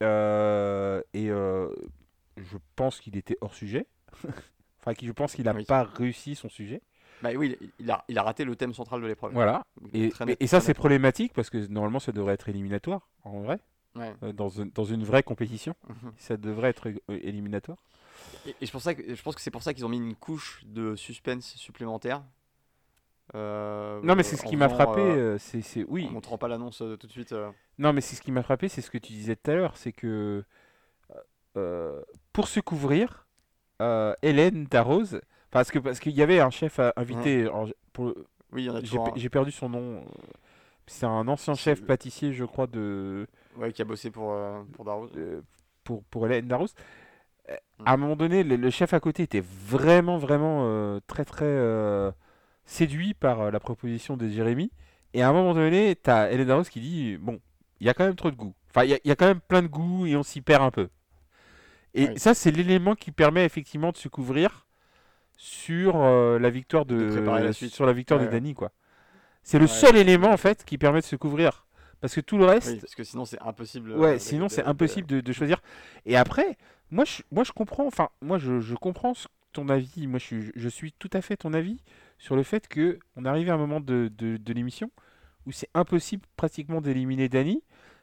Euh, 0.05 1.03
et 1.13 1.31
euh, 1.31 1.69
je 2.37 2.57
pense 2.77 3.01
qu'il 3.01 3.17
était 3.17 3.37
hors 3.41 3.55
sujet. 3.55 3.87
enfin, 4.81 4.93
je 5.01 5.13
pense 5.13 5.35
qu'il 5.35 5.45
n'a 5.45 5.55
Oui. 5.55 5.65
pas 5.65 5.83
réussi 5.85 6.35
son 6.35 6.49
sujet. 6.49 6.83
Bah 7.23 7.31
oui, 7.37 7.57
il, 7.79 7.91
a, 7.91 8.05
il 8.09 8.19
a 8.19 8.23
raté 8.23 8.45
le 8.45 8.55
thème 8.57 8.75
central 8.75 9.01
de 9.01 9.07
l'épreuve. 9.07 9.33
Voilà. 9.33 9.63
Et, 9.93 10.13
mais- 10.27 10.47
ça, 10.47 10.61
c'est 10.61 10.75
problématique 10.75 11.33
parce 11.33 11.49
que 11.49 11.59
normalement, 11.69 12.01
ça 12.01 12.13
devrait 12.13 12.35
être 12.35 12.49
éliminatoire, 12.49 13.09
en 13.23 13.41
vrai, 13.41 13.61
Ouais. 13.95 14.13
euh, 14.25 14.33
dans, 14.33 14.61
un- 14.61 14.67
dans 14.67 14.85
une 14.85 15.05
vraie 15.05 15.23
compétition. 15.23 15.75
Mhm. 15.89 16.13
Ça 16.19 16.37
devrait 16.37 16.71
être 16.71 16.89
éliminatoire. 17.09 17.79
Et, 18.47 18.55
et 18.61 18.67
je, 18.67 18.73
pense 18.73 18.83
ça 18.83 18.95
que, 18.95 19.15
je 19.15 19.23
pense 19.23 19.35
que 19.37 19.41
c'est 19.41 19.51
pour 19.53 19.63
ça 19.63 19.73
qu'ils 19.73 19.87
ont 19.87 19.89
mis 19.89 19.97
une 19.97 20.17
couche 20.17 20.63
de 20.67 20.97
suspense 20.97 21.55
supplémentaire. 21.55 22.23
Euh, 23.35 24.01
Non, 24.03 24.15
mais 24.17 24.23
c'est 24.23 24.37
ce 24.37 24.45
qui 24.45 24.57
m'a 24.57 24.69
frappé. 24.69 25.01
euh, 25.01 25.35
euh, 25.35 25.39
c'est, 25.39 25.63
c'est- 25.63 25.85
oui. 25.89 26.07
En 26.09 26.13
montrant 26.13 26.39
pas 26.39 26.49
l'annonce 26.49 26.83
euh, 26.83 26.97
tout 26.97 27.07
de 27.07 27.13
suite. 27.13 27.33
euh. 27.33 27.51
Non, 27.79 27.93
mais 27.93 28.01
c'est 28.01 28.17
ce 28.17 28.23
qui 28.23 28.33
m'a 28.33 28.43
frappé, 28.43 28.69
c'est 28.69 28.83
ce 28.83 28.91
que 28.91 28.99
tu 28.99 29.13
disais 29.13 29.35
tout 29.37 29.51
à 29.51 29.55
l'heure, 29.55 29.77
c'est 29.77 29.93
que 29.93 30.45
euh, 31.57 32.03
pour 32.33 32.49
se 32.49 32.61
couvrir, 32.61 33.27
Hélène 34.23 34.65
Darroze, 34.65 35.21
parce 35.51 35.71
que 35.71 35.79
parce 35.79 36.01
qu'il 36.01 36.13
y 36.13 36.23
avait 36.23 36.41
un 36.41 36.51
chef 36.51 36.81
invité, 36.97 37.43
alors, 37.43 37.69
pour- 37.93 38.15
Oui, 38.53 38.63
il 38.63 38.65
y 38.67 38.71
en 38.71 38.77
a 38.77 38.81
j'ai, 38.83 38.99
j'ai 39.17 39.29
perdu 39.29 39.51
son 39.53 39.69
nom. 39.69 40.05
C'est 40.87 41.07
un 41.07 41.27
ancien 41.29 41.55
chef 41.55 41.83
pâtissier, 41.85 42.33
je 42.33 42.45
crois, 42.45 42.67
de 42.67 43.27
ouais, 43.57 43.73
qui 43.73 43.81
a 43.83 43.85
bossé 43.85 44.11
pour, 44.11 44.37
pour 44.73 44.85
Darroze. 44.85 45.11
pour 45.83 46.03
pour 46.05 46.27
Hélène 46.27 46.47
Darroze. 46.49 46.75
Euh, 47.51 47.57
Mm. 47.79 47.83
À 47.87 47.93
un 47.93 47.97
moment 47.97 48.15
donné, 48.17 48.45
le, 48.45 48.55
le 48.57 48.71
chef 48.71 48.95
à 48.95 49.01
côté 49.01 49.25
était 49.25 49.43
vraiment 49.45 50.17
vraiment 50.17 50.99
très 51.09 51.25
très 51.25 51.45
séduit 52.67 53.15
par 53.15 53.41
euh, 53.43 53.51
la 53.51 53.61
proposition 53.61 54.17
de 54.17 54.29
Jérémy. 54.29 54.71
Et 55.13 55.23
à 55.23 55.29
un 55.29 55.33
moment 55.33 55.55
donné, 55.55 55.97
t'as 55.97 56.31
Hélène 56.31 56.49
Darroze 56.49 56.69
qui 56.69 56.81
dit 56.81 57.17
bon, 57.19 57.41
il 57.81 57.87
y 57.87 57.91
a 57.91 57.95
quand 57.95 58.05
même 58.05 58.17
trop 58.17 58.31
de 58.31 58.37
goût. 58.37 58.55
Enfin, 58.71 58.85
il 58.85 58.91
y, 58.91 58.95
a- 58.95 58.99
il 59.05 59.09
y 59.09 59.13
a 59.13 59.17
quand 59.17 59.27
même 59.27 59.41
plein 59.41 59.63
de 59.63 59.69
goût 59.69 60.07
et 60.07 60.17
on 60.17 60.23
s'y 60.23 60.41
perd 60.41 60.63
un 60.63 60.71
peu. 60.71 60.89
Et 61.95 62.09
Oui. 62.09 62.19
ça, 62.19 62.35
c'est 62.35 62.51
l'élément 62.51 62.95
qui 62.97 63.13
permet 63.13 63.45
effectivement 63.45 63.93
de 63.93 63.97
se 63.97 64.09
couvrir 64.09 64.67
sur 65.37 65.97
euh, 66.03 66.39
la 66.39 66.51
victoire 66.51 66.87
de, 66.87 66.95
De 66.97 67.21
la 67.21 67.53
suite. 67.53 67.73
sur 67.73 67.87
la 67.87 67.93
victoire 67.93 68.21
Ouais, 68.21 68.27
de. 68.27 68.33
Dany, 68.33 68.55
quoi. 68.55 68.73
C'est 69.43 69.59
le 69.59 69.65
Ouais, 69.67 69.71
seul 69.71 69.97
élément 69.97 70.31
en 70.31 70.37
fait 70.37 70.65
qui 70.65 70.79
permet 70.79 71.01
de 71.01 71.05
se 71.07 71.17
couvrir. 71.17 71.67
Parce 72.01 72.15
que 72.15 72.21
tout 72.21 72.37
le 72.39 72.45
reste, 72.45 72.69
Oui, 72.73 72.79
parce 72.81 72.95
que 72.95 73.05
sinon 73.05 73.25
c'est 73.25 73.41
impossible. 73.41 73.93
euh, 73.93 73.99
Ouais, 73.99 74.19
sinon 74.19 74.49
c'est 74.49 74.65
impossible 74.65 75.07
de, 75.07 75.21
de 75.21 75.33
choisir. 75.33 75.61
Et 76.05 76.17
après, 76.17 76.57
moi 76.91 77.05
je, 77.05 77.23
moi 77.31 77.45
je 77.45 77.53
comprends, 77.53 77.87
enfin, 77.87 78.11
moi 78.21 78.39
je, 78.39 78.61
je 78.61 78.75
comprends 78.75 79.15
ton 79.53 79.69
avis, 79.69 80.07
moi 80.07 80.19
je, 80.19 80.25
suis- 80.25 80.53
je 80.55 80.69
suis 80.69 80.93
tout 80.93 81.11
à 81.13 81.21
fait 81.23 81.37
ton 81.37 81.55
avis 81.55 81.79
sur 82.19 82.37
le 82.37 82.43
fait 82.43 82.69
que 82.69 82.99
on 83.17 83.25
arrive 83.25 83.51
à 83.51 83.55
un 83.55 83.59
moment 83.59 83.81
de, 83.81 84.11
de, 84.17 84.37
de 84.37 84.53
l'émission 84.53 84.91
où 85.47 85.53
c'est 85.53 85.71
impossible 85.75 86.27
pratiquement 86.37 86.81
d'éliminer 86.83 87.29
Dany, 87.29 87.63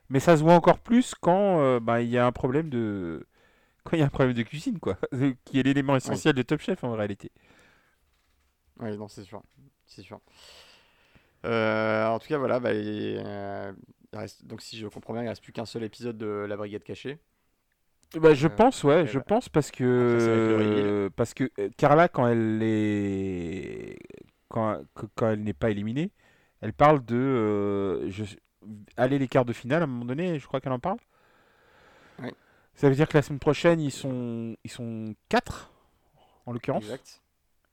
mais 0.09 0.19
ça 0.21 0.37
se 0.37 0.43
voit 0.43 0.55
encore 0.55 0.79
plus 0.79 1.15
quand 1.15 1.61
euh, 1.61 1.79
bah, 1.81 2.01
il 2.01 2.09
y 2.09 2.17
a 2.19 2.25
un 2.25 2.31
problème 2.33 2.69
de 2.69 3.27
quand 3.85 3.97
il 3.97 4.01
y 4.01 4.03
a 4.03 4.07
un 4.07 4.09
problème 4.09 4.35
de 4.35 4.43
cuisine 4.43 4.79
quoi, 4.79 4.97
qui 5.45 5.59
est 5.59 5.63
l'élément 5.63 5.95
essentiel 5.97 6.35
de 6.35 6.43
Top 6.43 6.61
Chef 6.61 6.83
en 6.83 6.93
réalité. 6.93 7.31
Oui, 8.79 8.97
non, 8.97 9.07
c'est 9.07 9.23
sûr. 9.23 9.43
C'est 9.85 10.01
sûr. 10.01 10.19
Euh, 11.45 12.05
en 12.07 12.19
tout 12.19 12.27
cas, 12.27 12.37
voilà. 12.37 12.59
Bah, 12.59 12.73
il- 12.73 13.21
euh, 13.25 13.73
il 14.13 14.19
reste- 14.19 14.45
donc, 14.45 14.61
si 14.61 14.77
je 14.77 14.87
comprends 14.87 15.13
bien, 15.13 15.23
il 15.23 15.27
reste 15.29 15.43
plus 15.43 15.53
qu'un 15.53 15.65
seul 15.65 15.83
épisode 15.83 16.17
de 16.17 16.25
La 16.47 16.57
Brigade 16.57 16.83
Cachée. 16.83 17.19
Bah, 18.15 18.33
je 18.33 18.47
Euh, 18.47 18.49
pense, 18.49 18.83
ouais, 18.83 19.07
je 19.07 19.19
bah. 19.19 19.23
pense 19.25 19.47
parce 19.49 19.71
que 19.71 21.09
parce 21.15 21.33
que 21.33 21.49
euh, 21.59 21.69
Carla 21.77 22.09
quand 22.09 22.27
elle 22.27 22.59
est 22.61 23.97
quand, 24.49 24.81
quand 25.15 25.29
elle 25.29 25.43
n'est 25.43 25.53
pas 25.53 25.69
éliminée, 25.71 26.11
elle 26.61 26.73
parle 26.73 27.03
de 27.05 27.15
euh, 27.15 28.09
je... 28.09 28.25
aller 28.97 29.17
les 29.19 29.27
quarts 29.29 29.45
de 29.45 29.53
finale 29.53 29.81
à 29.81 29.85
un 29.85 29.87
moment 29.87 30.05
donné, 30.05 30.39
je 30.39 30.47
crois 30.47 30.59
qu'elle 30.61 30.73
en 30.73 30.79
parle. 30.79 30.97
Ça 32.75 32.89
veut 32.89 32.95
dire 32.95 33.07
que 33.07 33.17
la 33.17 33.21
semaine 33.21 33.39
prochaine 33.39 33.79
ils 33.79 33.91
sont 33.91 34.55
ils 34.63 34.71
sont 34.71 35.13
quatre 35.29 35.71
en 36.45 36.53
l'occurrence 36.53 36.83
Exact. 36.83 37.21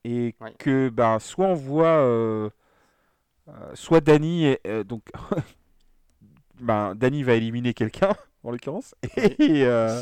et 0.04 0.34
que 0.58 0.88
ben 0.90 1.18
soit 1.20 1.46
on 1.46 1.54
voit 1.54 1.88
euh, 1.88 2.50
euh, 3.48 3.74
soit 3.74 4.00
Dany 4.00 4.46
est- 4.46 4.84
donc 4.84 5.02
ben 6.60 6.94
Dany 6.94 7.22
va 7.22 7.34
éliminer 7.34 7.74
quelqu'un 7.74 8.14
en 8.44 8.50
l'occurrence. 8.50 8.94
Et, 9.16 9.64
euh, 9.64 10.00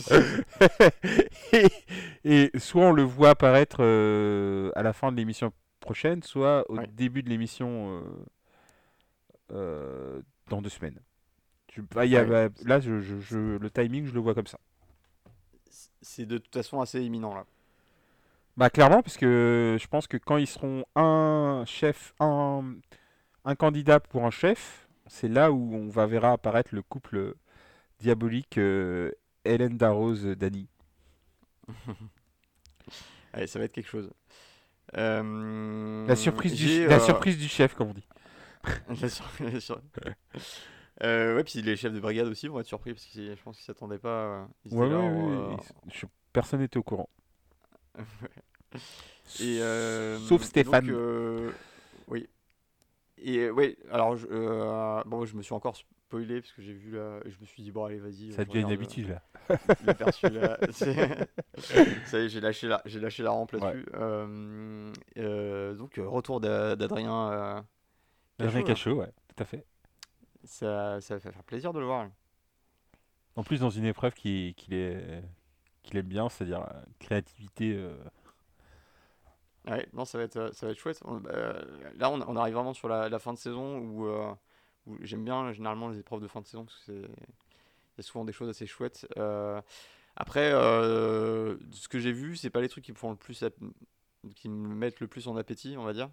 et, 1.52 1.68
et 2.24 2.50
soit 2.58 2.82
on 2.84 2.92
le 2.92 3.02
voit 3.02 3.30
apparaître 3.30 3.78
euh, 3.80 4.70
à 4.74 4.82
la 4.82 4.92
fin 4.92 5.10
de 5.12 5.16
l'émission 5.16 5.52
prochaine 5.80 6.22
soit 6.22 6.64
au 6.70 6.76
Ouais. 6.78 6.86
début 6.88 7.22
de 7.22 7.28
l'émission 7.28 8.02
euh, 9.52 10.20
dans 10.48 10.60
deux 10.62 10.68
semaines. 10.70 10.98
Bah, 11.94 12.06
y 12.06 12.16
a- 12.16 12.24
bah, 12.24 12.48
là 12.64 12.80
je, 12.80 13.00
je- 13.00 13.20
je- 13.20 13.58
le 13.58 13.70
timing 13.70 14.06
je 14.06 14.14
le 14.14 14.20
vois 14.20 14.34
comme 14.34 14.46
ça. 14.46 14.58
C'est 16.00 16.24
de 16.26 16.38
toute 16.38 16.54
façon 16.54 16.80
assez 16.80 17.02
imminent 17.02 17.34
là. 17.34 17.44
Bah 18.56 18.70
clairement, 18.70 19.02
parce 19.02 19.18
que 19.18 19.76
je 19.78 19.86
pense 19.86 20.06
que 20.06 20.16
quand 20.16 20.38
ils 20.38 20.46
seront 20.46 20.84
un 20.94 21.64
chef, 21.66 22.14
un, 22.20 22.64
un 23.44 23.54
candidat 23.54 24.00
pour 24.00 24.24
un 24.24 24.30
chef, 24.30 24.88
c'est 25.06 25.28
là 25.28 25.52
où 25.52 25.74
on 25.74 25.88
va 25.88 26.06
verra 26.06 26.32
apparaître 26.32 26.74
le 26.74 26.80
couple 26.82 27.34
diabolique 28.00 28.58
euh, 28.58 29.10
Hélène 29.44 29.76
Darroze 29.76 30.24
Dany. 30.24 30.68
Allez, 33.32 33.46
ça 33.46 33.58
va 33.58 33.64
être 33.66 33.72
quelque 33.72 33.88
chose. 33.88 34.10
Euh, 34.96 36.06
La 36.06 36.16
surprise 36.16 36.54
du 36.54 36.66
j'ai, 36.66 36.86
la 36.86 36.96
euh, 36.96 37.00
surprise 37.00 37.38
du 37.38 37.48
chef, 37.48 37.74
comme 37.74 37.90
on 37.90 37.94
dit. 37.94 38.06
la 39.00 39.08
sur- 39.08 39.26
la 39.40 39.60
sur- 39.60 39.80
Euh, 41.02 41.36
ouais, 41.36 41.44
puis 41.44 41.60
les 41.62 41.76
chefs 41.76 41.92
de 41.92 42.00
brigade 42.00 42.26
aussi 42.28 42.48
vont 42.48 42.60
être 42.60 42.66
surpris 42.66 42.94
parce 42.94 43.04
que 43.06 43.34
je 43.34 43.42
pense 43.42 43.56
qu'ils 43.56 43.66
s'attendaient 43.66 43.98
pas. 43.98 44.08
euh, 44.08 44.44
ils 44.64 44.74
Ouais, 44.74 44.88
là 44.88 44.96
ouais, 44.96 45.36
euh, 45.52 45.56
ils- 45.92 46.08
personne 46.32 46.60
n'était 46.60 46.78
au 46.78 46.82
courant. 46.82 47.08
Et, 49.40 49.58
euh, 49.60 50.18
Sauf 50.18 50.42
Stéphane. 50.44 50.86
donc, 50.86 50.94
euh, 50.94 51.50
oui. 52.08 52.28
Et 53.18 53.38
euh, 53.38 53.50
ouais, 53.50 53.76
alors 53.90 54.16
je, 54.16 54.26
euh, 54.30 55.02
bon, 55.06 55.24
je 55.26 55.36
me 55.36 55.42
suis 55.42 55.54
encore 55.54 55.76
spoilé 56.06 56.40
parce 56.40 56.52
que 56.52 56.62
j'ai 56.62 56.72
vu 56.72 56.92
là, 56.92 57.20
je 57.24 57.36
me 57.40 57.44
suis 57.46 57.62
dit 57.62 57.70
bon 57.72 57.84
allez 57.84 57.98
vas-y. 57.98 58.32
Ça 58.32 58.44
devient 58.44 58.60
une 58.62 58.70
habitude 58.72 59.08
là. 59.08 59.22
euh, 59.50 59.56
l'aperçu, 59.84 60.28
là. 60.28 60.58
C'est- 60.70 61.26
Ça 62.06 62.18
y 62.20 62.24
est, 62.24 62.28
j'ai 62.28 62.40
lâché 62.40 62.68
la, 62.68 62.80
j'ai 62.84 63.00
lâché 63.00 63.22
la 63.22 63.30
rampe 63.30 63.52
là-dessus. 63.52 63.86
Euh, 63.94 64.92
euh, 65.18 65.74
donc 65.74 65.96
retour 66.04 66.40
d'A- 66.40 66.76
d'Adrien. 66.76 67.64
Adrien 68.38 68.62
Cachot, 68.62 68.92
ouais, 68.94 69.10
tout 69.34 69.42
à 69.42 69.46
fait. 69.46 69.64
Ça, 70.44 71.00
ça 71.00 71.14
va 71.16 71.20
faire 71.32 71.42
plaisir 71.44 71.72
de 71.72 71.80
le 71.80 71.86
voir. 71.86 72.08
En 73.34 73.42
plus 73.42 73.60
dans 73.60 73.70
une 73.70 73.84
épreuve 73.84 74.14
qui 74.14 74.54
qu'il 74.56 74.74
est 74.74 75.22
qu'il 75.82 75.96
aime 75.98 76.06
bien, 76.06 76.28
c'est-à-dire 76.28 76.66
créativité. 76.98 77.80
Ouais, 79.68 79.86
non, 79.92 80.04
ça 80.04 80.18
va 80.18 80.24
être, 80.24 80.50
ça 80.54 80.66
va 80.66 80.72
être 80.72 80.78
chouette. 80.78 81.00
On- 81.04 81.22
euh, 81.26 81.60
là, 81.96 82.10
on, 82.10 82.20
on 82.22 82.36
arrive 82.36 82.54
vraiment 82.54 82.72
sur 82.74 82.88
la, 82.88 83.08
la 83.08 83.18
fin 83.18 83.32
de 83.32 83.38
saison 83.38 83.78
où, 83.78 84.06
euh, 84.06 84.30
où 84.30 84.36
j'aime 85.00 85.24
bien 85.24 85.52
généralement 85.52 85.88
les 85.88 85.98
épreuves 85.98 86.20
de 86.20 86.28
fin 86.28 86.40
de 86.40 86.46
saison 86.46 86.64
parce 86.64 86.76
que 86.78 86.84
c'est, 86.86 86.92
il 86.98 87.98
y 87.98 88.00
a 88.00 88.02
souvent 88.02 88.24
des 88.24 88.32
choses 88.32 88.48
assez 88.48 88.66
chouettes. 88.66 89.06
Euh, 89.16 89.60
après, 90.16 90.50
euh, 90.52 91.56
ce 91.72 91.88
que 91.88 91.98
j'ai 91.98 92.12
vu, 92.12 92.36
c'est 92.36 92.50
pas 92.50 92.60
les 92.60 92.68
trucs 92.68 92.84
qui 92.84 92.92
me 92.92 92.96
font 92.96 93.10
le 93.10 93.16
plus, 93.16 93.42
app- 93.42 93.54
qui 94.34 94.48
me 94.48 94.74
mettent 94.74 95.00
le 95.00 95.06
plus 95.06 95.28
en 95.28 95.36
appétit, 95.36 95.76
on 95.78 95.84
va 95.84 95.92
dire. 95.92 96.10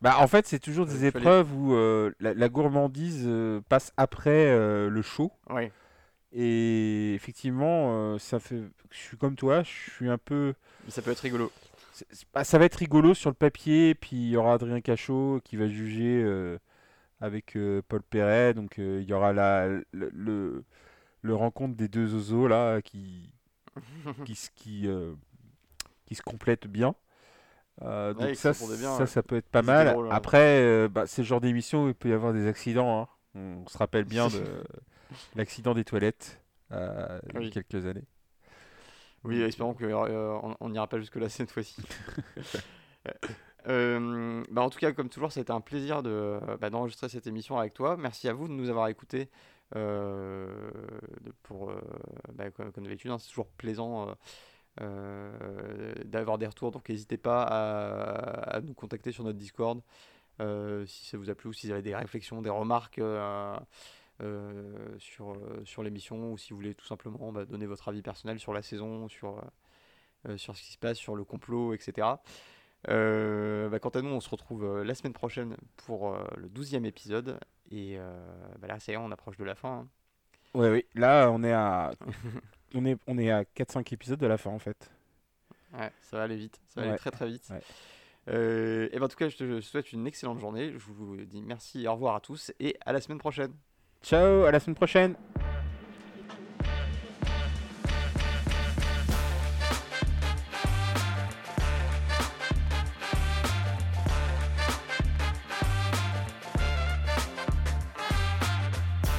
Bah, 0.00 0.16
en 0.18 0.26
fait, 0.26 0.46
c'est 0.46 0.58
toujours 0.58 0.86
Euh, 0.86 0.90
des 0.92 1.04
épreuves 1.04 1.52
où 1.54 1.74
euh, 1.74 2.12
la, 2.18 2.34
la 2.34 2.48
gourmandise 2.48 3.24
euh, 3.26 3.60
passe 3.68 3.92
après 3.96 4.46
euh, 4.50 4.88
le 4.90 5.00
show. 5.02 5.32
Ouais. 5.48 5.70
Et 6.32 7.14
effectivement, 7.14 7.94
euh, 8.14 8.18
ça 8.18 8.40
fait. 8.40 8.62
Je 8.90 8.98
suis 8.98 9.16
comme 9.16 9.36
toi, 9.36 9.62
je 9.62 9.68
suis 9.90 10.08
un 10.08 10.18
peu. 10.18 10.54
Mais 10.84 10.90
ça 10.90 11.02
peut 11.02 11.10
être 11.10 11.20
rigolo. 11.20 11.52
ça 12.42 12.58
va 12.58 12.64
être 12.64 12.76
rigolo 12.76 13.14
sur 13.14 13.30
le 13.30 13.34
papier, 13.34 13.94
puis 13.94 14.16
il 14.16 14.28
y 14.30 14.36
aura 14.36 14.54
Adrien 14.54 14.80
Cachot 14.80 15.40
qui 15.44 15.56
va 15.56 15.68
juger 15.68 16.22
euh, 16.24 16.58
avec 17.22 17.56
euh, 17.56 17.80
Paul 17.88 18.02
Perret. 18.02 18.52
Donc 18.54 18.78
euh, 18.78 19.00
il 19.02 19.08
y 19.08 19.12
aura 19.14 19.32
la, 19.32 19.68
le, 19.68 19.84
le, 19.92 20.64
le 21.22 21.34
rencontre 21.34 21.76
des 21.76 21.88
deux 21.88 22.14
oiseaux 22.14 22.48
là 22.48 22.82
qui 22.82 23.30
qui, 24.26 24.34
se- 24.34 24.50
qui, 24.54 24.88
euh, 24.88 25.14
qui 26.06 26.14
se 26.14 26.22
complètent 26.22 26.66
bien. 26.66 26.94
Euh, 27.82 28.12
Ouais, 28.14 28.34
ça, 28.34 28.52
bien, 28.52 28.96
ça, 28.98 29.06
ça 29.06 29.22
peut 29.22 29.36
être 29.36 29.48
pas 29.48 29.62
mal. 29.62 29.88
hein. 29.88 30.08
Après, 30.10 30.60
euh, 30.60 30.88
bah, 30.88 31.06
c'est 31.06 31.22
le 31.22 31.26
genre 31.26 31.40
d'émission 31.40 31.84
où 31.84 31.88
il 31.88 31.94
peut 31.94 32.10
y 32.10 32.12
avoir 32.12 32.32
des 32.34 32.46
accidents. 32.46 33.02
hein. 33.02 33.08
On 33.34 33.66
se 33.66 33.78
rappelle 33.78 34.04
bien 34.04 34.28
de 34.28 34.62
l'accident 35.36 35.72
des 35.74 35.84
toilettes. 35.84 36.40
euh, 36.72 37.18
il 37.30 37.34
y 37.34 37.36
a 37.36 37.40
Oui. 37.40 37.50
quelques 37.50 37.86
années. 37.86 38.04
Oui, 39.24 39.40
espérons 39.40 39.72
qu'on 39.74 40.56
on 40.60 40.68
n'ira 40.68 40.86
pas 40.88 40.98
jusque-là 40.98 41.28
cette 41.28 41.50
fois-ci. 41.50 41.80
Euh, 43.68 44.42
bah, 44.50 44.62
en 44.62 44.70
tout 44.70 44.78
cas, 44.78 44.92
comme 44.92 45.08
toujours, 45.08 45.36
été 45.36 45.52
un 45.52 45.60
plaisir 45.60 46.02
de, 46.02 46.38
bah, 46.60 46.70
d'enregistrer 46.70 47.08
cette 47.08 47.26
émission 47.26 47.58
avec 47.58 47.74
toi. 47.74 47.96
Merci 47.96 48.28
à 48.28 48.32
vous 48.32 48.48
de 48.48 48.52
nous 48.52 48.68
avoir 48.70 48.88
écoutés. 48.88 49.28
euh, 49.76 50.70
pour, 51.42 51.70
euh, 51.70 51.80
bah, 52.34 52.50
comme, 52.50 52.70
d'habitude, 52.84 53.10
hein, 53.10 53.18
c'est 53.18 53.28
toujours 53.28 53.48
plaisant 53.48 54.14
d'avoir 54.78 56.38
des 56.38 56.46
retours. 56.46 56.70
Donc, 56.72 56.88
n'hésitez 56.88 57.16
pas 57.16 57.42
à, 57.42 58.56
à 58.56 58.60
nous 58.60 58.74
contacter 58.74 59.12
sur 59.12 59.24
notre 59.24 59.38
Discord 59.38 59.80
si 60.86 61.06
ça 61.06 61.16
vous 61.16 61.30
a 61.30 61.34
plu 61.34 61.50
ou 61.50 61.52
si 61.52 61.66
vous 61.66 61.72
avez 61.72 61.82
des 61.82 61.94
réflexions, 61.94 62.42
des 62.42 62.50
remarques. 62.50 63.00
sur, 64.98 65.36
sur 65.64 65.82
l'émission 65.82 66.32
ou 66.32 66.38
si 66.38 66.50
vous 66.50 66.56
voulez 66.56 66.74
tout 66.74 66.86
simplement 66.86 67.32
donner 67.32 67.66
votre 67.66 67.88
avis 67.88 68.02
personnel 68.02 68.38
sur 68.38 68.52
la 68.52 68.62
saison, 68.62 69.08
sur, 69.08 69.42
sur 70.36 70.56
ce 70.56 70.62
qui 70.62 70.72
se 70.72 70.78
passe, 70.78 70.98
sur 70.98 71.16
le 71.16 71.24
complot, 71.24 71.74
etc. 71.74 72.08
Euh, 72.88 73.68
bah, 73.68 73.78
quant 73.78 73.90
à 73.90 74.02
nous, 74.02 74.10
on 74.10 74.20
se 74.20 74.28
retrouve 74.28 74.64
euh, 74.64 74.84
la 74.84 74.94
semaine 74.94 75.12
prochaine 75.12 75.56
pour 75.86 76.14
euh, 76.14 76.24
le 76.36 76.48
12e 76.48 76.84
épisode. 76.84 77.38
Et 77.70 77.96
bah 78.60 78.66
là, 78.68 78.78
ça 78.78 78.92
y 78.92 78.94
est, 78.94 78.98
on 78.98 79.10
approche 79.10 79.36
de 79.38 79.44
la 79.44 79.54
fin. 79.54 79.86
hein. 79.86 79.88
Ouais, 80.54 80.70
oui. 80.70 80.84
Là, 80.94 81.30
on 81.30 81.42
est 81.42 81.52
à, 81.52 81.92
on 82.74 82.84
est, 82.84 82.98
on 83.06 83.16
est 83.16 83.30
à 83.30 83.44
4-5 83.44 83.94
épisodes 83.94 84.18
de 84.18 84.26
la 84.26 84.36
fin 84.36 84.50
en 84.50 84.58
fait. 84.58 84.90
Ouais, 85.72 85.90
ça 86.02 86.18
va 86.18 86.24
aller 86.24 86.36
vite, 86.36 86.60
ça 86.68 86.80
va 86.80 86.86
Ouais. 86.86 86.90
aller 86.90 86.98
très 86.98 87.10
très 87.10 87.26
vite. 87.28 87.48
Ouais. 87.50 87.62
Euh, 88.28 88.88
et 88.92 88.98
ben, 88.98 89.06
en 89.06 89.08
tout 89.08 89.16
cas, 89.16 89.30
je 89.30 89.36
te 89.38 89.60
souhaite 89.62 89.90
une 89.92 90.06
excellente 90.06 90.38
journée. 90.38 90.70
Je 90.72 90.78
vous 90.78 91.16
dis 91.24 91.40
merci, 91.40 91.88
au 91.88 91.92
revoir 91.94 92.14
à 92.16 92.20
tous 92.20 92.52
et 92.60 92.76
à 92.84 92.92
la 92.92 93.00
semaine 93.00 93.18
prochaine. 93.18 93.54
Ciao, 94.02 94.44
à 94.44 94.50
la 94.50 94.60
semaine 94.60 94.76
prochaine. 94.76 95.16